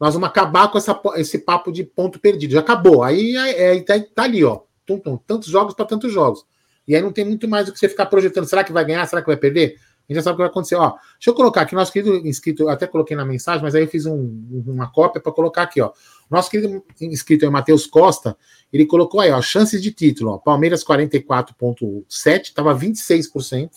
nós 0.00 0.14
vamos 0.14 0.28
acabar 0.28 0.68
com 0.70 0.78
essa, 0.78 0.98
esse 1.16 1.38
papo 1.38 1.70
de 1.70 1.84
ponto 1.84 2.18
perdido. 2.18 2.52
Já 2.52 2.60
acabou. 2.60 3.02
Aí 3.02 3.36
é, 3.36 3.76
é, 3.76 3.82
tá, 3.82 3.94
tá, 4.14 4.22
ali, 4.24 4.42
ó. 4.42 4.60
Tum, 4.84 4.98
tum, 4.98 5.16
tantos 5.16 5.48
jogos 5.48 5.74
para 5.74 5.84
tantos 5.84 6.12
jogos. 6.12 6.44
E 6.86 6.94
aí 6.94 7.02
não 7.02 7.12
tem 7.12 7.24
muito 7.24 7.46
mais 7.46 7.66
do 7.66 7.72
que 7.72 7.78
você 7.78 7.88
ficar 7.88 8.06
projetando. 8.06 8.46
Será 8.46 8.64
que 8.64 8.72
vai 8.72 8.84
ganhar? 8.84 9.06
Será 9.06 9.20
que 9.20 9.28
vai 9.28 9.36
perder? 9.36 9.76
A 10.08 10.12
gente 10.12 10.20
já 10.20 10.22
sabe 10.22 10.34
o 10.34 10.36
que 10.36 10.42
vai 10.42 10.50
acontecer. 10.50 10.76
Ó, 10.76 10.90
deixa 10.90 11.30
eu 11.30 11.34
colocar 11.34 11.62
aqui, 11.62 11.74
nosso 11.74 11.92
querido 11.92 12.16
inscrito, 12.26 12.62
eu 12.62 12.68
até 12.68 12.86
coloquei 12.86 13.16
na 13.16 13.24
mensagem, 13.24 13.62
mas 13.62 13.74
aí 13.74 13.82
eu 13.82 13.88
fiz 13.88 14.06
um, 14.06 14.62
uma 14.66 14.88
cópia 14.90 15.20
para 15.20 15.32
colocar 15.32 15.62
aqui, 15.62 15.80
ó. 15.80 15.90
Nosso 16.30 16.48
querido 16.48 16.84
inscrito 17.00 17.44
é 17.44 17.50
Matheus 17.50 17.86
Costa, 17.86 18.36
ele 18.72 18.86
colocou 18.86 19.20
aí, 19.20 19.32
ó, 19.32 19.42
chances 19.42 19.82
de 19.82 19.92
título, 19.92 20.32
ó. 20.32 20.38
Palmeiras 20.38 20.84
44,7, 20.84 22.42
estava 22.42 22.74
26%. 22.74 23.70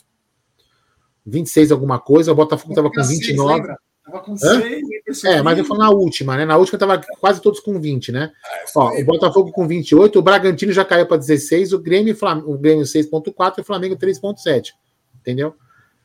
26 1.25 1.71
alguma 1.71 1.99
coisa, 1.99 2.31
o 2.31 2.35
Botafogo 2.35 2.71
estava 2.71 2.91
com 2.91 3.03
29. 3.03 3.53
Lembra? 3.53 3.77
Tava 4.03 4.23
com 4.23 4.37
6. 4.37 5.23
É, 5.23 5.41
mas 5.41 5.57
eu 5.57 5.65
falo 5.65 5.79
na 5.79 5.89
última, 5.89 6.37
né? 6.37 6.45
Na 6.45 6.57
última 6.57 6.77
tava 6.77 7.01
quase 7.19 7.41
todos 7.41 7.59
com 7.59 7.79
20, 7.79 8.11
né? 8.11 8.31
É, 8.45 8.65
Ó, 8.75 8.93
o 8.93 9.05
Botafogo 9.05 9.51
com 9.51 9.67
28, 9.67 10.17
o 10.17 10.21
Bragantino 10.21 10.71
já 10.71 10.85
caiu 10.85 11.07
para 11.07 11.17
16, 11.17 11.73
o 11.73 11.79
Grêmio, 11.79 12.15
o 12.45 12.57
Grêmio 12.57 12.83
6,4 12.83 13.57
e 13.57 13.61
o 13.61 13.63
Flamengo 13.63 13.95
3,7. 13.95 14.71
Entendeu? 15.19 15.55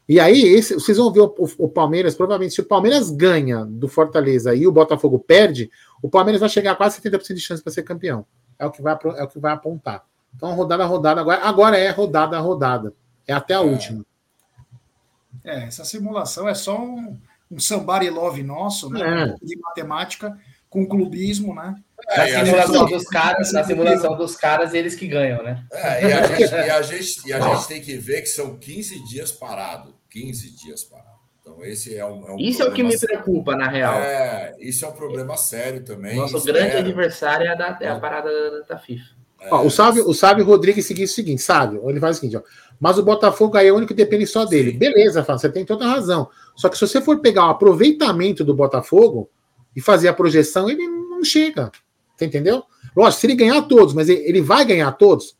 E 0.08 0.20
aí, 0.20 0.42
esse, 0.42 0.74
vocês 0.74 0.98
vão 0.98 1.10
ver 1.10 1.20
o, 1.20 1.34
o, 1.38 1.64
o, 1.64 1.68
Palmeiras, 1.68 2.14
provavelmente, 2.14 2.54
se 2.54 2.60
o 2.60 2.66
Palmeiras 2.66 3.10
ganha 3.10 3.64
do 3.64 3.88
Fortaleza 3.88 4.54
e 4.54 4.66
o 4.66 4.72
Botafogo 4.72 5.18
perde, 5.18 5.70
o 6.02 6.08
Palmeiras 6.08 6.40
vai 6.40 6.48
chegar 6.48 6.72
a 6.72 6.76
quase 6.76 7.00
70% 7.00 7.34
de 7.34 7.40
chance 7.40 7.62
para 7.62 7.72
ser 7.72 7.82
campeão. 7.82 8.26
É 8.58 8.66
o 8.66 8.70
que 8.70 8.82
vai, 8.82 8.96
é 9.16 9.22
o 9.24 9.28
que 9.28 9.38
vai 9.38 9.52
apontar. 9.52 10.04
Então, 10.36 10.54
rodada 10.54 10.84
a 10.84 10.86
rodada, 10.86 11.20
agora, 11.20 11.42
agora 11.42 11.78
é 11.78 11.90
rodada 11.90 12.36
a 12.36 12.40
rodada. 12.40 12.92
É 13.26 13.32
até 13.32 13.54
a 13.54 13.58
é. 13.58 13.60
última. 13.60 14.04
É, 15.42 15.64
essa 15.64 15.84
simulação 15.84 16.48
é 16.48 16.54
só 16.54 16.78
um 16.78 17.18
um 17.50 17.58
somebody 17.58 18.10
love 18.10 18.42
nosso, 18.42 18.90
né? 18.90 19.24
É. 19.24 19.46
de 19.46 19.56
matemática 19.58 20.38
com 20.68 20.86
clubismo, 20.86 21.54
né? 21.54 21.76
É, 22.08 22.32
na 22.32 22.44
simulação 22.44 22.86
dos 22.86 23.04
caras, 23.04 23.52
na 23.52 23.64
simulação 23.64 24.16
dos 24.16 24.36
caras, 24.36 24.74
eles 24.74 24.94
que 24.94 25.06
ganham, 25.06 25.42
né? 25.42 25.64
É, 25.72 26.08
e, 26.08 26.12
a 26.12 26.26
gente, 26.26 26.42
e, 26.42 26.70
a 26.70 26.82
gente, 26.82 27.28
e 27.28 27.32
a 27.32 27.40
gente 27.40 27.68
tem 27.68 27.80
que 27.80 27.96
ver 27.96 28.22
que 28.22 28.28
são 28.28 28.56
15 28.56 29.04
dias 29.04 29.32
parado. 29.32 29.94
15 30.10 30.50
dias 30.56 30.84
parado. 30.84 31.14
Então, 31.40 31.62
esse 31.64 31.94
é 31.96 32.04
um. 32.04 32.26
É 32.26 32.32
um 32.32 32.38
isso 32.38 32.62
é 32.62 32.66
o 32.66 32.72
que 32.72 32.82
me 32.82 32.98
preocupa, 32.98 33.54
na 33.54 33.68
real. 33.68 33.94
É, 33.94 34.54
isso 34.58 34.84
é 34.84 34.88
um 34.88 34.92
problema 34.92 35.36
sério 35.36 35.84
também. 35.84 36.16
Nosso 36.16 36.42
grande 36.44 36.76
adversário 36.76 37.46
é 37.46 37.50
a, 37.50 37.54
da, 37.54 37.78
é 37.80 37.88
a 37.88 37.98
parada 37.98 38.30
da, 38.30 38.74
da 38.74 38.78
FIFA. 38.78 39.04
Ó, 39.50 39.62
o 39.62 39.70
Sábio, 39.70 40.08
o 40.08 40.14
Sábio 40.14 40.44
Rodrigues 40.44 40.86
seguiu 40.86 41.04
o 41.04 41.08
seguinte, 41.08 41.42
Sábio, 41.42 41.88
ele 41.90 42.00
faz 42.00 42.16
o 42.16 42.20
seguinte, 42.20 42.38
ó, 42.38 42.42
mas 42.80 42.98
o 42.98 43.02
Botafogo 43.02 43.56
aí 43.56 43.68
é 43.68 43.72
o 43.72 43.76
único 43.76 43.88
que 43.88 43.94
depende 43.94 44.26
só 44.26 44.44
dele. 44.44 44.72
Sim. 44.72 44.78
Beleza, 44.78 45.22
Fábio, 45.22 45.40
você 45.40 45.50
tem 45.50 45.64
toda 45.64 45.84
a 45.84 45.90
razão. 45.90 46.28
Só 46.56 46.68
que 46.68 46.78
se 46.78 46.86
você 46.86 47.00
for 47.00 47.20
pegar 47.20 47.46
o 47.46 47.50
aproveitamento 47.50 48.44
do 48.44 48.54
Botafogo 48.54 49.28
e 49.76 49.80
fazer 49.80 50.08
a 50.08 50.14
projeção, 50.14 50.70
ele 50.70 50.86
não 50.86 51.22
chega. 51.22 51.70
Você 52.16 52.26
entendeu? 52.26 52.62
Lógico, 52.96 53.20
se 53.20 53.26
ele 53.26 53.34
ganhar 53.34 53.62
todos, 53.62 53.94
mas 53.94 54.08
ele, 54.08 54.22
ele 54.28 54.40
vai 54.40 54.64
ganhar 54.64 54.92
todos. 54.92 55.36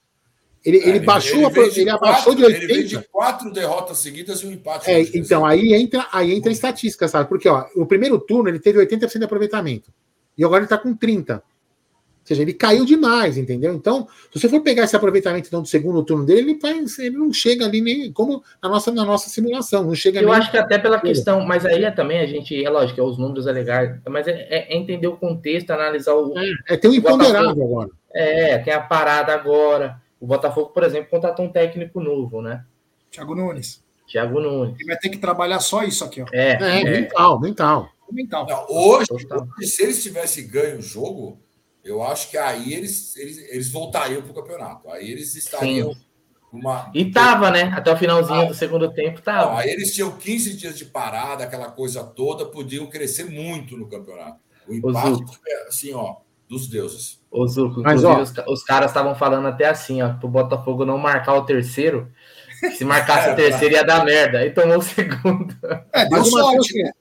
Ele, 0.65 0.79
é, 0.79 0.89
ele 0.89 1.01
baixou 1.01 1.51
ele, 1.51 1.61
ele, 1.61 1.81
ele 1.83 1.91
abaixou 1.91 2.35
de 2.35 2.45
80. 2.45 2.73
Ele 2.73 2.83
de 2.85 2.99
quatro 3.09 3.53
derrotas 3.53 3.99
seguidas 3.99 4.41
e 4.41 4.47
um 4.47 4.53
empate. 4.53 4.91
É, 4.91 5.01
então, 5.15 5.45
aí 5.45 5.75
entra, 5.75 6.07
aí 6.11 6.33
entra 6.33 6.51
a 6.51 6.53
estatística, 6.53 7.07
sabe? 7.07 7.29
Porque 7.29 7.49
ó, 7.49 7.67
o 7.77 7.85
primeiro 7.85 8.19
turno 8.19 8.49
ele 8.49 8.59
teve 8.59 8.79
80% 8.79 9.19
de 9.19 9.25
aproveitamento. 9.25 9.93
E 10.37 10.45
agora 10.45 10.61
ele 10.61 10.67
está 10.67 10.79
com 10.79 10.97
30%. 10.97 11.43
Ou 12.25 12.29
seja, 12.29 12.41
ele 12.41 12.55
caiu 12.55 12.87
demais, 12.87 13.37
entendeu? 13.37 13.75
Então, 13.75 14.09
se 14.33 14.41
você 14.41 14.49
for 14.49 14.63
pegar 14.63 14.85
esse 14.85 14.97
aproveitamento 14.97 15.47
então, 15.47 15.61
do 15.61 15.69
segundo 15.69 16.03
turno 16.03 16.25
dele, 16.25 16.53
ele, 16.53 16.59
vai, 16.59 16.83
ele 16.99 17.19
não 17.19 17.31
chega 17.31 17.67
ali 17.67 17.83
nem 17.83 18.11
como 18.11 18.43
na 18.63 18.69
nossa, 18.71 18.91
na 18.91 19.05
nossa 19.05 19.29
simulação, 19.29 19.85
não 19.85 19.95
chega 19.95 20.21
Eu 20.21 20.29
nem... 20.29 20.35
acho 20.35 20.51
que 20.51 20.57
até 20.57 20.79
pela 20.79 20.99
questão, 20.99 21.45
mas 21.45 21.67
aí 21.67 21.85
é 21.85 21.91
também 21.91 22.21
a 22.21 22.27
gente, 22.27 22.65
é 22.65 22.71
lógico, 22.71 22.99
é 22.99 23.05
os 23.05 23.19
números 23.19 23.47
é 23.47 23.53
legal, 23.53 23.99
mas 24.09 24.27
é, 24.27 24.47
é, 24.49 24.75
entender 24.75 25.07
o 25.07 25.19
contexto, 25.19 25.71
analisar 25.71 26.15
o. 26.15 26.33
É, 26.39 26.75
é 26.75 26.77
ter 26.79 26.89
um 26.89 26.95
imponderável 26.95 27.51
agora. 27.51 27.91
É, 28.15 28.57
tem 28.57 28.73
a 28.73 28.81
parada 28.81 29.35
agora. 29.35 30.01
O 30.19 30.27
Botafogo, 30.27 30.71
por 30.71 30.83
exemplo, 30.83 31.11
contratou 31.11 31.45
um 31.45 31.53
técnico 31.53 32.01
novo, 32.01 32.41
né? 32.41 32.65
Thiago 33.11 33.35
Nunes. 33.35 33.85
Thiago 34.09 34.41
Nunes. 34.41 34.77
Ele 34.81 34.89
vai 34.89 34.97
ter 34.97 35.11
que 35.11 35.19
trabalhar 35.19 35.61
só 35.61 35.83
isso 35.83 36.03
aqui, 36.03 36.23
ó. 36.23 36.27
É, 36.33 36.53
é, 36.53 36.81
é. 36.81 36.85
mental, 36.85 37.39
mental. 37.39 37.91
mental. 38.11 38.47
Não, 38.49 38.67
hoje, 38.71 39.09
hoje, 39.13 39.67
se 39.67 39.83
eles 39.83 40.03
tivessem 40.03 40.49
ganho 40.49 40.79
o 40.79 40.83
jogo 40.83 41.44
eu 41.85 42.03
acho 42.03 42.31
que 42.31 42.39
aí 42.39 42.73
eles, 42.73 43.15
eles, 43.17 43.39
eles 43.51 43.71
voltariam 43.71 44.23
para 44.23 44.31
o 44.31 44.35
campeonato. 44.35 44.91
Aí 44.91 45.11
eles 45.11 45.35
estariam. 45.35 45.95
Uma... 46.51 46.91
E 46.95 47.11
tava, 47.11 47.51
né? 47.51 47.73
Até 47.77 47.93
o 47.93 47.97
finalzinho 47.97 48.43
ah, 48.43 48.45
do 48.45 48.55
segundo 48.55 48.93
tempo 48.93 49.21
tava. 49.21 49.51
Não, 49.51 49.59
aí 49.59 49.71
eles 49.71 49.93
tinham 49.93 50.17
15 50.17 50.57
dias 50.57 50.79
de 50.79 50.85
parada, 50.85 51.45
aquela 51.45 51.71
coisa 51.71 52.05
toda, 52.05 52.47
podiam 52.47 52.87
crescer 52.87 53.25
muito 53.25 53.77
no 53.77 53.89
campeonato. 53.89 54.39
O 54.67 54.73
impacto 54.73 55.39
é 55.47 55.67
assim, 55.67 55.93
ó, 55.93 56.17
dos 56.49 56.69
deuses. 56.69 57.21
Ô, 57.31 57.47
Zuco, 57.47 57.83
Mas, 57.83 58.05
ó, 58.05 58.21
os, 58.21 58.33
os, 58.47 58.63
caras 58.63 58.91
estavam 58.91 59.15
falando 59.15 59.49
até 59.49 59.67
assim, 59.67 60.01
ó, 60.01 60.15
pro 60.15 60.29
Botafogo 60.29 60.87
não 60.87 60.97
marcar 60.97 61.35
o 61.35 61.45
terceiro. 61.45 62.11
Se 62.77 62.85
marcasse 62.85 63.29
é, 63.31 63.33
o 63.33 63.37
terceiro 63.37 63.75
ia 63.75 63.85
dar 63.85 64.05
merda. 64.05 64.39
Aí 64.39 64.51
tomou 64.51 64.79
o 64.79 64.83
segundo. 64.83 65.55
É, 65.93 66.09
deu 66.09 66.25
sorte, 66.25 66.83
né? 66.83 66.93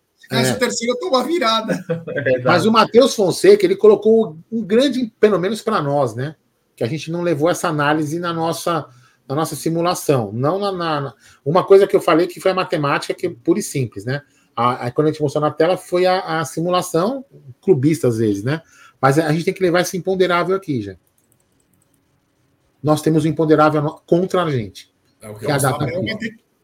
Essa 0.41 0.53
é. 0.53 0.55
terceira 0.55 0.97
toma 0.99 1.23
virada. 1.23 1.83
É 2.15 2.41
Mas 2.41 2.65
o 2.65 2.71
Matheus 2.71 3.15
Fonseca, 3.15 3.65
ele 3.65 3.75
colocou 3.75 4.37
um 4.51 4.61
grande, 4.63 5.11
pelo 5.19 5.39
menos 5.39 5.61
para 5.61 5.81
nós, 5.81 6.15
né? 6.15 6.35
Que 6.75 6.83
a 6.83 6.87
gente 6.87 7.11
não 7.11 7.21
levou 7.21 7.49
essa 7.49 7.67
análise 7.67 8.19
na 8.19 8.33
nossa, 8.33 8.87
na 9.27 9.35
nossa 9.35 9.55
simulação. 9.55 10.31
Não 10.33 10.57
na, 10.59 10.71
na, 10.71 11.13
Uma 11.45 11.63
coisa 11.63 11.85
que 11.87 11.95
eu 11.95 12.01
falei 12.01 12.27
que 12.27 12.39
foi 12.39 12.51
a 12.51 12.55
matemática, 12.55 13.13
que 13.13 13.27
é 13.27 13.29
pura 13.29 13.59
e 13.59 13.63
simples, 13.63 14.05
né? 14.05 14.21
A, 14.55 14.85
a, 14.87 14.91
quando 14.91 15.07
a 15.07 15.11
gente 15.11 15.21
mostrou 15.21 15.41
na 15.41 15.51
tela 15.51 15.77
foi 15.77 16.05
a, 16.05 16.39
a 16.39 16.45
simulação, 16.45 17.25
clubista 17.61 18.07
às 18.07 18.17
vezes, 18.17 18.43
né? 18.43 18.61
Mas 19.01 19.17
a 19.19 19.31
gente 19.31 19.45
tem 19.45 19.53
que 19.53 19.61
levar 19.63 19.81
esse 19.81 19.97
imponderável 19.97 20.55
aqui, 20.55 20.81
já. 20.81 20.95
Nós 22.81 23.01
temos 23.01 23.25
um 23.25 23.27
imponderável 23.27 23.81
contra 24.05 24.43
a 24.43 24.51
gente. 24.51 24.93
É 25.21 25.29
o 25.29 25.33
que 25.35 25.45
Que 25.45 25.51
é 25.51 25.53
a 25.53 25.57
eu 25.57 25.61
data 25.61 25.77
falo. 25.79 26.03
FIFA. 26.03 26.17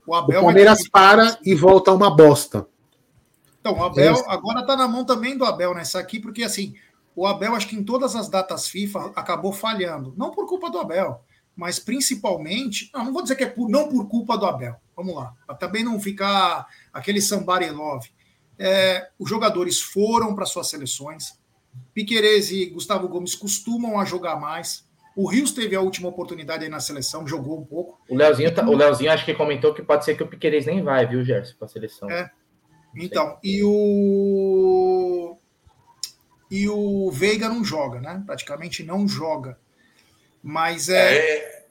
O 0.06 0.12
O 0.12 0.16
Abel 0.16 0.36
vai 0.36 0.44
Palmeiras 0.44 0.80
ter- 0.80 0.90
para 0.90 1.38
e 1.46 1.54
volta 1.56 1.92
uma 1.92 2.10
bosta. 2.16 2.66
Então, 3.60 3.78
o 3.78 3.84
Abel 3.84 4.14
Esse- 4.14 4.24
agora 4.28 4.66
tá 4.66 4.76
na 4.76 4.88
mão 4.88 5.04
também 5.06 5.38
do 5.38 5.44
Abel 5.46 5.74
nessa 5.74 6.00
aqui, 6.00 6.20
porque 6.20 6.44
assim, 6.44 6.76
o 7.16 7.26
Abel 7.28 7.54
acho 7.56 7.68
que 7.68 7.76
em 7.76 7.84
todas 7.84 8.16
as 8.16 8.30
datas 8.30 8.68
FIFA 8.70 9.12
acabou 9.16 9.52
falhando. 9.52 10.14
Não 10.18 10.32
por 10.32 10.48
culpa 10.48 10.70
do 10.70 10.80
Abel, 10.80 11.22
mas 11.56 11.78
principalmente, 11.80 12.90
não, 12.94 13.06
não 13.06 13.14
vou 13.14 13.22
dizer 13.22 13.36
que 13.36 13.44
é 13.44 13.50
por, 13.50 13.70
não 13.70 13.90
por 13.90 14.08
culpa 14.08 14.38
do 14.38 14.46
Abel. 14.46 14.76
Vamos 14.96 15.16
lá, 15.16 15.34
para 15.46 15.56
também 15.56 15.84
não 15.84 16.00
ficar 16.00 16.68
aquele 16.94 17.22
somebody 17.22 17.70
love. 17.70 18.10
É, 18.58 19.10
os 19.18 19.30
jogadores 19.30 19.80
foram 19.82 20.36
para 20.36 20.46
suas 20.46 20.68
seleções. 20.70 21.38
Piquerez 21.94 22.52
e 22.52 22.66
Gustavo 22.68 23.08
Gomes 23.08 23.36
costumam 23.36 24.00
a 24.00 24.06
jogar 24.06 24.36
mais. 24.38 24.88
O 25.16 25.28
Rios 25.28 25.52
teve 25.52 25.76
a 25.76 25.82
última 25.82 26.08
oportunidade 26.10 26.64
aí 26.64 26.70
na 26.70 26.80
seleção, 26.80 27.28
jogou 27.28 27.60
um 27.60 27.66
pouco. 27.66 28.00
O 28.10 28.16
Leozinho, 28.16 28.54
tá- 28.54 28.66
o 28.68 28.76
Leozinho 28.76 29.12
acho 29.12 29.26
que 29.26 29.34
comentou 29.34 29.74
que 29.74 29.82
pode 29.82 30.06
ser 30.06 30.16
que 30.16 30.24
o 30.24 30.28
Piqueires 30.28 30.66
nem 30.66 30.82
vai, 30.84 31.06
viu, 31.06 31.24
Gerson, 31.24 31.56
pra 31.58 31.68
seleção. 31.68 32.10
É. 32.10 32.30
Então, 32.96 33.38
e 33.44 33.64
o. 33.64 35.38
E 36.50 36.68
o 36.68 37.12
Veiga 37.12 37.48
não 37.48 37.64
joga, 37.64 38.00
né? 38.00 38.24
Praticamente 38.26 38.84
não 38.84 39.08
joga. 39.08 39.58
Mas 40.42 40.90
é. 40.90 41.18
É, 41.18 41.66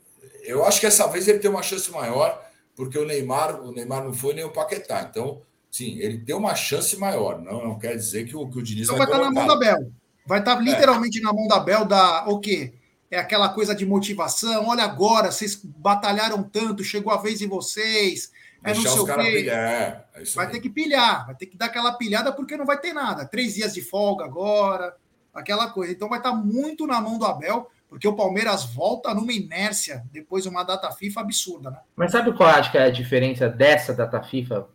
eu 0.44 0.64
acho 0.64 0.80
que 0.80 0.86
essa 0.86 1.06
vez 1.08 1.26
ele 1.26 1.40
tem 1.40 1.50
uma 1.50 1.62
chance 1.62 1.90
maior, 1.90 2.40
porque 2.76 2.98
o 2.98 3.04
Neymar, 3.04 3.60
o 3.60 3.72
Neymar 3.72 4.04
não 4.04 4.14
foi 4.14 4.34
nem 4.34 4.44
o 4.44 4.52
Paquetá. 4.52 5.06
Então, 5.10 5.42
sim, 5.70 5.98
ele 5.98 6.18
tem 6.18 6.34
uma 6.34 6.54
chance 6.54 6.96
maior. 6.96 7.40
Não, 7.40 7.64
não 7.64 7.78
quer 7.78 7.96
dizer 7.96 8.24
que 8.26 8.36
o, 8.36 8.48
que 8.48 8.58
o 8.58 8.62
Diniz 8.62 8.84
então 8.84 8.96
vai 8.96 9.06
estar 9.06 9.18
na 9.18 9.30
mão 9.30 9.46
da 9.46 9.56
Bel. 9.56 9.90
Vai 10.24 10.38
estar 10.38 10.60
literalmente 10.60 11.20
na 11.20 11.32
mão 11.32 11.48
da 11.48 11.58
Bel 11.58 11.84
da. 11.84 12.28
O 12.28 12.38
quê? 12.38 12.74
É 13.10 13.18
aquela 13.18 13.48
coisa 13.48 13.74
de 13.74 13.86
motivação. 13.86 14.68
Olha 14.68 14.84
agora, 14.84 15.30
vocês 15.30 15.54
batalharam 15.64 16.42
tanto, 16.42 16.84
chegou 16.84 17.12
a 17.12 17.16
vez 17.16 17.38
de 17.38 17.46
vocês. 17.46 18.30
É 18.62 18.68
não 18.68 18.74
Deixar 18.74 18.90
sei 18.90 18.98
os 18.98 19.04
o 19.04 19.06
caras 19.06 19.26
quê. 19.26 19.32
pilhar. 19.32 19.58
É, 19.58 20.04
é 20.14 20.22
isso 20.22 20.34
Vai 20.34 20.46
aí. 20.46 20.52
ter 20.52 20.60
que 20.60 20.68
pilhar, 20.68 21.26
vai 21.26 21.34
ter 21.34 21.46
que 21.46 21.56
dar 21.56 21.66
aquela 21.66 21.92
pilhada 21.92 22.32
porque 22.32 22.56
não 22.56 22.66
vai 22.66 22.78
ter 22.78 22.92
nada. 22.92 23.24
Três 23.24 23.54
dias 23.54 23.72
de 23.72 23.80
folga 23.82 24.24
agora, 24.24 24.94
aquela 25.32 25.70
coisa. 25.70 25.92
Então 25.92 26.08
vai 26.08 26.18
estar 26.18 26.32
muito 26.34 26.86
na 26.86 27.00
mão 27.00 27.18
do 27.18 27.24
Abel, 27.24 27.70
porque 27.88 28.06
o 28.08 28.16
Palmeiras 28.16 28.64
volta 28.64 29.14
numa 29.14 29.32
inércia 29.32 30.04
depois 30.12 30.42
de 30.42 30.48
uma 30.50 30.64
data 30.64 30.90
FIFA 30.90 31.20
absurda, 31.20 31.70
né? 31.70 31.78
Mas 31.96 32.10
sabe 32.12 32.32
qual 32.36 32.50
eu 32.50 32.56
acho 32.56 32.70
que 32.72 32.78
é 32.78 32.82
a 32.82 32.90
diferença 32.90 33.48
dessa 33.48 33.94
data 33.94 34.20
FIFA, 34.22 34.68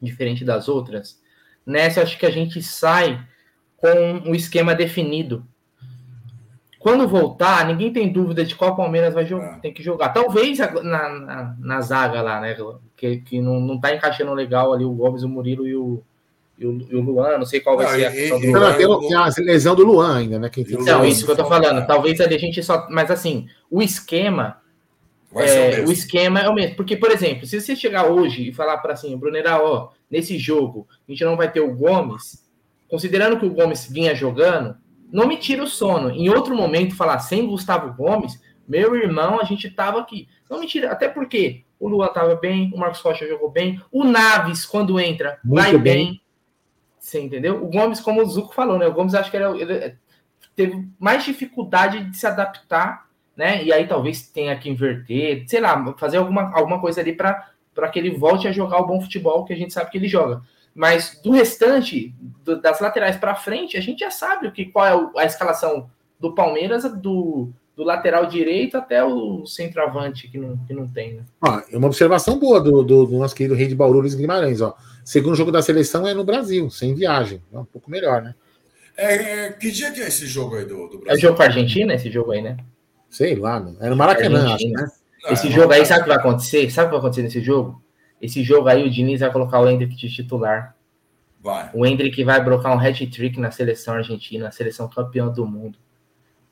diferente 0.00 0.44
das 0.44 0.68
outras? 0.68 1.20
Nessa, 1.66 2.00
eu 2.00 2.04
acho 2.04 2.16
que 2.18 2.24
a 2.26 2.30
gente 2.30 2.62
sai 2.62 3.22
com 3.76 4.30
o 4.30 4.34
esquema 4.34 4.74
definido. 4.74 5.46
Quando 6.78 7.08
voltar, 7.08 7.66
ninguém 7.66 7.92
tem 7.92 8.12
dúvida 8.12 8.44
de 8.44 8.54
qual 8.54 8.76
Palmeiras 8.76 9.12
vai 9.12 9.26
jogar, 9.26 9.56
É. 9.56 9.60
tem 9.60 9.72
que 9.74 9.82
jogar. 9.82 10.10
Talvez 10.10 10.58
na, 10.58 10.70
na, 10.82 11.56
na 11.58 11.80
zaga 11.80 12.22
lá, 12.22 12.40
né? 12.40 12.56
Que, 12.96 13.16
que 13.18 13.40
não, 13.40 13.58
não 13.60 13.80
tá 13.80 13.94
encaixando 13.94 14.32
legal 14.32 14.72
ali 14.72 14.84
o 14.84 14.92
Gomes, 14.92 15.22
o 15.24 15.28
Murilo 15.28 15.66
e 15.66 15.74
o, 15.74 16.00
e 16.56 16.64
o, 16.66 16.86
e 16.90 16.94
o 16.96 17.00
Luan. 17.00 17.36
Não 17.38 17.44
sei 17.46 17.58
qual 17.60 17.76
vai 17.76 17.86
Não, 17.86 17.92
ser 17.94 18.04
a 18.06 18.10
questão 18.12 18.38
e- 18.38 18.40
do 18.42 18.46
Luan. 18.52 18.60
não, 18.70 18.76
tem, 18.76 18.86
o- 18.86 19.00
tem 19.00 19.14
a 19.14 19.28
lesão 19.38 19.74
do 19.74 19.84
Luan 19.84 20.16
ainda, 20.18 20.38
né? 20.38 20.48
Quem 20.48 20.64
tem 20.64 20.76
o 20.76 20.82
Então, 20.82 20.98
Luan, 20.98 21.08
isso 21.08 21.24
que 21.26 21.32
eu 21.32 21.36
tô 21.36 21.44
falando. 21.46 21.64
faltar. 21.64 21.86
Talvez 21.88 22.20
ali 22.20 22.34
a 22.36 22.38
gente 22.38 22.62
só. 22.62 22.86
Mas 22.90 23.10
assim, 23.10 23.48
o 23.70 23.82
esquema 23.82 24.58
Vai 25.32 25.46
ser 25.48 25.58
o 25.58 25.62
é, 25.62 25.68
mesmo. 25.70 25.88
o 25.88 25.92
esquema 25.92 26.40
é 26.40 26.48
o 26.48 26.54
mesmo. 26.54 26.76
Porque, 26.76 26.96
por 26.96 27.10
exemplo, 27.10 27.44
se 27.44 27.60
você 27.60 27.74
chegar 27.76 28.06
hoje 28.06 28.48
e 28.48 28.52
falar 28.52 28.78
para 28.78 28.92
assim, 28.94 29.16
Brunera, 29.16 29.60
ó, 29.62 29.88
nesse 30.10 30.38
jogo 30.38 30.86
a 31.06 31.10
gente 31.12 31.24
não 31.24 31.36
vai 31.36 31.50
ter 31.52 31.60
o 31.60 31.74
Gomes, 31.74 32.42
considerando 32.88 33.38
que 33.38 33.44
o 33.44 33.50
Gomes 33.50 33.86
vinha 33.90 34.14
jogando, 34.14 34.74
não 35.10 35.26
me 35.26 35.36
tira 35.36 35.62
o 35.62 35.66
sono. 35.66 36.10
Em 36.10 36.28
outro 36.28 36.56
momento, 36.56 36.96
falar 36.96 37.18
sem 37.20 37.46
Gustavo 37.46 37.92
Gomes, 37.94 38.40
meu 38.66 38.94
irmão, 38.94 39.40
a 39.40 39.44
gente 39.44 39.70
tava 39.70 40.00
aqui. 40.00 40.28
Não 40.50 40.60
me 40.60 40.66
tira, 40.66 40.92
até 40.92 41.08
porque 41.08 41.64
o 41.78 41.88
Luan 41.88 42.08
tava 42.08 42.34
bem, 42.34 42.70
o 42.74 42.78
Marcos 42.78 43.00
Rocha 43.00 43.26
jogou 43.26 43.50
bem, 43.50 43.80
o 43.90 44.04
Naves, 44.04 44.64
quando 44.64 44.98
entra, 44.98 45.38
Muito 45.44 45.62
vai 45.62 45.72
bem. 45.72 45.82
bem. 45.82 46.20
Você 46.98 47.20
entendeu? 47.20 47.62
O 47.62 47.68
Gomes, 47.68 48.00
como 48.00 48.22
o 48.22 48.26
Zuco 48.26 48.54
falou, 48.54 48.78
né? 48.78 48.86
O 48.86 48.92
Gomes 48.92 49.14
acho 49.14 49.30
que 49.30 49.36
era, 49.36 49.56
ele 49.56 49.96
teve 50.54 50.88
mais 50.98 51.24
dificuldade 51.24 52.04
de 52.04 52.16
se 52.16 52.26
adaptar 52.26 53.08
né? 53.38 53.62
E 53.62 53.72
aí 53.72 53.86
talvez 53.86 54.28
tenha 54.28 54.58
que 54.58 54.68
inverter, 54.68 55.44
sei 55.46 55.60
lá, 55.60 55.94
fazer 55.96 56.16
alguma, 56.16 56.52
alguma 56.52 56.80
coisa 56.80 57.00
ali 57.00 57.12
para 57.12 57.88
que 57.92 57.96
ele 57.96 58.10
volte 58.10 58.48
a 58.48 58.52
jogar 58.52 58.78
o 58.80 58.86
bom 58.86 59.00
futebol 59.00 59.44
que 59.44 59.52
a 59.52 59.56
gente 59.56 59.72
sabe 59.72 59.92
que 59.92 59.96
ele 59.96 60.08
joga. 60.08 60.42
Mas 60.78 61.18
do 61.24 61.32
restante, 61.32 62.14
do- 62.44 62.60
das 62.60 62.78
laterais 62.78 63.16
para 63.16 63.34
frente, 63.34 63.76
a 63.76 63.80
gente 63.80 63.98
já 63.98 64.12
sabe 64.12 64.46
o 64.46 64.52
que, 64.52 64.66
qual 64.66 65.10
é 65.18 65.22
a 65.22 65.26
escalação 65.26 65.90
do 66.20 66.32
Palmeiras, 66.36 66.84
do, 67.02 67.50
do 67.76 67.82
lateral 67.82 68.26
direito 68.26 68.76
até 68.76 69.02
o 69.04 69.44
centroavante, 69.44 70.28
que 70.28 70.38
não, 70.38 70.56
que 70.58 70.72
não 70.72 70.86
tem, 70.86 71.14
né? 71.14 71.22
Ó, 71.40 71.60
é 71.68 71.76
uma 71.76 71.88
observação 71.88 72.38
boa 72.38 72.60
do, 72.60 72.84
do, 72.84 73.06
do 73.06 73.18
nosso 73.18 73.34
querido 73.34 73.56
rei 73.56 73.66
de 73.66 73.74
Bauru, 73.74 73.98
Luiz 73.98 74.14
Guimarães. 74.14 74.60
Ó. 74.60 74.72
Segundo 75.04 75.34
jogo 75.34 75.50
da 75.50 75.62
seleção 75.62 76.06
é 76.06 76.14
no 76.14 76.22
Brasil, 76.22 76.70
sem 76.70 76.94
viagem. 76.94 77.42
É 77.52 77.58
um 77.58 77.64
pouco 77.64 77.90
melhor, 77.90 78.22
né? 78.22 78.36
É, 78.96 79.46
é, 79.46 79.52
que 79.52 79.72
dia 79.72 79.90
que 79.90 80.00
é 80.00 80.06
esse 80.06 80.26
jogo 80.28 80.54
aí 80.56 80.64
do, 80.64 80.86
do 80.88 80.98
É 80.98 81.00
Brasil? 81.06 81.22
jogo 81.22 81.36
com 81.36 81.42
a 81.42 81.46
Argentina, 81.46 81.94
esse 81.94 82.08
jogo 82.08 82.30
aí, 82.30 82.40
né? 82.42 82.56
Sei 83.10 83.34
lá, 83.34 83.58
mano. 83.58 83.76
É 83.80 83.90
no 83.90 83.96
Maracanã, 83.96 84.54
acho, 84.54 84.68
né? 84.68 84.86
Não, 85.24 85.32
Esse 85.32 85.48
é 85.48 85.50
jogo 85.50 85.72
aí, 85.72 85.84
sabe 85.84 86.00
o 86.00 86.02
que 86.04 86.08
vai 86.10 86.18
acontecer? 86.18 86.70
Sabe 86.70 86.86
o 86.86 86.90
que 86.90 86.92
vai 86.92 86.98
acontecer 87.00 87.22
nesse 87.22 87.40
jogo? 87.40 87.82
Esse 88.20 88.42
jogo 88.42 88.68
aí, 88.68 88.86
o 88.86 88.90
Diniz 88.90 89.20
vai 89.20 89.32
colocar 89.32 89.60
o 89.60 89.68
Hendrick 89.68 89.94
de 89.96 90.10
titular. 90.10 90.76
Vai. 91.40 91.70
O 91.72 91.86
Hendrick 91.86 92.22
vai 92.24 92.42
brocar 92.42 92.74
um 92.74 92.80
hat-trick 92.80 93.38
na 93.38 93.50
seleção 93.50 93.94
argentina, 93.94 94.46
na 94.46 94.50
seleção 94.50 94.88
campeã 94.88 95.28
do 95.28 95.46
mundo. 95.46 95.78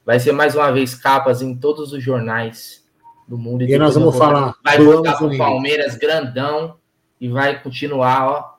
Vai 0.05 0.21
ser 0.21 0.33
mais 0.33 0.55
uma 0.55 0.71
vez 0.71 0.95
capas 0.95 1.43
em 1.43 1.57
todos 1.57 1.93
os 1.93 2.03
jornais 2.03 2.87
do 3.27 3.37
mundo. 3.37 3.63
E 3.63 3.77
nós 3.77 3.95
depois 3.95 3.95
vamos 3.95 4.17
falar 4.17 4.55
Vai 4.63 4.79
voltar 4.79 5.17
pro. 5.19 5.37
Palmeiras 5.37 5.97
grandão 5.97 6.77
e 7.21 7.29
vai 7.29 7.61
continuar, 7.61 8.29
ó. 8.29 8.57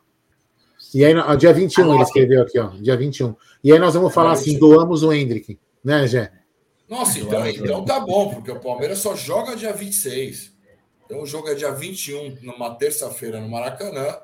E 0.93 1.05
aí, 1.05 1.15
ó, 1.15 1.35
dia 1.35 1.53
21 1.53 1.93
ele 1.93 2.03
escreveu 2.03 2.41
aqui, 2.41 2.59
ó. 2.59 2.69
Dia 2.69 2.97
21. 2.97 3.35
E 3.63 3.71
aí 3.71 3.79
nós 3.79 3.93
vamos 3.93 4.13
falar 4.13 4.31
assim: 4.31 4.53
21. 4.53 4.59
doamos 4.59 5.03
o 5.03 5.13
Hendrick. 5.13 5.57
Né, 5.84 6.05
Gé? 6.07 6.31
Nossa, 6.89 7.19
então, 7.19 7.45
então 7.47 7.85
tá 7.85 7.99
bom, 7.99 8.34
porque 8.34 8.51
o 8.51 8.59
Palmeiras 8.59 8.99
só 8.99 9.15
joga 9.15 9.55
dia 9.55 9.73
26. 9.73 10.56
Então 11.07 11.21
o 11.21 11.25
jogo 11.25 11.47
é 11.47 11.55
dia 11.55 11.71
21, 11.71 12.39
numa 12.41 12.75
terça-feira 12.75 13.39
no 13.39 13.47
Maracanã. 13.47 14.19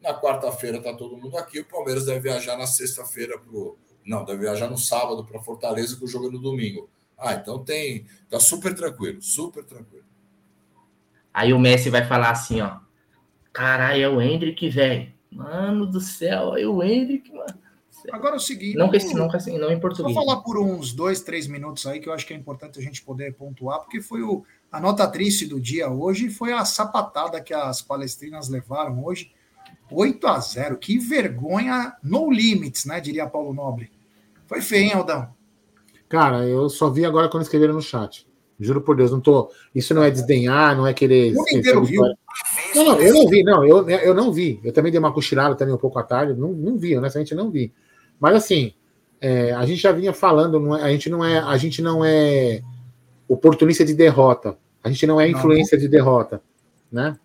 Na 0.00 0.14
quarta-feira 0.14 0.80
tá 0.80 0.94
todo 0.94 1.16
mundo 1.16 1.36
aqui. 1.36 1.58
O 1.58 1.64
Palmeiras 1.64 2.06
deve 2.06 2.20
viajar 2.20 2.56
na 2.56 2.66
sexta-feira 2.66 3.36
pro. 3.36 3.76
Não, 4.06 4.24
deve 4.24 4.42
viajar 4.42 4.70
no 4.70 4.78
sábado 4.78 5.24
para 5.24 5.40
Fortaleza, 5.40 5.96
que 5.96 6.04
o 6.04 6.06
jogo 6.06 6.28
é 6.28 6.30
no 6.30 6.38
domingo. 6.38 6.88
Ah, 7.18 7.34
então 7.34 7.64
tem. 7.64 8.06
Tá 8.30 8.38
super 8.38 8.72
tranquilo, 8.72 9.20
super 9.20 9.64
tranquilo. 9.64 10.04
Aí 11.34 11.52
o 11.52 11.58
Messi 11.58 11.90
vai 11.90 12.06
falar 12.06 12.30
assim, 12.30 12.60
ó. 12.60 12.78
Caralho, 13.52 14.00
é 14.00 14.08
o 14.08 14.22
Hendrick, 14.22 14.68
velho. 14.68 15.12
Mano 15.32 15.86
do 15.86 16.00
céu, 16.00 16.56
é 16.56 16.64
o 16.64 16.80
Hendrick, 16.80 17.32
mano. 17.32 17.58
Agora 18.12 18.34
é 18.34 18.36
o 18.36 18.40
seguinte. 18.40 18.76
Não, 18.76 18.88
com 18.88 18.96
esse, 18.96 19.12
não, 19.12 19.28
não 19.58 19.72
em 19.72 19.80
português. 19.80 20.14
falar 20.14 20.36
por 20.42 20.56
uns 20.56 20.92
dois, 20.92 21.20
três 21.20 21.48
minutos 21.48 21.84
aí, 21.84 21.98
que 21.98 22.08
eu 22.08 22.12
acho 22.12 22.24
que 22.24 22.32
é 22.32 22.36
importante 22.36 22.78
a 22.78 22.82
gente 22.82 23.02
poder 23.02 23.34
pontuar, 23.34 23.80
porque 23.80 24.00
foi 24.00 24.22
o, 24.22 24.44
a 24.70 24.80
nota 24.80 25.06
triste 25.06 25.46
do 25.46 25.60
dia 25.60 25.88
hoje, 25.88 26.28
foi 26.28 26.52
a 26.52 26.64
sapatada 26.64 27.40
que 27.40 27.54
as 27.54 27.80
palestrinas 27.82 28.48
levaram 28.48 29.04
hoje. 29.04 29.32
8 29.90 30.26
a 30.26 30.38
0 30.38 30.76
Que 30.76 30.98
vergonha, 30.98 31.94
no 32.02 32.30
limits, 32.30 32.84
né? 32.84 33.00
Diria 33.00 33.26
Paulo 33.26 33.54
Nobre. 33.54 33.90
Foi 34.46 34.60
feio, 34.60 34.84
hein, 34.84 34.92
Aldão? 34.94 35.28
Cara, 36.08 36.46
eu 36.46 36.68
só 36.68 36.90
vi 36.90 37.04
agora 37.04 37.28
quando 37.28 37.42
escreveram 37.42 37.74
no 37.74 37.82
chat. 37.82 38.26
Juro 38.60 38.80
por 38.80 38.96
Deus, 38.96 39.10
não 39.10 39.20
tô. 39.20 39.50
Isso 39.74 39.94
não 39.94 40.02
é 40.02 40.10
desdenhar, 40.10 40.76
não 40.76 40.86
é 40.86 40.92
querer. 40.92 41.34
O 41.36 41.42
inteiro 41.48 41.84
viu. 41.84 42.02
Não, 42.74 42.84
não, 42.84 43.00
eu 43.00 43.14
não 43.14 43.28
vi, 43.28 43.44
não, 43.44 43.64
eu, 43.64 43.88
eu 43.88 44.14
não 44.14 44.32
vi. 44.32 44.60
Eu 44.64 44.72
também 44.72 44.90
dei 44.90 44.98
uma 44.98 45.12
cochilada 45.12 45.54
também 45.54 45.74
um 45.74 45.78
pouco 45.78 45.98
à 45.98 46.02
tarde, 46.02 46.34
não, 46.34 46.52
não 46.52 46.76
vi, 46.76 46.96
honestamente 46.96 47.34
não 47.34 47.50
vi. 47.50 47.72
Mas 48.18 48.34
assim, 48.34 48.72
é, 49.20 49.52
a 49.52 49.64
gente 49.64 49.80
já 49.80 49.92
vinha 49.92 50.12
falando, 50.12 50.76
é- 50.76 50.82
a 50.82 50.90
gente 50.90 51.08
não 51.08 51.24
é, 51.24 51.38
a 51.38 51.56
gente 51.56 51.80
não 51.80 52.04
é 52.04 52.62
oportunista 53.28 53.84
de 53.84 53.94
derrota, 53.94 54.56
a 54.82 54.88
gente 54.90 55.06
não 55.06 55.20
é 55.20 55.28
influência 55.28 55.76
de 55.76 55.86
derrota, 55.88 56.42
né? 56.90 57.18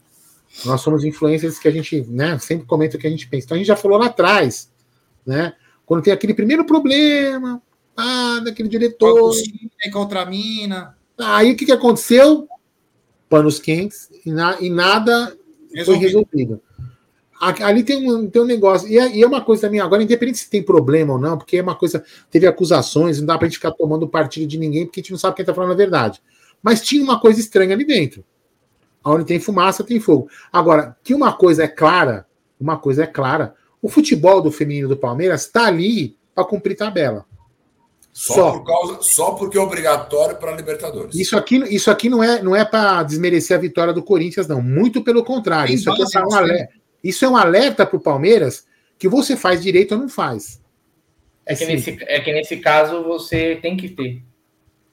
Nós 0.65 0.81
somos 0.81 1.03
influências 1.03 1.57
que 1.57 1.67
a 1.67 1.71
gente, 1.71 2.01
né, 2.09 2.37
sempre 2.37 2.67
comenta 2.67 2.95
o 2.97 2.99
que 2.99 3.07
a 3.07 3.09
gente 3.09 3.27
pensa. 3.27 3.45
Então 3.45 3.55
a 3.55 3.57
gente 3.57 3.67
já 3.67 3.75
falou 3.75 3.97
lá 3.97 4.07
atrás, 4.07 4.69
né? 5.25 5.53
Quando 5.85 6.03
tem 6.03 6.13
aquele 6.13 6.33
primeiro 6.33 6.65
problema, 6.65 7.61
ah, 7.97 8.41
daquele 8.43 8.69
diretor, 8.69 9.31
contra 9.91 10.21
a 10.21 10.25
mina. 10.25 10.95
Aí 11.17 11.51
o 11.53 11.55
que, 11.57 11.65
que 11.65 11.71
aconteceu? 11.71 12.47
Panos 13.29 13.59
quentes 13.59 14.09
e, 14.25 14.31
na- 14.31 14.57
e 14.61 14.69
nada 14.69 15.35
foi 15.85 15.95
Resolvido. 15.95 16.61
Ali 17.43 17.83
tem 17.83 18.09
um, 18.09 18.29
tem 18.29 18.41
um 18.41 18.45
negócio. 18.45 18.87
E 18.87 18.97
é, 18.97 19.15
e 19.15 19.21
é 19.21 19.27
uma 19.27 19.41
coisa 19.41 19.63
também, 19.63 19.79
agora, 19.79 20.01
independente 20.01 20.37
se 20.37 20.49
tem 20.49 20.63
problema 20.63 21.13
ou 21.13 21.19
não, 21.19 21.37
porque 21.37 21.57
é 21.57 21.61
uma 21.61 21.75
coisa. 21.75 22.03
Teve 22.31 22.47
acusações, 22.47 23.19
não 23.19 23.25
dá 23.25 23.37
pra 23.37 23.47
gente 23.47 23.57
ficar 23.57 23.71
tomando 23.71 24.07
partido 24.07 24.47
de 24.47 24.57
ninguém, 24.57 24.85
porque 24.85 24.99
a 24.99 25.03
gente 25.03 25.11
não 25.11 25.19
sabe 25.19 25.35
quem 25.35 25.45
tá 25.45 25.53
falando 25.53 25.71
a 25.71 25.75
verdade. 25.75 26.21
Mas 26.61 26.81
tinha 26.81 27.03
uma 27.03 27.19
coisa 27.19 27.39
estranha 27.39 27.73
ali 27.73 27.85
dentro. 27.85 28.23
Onde 29.03 29.25
tem 29.25 29.39
fumaça, 29.39 29.83
tem 29.83 29.99
fogo. 29.99 30.29
Agora, 30.51 30.95
que 31.03 31.13
uma 31.13 31.33
coisa 31.33 31.63
é 31.63 31.67
clara, 31.67 32.25
uma 32.59 32.77
coisa 32.77 33.03
é 33.03 33.07
clara. 33.07 33.53
O 33.81 33.89
futebol 33.89 34.41
do 34.41 34.49
feminino 34.49 34.87
do 34.87 34.95
Palmeiras 34.95 35.41
está 35.41 35.65
ali 35.65 36.15
para 36.33 36.45
cumprir 36.45 36.77
tabela. 36.77 37.25
Só, 38.13 38.33
só. 38.33 38.51
Por 38.51 38.63
causa, 38.63 38.97
só 39.01 39.31
porque 39.31 39.57
é 39.57 39.61
obrigatório 39.61 40.37
para 40.37 40.53
a 40.53 40.55
Libertadores. 40.55 41.15
Isso 41.15 41.35
aqui, 41.35 41.57
isso 41.73 41.89
aqui 41.89 42.09
não 42.09 42.23
é, 42.23 42.41
não 42.41 42.55
é 42.55 42.63
para 42.63 43.01
desmerecer 43.01 43.57
a 43.57 43.59
vitória 43.59 43.91
do 43.91 44.03
Corinthians, 44.03 44.47
não. 44.47 44.61
Muito 44.61 45.03
pelo 45.03 45.23
contrário. 45.23 45.73
Isso, 45.73 45.91
aqui 45.91 46.03
é 46.03 46.21
um 46.23 46.33
alerta, 46.33 46.73
isso 47.03 47.25
é 47.25 47.29
um 47.29 47.35
alerta 47.35 47.85
para 47.85 47.97
o 47.97 48.01
Palmeiras 48.01 48.65
que 48.97 49.07
você 49.07 49.35
faz 49.35 49.61
direito 49.61 49.93
ou 49.93 50.01
não 50.01 50.09
faz. 50.09 50.61
É 51.45 51.55
que, 51.55 51.65
nesse, 51.65 51.97
é 52.01 52.19
que 52.21 52.31
nesse 52.31 52.57
caso 52.57 53.03
você 53.03 53.57
tem 53.61 53.75
que 53.75 53.89
ter. 53.89 54.23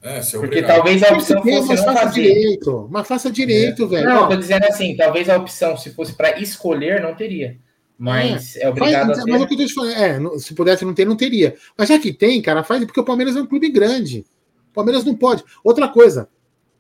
É, 0.03 0.21
Porque 0.21 0.63
talvez 0.63 1.03
a 1.03 1.13
opção 1.13 1.43
fosse 1.43 1.69
mas 1.69 1.85
não 1.85 1.95
fazer. 1.95 2.23
direito, 2.23 2.89
mas 2.91 3.07
faça 3.07 3.31
direito, 3.31 3.85
é. 3.85 3.87
velho. 3.87 4.09
Não, 4.09 4.29
tô 4.29 4.37
dizendo 4.37 4.65
assim, 4.65 4.97
talvez 4.97 5.29
a 5.29 5.37
opção, 5.37 5.77
se 5.77 5.91
fosse 5.91 6.15
para 6.15 6.41
escolher, 6.41 7.03
não 7.03 7.15
teria. 7.15 7.59
Mas 7.99 8.57
é, 8.57 8.63
é 8.63 8.69
obrigado 8.71 9.09
faz, 9.09 9.19
a 9.19 9.25
ter. 9.25 9.31
Mas 9.31 9.43
o 9.43 9.47
que 9.47 9.55
eu 9.55 9.59
tô 9.59 9.67
te 9.67 9.75
falando, 9.75 10.35
é, 10.35 10.39
se 10.39 10.55
pudesse 10.55 10.87
não 10.87 10.95
ter, 10.95 11.05
não 11.05 11.17
teria. 11.17 11.55
Mas 11.77 11.91
já 11.91 11.99
que 11.99 12.15
tem, 12.15 12.41
cara, 12.41 12.65
faz 12.65 12.83
porque 12.87 12.99
o 12.99 13.05
Palmeiras 13.05 13.37
é 13.37 13.43
um 13.43 13.47
clube 13.47 13.69
grande. 13.69 14.25
O 14.71 14.73
Palmeiras 14.73 15.05
não 15.05 15.15
pode. 15.15 15.45
Outra 15.63 15.87
coisa, 15.87 16.29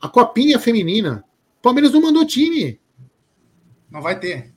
a 0.00 0.08
copinha 0.08 0.58
feminina. 0.58 1.22
O 1.58 1.62
Palmeiras 1.62 1.92
não 1.92 2.00
mandou 2.00 2.24
time. 2.24 2.80
Não 3.90 4.00
vai 4.00 4.18
ter. 4.18 4.50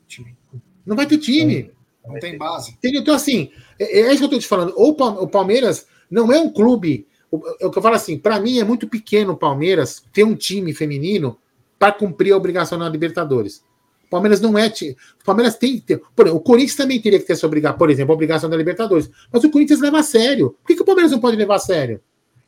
Não 0.85 0.95
vai 0.95 1.05
ter 1.05 1.17
time. 1.17 1.71
Não, 2.05 2.19
tem 2.19 2.37
base. 2.37 2.77
Então, 2.83 3.15
assim, 3.15 3.51
é, 3.79 4.01
é 4.01 4.07
isso 4.09 4.19
que 4.19 4.25
eu 4.25 4.29
tô 4.29 4.39
te 4.39 4.47
falando. 4.47 4.73
Ou 4.75 4.91
o 4.91 5.27
Palmeiras 5.27 5.87
não 6.09 6.31
é 6.31 6.39
um 6.39 6.51
clube 6.51 7.07
o, 7.33 7.71
que 7.71 7.77
eu 7.79 7.81
falo 7.81 7.95
assim, 7.95 8.15
para 8.15 8.39
mim 8.39 8.59
é 8.59 8.63
muito 8.63 8.87
pequeno 8.87 9.33
o 9.33 9.37
Palmeiras 9.37 10.03
ter 10.13 10.23
um 10.23 10.35
time 10.35 10.71
feminino 10.71 11.35
para 11.79 11.91
cumprir 11.91 12.31
a 12.31 12.37
obrigação 12.37 12.77
na 12.77 12.87
Libertadores. 12.87 13.63
O 14.05 14.09
Palmeiras 14.11 14.39
não 14.39 14.55
é. 14.55 14.67
O 14.67 15.25
Palmeiras 15.25 15.55
tem 15.55 15.77
que 15.77 15.81
ter. 15.81 16.01
Por 16.15 16.27
exemplo, 16.27 16.39
o 16.39 16.43
Corinthians 16.43 16.75
também 16.75 17.01
teria 17.01 17.19
que 17.19 17.25
ter 17.25 17.33
essa 17.33 17.47
obrigação, 17.47 17.79
por 17.79 17.89
exemplo, 17.89 18.11
a 18.11 18.13
obrigação 18.13 18.47
da 18.47 18.55
Libertadores. 18.55 19.09
Mas 19.31 19.43
o 19.43 19.49
Corinthians 19.49 19.79
leva 19.79 19.97
a 19.97 20.03
sério. 20.03 20.51
Por 20.61 20.67
que, 20.67 20.75
que 20.75 20.83
o 20.83 20.85
Palmeiras 20.85 21.11
não 21.11 21.19
pode 21.19 21.35
levar 21.35 21.55
a 21.55 21.59
sério? 21.59 21.99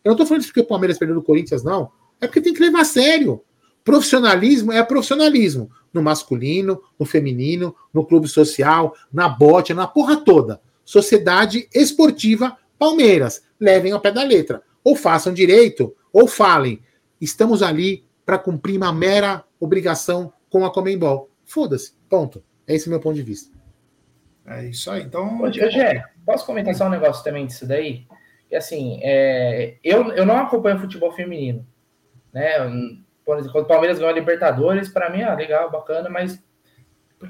Eu 0.04 0.10
não 0.10 0.14
estou 0.14 0.28
falando 0.28 0.42
isso 0.42 0.50
porque 0.50 0.62
o 0.62 0.68
Palmeiras 0.68 1.00
perdeu 1.00 1.16
do 1.16 1.24
Corinthians, 1.24 1.64
não. 1.64 1.90
É 2.22 2.28
porque 2.28 2.40
tem 2.40 2.54
que 2.54 2.62
levar 2.62 2.82
a 2.82 2.86
sério. 2.86 3.42
Profissionalismo 3.86 4.74
é 4.74 4.84
profissionalismo. 4.84 5.72
No 5.94 6.04
masculino, 6.04 6.82
no 7.00 7.06
feminino, 7.06 7.74
no 7.94 8.06
clube 8.06 8.28
social, 8.28 8.94
na 9.14 9.30
bote, 9.30 9.74
na 9.74 9.88
porra 9.88 10.18
toda. 10.18 10.60
Sociedade 10.84 11.70
esportiva 11.74 12.58
Palmeiras. 12.78 13.46
Levem 13.58 13.94
ao 13.94 14.02
pé 14.02 14.12
da 14.12 14.24
letra 14.24 14.62
ou 14.86 14.96
façam 14.96 15.34
direito, 15.34 15.96
ou 16.14 16.28
falem. 16.28 16.80
Estamos 17.20 17.64
ali 17.64 18.06
para 18.24 18.38
cumprir 18.38 18.78
uma 18.78 18.94
mera 18.94 19.44
obrigação 19.60 20.32
com 20.48 20.64
a 20.64 20.72
Comembol. 20.72 21.30
Foda-se. 21.44 21.94
Ponto. 22.08 22.44
Esse 22.68 22.86
é 22.86 22.88
o 22.88 22.92
meu 22.92 23.00
ponto 23.00 23.16
de 23.16 23.24
vista. 23.24 23.56
É 24.46 24.68
isso 24.68 24.92
aí. 24.92 25.02
Então. 25.02 25.42
Ô, 25.42 25.52
Gé, 25.52 26.04
posso 26.24 26.46
comentar 26.46 26.76
só 26.76 26.86
um 26.86 26.92
negócio 26.92 27.24
também 27.24 27.48
disso 27.48 27.68
daí? 27.68 28.06
Que 28.48 28.56
assim, 28.56 29.00
é, 29.02 29.78
eu, 29.84 30.12
eu 30.12 30.26
não 30.26 30.38
acompanho 30.38 30.80
futebol 30.80 31.12
feminino. 31.12 31.66
Né? 32.32 32.52
Por 33.26 33.38
exemplo, 33.38 33.54
quando 33.54 33.66
o 33.66 33.68
Palmeiras 33.68 33.98
ganhou 33.98 34.12
a 34.12 34.16
Libertadores, 34.16 34.88
para 34.88 35.10
mim, 35.10 35.24
ah, 35.24 35.34
legal, 35.34 35.72
bacana, 35.72 36.10
mas 36.10 36.42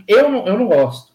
eu 0.07 0.29
não, 0.29 0.45
eu 0.45 0.57
não 0.57 0.67
gosto. 0.67 1.13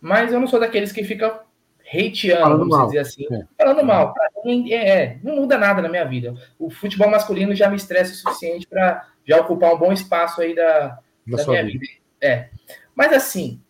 Mas 0.00 0.32
eu 0.32 0.40
não 0.40 0.46
sou 0.46 0.58
daqueles 0.58 0.92
que 0.92 1.04
fica 1.04 1.42
hateando, 1.86 2.42
falando 2.42 2.58
vamos 2.58 2.76
mal. 2.76 2.86
dizer 2.86 2.98
assim. 2.98 3.26
É. 3.32 3.46
Falando 3.56 3.84
mal. 3.84 4.14
É, 4.44 4.90
é, 4.90 5.18
não 5.22 5.36
muda 5.36 5.56
nada 5.56 5.80
na 5.80 5.88
minha 5.88 6.04
vida. 6.04 6.34
O 6.58 6.70
futebol 6.70 7.10
masculino 7.10 7.54
já 7.54 7.68
me 7.68 7.76
estressa 7.76 8.12
o 8.12 8.16
suficiente 8.16 8.66
para 8.66 9.08
já 9.24 9.40
ocupar 9.40 9.74
um 9.74 9.78
bom 9.78 9.92
espaço 9.92 10.40
aí 10.40 10.54
da, 10.54 10.98
da 11.26 11.46
minha 11.46 11.64
vida. 11.64 11.78
vida. 11.78 11.92
É. 12.20 12.48
Mas 12.94 13.12
assim, 13.12 13.60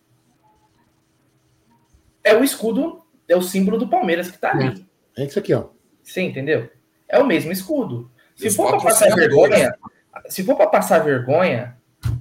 é 2.23 2.35
o 2.35 2.43
escudo, 2.43 3.03
é 3.27 3.35
o 3.35 3.41
símbolo 3.41 3.77
do 3.77 3.87
Palmeiras 3.87 4.29
que 4.31 4.37
tá 4.37 4.51
ali. 4.51 4.85
É, 5.15 5.23
é 5.23 5.25
isso 5.25 5.39
aqui, 5.39 5.53
ó. 5.53 5.69
Você 6.03 6.21
entendeu? 6.21 6.69
É 7.07 7.19
o 7.19 7.25
mesmo 7.25 7.51
escudo. 7.51 8.11
Se 8.35 8.49
for 8.49 8.69
para 8.69 8.81
passar 8.81 9.13
vergonha, 9.15 9.73
se 10.27 10.43
for 10.43 10.55
para 10.55 10.67
passar 10.67 10.99
vergonha, 10.99 11.77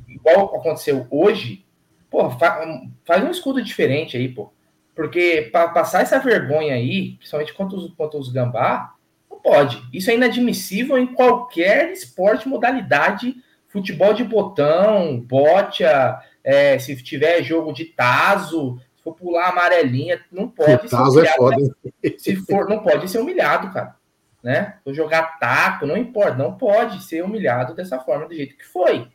igual 0.09 0.57
aconteceu 0.57 1.07
hoje, 1.11 1.65
pô, 2.11 2.29
faz 2.31 3.25
um 3.25 3.31
escudo 3.31 3.63
diferente 3.63 4.17
aí, 4.17 4.29
pô. 4.29 4.53
Porque 4.95 5.49
para 5.53 5.69
passar 5.69 6.03
essa 6.03 6.19
vergonha 6.19 6.75
aí, 6.75 7.13
principalmente 7.19 7.55
contra 7.55 7.77
os, 7.77 7.95
contra 7.95 8.19
os 8.19 8.29
gambá, 8.31 8.95
não 9.31 9.39
pode. 9.39 9.81
Isso 9.93 10.11
é 10.11 10.15
inadmissível 10.15 10.99
em 10.99 11.07
qualquer 11.07 11.93
esporte, 11.93 12.49
modalidade, 12.49 13.37
futebol 13.69 14.13
de 14.13 14.25
botão, 14.25 15.21
bocha, 15.21 16.19
é, 16.43 16.79
se 16.79 17.01
tiver 17.03 17.43
jogo 17.45 17.73
de 17.73 17.85
taso, 17.85 18.81
se 18.97 19.03
for 19.05 19.15
pular 19.15 19.51
amarelinha, 19.51 20.21
não 20.33 20.49
pode. 20.49 20.89
Taso 20.89 21.21
é 21.21 21.27
foda. 21.29 21.57
Né? 21.57 22.11
Se 22.19 22.35
for, 22.35 22.69
não 22.69 22.81
pode 22.81 23.09
ser 23.09 23.21
humilhado, 23.21 23.73
cara. 23.73 23.98
Né? 24.43 24.77
Vou 24.85 24.95
jogar 24.95 25.39
taco, 25.39 25.87
não 25.87 25.97
importa, 25.97 26.37
não 26.37 26.55
pode 26.55 27.03
ser 27.03 27.25
humilhado 27.25 27.75
dessa 27.75 27.99
forma, 27.99 28.27
do 28.27 28.35
jeito 28.35 28.57
que 28.57 28.65
foi. 28.65 29.09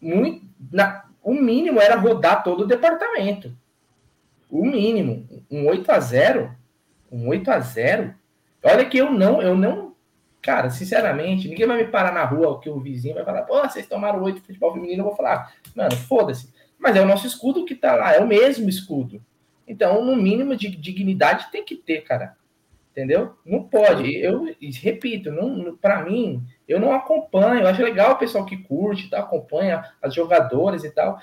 Muito, 0.00 0.44
na, 0.70 1.04
o 1.22 1.32
mínimo 1.32 1.80
era 1.80 1.96
rodar 1.96 2.42
todo 2.42 2.62
o 2.62 2.66
departamento 2.66 3.54
o 4.50 4.64
mínimo, 4.64 5.26
um 5.50 5.66
8 5.66 5.92
a 5.92 6.00
0 6.00 6.54
um 7.10 7.28
8 7.28 7.50
a 7.50 7.60
0 7.60 8.14
Olha 8.62 8.84
que 8.84 8.98
eu 8.98 9.10
não, 9.10 9.40
eu 9.40 9.56
não, 9.56 9.94
cara, 10.42 10.68
sinceramente, 10.68 11.48
ninguém 11.48 11.66
vai 11.66 11.78
me 11.78 11.90
parar 11.90 12.12
na 12.12 12.24
rua, 12.24 12.60
que 12.60 12.68
o 12.68 12.78
vizinho 12.78 13.14
vai 13.14 13.24
falar, 13.24 13.42
pô, 13.42 13.58
vocês 13.62 13.86
tomaram 13.86 14.22
8 14.22 14.40
de 14.40 14.46
futebol 14.46 14.74
feminino, 14.74 15.00
eu 15.00 15.06
vou 15.06 15.16
falar, 15.16 15.54
mano, 15.74 15.96
foda-se. 15.96 16.52
Mas 16.78 16.96
é 16.96 17.00
o 17.00 17.06
nosso 17.06 17.26
escudo 17.26 17.64
que 17.64 17.74
tá 17.74 17.94
lá, 17.94 18.14
é 18.14 18.20
o 18.20 18.26
mesmo 18.26 18.68
escudo. 18.68 19.22
Então, 19.66 20.04
no 20.04 20.14
mínimo 20.14 20.54
de 20.54 20.68
dignidade 20.68 21.50
tem 21.50 21.64
que 21.64 21.74
ter, 21.74 22.02
cara. 22.02 22.36
Entendeu? 22.90 23.34
Não 23.46 23.62
pode. 23.62 24.16
Eu 24.16 24.52
repito, 24.82 25.30
não, 25.30 25.76
para 25.76 26.04
mim, 26.04 26.42
eu 26.66 26.80
não 26.80 26.92
acompanho. 26.92 27.60
Eu 27.60 27.68
acho 27.68 27.82
legal 27.82 28.12
o 28.12 28.18
pessoal 28.18 28.44
que 28.44 28.56
curte, 28.56 29.08
tá, 29.08 29.20
acompanha 29.20 29.84
as 30.02 30.12
jogadoras 30.12 30.82
e 30.84 30.90
tal 30.90 31.20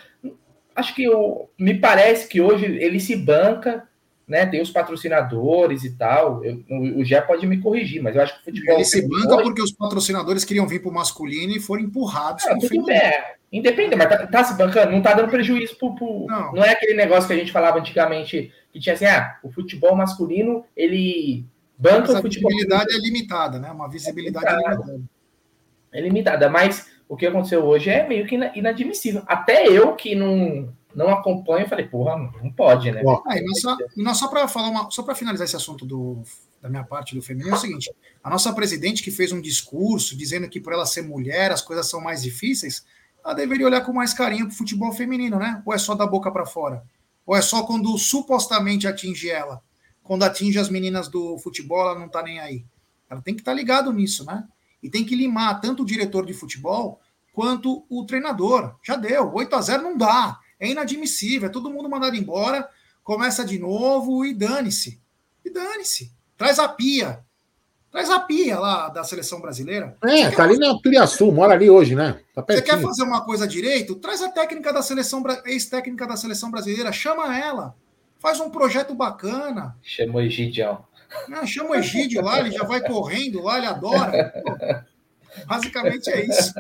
acho 0.78 0.94
que 0.94 1.04
eu, 1.04 1.50
me 1.60 1.74
parece 1.74 2.28
que 2.28 2.40
hoje 2.40 2.66
ele 2.66 3.00
se 3.00 3.16
banca, 3.16 3.88
né? 4.28 4.46
Tem 4.46 4.62
os 4.62 4.70
patrocinadores 4.70 5.84
e 5.84 5.98
tal. 5.98 6.46
Eu, 6.46 6.64
o 6.70 7.04
Gé 7.04 7.20
pode 7.20 7.48
me 7.48 7.60
corrigir, 7.60 8.02
mas 8.02 8.16
eu 8.16 8.22
acho 8.22 8.36
que 8.36 8.42
o 8.42 8.44
futebol. 8.46 8.76
Ele 8.76 8.86
se 8.86 9.08
banca 9.08 9.36
hoje... 9.36 9.44
porque 9.44 9.62
os 9.62 9.72
patrocinadores 9.72 10.46
queriam 10.46 10.68
vir 10.68 10.80
para 10.80 10.92
o 10.92 10.94
masculino 10.94 11.54
e 11.54 11.60
foram 11.60 11.82
empurrados. 11.82 12.46
Ah, 12.46 12.56
tudo 12.60 12.86
bem. 12.86 12.96
É, 12.96 13.36
independente, 13.52 13.96
mas 13.96 14.08
tá, 14.08 14.28
tá, 14.28 14.44
se 14.44 14.56
bancando, 14.56 14.92
não 14.92 15.02
tá 15.02 15.14
dando 15.14 15.32
prejuízo 15.32 15.76
pro, 15.78 15.96
pro... 15.96 16.28
Não. 16.28 16.54
não 16.54 16.64
é 16.64 16.70
aquele 16.70 16.94
negócio 16.94 17.28
que 17.28 17.34
a 17.34 17.38
gente 17.38 17.52
falava 17.52 17.80
antigamente 17.80 18.52
que 18.72 18.80
tinha 18.80 18.94
assim, 18.94 19.06
ah, 19.06 19.40
o 19.42 19.50
futebol 19.50 19.96
masculino 19.96 20.64
ele 20.76 21.44
banca 21.78 22.12
Essa 22.12 22.22
futebol. 22.22 22.52
A 22.52 22.56
visibilidade 22.56 22.96
é 22.96 23.00
limitada, 23.00 23.60
né? 23.60 23.72
Uma 23.72 23.90
visibilidade 23.90 24.46
é 24.46 24.56
limitada. 24.56 25.02
É 25.92 26.02
limitada, 26.02 26.50
mas 26.50 26.88
o 27.08 27.16
que 27.16 27.26
aconteceu 27.26 27.64
hoje 27.64 27.90
é 27.90 28.08
meio 28.08 28.28
que 28.28 28.36
inadmissível. 28.56 29.24
Até 29.26 29.68
eu 29.68 29.96
que 29.96 30.16
não, 30.16 30.74
não 30.94 31.10
acompanho, 31.10 31.68
falei, 31.68 31.88
porra, 31.88 32.18
não 32.42 32.52
pode, 32.52 32.92
né? 32.92 33.02
E 33.02 33.42
nós 33.42 33.62
só, 33.62 33.78
nós 33.96 34.18
só 34.18 34.28
para 34.28 34.48
falar 34.48 34.70
uma, 34.70 34.92
só 34.92 35.04
para 35.04 35.16
finalizar 35.16 35.46
esse 35.46 35.56
assunto 35.56 35.86
do, 35.86 36.22
da 36.62 36.70
minha 36.70 36.84
parte 36.84 37.16
do 37.16 37.22
feminino 37.22 37.54
é 37.54 37.58
o 37.58 37.60
seguinte: 37.60 37.92
a 38.24 38.30
nossa 38.30 38.52
presidente 38.54 39.04
que 39.04 39.12
fez 39.12 39.32
um 39.32 39.42
discurso 39.42 40.18
dizendo 40.18 40.50
que 40.50 40.60
por 40.60 40.74
ela 40.74 40.86
ser 40.86 41.04
mulher 41.04 41.52
as 41.52 41.62
coisas 41.62 41.90
são 41.90 42.02
mais 42.02 42.22
difíceis, 42.22 42.86
ela 43.24 43.34
deveria 43.34 43.66
olhar 43.66 43.82
com 43.82 43.94
mais 43.94 44.14
carinho 44.14 44.46
para 44.46 44.54
o 44.54 44.58
futebol 44.58 44.92
feminino, 44.92 45.38
né? 45.40 45.62
Ou 45.66 45.74
é 45.74 45.78
só 45.78 45.96
da 45.96 46.06
boca 46.06 46.32
para 46.32 46.46
fora? 46.46 46.84
Ou 47.26 47.36
é 47.36 47.42
só 47.42 47.64
quando 47.64 47.98
supostamente 47.98 48.88
atinge 48.88 49.30
ela? 49.30 49.62
Quando 50.08 50.24
atinge 50.24 50.58
as 50.58 50.70
meninas 50.70 51.10
do 51.10 51.38
futebol, 51.38 51.82
ela 51.82 52.00
não 52.00 52.08
tá 52.08 52.24
nem 52.24 52.40
aí. 52.40 52.66
Ela 53.10 53.22
tem 53.22 53.36
que 53.36 53.42
estar 53.42 53.52
tá 53.52 53.58
ligado 53.58 53.92
nisso, 53.92 54.26
né? 54.26 54.46
E 54.82 54.90
tem 54.90 55.04
que 55.04 55.16
limar 55.16 55.60
tanto 55.60 55.84
o 55.84 55.86
diretor 55.86 56.26
de 56.26 56.34
futebol 56.34 57.02
quanto 57.34 57.86
o 57.90 58.06
treinador. 58.06 58.76
Já 58.82 58.96
deu, 58.96 59.34
8 59.34 59.56
a 59.56 59.62
0 59.62 59.84
não 59.84 59.98
dá. 59.98 60.40
É 60.58 60.70
inadmissível, 60.70 61.50
é 61.50 61.52
todo 61.52 61.70
mundo 61.70 61.90
mandado 61.90 62.16
embora, 62.16 62.68
começa 63.04 63.44
de 63.44 63.60
novo 63.60 64.26
e 64.26 64.34
dane-se. 64.34 65.00
E 65.44 65.50
dane-se. 65.50 66.12
Traz 66.38 66.58
a 66.58 66.70
pia. 66.70 67.20
Traz 67.92 68.10
a 68.10 68.20
pia 68.20 68.58
lá 68.60 68.90
da 68.90 69.04
seleção 69.04 69.42
brasileira. 69.42 69.98
É, 70.04 70.32
tá 70.32 70.44
ali 70.44 70.58
na 70.58 70.80
Turiaçu, 70.80 71.32
mora 71.32 71.54
ali 71.54 71.70
hoje, 71.70 71.96
né? 71.96 72.22
Tá 72.34 72.46
Você 72.48 72.62
quer 72.62 72.82
fazer 72.82 73.04
uma 73.04 73.26
coisa 73.26 73.46
direito? 73.46 73.96
Traz 73.96 74.22
a 74.22 74.30
técnica 74.30 74.72
da 74.72 74.82
seleção, 74.82 75.22
ex-técnica 75.46 76.08
da 76.08 76.16
seleção 76.16 76.50
brasileira, 76.50 76.92
chama 76.92 77.38
ela. 77.38 77.76
Faz 78.20 78.40
um 78.40 78.50
projeto 78.50 78.94
bacana. 78.96 79.76
Chama 79.82 80.16
o 80.16 80.22
Egidião. 80.22 80.86
Não, 81.28 81.46
chama 81.46 81.72
o 81.72 81.76
Egídio 81.76 82.22
lá, 82.22 82.40
ele 82.40 82.52
já 82.52 82.64
vai 82.64 82.82
correndo 82.82 83.42
lá, 83.42 83.58
ele 83.58 83.68
adora. 83.68 84.86
Basicamente 85.46 86.10
é 86.10 86.26
isso. 86.26 86.54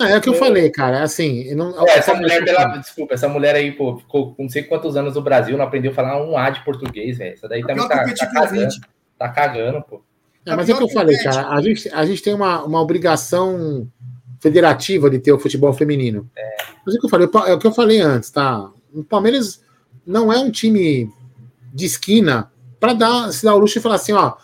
É, 0.00 0.12
é 0.12 0.16
o 0.16 0.20
que 0.20 0.28
eu 0.28 0.34
falei, 0.34 0.70
cara. 0.70 1.02
Assim, 1.02 1.54
não, 1.54 1.86
é, 1.86 1.98
essa 1.98 2.14
mulher, 2.14 2.44
pela, 2.44 2.76
desculpa, 2.76 3.14
essa 3.14 3.28
mulher 3.28 3.54
aí, 3.54 3.72
pô, 3.72 3.98
ficou 3.98 4.34
com 4.34 4.42
não 4.42 4.50
sei 4.50 4.64
quantos 4.64 4.96
anos 4.96 5.14
no 5.14 5.22
Brasil, 5.22 5.56
não 5.56 5.64
aprendeu 5.64 5.92
a 5.92 5.94
falar 5.94 6.22
um 6.22 6.36
A 6.36 6.50
de 6.50 6.64
português, 6.64 7.18
velho. 7.18 7.34
Essa 7.34 7.48
daí 7.48 7.62
também 7.62 7.86
tá, 7.88 8.04
tá, 8.04 8.26
cagando, 8.26 8.74
tá 9.18 9.28
cagando, 9.28 9.82
pô. 9.82 10.02
É, 10.44 10.54
mas 10.54 10.68
é 10.68 10.74
o 10.74 10.76
que 10.76 10.84
eu 10.84 10.88
falei, 10.88 11.16
cara. 11.18 11.48
A 11.48 11.60
gente, 11.60 11.88
a 11.88 12.04
gente 12.04 12.22
tem 12.22 12.34
uma, 12.34 12.64
uma 12.64 12.80
obrigação 12.80 13.88
federativa 14.40 15.08
de 15.08 15.18
ter 15.18 15.32
o 15.32 15.38
futebol 15.38 15.72
feminino. 15.72 16.28
É. 16.36 16.56
Mas 16.84 16.94
é 16.94 16.98
o 16.98 17.00
que 17.00 17.06
eu 17.06 17.10
falei, 17.10 17.28
é 17.46 17.52
o 17.52 17.58
que 17.58 17.66
eu 17.66 17.72
falei 17.72 18.00
antes, 18.00 18.30
tá? 18.30 18.70
O 18.92 19.02
Palmeiras 19.02 19.60
não 20.06 20.32
é 20.32 20.38
um 20.38 20.50
time 20.50 21.10
de 21.74 21.84
esquina 21.84 22.50
para 22.78 22.94
dar, 22.94 23.32
se 23.32 23.44
dar 23.44 23.54
o 23.54 23.58
luxo 23.58 23.78
e 23.78 23.82
falar 23.82 23.96
assim, 23.96 24.12
ó, 24.12 24.34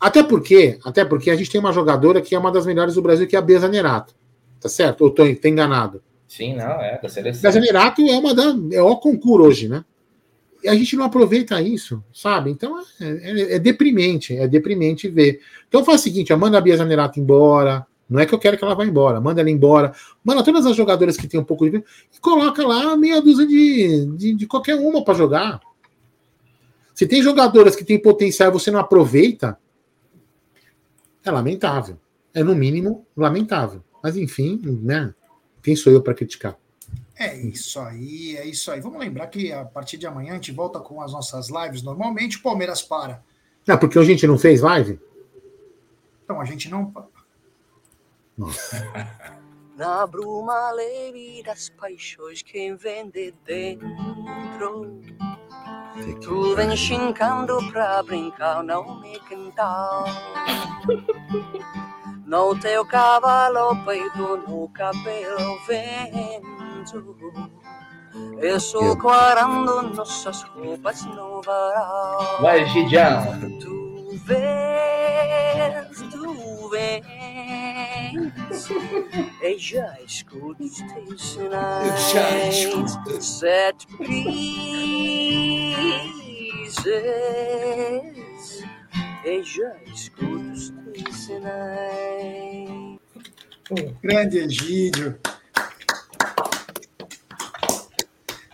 Até 0.00 0.22
porque, 0.22 0.78
até 0.84 1.04
porque 1.04 1.30
a 1.30 1.36
gente 1.36 1.50
tem 1.50 1.60
uma 1.60 1.72
jogadora 1.72 2.22
que 2.22 2.34
é 2.34 2.38
uma 2.38 2.50
das 2.50 2.64
melhores 2.64 2.94
do 2.94 3.02
Brasil, 3.02 3.26
que 3.26 3.36
é 3.36 3.38
a 3.38 3.42
Beza 3.42 3.68
Nerato. 3.68 4.14
Tá 4.58 4.68
certo? 4.68 5.02
Ou 5.02 5.10
tô, 5.10 5.22
tô 5.34 5.48
enganado? 5.48 6.02
Sim, 6.26 6.54
não, 6.54 6.80
é 6.80 6.98
da 7.00 7.08
seleção. 7.08 7.42
Beza 7.42 7.60
Nerato 7.60 8.00
é 8.02 8.16
uma 8.16 8.34
da. 8.34 8.54
É 8.72 8.80
o 8.80 8.96
concurso 8.96 9.46
hoje, 9.46 9.68
né? 9.68 9.84
E 10.62 10.68
a 10.68 10.74
gente 10.74 10.94
não 10.96 11.04
aproveita 11.04 11.60
isso, 11.60 12.02
sabe? 12.12 12.50
Então 12.50 12.78
é, 12.78 12.84
é, 13.04 13.54
é 13.56 13.58
deprimente, 13.58 14.36
é 14.36 14.46
deprimente 14.46 15.08
ver. 15.08 15.40
Então 15.68 15.84
faz 15.84 16.00
o 16.00 16.04
seguinte: 16.04 16.34
manda 16.34 16.58
a 16.58 16.60
Bia 16.60 16.76
Zanerato 16.76 17.18
embora. 17.18 17.86
Não 18.10 18.18
é 18.18 18.26
que 18.26 18.34
eu 18.34 18.38
quero 18.38 18.58
que 18.58 18.64
ela 18.64 18.74
vá 18.74 18.84
embora, 18.84 19.20
manda 19.20 19.40
ela 19.40 19.48
embora, 19.48 19.94
manda 20.24 20.42
todas 20.42 20.66
as 20.66 20.74
jogadoras 20.74 21.16
que 21.16 21.28
tem 21.28 21.38
um 21.38 21.44
pouco 21.44 21.70
de. 21.70 21.76
e 21.76 22.20
coloca 22.20 22.66
lá 22.66 22.96
meia 22.96 23.22
dúzia 23.22 23.46
de, 23.46 24.06
de, 24.16 24.34
de 24.34 24.46
qualquer 24.48 24.74
uma 24.74 25.04
para 25.04 25.14
jogar. 25.14 25.60
Se 26.92 27.06
tem 27.06 27.22
jogadoras 27.22 27.76
que 27.76 27.84
têm 27.84 28.02
potencial 28.02 28.50
e 28.50 28.52
você 28.52 28.70
não 28.70 28.80
aproveita, 28.80 29.58
é 31.24 31.30
lamentável. 31.30 31.98
É, 32.34 32.42
no 32.42 32.54
mínimo, 32.54 33.06
lamentável. 33.16 33.82
Mas, 34.02 34.16
enfim, 34.16 34.60
né? 34.82 35.14
Quem 35.62 35.76
sou 35.76 35.92
eu 35.92 36.02
para 36.02 36.14
criticar? 36.14 36.56
É 37.18 37.36
isso 37.36 37.78
aí, 37.78 38.36
é 38.36 38.46
isso 38.46 38.70
aí. 38.70 38.80
Vamos 38.80 38.98
lembrar 38.98 39.26
que 39.26 39.52
a 39.52 39.64
partir 39.64 39.98
de 39.98 40.06
amanhã 40.06 40.32
a 40.32 40.34
gente 40.34 40.52
volta 40.52 40.80
com 40.80 41.02
as 41.02 41.12
nossas 41.12 41.48
lives 41.48 41.82
normalmente. 41.82 42.38
O 42.38 42.42
Palmeiras 42.42 42.82
para. 42.82 43.22
Não, 43.66 43.76
porque 43.76 43.98
a 43.98 44.04
gente 44.04 44.26
não 44.26 44.38
fez 44.38 44.62
live? 44.62 44.98
Então 46.24 46.40
a 46.40 46.44
gente 46.44 46.70
não. 46.70 46.92
Na 49.76 50.06
bruma 50.08 50.70
leve 50.72 51.42
das 51.44 51.68
paixões 51.70 52.42
quem 52.42 52.76
vem 52.76 53.10
de 53.10 53.32
dentro. 53.44 55.00
Tu 56.22 56.54
vem 56.56 56.76
chincando 56.76 57.58
pra 57.70 58.02
brincar, 58.02 58.62
não 58.62 59.00
me 59.00 59.18
quintal. 59.20 60.04
No 62.30 62.56
teu 62.60 62.86
cavalo 62.86 63.84
peito, 63.84 64.36
no 64.46 64.68
cabelo 64.68 65.58
vento. 65.66 67.50
Isso 68.40 68.96
quarando 68.98 69.82
nossas 69.82 70.44
roupas 70.44 71.04
no 71.06 71.42
varal. 71.42 72.40
Vai, 72.40 72.64
Gidião. 72.66 73.20
Vês, 74.30 75.98
tu 76.12 76.68
vens, 76.70 77.04
e 79.42 79.58
já 79.58 80.00
escuto 80.06 80.62
os 80.62 80.76
teus 80.76 81.32
sinais. 81.32 81.88
Eu 81.88 81.96
já 82.14 82.46
escuto. 82.46 83.20
Set 83.20 83.88
pieces, 83.98 84.14
e 89.24 89.42
já 89.42 89.76
escuto 89.92 90.52
os 90.52 90.70
teus 90.70 91.16
sinais. 91.16 93.00
Grande 94.00 94.38
Egídio. 94.38 95.18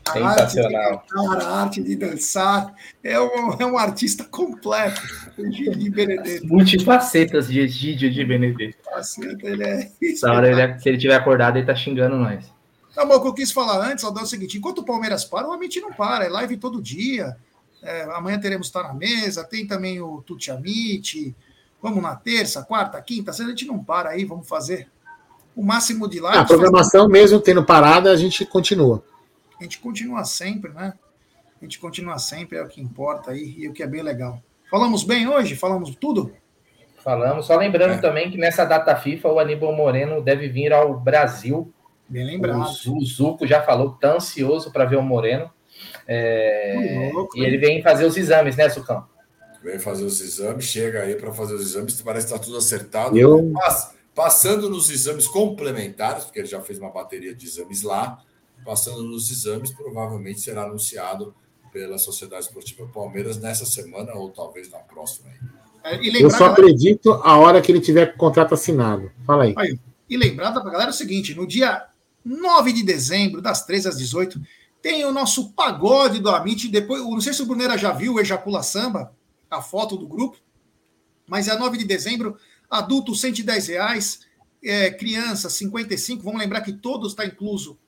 A 0.09 0.29
arte 0.29 0.45
de 0.45 0.53
Sensacional. 0.53 1.05
cantar, 1.09 1.43
a 1.43 1.61
arte 1.63 1.83
de 1.83 1.97
dançar. 1.97 2.75
É 3.03 3.21
um, 3.21 3.53
é 3.59 3.67
um 3.67 3.77
artista 3.77 4.25
completo. 4.25 5.01
Egídio 5.39 5.93
Benedetto. 5.93 6.47
Multifacetas 6.47 7.49
de 7.49 7.61
Egídio 7.61 8.11
de 8.11 8.25
Benedetto. 8.25 8.79
Caceta, 8.85 9.47
Ele 9.47 9.65
é. 9.65 9.91
Essa 10.03 10.33
hora, 10.33 10.49
ele, 10.51 10.79
se 10.79 10.89
ele 10.89 10.99
tiver 10.99 11.15
acordado, 11.15 11.57
ele 11.57 11.67
tá 11.67 11.75
xingando 11.75 12.17
nós. 12.17 12.45
Tá 12.95 13.05
bom, 13.05 13.17
o 13.17 13.21
que 13.21 13.29
eu 13.29 13.35
quis 13.35 13.53
falar 13.53 13.87
antes, 13.91 14.05
Aldão, 14.05 14.23
é 14.23 14.25
o 14.25 14.29
seguinte: 14.29 14.57
enquanto 14.57 14.79
o 14.79 14.85
Palmeiras 14.85 15.25
para, 15.25 15.49
o 15.49 15.53
Amit 15.53 15.81
não 15.81 15.93
para, 15.93 16.25
é 16.25 16.29
live 16.29 16.57
todo 16.57 16.81
dia. 16.81 17.37
É, 17.83 18.03
amanhã 18.15 18.39
teremos 18.41 18.71
Tá 18.71 18.83
na 18.83 18.95
Mesa, 18.95 19.45
tem 19.45 19.67
também 19.67 20.01
o 20.01 20.23
Tuti 20.23 20.51
Amit. 20.51 21.37
Vamos 21.83 22.03
na 22.03 22.17
terça, 22.17 22.65
quarta, 22.65 23.01
quinta, 23.03 23.33
se 23.33 23.43
a 23.43 23.47
gente 23.47 23.67
não 23.67 23.85
para 23.85 24.11
aí, 24.11 24.25
vamos 24.25 24.49
fazer 24.49 24.89
o 25.55 25.63
máximo 25.63 26.09
de 26.09 26.19
lives. 26.19 26.37
a 26.37 26.45
programação, 26.45 27.09
mesmo 27.09 27.39
tendo 27.39 27.65
parada, 27.65 28.11
a 28.11 28.17
gente 28.17 28.45
continua. 28.45 29.05
A 29.59 29.63
gente 29.63 29.79
continua 29.79 30.25
sempre, 30.25 30.71
né? 30.73 30.93
A 31.61 31.65
gente 31.65 31.79
continua 31.79 32.19
sempre, 32.19 32.59
é 32.59 32.63
o 32.63 32.69
que 32.69 32.81
importa 32.81 33.31
aí 33.31 33.55
e 33.59 33.69
o 33.69 33.73
que 33.73 33.83
é 33.83 33.87
bem 33.87 34.03
legal. 34.03 34.41
Falamos 34.71 35.03
bem 35.05 35.27
hoje? 35.29 35.57
Falamos 35.57 35.95
tudo? 35.97 36.33
Falamos. 37.03 37.47
Só 37.47 37.57
lembrando 37.57 37.95
É. 37.95 37.99
também 37.99 38.31
que 38.31 38.37
nessa 38.37 38.65
data 38.65 38.95
FIFA, 38.97 39.29
o 39.29 39.39
Aníbal 39.39 39.73
Moreno 39.75 40.21
deve 40.21 40.49
vir 40.49 40.73
ao 40.73 40.99
Brasil. 40.99 41.73
Bem 42.09 42.25
O, 42.25 42.27
lembrado. 42.27 42.61
O 42.89 43.05
Zuco 43.05 43.47
já 43.47 43.63
falou 43.63 43.95
que 43.95 44.01
tá 44.01 44.15
ansioso 44.15 44.71
para 44.73 44.85
ver 44.85 44.97
o 44.97 45.03
Moreno. 45.03 45.51
É, 46.07 47.11
louco, 47.13 47.37
e 47.37 47.45
ele 47.45 47.59
vem 47.59 47.83
fazer 47.83 48.05
os 48.07 48.17
exames, 48.17 48.57
né, 48.57 48.69
Sucão? 48.69 49.05
Vem 49.63 49.79
fazer 49.79 50.05
os 50.05 50.21
exames, 50.21 50.65
chega 50.65 51.03
aí 51.03 51.15
para 51.17 51.33
fazer 51.33 51.55
os 51.55 51.63
exames, 51.63 52.01
parece 52.01 52.27
que 52.27 52.33
está 52.33 52.45
tudo 52.45 52.57
acertado. 52.57 53.17
Eu- 53.19 53.53
Pass- 53.53 53.95
passando 54.15 54.71
nos 54.71 54.89
exames 54.91 55.27
complementares, 55.27 56.25
porque 56.25 56.39
ele 56.41 56.47
já 56.49 56.61
fez 56.61 56.79
uma 56.79 56.91
bateria 56.91 57.35
de 57.35 57.47
exames 57.47 57.83
lá, 57.83 58.19
passando 58.67 59.05
nos 59.05 59.31
exames, 59.31 59.71
provavelmente 59.71 60.41
será 60.41 60.65
anunciado 60.65 61.33
pela 61.73 61.97
Sociedade 61.97 62.47
Esportiva 62.47 62.87
Palmeiras 62.89 63.39
nessa 63.39 63.65
semana 63.65 64.13
ou 64.15 64.31
talvez 64.31 64.69
na 64.69 64.79
próxima. 64.79 65.31
Aí. 65.85 66.09
É, 66.09 66.23
Eu 66.23 66.31
só 66.31 66.47
acredito 66.47 67.13
a 67.13 67.39
hora 67.39 67.63
que 67.63 67.71
ele 67.71 67.81
tiver 67.81 68.07
com 68.07 68.17
o 68.17 68.19
contrato 68.19 68.55
assinado. 68.55 69.11
Fala 69.25 69.45
aí. 69.45 69.55
Aí, 69.57 69.79
e 70.11 70.17
lembrar 70.17 70.51
pra 70.53 70.71
galera 70.71 70.91
o 70.91 70.95
seguinte: 70.95 71.35
no 71.35 71.47
dia 71.47 71.87
9 72.25 72.73
de 72.73 72.83
dezembro, 72.83 73.41
das 73.41 73.65
13 73.65 73.89
às 73.89 73.99
18, 73.99 74.41
tem 74.83 75.05
o 75.05 75.13
nosso 75.13 75.53
pagode 75.53 76.19
do 76.19 76.29
Amit. 76.29 76.69
Depois, 76.69 77.03
não 77.03 77.21
sei 77.21 77.33
se 77.33 77.43
o 77.43 77.47
Brunera 77.47 77.79
já 77.79 77.93
viu 77.93 78.15
o 78.15 78.21
Ejacula 78.21 78.63
Samba, 78.63 79.13
a 79.49 79.63
foto 79.63 79.97
do 79.97 80.09
grupo, 80.09 80.39
mas 81.27 81.47
é 81.47 81.57
9 81.57 81.79
de 81.79 81.85
dezembro, 81.85 82.37
adulto 82.69 83.15
110 83.15 83.69
reais, 83.69 84.21
é, 84.63 84.91
criança 84.91 85.49
55. 85.49 86.23
Vamos 86.23 86.41
lembrar 86.41 86.63
que 86.63 86.73
todos 86.73 87.13
está 87.13 87.25
incluso 87.25 87.79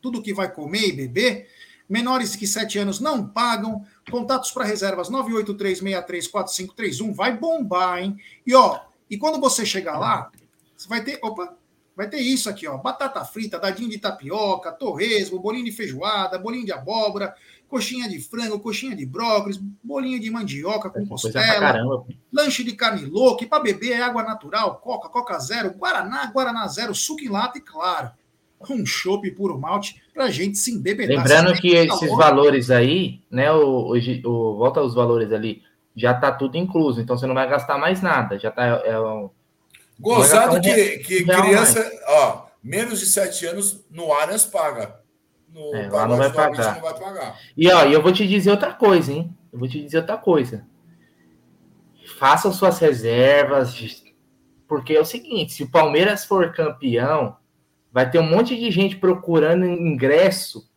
tudo 0.00 0.22
que 0.22 0.34
vai 0.34 0.52
comer 0.52 0.88
e 0.88 0.92
beber. 0.92 1.48
Menores 1.88 2.36
que 2.36 2.46
7 2.46 2.78
anos 2.78 3.00
não 3.00 3.26
pagam. 3.26 3.84
Contatos 4.10 4.52
para 4.52 4.64
reservas 4.64 5.10
983634531. 5.10 7.14
Vai 7.14 7.36
bombar, 7.36 7.98
hein? 7.98 8.16
E 8.46 8.54
ó, 8.54 8.80
e 9.10 9.18
quando 9.18 9.40
você 9.40 9.66
chegar 9.66 9.98
lá, 9.98 10.30
você 10.76 10.88
vai 10.88 11.02
ter, 11.02 11.18
opa, 11.22 11.56
vai 11.96 12.08
ter 12.08 12.20
isso 12.20 12.48
aqui, 12.48 12.66
ó, 12.66 12.78
batata 12.78 13.24
frita, 13.24 13.58
dadinho 13.58 13.90
de 13.90 13.98
tapioca, 13.98 14.72
torresmo, 14.72 15.40
bolinho 15.40 15.64
de 15.64 15.72
feijoada, 15.72 16.38
bolinho 16.38 16.64
de 16.64 16.72
abóbora, 16.72 17.34
coxinha 17.68 18.08
de 18.08 18.20
frango, 18.20 18.58
coxinha 18.58 18.96
de 18.96 19.04
brócolis, 19.04 19.58
bolinho 19.82 20.18
de 20.18 20.30
mandioca 20.30 20.88
com 20.88 21.00
pra 21.00 21.06
costela, 21.06 22.06
lanche 22.32 22.64
de 22.64 22.72
carne 22.72 23.04
louca, 23.04 23.44
e 23.44 23.46
para 23.46 23.62
beber 23.62 23.92
é 23.92 24.00
água 24.00 24.22
natural, 24.22 24.76
coca, 24.76 25.08
coca 25.08 25.38
zero, 25.38 25.72
guaraná, 25.72 26.30
guaraná 26.32 26.66
zero, 26.68 26.94
suco 26.94 27.22
em 27.22 27.28
lata 27.28 27.58
e 27.58 27.60
claro, 27.60 28.10
um 28.68 28.84
chopp 28.84 29.30
puro 29.30 29.58
malte 29.58 30.02
pra 30.12 30.28
gente 30.30 30.58
se 30.58 30.70
embebedar. 30.70 31.16
Lembrando 31.16 31.54
que 31.54 31.70
tem 31.70 31.86
esses 31.86 32.00
calor, 32.00 32.16
valores 32.18 32.70
aí, 32.70 33.20
né, 33.30 33.50
o, 33.52 33.94
o, 33.94 33.96
o- 33.96 34.56
volta 34.58 34.80
aos 34.80 34.94
valores 34.94 35.32
ali, 35.32 35.62
já 35.96 36.12
tá 36.12 36.30
tudo 36.30 36.56
incluso, 36.58 37.00
então 37.00 37.16
você 37.16 37.26
não 37.26 37.34
vai 37.34 37.48
gastar 37.48 37.78
mais 37.78 38.02
nada, 38.02 38.38
já 38.38 38.50
tá 38.50 38.64
é, 38.84 39.00
um- 39.00 39.30
Gozado 39.98 40.54
gastar 40.54 40.58
um 40.58 40.60
que, 40.60 40.98
que 40.98 41.24
real 41.24 41.42
criança, 41.42 41.90
ó, 42.08 42.46
menos 42.62 43.00
de 43.00 43.06
7 43.06 43.46
anos 43.46 43.84
no 43.90 44.12
Allianz 44.12 44.44
paga. 44.44 45.00
No 45.52 45.74
É, 45.74 45.88
lá 45.88 46.06
não 46.06 46.16
vai 46.16 46.32
pagar. 46.32 46.74
não 46.76 46.82
vai 46.82 46.94
pagar. 46.98 47.36
E 47.56 47.68
ó, 47.72 47.84
e 47.86 47.92
eu 47.92 48.00
vou 48.02 48.12
te 48.12 48.26
dizer 48.26 48.50
outra 48.52 48.72
coisa, 48.72 49.12
hein? 49.12 49.34
Eu 49.52 49.58
vou 49.58 49.68
te 49.68 49.80
dizer 49.82 49.98
outra 49.98 50.16
coisa. 50.16 50.64
Façam 52.18 52.52
suas 52.52 52.78
reservas, 52.78 53.74
porque 54.68 54.94
é 54.94 55.00
o 55.00 55.04
seguinte: 55.04 55.52
se 55.52 55.62
o 55.62 55.70
Palmeiras 55.70 56.24
for 56.24 56.52
campeão, 56.52 57.36
vai 57.92 58.10
ter 58.10 58.18
um 58.18 58.28
monte 58.28 58.56
de 58.56 58.70
gente 58.70 58.96
procurando 58.96 59.64
ingresso 59.64 60.68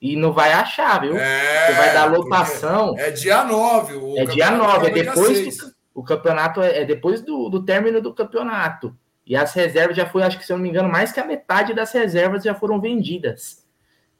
e 0.00 0.16
não 0.16 0.32
vai 0.32 0.52
achar, 0.52 1.00
viu? 1.00 1.16
É, 1.16 1.66
Você 1.66 1.72
vai 1.74 1.94
dar 1.94 2.06
lotação. 2.06 2.98
É 2.98 3.10
dia 3.10 3.44
9. 3.44 3.94
O 3.94 4.18
É 4.18 4.24
dia 4.24 4.46
campeonato 4.46 4.80
9, 4.80 4.86
é 4.86 4.90
depois 5.04 5.38
6. 5.38 5.56
do, 5.58 5.72
o 5.94 6.02
campeonato 6.02 6.62
é, 6.62 6.80
é 6.80 6.84
depois 6.84 7.22
do, 7.22 7.48
do 7.48 7.62
término 7.64 8.00
do 8.00 8.12
campeonato. 8.12 8.96
E 9.24 9.36
as 9.36 9.54
reservas 9.54 9.96
já 9.96 10.06
foi, 10.06 10.22
acho 10.24 10.38
que 10.38 10.44
se 10.44 10.52
eu 10.52 10.56
não 10.56 10.62
me 10.64 10.68
engano, 10.68 10.88
mais 10.88 11.12
que 11.12 11.20
a 11.20 11.24
metade 11.24 11.72
das 11.72 11.92
reservas 11.92 12.42
já 12.42 12.54
foram 12.54 12.80
vendidas. 12.80 13.62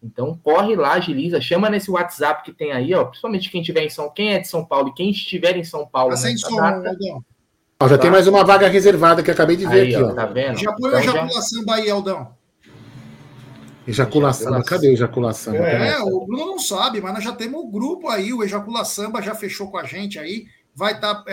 Então 0.02 0.38
corre 0.42 0.74
lá, 0.74 0.92
agiliza, 0.94 1.40
chama 1.40 1.68
nesse 1.70 1.90
WhatsApp 1.90 2.42
que 2.44 2.52
tem 2.52 2.72
aí, 2.72 2.94
ó. 2.94 3.04
Principalmente 3.04 3.50
quem 3.50 3.62
tiver 3.62 3.84
em 3.84 3.90
São, 3.90 4.08
quem 4.10 4.34
é 4.34 4.38
de 4.38 4.48
São 4.48 4.64
Paulo 4.64 4.88
e 4.88 4.94
quem 4.94 5.10
estiver 5.10 5.56
em 5.56 5.64
São 5.64 5.86
Paulo 5.86 6.10
nessa 6.10 6.48
som, 6.48 6.56
data. 6.56 6.96
Ó, 7.84 7.88
já 7.88 7.96
Tá. 7.96 8.02
tem 8.02 8.10
mais 8.10 8.26
uma 8.26 8.44
vaga 8.44 8.68
reservada 8.68 9.22
que 9.22 9.30
eu 9.30 9.34
acabei 9.34 9.56
de 9.56 9.66
ver 9.66 9.80
aí, 9.82 9.94
aqui, 9.94 10.04
ó, 10.04 10.12
tá 10.14 10.26
vendo? 10.26 10.58
Já 10.58 10.72
põe 10.72 10.90
o 10.90 10.98
Então 10.98 11.02
já- 11.02 11.10
Ejacula 11.12 11.42
Samba 11.42 11.74
aí, 11.74 11.90
Aldão. 11.90 12.28
Ejaculação. 13.86 14.42
Ejaculação. 14.48 14.62
Cadê 14.76 14.92
ejaculação? 14.92 15.54
É, 15.54 15.98
o 16.00 16.24
Bruno 16.24 16.46
não 16.46 16.58
sabe, 16.58 17.00
mas 17.00 17.14
nós 17.14 17.24
já 17.24 17.32
temos 17.32 17.60
o 17.60 17.66
grupo 17.68 18.08
aí, 18.08 18.32
o 18.32 18.42
Ejacula 18.44 18.84
Samba 18.84 19.20
já 19.20 19.34
fechou 19.34 19.70
com 19.70 19.78
a 19.78 19.84
gente 19.84 20.18
aí, 20.18 20.44
vai 20.74 20.92
estar 20.92 21.24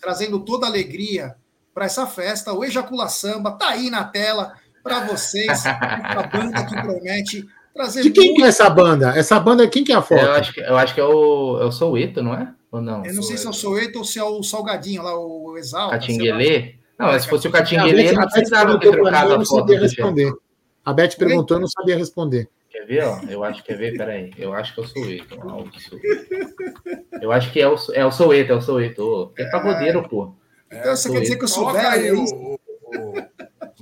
trazendo 0.00 0.40
toda 0.40 0.66
a 0.66 0.68
alegria 0.68 1.36
para 1.72 1.84
essa 1.84 2.06
festa. 2.06 2.52
O 2.52 2.64
Ejacula 2.64 3.08
Samba 3.08 3.52
tá 3.52 3.68
aí 3.68 3.90
na 3.90 4.02
tela 4.04 4.54
para 4.82 5.00
vocês, 5.06 5.64
a 5.66 6.22
banda 6.26 6.64
que 6.64 6.80
promete 6.82 7.46
trazer 7.72 8.02
De 8.02 8.10
quem 8.10 8.24
que 8.24 8.30
muito- 8.30 8.44
é 8.46 8.48
essa 8.48 8.68
banda? 8.68 9.16
Essa 9.16 9.38
banda, 9.38 9.68
quem 9.68 9.84
que 9.84 9.92
é 9.92 9.96
a 9.96 10.02
foto? 10.02 10.20
Eu 10.24 10.32
acho 10.32 10.52
que, 10.52 10.60
eu 10.60 10.76
acho 10.76 10.94
que 10.94 11.00
é 11.00 11.04
o, 11.04 11.58
é 11.60 11.64
o 11.64 11.70
Soueto, 11.70 12.22
não 12.24 12.34
é? 12.34 12.48
Ou 12.72 12.80
não? 12.80 13.04
Eu 13.04 13.14
não 13.14 13.22
sei 13.22 13.36
se 13.36 13.46
é 13.46 13.50
o 13.50 13.52
Soeto 13.52 13.98
ou 13.98 14.04
se 14.04 14.18
é 14.18 14.24
o 14.24 14.42
Salgadinho 14.42 15.02
lá, 15.02 15.16
o 15.18 15.56
Exalta. 15.56 15.98
Catinguelê? 15.98 16.74
Não, 16.98 17.08
É, 17.10 17.18
se 17.18 17.28
fosse 17.28 17.46
o 17.46 17.50
Catinguelê, 17.52 18.12
não 18.12 18.26
precisava 18.28 18.78
ter 18.80 18.90
trocado 18.90 19.30
eu 19.30 19.34
a 19.34 19.38
não 19.38 19.44
foto 19.46 19.60
sabia 19.60 19.78
do 19.78 19.88
Gé. 19.88 20.02
responder. 20.02 20.32
A 20.84 20.92
Beth 20.92 21.16
perguntou, 21.18 21.56
eu 21.56 21.60
não 21.60 21.68
sabia 21.68 21.96
responder. 21.96 22.48
Quer 22.70 22.84
ver, 22.86 23.04
ó? 23.04 23.20
Eu 23.28 23.42
acho 23.44 23.62
que 23.62 23.68
quer 23.72 23.78
ver, 23.78 23.96
peraí. 23.96 24.32
Eu 24.38 24.52
acho 24.54 24.74
que 24.74 24.80
é 24.80 24.82
o 24.82 24.86
Soueto. 24.86 25.38
ó, 25.42 25.62
o 25.62 25.80
Soueto. 25.80 26.76
Eu 27.20 27.32
acho 27.32 27.52
que 27.52 27.60
é 27.60 27.68
o, 27.68 27.76
é 27.92 28.04
o 28.06 28.10
Soueto, 28.12 28.52
é 28.52 28.56
o 28.56 28.60
Soueto. 28.60 29.02
Ô, 29.02 29.32
É 29.36 29.44
pagodeiro, 29.50 30.06
pô. 30.08 30.34
Então 30.70 30.94
você 30.96 31.10
quer 31.10 31.20
dizer 31.20 31.36
que 31.36 31.44
eu 31.44 31.48
sou 31.48 31.72
velho? 31.72 31.88
aí 31.88 32.08
é 32.08 32.12
o, 32.12 32.24
o, 32.24 32.58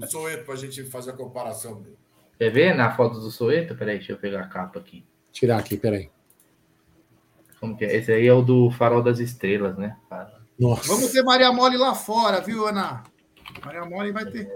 o, 0.03 0.07
Soeto 0.07 0.45
pra 0.45 0.57
gente 0.57 0.85
fazer 0.85 1.11
a 1.11 1.15
comparação. 1.15 1.81
dele. 1.83 1.97
Quer 2.39 2.51
ver 2.51 2.75
na 2.75 2.95
foto 2.97 3.19
do 3.21 3.31
Soueto? 3.31 3.75
Peraí, 3.77 3.99
deixa 3.99 4.13
eu 4.13 4.17
pegar 4.19 4.41
a 4.41 4.47
capa 4.49 4.79
aqui. 4.79 5.05
Tirar 5.33 5.59
aqui, 5.59 5.77
peraí. 5.77 6.11
Como 7.65 7.79
que 7.79 7.87
é? 7.87 7.97
Esse 7.97 8.13
aí 8.13 8.27
é 8.27 8.33
o 8.35 8.43
do 8.43 8.71
Farol 8.73 9.03
das 9.03 9.19
Estrelas, 9.19 9.79
né? 9.79 9.97
Nossa. 10.59 10.87
Vamos 10.87 11.11
ter 11.11 11.23
Maria 11.23 11.51
Mole 11.51 11.79
lá 11.79 11.95
fora, 11.95 12.43
viu, 12.43 12.67
Ana? 12.67 13.03
Maria 13.65 13.87
Mole 13.87 14.13
vai 14.13 14.27
ter. 14.27 14.47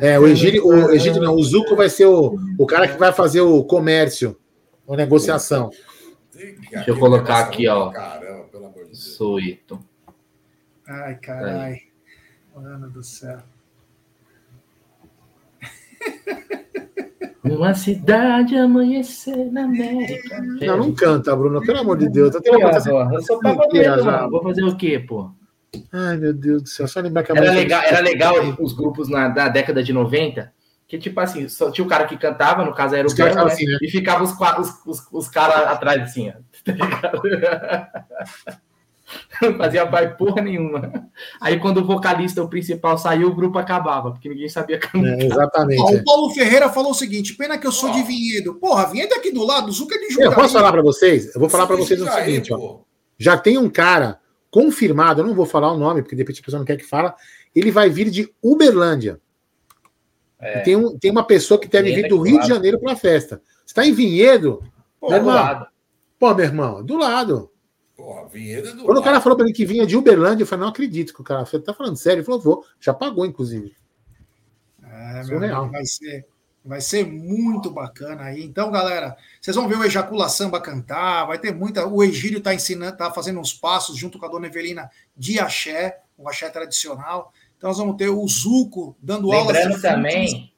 É, 0.00 0.18
o 0.18 0.26
Egídio, 0.26 0.66
o 0.66 0.90
Egídio 0.90 1.20
não, 1.20 1.34
o 1.34 1.44
Zuco 1.44 1.76
vai 1.76 1.90
ser 1.90 2.06
o, 2.06 2.38
o 2.58 2.66
cara 2.66 2.88
que 2.88 2.96
vai 2.96 3.12
fazer 3.12 3.42
o 3.42 3.62
comércio, 3.64 4.40
a 4.88 4.96
negociação. 4.96 5.68
Deixa 6.32 6.90
eu 6.90 6.98
colocar 6.98 7.40
aqui, 7.40 7.68
ó. 7.68 7.90
Caramba, 7.90 8.44
pelo 8.44 8.64
amor 8.64 8.84
de 8.84 8.92
Deus. 8.92 9.14
Soueto. 9.14 9.78
Ai, 10.88 11.16
caralho. 11.16 11.76
Ana 12.56 12.88
do 12.88 13.02
céu. 13.02 13.40
Uma 17.44 17.74
cidade 17.74 18.56
amanhecer 18.56 19.52
na 19.52 19.64
América. 19.64 20.40
Não, 20.40 20.78
não 20.78 20.94
canta, 20.94 21.36
Bruno, 21.36 21.60
pelo 21.60 21.80
amor 21.80 21.98
de 21.98 22.08
Deus. 22.08 22.34
Eu, 22.34 22.40
tenho 22.40 22.56
de- 22.58 22.90
ó, 22.90 23.10
eu 23.12 23.20
sou 23.22 23.38
pagodeiro, 23.38 24.04
mano. 24.04 24.30
Vou 24.30 24.42
fazer 24.42 24.64
o 24.64 24.74
quê, 24.76 24.98
pô? 24.98 25.30
Ai, 25.92 26.16
meu 26.16 26.32
Deus 26.32 26.62
do 26.62 26.68
céu, 26.68 26.88
só 26.88 27.00
lembrar 27.00 27.22
que 27.22 27.32
a 27.32 27.36
Era 27.36 27.52
legal, 27.52 27.82
era 27.82 28.00
legal 28.00 28.34
os 28.58 28.72
grupos 28.72 29.08
na, 29.08 29.28
da 29.28 29.48
década 29.48 29.82
de 29.82 29.92
90, 29.92 30.52
que 30.86 30.96
tipo 30.98 31.18
assim, 31.20 31.48
só 31.48 31.70
tinha 31.70 31.84
o 31.84 31.88
cara 31.88 32.06
que 32.06 32.16
cantava, 32.16 32.64
no 32.64 32.72
caso 32.72 32.94
era 32.94 33.06
o 33.06 33.14
piano, 33.14 33.34
né? 33.34 33.52
assim, 33.52 33.66
né? 33.66 33.78
E 33.82 33.90
ficava 33.90 34.22
os, 34.24 34.30
os, 34.32 34.86
os, 34.86 35.08
os 35.12 35.28
caras 35.28 35.66
atrás 35.68 36.00
assim, 36.02 36.30
ó. 36.30 36.32
Tá 36.64 36.72
ligado? 36.72 37.22
Não 39.42 39.54
fazia 39.58 39.86
pai 39.86 40.16
porra 40.16 40.42
nenhuma. 40.42 41.10
Aí 41.40 41.58
quando 41.58 41.78
o 41.78 41.84
vocalista, 41.84 42.42
o 42.42 42.48
principal, 42.48 42.96
saiu, 42.98 43.28
o 43.28 43.34
grupo 43.34 43.58
acabava, 43.58 44.10
porque 44.10 44.28
ninguém 44.28 44.48
sabia 44.48 44.78
cantar. 44.78 45.20
É, 45.20 45.24
exatamente. 45.24 45.80
Ó, 45.80 45.90
é. 45.90 45.96
o 45.96 46.04
Paulo 46.04 46.30
Ferreira 46.30 46.68
falou 46.68 46.90
o 46.92 46.94
seguinte: 46.94 47.34
pena 47.34 47.58
que 47.58 47.66
eu 47.66 47.72
sou 47.72 47.90
Ó. 47.90 47.92
de 47.92 48.02
Vinhedo. 48.02 48.54
Porra, 48.54 48.86
Vinhedo 48.90 49.14
é 49.14 49.16
aqui 49.18 49.30
do 49.32 49.44
lado, 49.44 49.68
o 49.68 49.72
Zuca 49.72 49.94
é 49.94 49.98
de 49.98 50.04
Eu 50.04 50.10
Jundiaí. 50.10 50.34
posso 50.34 50.52
falar 50.54 50.72
para 50.72 50.82
vocês? 50.82 51.34
Eu 51.34 51.40
vou 51.40 51.48
falar 51.48 51.66
para 51.66 51.76
vocês 51.76 52.00
o 52.00 52.08
aí, 52.08 52.24
seguinte, 52.24 52.52
ó. 52.52 52.58
pô. 52.58 52.84
Já 53.18 53.36
tem 53.36 53.58
um 53.58 53.70
cara 53.70 54.20
confirmado, 54.50 55.20
eu 55.20 55.26
não 55.26 55.34
vou 55.34 55.46
falar 55.46 55.72
o 55.72 55.78
nome, 55.78 56.02
porque 56.02 56.14
de 56.14 56.22
repente 56.22 56.40
a 56.40 56.44
pessoa 56.44 56.58
não 56.58 56.66
quer 56.66 56.76
que 56.76 56.84
fala. 56.84 57.14
Ele 57.54 57.70
vai 57.70 57.88
vir 57.88 58.10
de 58.10 58.32
Uberlândia. 58.42 59.20
É. 60.40 60.58
E 60.58 60.62
tem, 60.62 60.76
um, 60.76 60.98
tem 60.98 61.10
uma 61.10 61.24
pessoa 61.24 61.58
que 61.58 61.68
deve 61.68 61.94
vir 61.94 62.08
do 62.08 62.20
Rio 62.20 62.40
de. 62.40 62.48
Janeiro 62.48 62.78
para 62.78 62.92
a 62.92 62.96
festa. 62.96 63.40
Você 63.64 63.70
está 63.72 63.86
em 63.86 63.92
Vinhedo? 63.92 64.62
Pô, 65.00 65.08
Meu 65.08 65.18
Do 65.20 65.22
irmão, 65.28 65.34
lado. 65.34 65.66
Pô, 66.18 66.34
meu 66.34 66.44
irmão, 66.44 66.84
do 66.84 66.96
lado. 66.96 67.50
Porra, 67.96 68.26
Vinhedo 68.28 68.68
é 68.68 68.72
do 68.72 68.84
Quando 68.84 68.98
o 68.98 69.02
cara 69.02 69.14
lado. 69.14 69.22
falou 69.22 69.36
para 69.36 69.46
mim 69.46 69.52
que 69.52 69.64
vinha 69.64 69.86
de 69.86 69.96
Uberlândia, 69.96 70.42
eu 70.42 70.46
falei, 70.46 70.62
não 70.64 70.70
acredito 70.70 71.14
que 71.14 71.20
o 71.20 71.24
cara. 71.24 71.44
Você 71.44 71.58
tá 71.60 71.72
falando 71.72 71.96
sério? 71.96 72.18
Ele 72.20 72.26
falou, 72.26 72.40
vou. 72.40 72.66
Já 72.80 72.92
pagou, 72.92 73.24
inclusive. 73.24 73.74
É, 74.82 75.14
meu 75.14 75.24
Surreal. 75.24 75.60
amigo, 75.62 75.72
vai 75.72 75.84
ser, 75.86 76.26
vai 76.64 76.80
ser 76.80 77.06
muito 77.06 77.70
bacana 77.70 78.24
aí. 78.24 78.42
Então, 78.44 78.70
galera, 78.70 79.16
vocês 79.40 79.54
vão 79.54 79.68
ver 79.68 79.78
o 79.78 79.84
Ejacula 79.84 80.28
Samba 80.28 80.60
cantar, 80.60 81.26
vai 81.26 81.38
ter 81.38 81.54
muita. 81.54 81.86
O 81.86 82.02
Egílio 82.02 82.40
tá 82.40 82.52
ensinando, 82.52 82.96
tá 82.96 83.12
fazendo 83.12 83.38
uns 83.38 83.52
passos 83.52 83.96
junto 83.96 84.18
com 84.18 84.26
a 84.26 84.28
dona 84.28 84.48
Evelina 84.48 84.90
de 85.16 85.38
axé, 85.38 86.00
um 86.18 86.28
axé 86.28 86.50
tradicional. 86.50 87.32
Então, 87.56 87.70
nós 87.70 87.78
vamos 87.78 87.96
ter 87.96 88.08
o 88.08 88.26
Zuco 88.26 88.96
dando 89.00 89.32
aulas 89.32 89.56
Lembrando 89.56 89.80
também, 89.80 90.52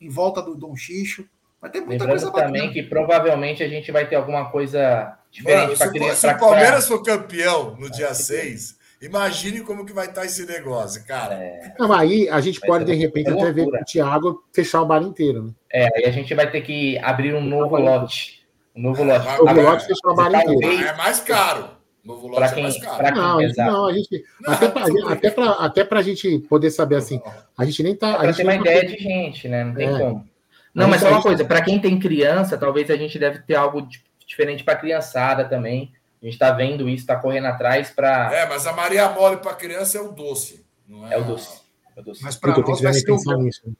em 0.00 0.08
volta 0.08 0.42
do 0.42 0.56
Dom 0.56 0.74
Xixo. 0.74 1.24
Vai 1.60 1.70
ter 1.70 1.80
muita 1.80 2.04
lembrando 2.04 2.10
coisa 2.10 2.32
também 2.32 2.62
bacana. 2.66 2.72
que 2.72 2.82
provavelmente 2.82 3.62
a 3.62 3.68
gente 3.68 3.90
vai 3.90 4.06
ter 4.08 4.16
alguma 4.16 4.50
coisa 4.50 5.16
Mano, 5.42 5.70
diferente 5.70 5.72
se, 5.72 5.78
para 5.78 5.88
o- 5.88 5.92
criança. 5.92 6.14
se 6.16 6.26
o 6.26 6.28
pra- 6.30 6.38
Palmeiras 6.38 6.86
for 6.88 7.02
campeão 7.02 7.76
no 7.78 7.90
dia 7.90 8.12
6, 8.14 8.76
imagine 9.02 9.60
como 9.60 9.84
que 9.84 9.92
vai 9.92 10.06
estar 10.06 10.24
esse 10.24 10.46
negócio, 10.46 11.04
cara. 11.06 11.38
Não, 11.78 11.88
mas 11.88 12.00
aí 12.00 12.28
a 12.28 12.40
gente 12.40 12.60
Vai 12.60 12.68
pode, 12.70 12.84
de 12.84 12.94
repente, 12.94 13.30
até 13.30 13.52
ver 13.52 13.64
com 13.64 13.76
o 13.76 13.84
Thiago 13.84 14.44
fechar 14.52 14.82
o 14.82 14.86
bar 14.86 15.02
inteiro. 15.02 15.44
Né? 15.44 15.50
É, 15.72 15.88
aí 15.98 16.04
a 16.06 16.10
gente 16.10 16.32
vai 16.34 16.50
ter 16.50 16.60
que 16.60 16.98
abrir 16.98 17.34
um 17.34 17.40
novo 17.44 17.76
lote. 17.76 18.44
Um 18.76 18.82
novo 18.82 19.02
lote. 19.04 19.26
O 19.26 19.30
Agora, 19.48 19.54
Pilote 19.54 19.86
fechar 19.86 20.08
o 20.10 20.14
bar 20.14 20.30
inteiro. 20.34 20.78
Ah, 20.86 20.88
é 20.90 20.96
mais 20.96 21.20
caro. 21.20 21.68
Novo 22.04 22.28
lote 22.28 22.42
é 22.44 22.54
quem- 22.54 22.62
mais 22.64 22.78
caro. 22.78 23.02
quem- 23.04 23.14
Não, 23.14 23.38
a 23.38 23.42
gente, 23.46 23.56
não, 23.56 23.86
a 23.86 23.92
gente. 23.94 24.24
Não, 24.40 24.52
até, 24.52 24.68
tudo 24.68 24.92
bem. 24.92 25.04
até, 25.12 25.30
pra, 25.30 25.50
até 25.52 25.84
pra 25.84 26.02
gente 26.02 26.38
poder 26.40 26.70
saber 26.70 26.96
assim, 26.96 27.20
a 27.56 27.64
gente 27.64 27.82
nem 27.82 27.96
tá. 27.96 28.10
A 28.12 28.16
Para 28.18 28.26
gente 28.26 28.36
ter 28.36 28.42
uma 28.42 28.52
tá- 28.52 28.60
ideia 28.60 28.86
de 28.86 28.98
gente, 29.02 29.48
né? 29.48 29.64
Não 29.64 29.74
tem 29.74 29.88
É. 29.88 29.98
como. 29.98 30.28
Não, 30.74 30.88
Mas 30.88 30.90
mas 30.90 31.00
só 31.02 31.06
a 31.06 31.10
uma 31.12 31.22
coisa, 31.22 31.44
para 31.44 31.62
quem 31.62 31.78
tem 31.78 31.98
criança, 31.98 32.58
talvez 32.58 32.90
a 32.90 32.96
gente 32.96 33.16
deve 33.18 33.38
ter 33.38 33.54
algo 33.54 33.80
di- 33.82 34.02
diferente 34.26 34.64
para 34.64 34.76
criançada 34.76 35.44
também. 35.44 35.92
A 36.22 36.26
gente 36.26 36.38
tá 36.38 36.50
vendo 36.52 36.88
isso, 36.88 37.06
tá 37.06 37.16
correndo 37.16 37.46
atrás 37.46 37.90
para 37.90 38.32
É, 38.34 38.48
mas 38.48 38.66
a 38.66 38.72
Maria 38.72 39.08
Mole 39.10 39.36
para 39.38 39.54
criança 39.54 39.98
é 39.98 40.00
o 40.00 40.12
doce. 40.12 40.64
Não 40.88 41.06
é, 41.06 41.14
é 41.14 41.18
o 41.18 41.24
doce. 41.24 41.60
É 41.96 42.00
o 42.00 42.02
doce. 42.02 42.22
Mas 42.22 42.36
para 42.36 42.56
nós 42.56 42.78
que 42.78 42.84
vai 42.84 42.94
ser 42.94 43.10
o 43.12 43.38
nisso. 43.42 43.60
né? 43.66 43.72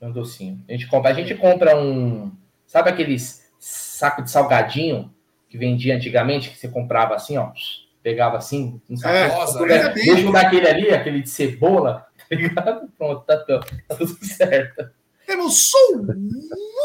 É 0.00 0.06
um 0.06 0.12
docinho. 0.12 0.64
A 0.68 0.72
gente 0.72 0.86
compra, 0.86 1.10
a 1.10 1.14
gente 1.14 1.34
compra 1.34 1.76
um, 1.76 2.32
sabe 2.66 2.88
aqueles 2.88 3.50
saco 3.58 4.22
de 4.22 4.30
salgadinho 4.30 5.12
que 5.48 5.58
vendia 5.58 5.94
antigamente 5.94 6.48
que 6.50 6.56
você 6.56 6.68
comprava 6.68 7.14
assim, 7.14 7.36
ó, 7.36 7.50
pegava 8.02 8.38
assim, 8.38 8.80
um 8.88 8.96
saco. 8.96 9.14
É, 9.14 9.26
rosa, 9.26 9.66
é, 9.66 9.94
Mesmo 9.94 10.32
daquele 10.32 10.66
ali, 10.66 10.90
aquele 10.90 11.20
de 11.20 11.28
cebola, 11.28 12.06
tá 12.16 12.34
ligado? 12.34 12.88
Pronto, 12.96 13.24
tá, 13.26 13.36
tudo- 13.36 13.66
tá 13.88 13.94
tudo 13.96 14.24
certo. 14.24 14.90
Temos 15.26 15.70
um 15.74 16.06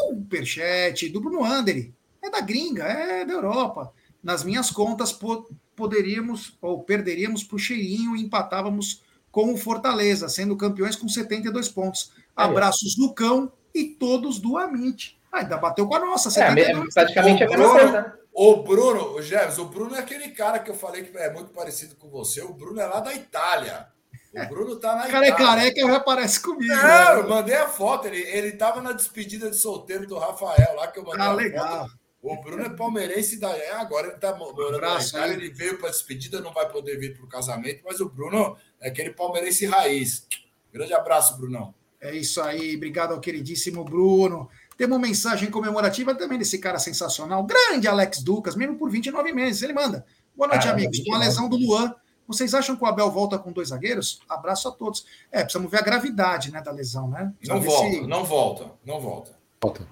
superchat 0.10 1.08
do 1.10 1.22
Bruno 1.22 1.44
Anderi. 1.46 1.94
É 2.26 2.30
da 2.30 2.42
gringa, 2.42 2.84
é 2.84 3.24
da 3.26 3.34
Europa. 3.34 3.94
Nas 4.24 4.44
minhas 4.44 4.72
contas, 4.72 5.12
po- 5.14 5.48
poderíamos 5.76 6.58
ou 6.62 6.84
perderíamos 6.84 7.44
para 7.44 7.56
o 7.56 7.60
cheirinho 7.60 8.16
e 8.16 8.22
empatávamos 8.24 9.04
com 9.32 9.54
o 9.54 9.58
Fortaleza, 9.58 10.28
sendo 10.30 10.56
campeões 10.58 10.96
com 10.96 11.08
72 11.08 11.70
pontos. 11.70 12.12
Ó. 12.36 12.42
Abraços 12.44 12.96
do 12.96 13.14
cão 13.14 13.52
e 13.74 13.84
todos 13.86 14.40
do 14.40 14.58
Amit. 14.58 15.20
Ah, 15.32 15.40
ainda 15.40 15.58
bateu 15.58 15.86
com 15.88 15.96
a 15.96 16.00
nossa, 16.00 16.30
É, 16.40 16.48
a 16.48 16.52
me- 16.52 16.62
72. 16.62 16.94
praticamente 16.94 17.44
a 17.44 17.48
mesma 17.50 17.64
Bruno- 17.64 17.80
coisa. 17.80 18.02
né? 18.02 18.14
O 18.34 18.64
Bruno, 18.64 19.14
o 19.16 19.22
Jefferson, 19.22 19.62
o 19.62 19.66
Bruno 19.70 19.96
é 19.96 20.00
aquele 20.00 20.30
cara 20.30 20.60
que 20.60 20.70
eu 20.72 20.76
falei 20.76 21.04
que 21.04 21.18
é 21.18 21.32
muito 21.32 21.52
parecido 21.52 21.96
com 21.96 22.10
você. 22.10 22.42
O 22.42 22.54
Bruno 22.54 22.80
é 22.82 22.86
lá 22.86 23.00
da 23.00 23.14
Itália. 23.14 23.88
O 24.34 24.46
Bruno 24.50 24.76
tá 24.76 24.94
na 24.96 25.06
O 25.06 25.10
cara 25.10 25.26
é 25.26 25.30
Itália. 25.30 25.48
careca 25.48 25.80
e 25.80 25.88
já 25.88 26.00
parece 26.02 26.42
comigo. 26.42 26.74
Não, 26.74 26.84
né? 26.84 27.16
eu 27.20 27.30
mandei 27.30 27.56
a 27.56 27.70
foto. 27.70 28.08
Ele, 28.08 28.18
ele 28.22 28.52
tava 28.54 28.82
na 28.82 28.92
despedida 28.92 29.50
de 29.50 29.56
solteiro 29.56 30.06
do 30.06 30.18
Rafael 30.18 30.76
lá 30.76 30.88
que 30.88 31.00
eu 31.00 31.04
mandei 31.06 31.22
Ah, 31.22 31.30
a 31.30 31.34
legal. 31.34 31.80
foto. 31.88 31.92
O 32.28 32.42
Bruno 32.42 32.64
é 32.64 32.70
palmeirense 32.70 33.40
da 33.40 33.56
é, 33.56 33.74
agora 33.74 34.08
ele 34.08 34.18
tá 34.18 34.36
morando 34.36 34.82
na 34.82 35.00
Itália, 35.00 35.34
ele 35.36 35.50
veio 35.52 35.78
para 35.78 35.90
despedida, 35.92 36.42
não 36.42 36.52
vai 36.54 36.68
poder 36.68 36.98
vir 36.98 37.16
para 37.16 37.24
o 37.24 37.30
casamento, 37.30 37.82
mas 37.86 38.00
o 38.00 38.10
Bruno 38.10 38.58
é 38.82 38.90
aquele 38.90 39.12
palmeirense 39.12 39.66
raiz. 39.68 40.28
Grande 40.74 40.94
abraço, 40.94 41.38
Brunão. 41.38 41.74
É 42.02 42.16
isso 42.16 42.42
aí, 42.42 42.76
obrigado 42.76 43.14
ao 43.14 43.20
queridíssimo 43.20 43.84
Bruno. 43.84 44.50
Tem 44.78 44.88
uma 44.88 44.98
mensagem 45.00 45.50
comemorativa 45.52 46.16
também 46.16 46.38
desse 46.40 46.58
cara 46.58 46.80
sensacional, 46.80 47.44
grande 47.44 47.88
Alex 47.88 48.22
Ducas, 48.24 48.56
mesmo 48.56 48.76
por 48.78 48.90
29 48.90 49.32
meses. 49.32 49.62
Ele 49.62 49.74
manda. 49.74 50.06
Boa 50.36 50.48
noite, 50.50 50.64
Caramba, 50.64 50.80
amigos. 50.82 50.98
Com 51.06 51.14
a 51.14 51.20
29. 51.20 51.26
lesão 51.26 51.48
do 51.50 51.56
Luan, 51.58 51.96
vocês 52.28 52.54
acham 52.56 52.76
que 52.76 52.84
o 52.84 52.88
Abel 52.88 53.10
volta 53.12 53.38
com 53.38 53.52
dois 53.52 53.70
zagueiros? 53.70 54.20
Abraço 54.28 54.68
a 54.68 54.72
todos. 54.72 55.06
É, 55.32 55.44
precisamos 55.44 55.70
ver 55.72 55.78
a 55.78 55.82
gravidade 55.84 56.52
né, 56.52 56.60
da 56.62 56.72
lesão, 56.72 57.08
né? 57.08 57.32
Não 57.48 57.62
volta, 57.62 57.90
se- 57.90 58.02
não 58.08 58.24
volta, 58.26 58.72
não 58.84 59.00
volta. 59.00 59.32
Volta. 59.62 59.88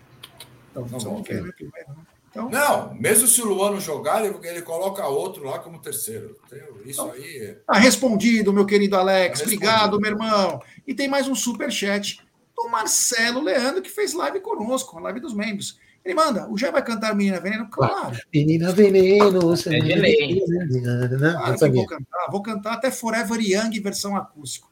Então, 0.71 0.85
não 0.87 0.99
volta. 0.99 1.31
ver, 1.33 1.43
né, 1.43 1.51
primeiro, 1.55 1.89
né? 1.91 2.03
Então, 2.33 2.49
Não, 2.49 2.95
mesmo 2.95 3.27
se 3.27 3.39
o 3.43 3.45
Luan 3.45 3.69
não 3.71 3.79
jogar, 3.79 4.25
ele, 4.25 4.35
ele 4.41 4.63
coloca 4.63 5.05
outro 5.07 5.43
lá 5.43 5.59
como 5.59 5.77
terceiro. 5.79 6.35
Isso 6.83 7.03
aí. 7.11 7.37
é- 7.37 7.57
Tá 7.67 7.73
respondido, 7.77 8.51
meu 8.51 8.65
querido 8.65 8.95
Alex. 8.97 9.39
Tá. 9.39 9.45
Obrigado, 9.45 9.99
meu 10.01 10.11
irmão. 10.11 10.59
E 10.87 10.95
tem 10.95 11.07
mais 11.07 11.27
um 11.27 11.35
super 11.35 11.71
chat 11.71 12.19
do 12.57 12.67
Marcelo 12.69 13.39
Leandro, 13.39 13.83
que 13.83 13.89
fez 13.89 14.13
live 14.13 14.39
conosco, 14.39 14.97
a 14.97 15.01
live 15.01 15.19
dos 15.19 15.35
membros. 15.35 15.77
Ele 16.03 16.15
manda, 16.15 16.49
o 16.49 16.57
Jé 16.57 16.71
vai 16.71 16.83
cantar 16.83 17.15
Menina 17.15 17.39
Veneno? 17.39 17.69
Claro. 17.69 18.17
Menina 18.33 18.71
Veneno. 18.71 19.53
É 19.53 19.79
de 19.79 19.95
lei. 19.95 20.41
Claro 20.41 21.57
que 21.59 21.69
vou 21.69 21.85
cantar. 21.85 22.31
Vou 22.31 22.41
cantar 22.41 22.73
até 22.73 22.89
Forever 22.89 23.39
Young 23.39 23.79
versão 23.79 24.15
acústico. 24.17 24.71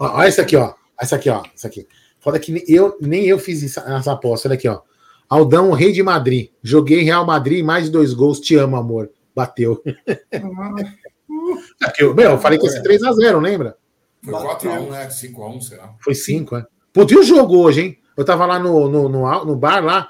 Olha 0.00 0.28
isso 0.28 0.40
aqui, 0.40 0.56
ó. 0.56 0.74
Essa 1.00 1.14
aqui, 1.16 1.30
ó. 1.30 1.44
Essa 1.54 1.68
aqui. 1.68 1.86
Foda 2.18 2.38
que 2.40 2.50
nem 2.50 2.64
eu, 2.66 2.96
nem 3.00 3.26
eu 3.26 3.38
fiz 3.38 3.62
essa, 3.62 3.80
essa 3.96 4.12
aposta. 4.12 4.48
Olha 4.48 4.56
aqui, 4.56 4.68
ó. 4.68 4.80
Aldão, 5.28 5.70
rei 5.72 5.92
de 5.92 6.02
Madrid. 6.02 6.50
Joguei 6.62 7.02
Real 7.02 7.24
Madrid, 7.26 7.64
mais 7.64 7.86
de 7.86 7.90
dois 7.90 8.12
gols. 8.14 8.38
Te 8.40 8.54
amo, 8.56 8.76
amor. 8.76 9.10
Bateu. 9.34 9.82
Aqui, 11.82 12.02
eu- 12.04 12.14
meu, 12.14 12.30
eu 12.32 12.38
falei 12.38 12.58
que 12.58 12.64
ia 12.66 12.70
ser 12.72 12.82
3x0, 12.82 13.40
lembra? 13.40 13.76
Foi 14.22 14.32
Bateu. 14.32 14.70
4x1, 14.70 14.90
né? 14.90 15.06
5x1, 15.08 15.60
será? 15.62 15.94
Foi 16.00 16.14
5, 16.14 16.56
é. 16.56 16.66
Putz, 16.92 17.12
e 17.12 17.16
o 17.18 17.22
jogo 17.22 17.58
hoje, 17.58 17.80
hein? 17.82 17.98
Eu 18.16 18.24
tava 18.24 18.46
lá 18.46 18.58
no, 18.58 18.88
no, 18.88 19.08
no, 19.08 19.44
no 19.44 19.56
bar 19.56 19.84
lá. 19.84 20.08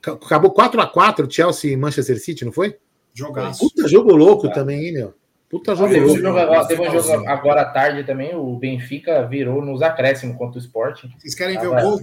ca- 0.00 0.12
Acabou 0.12 0.54
4x4, 0.54 1.30
Chelsea 1.30 1.72
e 1.72 1.76
Manchester 1.76 2.18
City, 2.20 2.44
não 2.44 2.52
foi? 2.52 2.76
Jogaço. 3.12 3.68
Puta 3.68 3.88
jogo 3.88 4.14
louco 4.14 4.48
também, 4.52 4.86
hein, 4.86 4.92
meu? 4.92 5.14
Puta 5.50 5.74
jogo. 5.74 5.92
Um 5.92 6.04
Hoje, 6.04 6.20
jogo, 6.22 6.38
agora, 6.38 6.64
teve 6.66 6.82
um 6.82 6.92
jogo 7.00 7.26
agora 7.28 7.62
à 7.62 7.64
tarde 7.64 8.04
também. 8.04 8.36
O 8.36 8.56
Benfica 8.56 9.26
virou 9.26 9.64
nos 9.64 9.82
acréscimos 9.82 10.36
contra 10.36 10.58
o 10.58 10.62
Sport. 10.62 11.04
Vocês 11.18 11.34
querem 11.34 11.58
ver 11.58 11.66
Ah, 11.66 11.70
o 11.70 11.72
vai. 11.72 11.82
gol? 11.82 11.98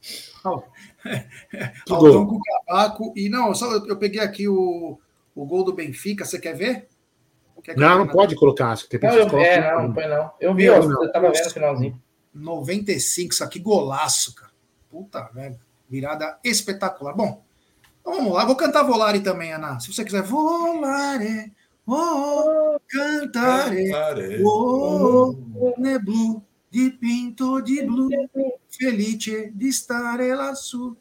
Que 0.00 0.60
Aldão 1.90 2.26
com 2.26 2.40
cavaco. 2.40 3.12
E 3.16 3.28
não, 3.28 3.54
só 3.54 3.70
eu, 3.72 3.86
eu 3.86 3.96
peguei 3.96 4.20
aqui 4.20 4.48
o, 4.48 4.98
o 5.34 5.46
gol 5.46 5.64
do 5.64 5.74
Benfica. 5.74 6.24
Você 6.24 6.38
quer 6.38 6.54
ver? 6.54 6.88
Quer 7.62 7.74
que 7.74 7.80
eu 7.82 7.88
Não, 7.88 7.98
não 8.00 8.06
pode 8.08 8.36
colocar. 8.36 8.72
Acho 8.72 8.86
que 8.88 8.98
tem 8.98 9.08
Não, 9.08 9.16
eu, 9.16 9.28
que 9.28 9.36
é, 9.36 9.74
não, 9.74 9.88
não 9.88 9.94
foi 9.94 10.06
não. 10.06 10.30
Eu 10.38 10.54
vi, 10.54 10.64
Meu, 10.64 10.74
ó, 10.74 10.86
não. 10.86 11.02
eu 11.04 11.10
tava 11.12 11.30
vendo 11.32 11.46
o 11.46 11.50
finalzinho. 11.50 12.02
95, 12.34 13.32
isso 13.32 13.44
aqui 13.44 13.58
golaço, 13.58 14.34
cara. 14.34 14.52
Puta, 14.90 15.30
velho. 15.32 15.58
Virada 15.88 16.38
espetacular. 16.44 17.14
Bom, 17.14 17.42
então 18.00 18.14
vamos 18.14 18.32
lá. 18.34 18.44
Vou 18.44 18.54
cantar 18.56 18.82
Volare 18.82 19.20
também, 19.20 19.52
Ana. 19.52 19.80
Se 19.80 19.92
você 19.92 20.04
quiser. 20.04 20.22
Volare, 20.22 21.52
oh, 21.86 22.78
cantare, 22.88 23.90
Cantaré. 23.90 24.42
oh, 24.44 25.34
ne 25.78 25.98
di 26.74 26.90
pinto 26.90 27.60
di 27.60 27.84
blu, 27.84 28.08
felice 28.68 29.52
di 29.54 29.70
stare 29.70 30.34
lassù. 30.34 30.92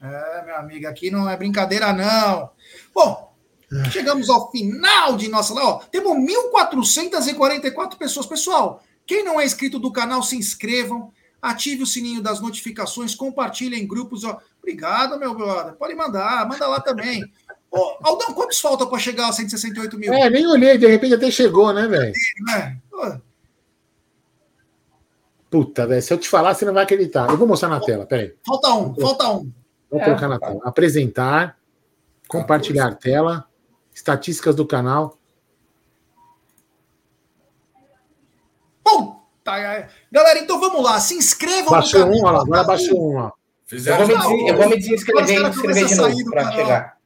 É, 0.00 0.42
meu 0.46 0.56
amigo, 0.56 0.86
aqui 0.86 1.10
não 1.10 1.28
é 1.28 1.36
brincadeira, 1.36 1.92
não. 1.92 2.50
Bom, 2.94 3.36
chegamos 3.90 4.30
ao 4.30 4.50
final 4.50 5.18
de 5.18 5.28
nossa 5.28 5.52
live. 5.52 5.84
Temos 5.90 6.16
1.444 6.16 7.98
pessoas. 7.98 8.24
Pessoal, 8.24 8.82
quem 9.04 9.22
não 9.22 9.38
é 9.38 9.44
inscrito 9.44 9.78
do 9.78 9.92
canal, 9.92 10.22
se 10.22 10.34
inscrevam, 10.34 11.12
ative 11.42 11.82
o 11.82 11.86
sininho 11.86 12.22
das 12.22 12.40
notificações, 12.40 13.14
compartilhem 13.14 13.82
em 13.82 13.86
grupos. 13.86 14.24
Ó. 14.24 14.40
Obrigado, 14.62 15.18
meu 15.18 15.34
brother. 15.34 15.74
Pode 15.74 15.94
mandar, 15.94 16.48
manda 16.48 16.66
lá 16.66 16.80
também. 16.80 17.22
Ô, 17.70 17.98
Aldão, 18.02 18.32
quantos 18.32 18.60
falta 18.60 18.86
para 18.86 18.98
chegar 18.98 19.26
aos 19.26 19.36
168 19.36 19.98
mil? 19.98 20.14
É, 20.14 20.30
nem 20.30 20.46
olhei, 20.46 20.78
de 20.78 20.86
repente 20.86 21.12
até 21.12 21.30
chegou, 21.30 21.70
né, 21.74 21.86
velho? 21.86 22.14
né? 22.46 22.80
Puta, 25.50 25.86
velho. 25.86 26.02
Se 26.02 26.12
eu 26.12 26.18
te 26.18 26.28
falar, 26.28 26.54
você 26.54 26.64
não 26.64 26.74
vai 26.74 26.82
acreditar. 26.84 27.28
Eu 27.30 27.36
vou 27.36 27.46
mostrar 27.48 27.68
na 27.68 27.80
tela, 27.80 28.04
peraí. 28.06 28.34
Falta 28.46 28.68
um, 28.74 28.94
falta 28.94 29.28
um. 29.30 29.50
Vou 29.90 30.00
É, 30.00 30.04
colocar 30.04 30.28
na 30.28 30.38
tela. 30.38 30.60
Apresentar, 30.64 31.58
compartilhar 32.28 32.94
tela, 32.96 33.48
estatísticas 33.94 34.54
do 34.54 34.66
canal. 34.66 35.16
Puta, 38.84 39.56
é. 39.58 39.88
Galera, 40.10 40.38
então 40.40 40.60
vamos 40.60 40.82
lá. 40.82 41.00
Se 41.00 41.14
inscrevam 41.14 41.70
Baixou 41.70 42.06
no 42.06 42.12
um, 42.12 42.24
ó 42.24 42.30
lá, 42.30 42.38
canal. 42.38 42.42
agora 42.42 42.64
baixou 42.64 43.12
um, 43.12 43.16
ó. 43.18 43.32
Eu 43.70 43.96
vou, 43.96 44.06
me, 44.06 44.14
Não, 44.14 44.28
des- 44.30 44.48
eu 44.48 44.56
vou 44.56 44.68
me 44.68 44.76
desinscrever 44.76 45.36
e 45.38 45.42
me 45.42 45.48
inscrever 45.50 45.86
de 45.86 45.94
novo 45.94 46.24
para 46.30 46.42
canal. 46.44 46.56
chegar. 46.56 46.98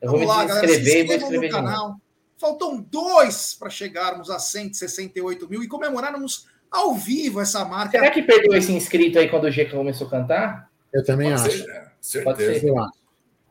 Eu 0.00 0.10
vou 0.10 0.18
Vamos 0.18 0.34
me 0.34 0.40
lá, 0.40 0.44
galera. 0.46 0.68
Se 0.68 0.78
desinscrever 0.78 1.04
e 1.04 1.06
vou 1.06 1.14
inscrevam 1.16 1.28
no 1.30 1.34
inscrever 1.44 1.48
de 1.50 1.56
novo. 1.56 1.66
canal. 1.88 2.00
Faltam 2.38 2.80
dois 2.80 3.54
para 3.54 3.70
chegarmos 3.70 4.30
a 4.30 4.38
168 4.38 5.48
mil 5.48 5.62
e 5.62 5.68
comemorarmos 5.68 6.46
ao 6.70 6.94
vivo 6.94 7.40
essa 7.40 7.64
marca. 7.64 7.92
Será 7.98 8.10
que 8.10 8.22
perdeu 8.22 8.54
esse 8.56 8.72
inscrito 8.72 9.18
aí 9.18 9.28
quando 9.28 9.44
o 9.44 9.50
G 9.50 9.64
começou 9.66 10.06
a 10.06 10.10
cantar? 10.10 10.70
Eu 10.92 11.04
também 11.04 11.30
Pode 11.30 11.48
acho. 11.48 11.58
ser, 11.58 11.66
né? 11.66 12.24
Pode 12.24 12.38
ser. 12.60 12.72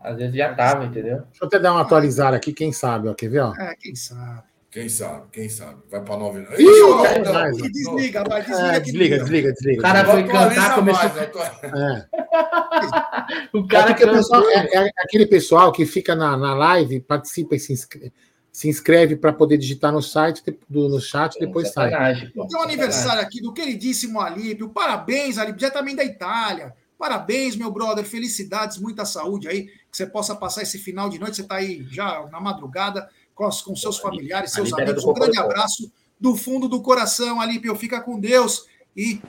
Às 0.01 0.15
vezes 0.17 0.35
já 0.35 0.53
tava, 0.55 0.85
entendeu? 0.85 1.17
Deixa 1.17 1.43
eu 1.43 1.47
até 1.47 1.59
dar 1.59 1.73
uma 1.73 1.81
atualizada 1.81 2.37
aqui, 2.37 2.53
quem 2.53 2.71
sabe, 2.71 3.09
ó. 3.09 3.13
Quer 3.13 3.29
ver, 3.29 3.39
ó? 3.39 3.53
É, 3.55 3.75
quem 3.75 3.93
sabe. 3.95 4.43
Quem 4.71 4.87
sabe, 4.87 5.23
quem 5.31 5.49
sabe. 5.49 5.77
Vai 5.89 5.99
para 6.01 6.15
9. 6.15 6.41
Ih, 6.57 6.61
Ih, 6.61 7.03
cara, 7.03 7.19
não, 7.23 7.33
mais, 7.33 7.57
não, 7.57 7.65
E 7.65 7.71
desliga, 7.71 8.23
vai, 8.23 8.41
desliga 8.43 8.67
É, 8.67 8.79
que 8.79 8.85
desliga, 8.91 9.03
liga. 9.15 9.23
desliga, 9.23 9.51
desliga. 9.53 9.79
O 9.79 9.81
cara 9.81 10.05
foi 10.05 10.23
cantar, 10.27 10.75
começou. 10.75 11.09
mais, 11.09 11.63
É. 11.63 12.07
O 13.53 13.67
cara 13.67 13.91
é, 13.91 14.05
o 14.05 14.11
pessoal- 14.13 14.49
é- 14.49 14.69
é 14.87 14.91
aquele 14.99 15.25
pessoal 15.25 15.71
que 15.71 15.85
fica 15.85 16.15
na, 16.15 16.37
na 16.37 16.53
live, 16.53 16.99
participa 17.01 17.55
e 17.55 17.59
se 17.59 17.73
inscreve, 17.73 18.13
se 18.51 18.67
inscreve 18.67 19.15
para 19.15 19.31
poder 19.31 19.57
digitar 19.57 19.91
no 19.91 20.01
site, 20.01 20.43
do, 20.67 20.89
no 20.89 20.99
chat 20.99 21.35
e 21.35 21.39
depois 21.39 21.71
sai. 21.71 21.91
Pô. 22.35 22.47
Tem 22.47 22.59
um 22.59 22.63
aniversário 22.63 23.21
aqui 23.21 23.41
do 23.41 23.53
queridíssimo 23.53 24.19
Alípio. 24.19 24.69
Parabéns, 24.69 25.37
Alípio, 25.37 25.59
diretamente 25.59 25.97
da 25.97 26.03
Itália. 26.03 26.73
Parabéns, 26.97 27.55
meu 27.55 27.71
brother. 27.71 28.03
Felicidades, 28.03 28.77
muita 28.77 29.05
saúde 29.05 29.47
aí. 29.47 29.67
Que 29.89 29.95
você 29.97 30.05
possa 30.05 30.35
passar 30.35 30.63
esse 30.63 30.77
final 30.77 31.09
de 31.09 31.17
noite. 31.19 31.35
Você 31.37 31.41
está 31.43 31.55
aí 31.55 31.85
já 31.89 32.27
na 32.31 32.39
madrugada 32.41 33.07
com, 33.33 33.47
os- 33.47 33.61
com 33.61 33.75
seus 33.75 33.97
familiares, 33.97 34.51
seus 34.51 34.73
amigos. 34.73 35.05
Um 35.05 35.13
grande 35.13 35.37
abraço 35.39 35.91
do 36.19 36.35
fundo 36.35 36.67
do 36.67 36.81
coração, 36.81 37.39
Alípio. 37.39 37.73
Fica 37.75 38.01
com 38.01 38.19
Deus 38.19 38.65
e 38.97 39.21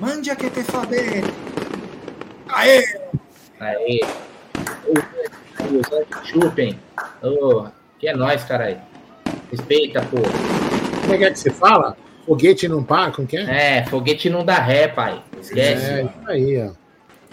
mande 0.00 0.30
a 0.30 0.36
que 0.36 0.50
te 0.50 0.62
fa 0.62 0.84
bene. 0.84 1.22
Aê! 2.48 2.84
Aê. 3.60 4.00
Chupem. 6.24 6.78
Ô, 7.22 7.66
que 7.98 8.08
é 8.08 8.14
nóis, 8.16 8.44
caralho. 8.44 8.80
Respeita, 9.50 10.02
pô. 10.06 10.16
Como 11.02 11.14
é 11.14 11.18
que 11.18 11.24
é 11.24 11.30
que 11.30 11.38
você 11.38 11.50
fala? 11.50 11.96
Foguete 12.26 12.68
não 12.68 12.84
para? 12.84 13.10
Como 13.10 13.26
que 13.26 13.36
é? 13.36 13.78
É, 13.78 13.86
foguete 13.86 14.28
não 14.28 14.44
dá 14.44 14.58
ré, 14.58 14.88
pai. 14.88 15.22
Esquece. 15.40 15.84
É, 15.84 16.02
isso 16.04 16.12
aí, 16.26 16.58
ó. 16.62 16.72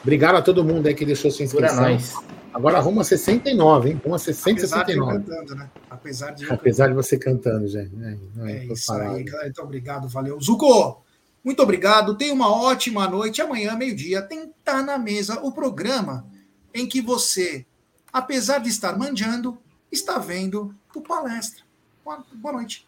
Obrigado 0.02 0.36
a 0.36 0.42
todo 0.42 0.64
mundo 0.64 0.88
aí 0.88 0.94
que 0.94 1.06
deixou 1.06 1.30
sua 1.32 1.44
inscrição. 1.46 1.82
nós. 1.82 2.16
Agora 2.54 2.78
arruma 2.78 3.04
69, 3.04 3.90
hein? 3.90 4.00
Arruma 4.02 4.16
Apesar 4.16 4.32
de 4.32 4.62
669. 4.62 5.18
cantando, 5.26 5.56
né? 5.56 5.70
Apesar 5.90 6.32
de 6.32 6.50
Apesar 6.54 6.88
de 6.88 6.94
você 6.94 7.18
cantando, 7.18 7.68
gente. 7.68 7.92
É, 8.02 8.18
não 8.36 8.48
É 8.48 8.66
isso 8.66 8.86
falando. 8.86 9.16
aí, 9.18 9.24
galera. 9.24 9.50
Então, 9.50 9.66
obrigado, 9.66 10.08
valeu. 10.08 10.40
Zuko, 10.40 11.04
muito 11.44 11.62
obrigado. 11.62 12.16
Tenha 12.16 12.34
uma 12.34 12.50
ótima 12.50 13.06
noite. 13.10 13.42
Amanhã, 13.42 13.76
meio-dia, 13.76 14.22
tem 14.22 14.54
Tá 14.64 14.82
na 14.82 14.98
Mesa, 14.98 15.40
o 15.42 15.52
programa 15.52 16.26
em 16.74 16.88
que 16.88 17.02
você, 17.02 17.66
apesar 18.14 18.60
de 18.60 18.70
estar 18.70 18.98
manjando, 18.98 19.58
está 19.96 20.18
vendo 20.18 20.74
o 20.96 21.02
palestra. 21.02 21.64
Boa, 22.04 22.54
noite. 22.54 22.88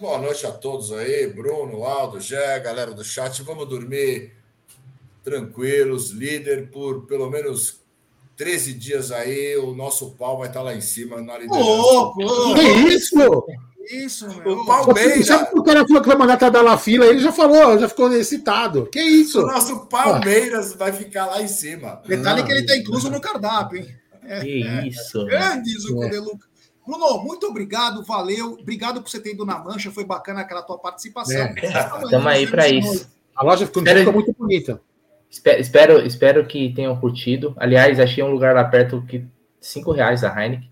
Boa 0.00 0.18
noite 0.18 0.46
a 0.46 0.50
todos 0.52 0.92
aí, 0.92 1.26
Bruno, 1.26 1.84
Aldo, 1.84 2.18
Gé, 2.20 2.58
galera 2.60 2.92
do 2.92 3.04
chat. 3.04 3.42
Vamos 3.42 3.68
dormir 3.68 4.32
tranquilos, 5.22 6.10
líder, 6.10 6.70
por 6.70 7.06
pelo 7.06 7.28
menos 7.28 7.80
13 8.36 8.72
dias 8.74 9.12
aí. 9.12 9.56
O 9.58 9.74
nosso 9.74 10.12
pau 10.12 10.38
vai 10.38 10.48
estar 10.48 10.62
lá 10.62 10.74
em 10.74 10.80
cima 10.80 11.20
na 11.20 11.36
liderança. 11.36 11.68
Ô, 11.70 12.12
pô, 12.14 12.54
Que 12.54 12.62
isso? 12.88 13.44
isso, 13.90 14.28
meu. 14.28 14.60
O 14.60 14.64
Palmeiras, 14.66 15.26
Sabe 15.26 15.50
que 15.50 15.58
o 15.58 15.62
cara 15.62 15.86
falou 15.86 16.00
que 16.00 16.08
vai 16.08 16.16
mandar 16.16 16.38
cada 16.38 16.62
lá 16.62 16.78
fila? 16.78 17.04
Ele 17.06 17.18
já 17.18 17.32
falou, 17.32 17.78
já 17.78 17.88
ficou 17.88 18.10
excitado. 18.12 18.86
Que 18.86 19.02
isso? 19.02 19.42
o 19.42 19.46
nosso 19.46 19.86
Palmeiras 19.86 20.72
vai 20.74 20.92
ficar 20.92 21.26
lá 21.26 21.42
em 21.42 21.48
cima. 21.48 22.00
Detalhe 22.06 22.40
Ah, 22.40 22.44
que 22.44 22.52
ele 22.52 22.60
está 22.60 22.76
incluso 22.76 23.10
no 23.10 23.20
cardápio, 23.20 23.80
hein? 23.80 23.99
Que 24.40 24.88
isso. 24.88 25.24
Grande 25.26 25.70
Zuko 25.78 26.04
É. 26.04 26.08
de 26.10 26.18
Luca. 26.18 26.46
Bruno, 26.86 27.22
muito 27.22 27.46
obrigado, 27.46 28.02
valeu. 28.04 28.54
Obrigado 28.60 29.00
por 29.02 29.08
você 29.10 29.20
ter 29.20 29.32
ido 29.34 29.44
na 29.44 29.58
mancha, 29.58 29.90
foi 29.90 30.04
bacana 30.04 30.40
aquela 30.40 30.62
tua 30.62 30.78
participação. 30.78 31.36
É. 31.36 31.50
Amanhã 31.72 32.08
Tamo 32.10 32.28
aí 32.28 32.46
de 32.46 32.78
isso. 32.78 33.08
A 33.36 33.44
loja 33.44 33.66
ficou, 33.66 33.82
ficou 33.84 34.12
muito 34.12 34.32
bonita. 34.36 34.80
Espe- 35.30 35.58
Espero, 35.60 36.04
espero 36.04 36.44
que 36.46 36.72
tenham 36.74 36.98
curtido. 36.98 37.54
Aliás, 37.58 38.00
achei 38.00 38.22
um 38.24 38.30
lugar 38.30 38.54
lá 38.54 38.64
perto 38.64 39.02
que 39.06 39.24
cinco 39.60 39.92
reais 39.92 40.24
a 40.24 40.28
Heineken. 40.42 40.68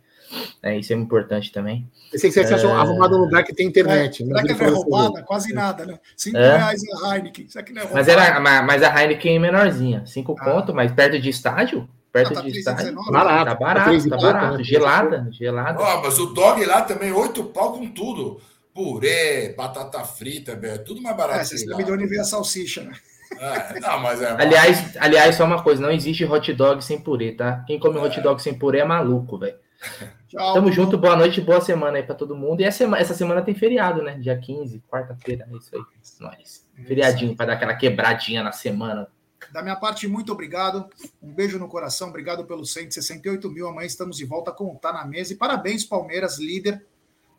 É, 0.62 0.76
isso 0.76 0.92
é 0.92 0.96
importante 0.96 1.52
também. 1.52 1.88
Pensei 2.10 2.28
que 2.30 2.34
você 2.34 2.44
tinha 2.44 2.70
É. 2.70 2.74
arrumado 2.74 3.16
um 3.16 3.20
lugar 3.20 3.44
que 3.44 3.54
tem 3.54 3.66
internet. 3.68 4.26
Será 4.26 4.42
que 4.42 4.52
não 4.54 4.66
é 4.66 4.68
roubada? 4.70 5.22
Quase 5.22 5.54
nada, 5.54 5.86
né? 5.86 5.98
Cinco 6.16 6.36
É. 6.36 6.56
reais 6.56 6.82
a 7.04 7.16
Heineken. 7.16 7.48
Será 7.48 7.64
que 7.64 7.72
não 7.72 7.80
é 7.82 7.84
roubada? 7.84 8.00
Mas, 8.06 8.08
era, 8.08 8.40
ma- 8.40 8.62
mas 8.62 8.82
a 8.82 9.00
Heineken 9.00 9.36
é 9.36 9.38
menorzinha. 9.38 10.04
Cinco 10.04 10.34
Ah. 10.38 10.44
conto, 10.44 10.74
mas 10.74 10.90
perto 10.92 11.18
de 11.20 11.30
estádio? 11.30 11.88
Perto 12.22 12.34
tá 12.34 12.40
de 12.42 12.48
3,19? 12.50 12.58
estádio. 12.58 12.94
Barato. 13.10 13.44
Tá 13.44 13.44
Tá 13.44 13.54
barato, 13.54 14.08
tá 14.08 14.16
barato. 14.16 14.58
né? 14.58 14.64
Gelada, 14.64 15.28
gelada. 15.32 15.80
Ó, 15.80 16.02
mas 16.02 16.18
o 16.18 16.26
dog 16.26 16.64
lá 16.64 16.82
também, 16.82 17.12
oito 17.12 17.44
pau 17.44 17.72
com 17.72 17.86
tudo. 17.88 18.40
Purê, 18.74 19.54
batata 19.56 20.04
frita, 20.04 20.54
velho. 20.54 20.84
Tudo 20.84 21.02
mais 21.02 21.16
barato. 21.16 21.40
É, 21.40 21.42
que 21.42 21.46
você 21.46 21.66
lá. 21.66 21.72
sabe 21.72 21.84
de 21.84 21.92
onde 21.92 22.06
veio 22.06 22.20
a 22.20 22.24
salsicha, 22.24 22.82
né? 22.84 22.92
É, 23.38 23.80
não, 23.80 24.00
mas 24.00 24.22
é. 24.22 24.30
Aliás, 24.40 24.96
aliás, 24.98 25.34
só 25.34 25.44
uma 25.44 25.62
coisa, 25.62 25.82
não 25.82 25.90
existe 25.90 26.24
hot 26.24 26.52
dog 26.52 26.82
sem 26.84 26.98
purê, 27.00 27.32
tá? 27.32 27.64
Quem 27.66 27.78
come 27.78 27.98
hot 27.98 28.20
dog 28.20 28.40
sem 28.40 28.54
purê 28.54 28.78
é 28.78 28.84
maluco, 28.84 29.38
velho. 29.38 29.56
Tchau. 30.28 30.54
Tamo 30.54 30.70
junto, 30.70 30.98
boa 30.98 31.16
noite, 31.16 31.40
boa 31.40 31.60
semana 31.60 31.96
aí 31.96 32.02
pra 32.02 32.14
todo 32.14 32.36
mundo. 32.36 32.60
E 32.60 32.64
essa 32.64 32.78
semana, 32.78 33.02
essa 33.02 33.14
semana 33.14 33.42
tem 33.42 33.54
feriado, 33.54 34.02
né? 34.02 34.18
Dia 34.18 34.36
15, 34.38 34.82
quarta-feira, 34.88 35.48
é 35.50 35.56
isso 35.56 35.74
aí. 35.74 35.82
Nós. 36.20 36.66
Feriadinho 36.86 37.34
pra 37.34 37.46
dar 37.46 37.52
aquela 37.54 37.74
quebradinha 37.74 38.42
na 38.42 38.52
semana. 38.52 39.08
Da 39.52 39.62
minha 39.62 39.76
parte, 39.76 40.06
muito 40.06 40.32
obrigado. 40.32 40.88
Um 41.22 41.32
beijo 41.32 41.58
no 41.58 41.68
coração. 41.68 42.08
Obrigado 42.08 42.44
pelos 42.44 42.72
168 42.72 43.50
mil. 43.50 43.68
Amanhã 43.68 43.86
estamos 43.86 44.16
de 44.16 44.24
volta 44.24 44.52
com 44.52 44.72
o 44.72 44.76
Tá 44.76 44.92
na 44.92 45.04
Mesa. 45.04 45.32
E 45.32 45.36
parabéns, 45.36 45.84
Palmeiras, 45.84 46.38
líder. 46.38 46.84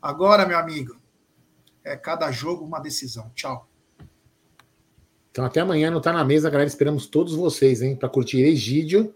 Agora, 0.02 0.46
meu 0.46 0.58
amigo, 0.58 0.96
é 1.84 1.96
cada 1.96 2.30
jogo 2.30 2.64
uma 2.64 2.80
decisão. 2.80 3.30
Tchau. 3.34 3.68
Então 5.30 5.44
até 5.44 5.60
amanhã 5.60 5.90
não 5.90 6.00
tá 6.00 6.12
na 6.12 6.24
mesa, 6.24 6.50
galera. 6.50 6.68
Esperamos 6.68 7.06
todos 7.06 7.34
vocês, 7.34 7.82
hein? 7.82 7.94
Para 7.94 8.08
curtir 8.08 8.42
Egídio. 8.42 9.14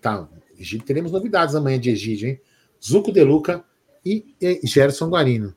Tá, 0.00 0.28
Egídio, 0.56 0.86
teremos 0.86 1.10
novidades 1.10 1.54
amanhã 1.54 1.80
de 1.80 1.90
Egídio, 1.90 2.28
hein? 2.28 2.40
Zuco 2.82 3.10
De 3.10 3.24
Luca 3.24 3.64
e 4.04 4.36
Gerson 4.62 5.08
Guarino. 5.08 5.54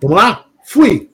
Vamos 0.00 0.16
lá? 0.16 0.48
Fui! 0.64 1.10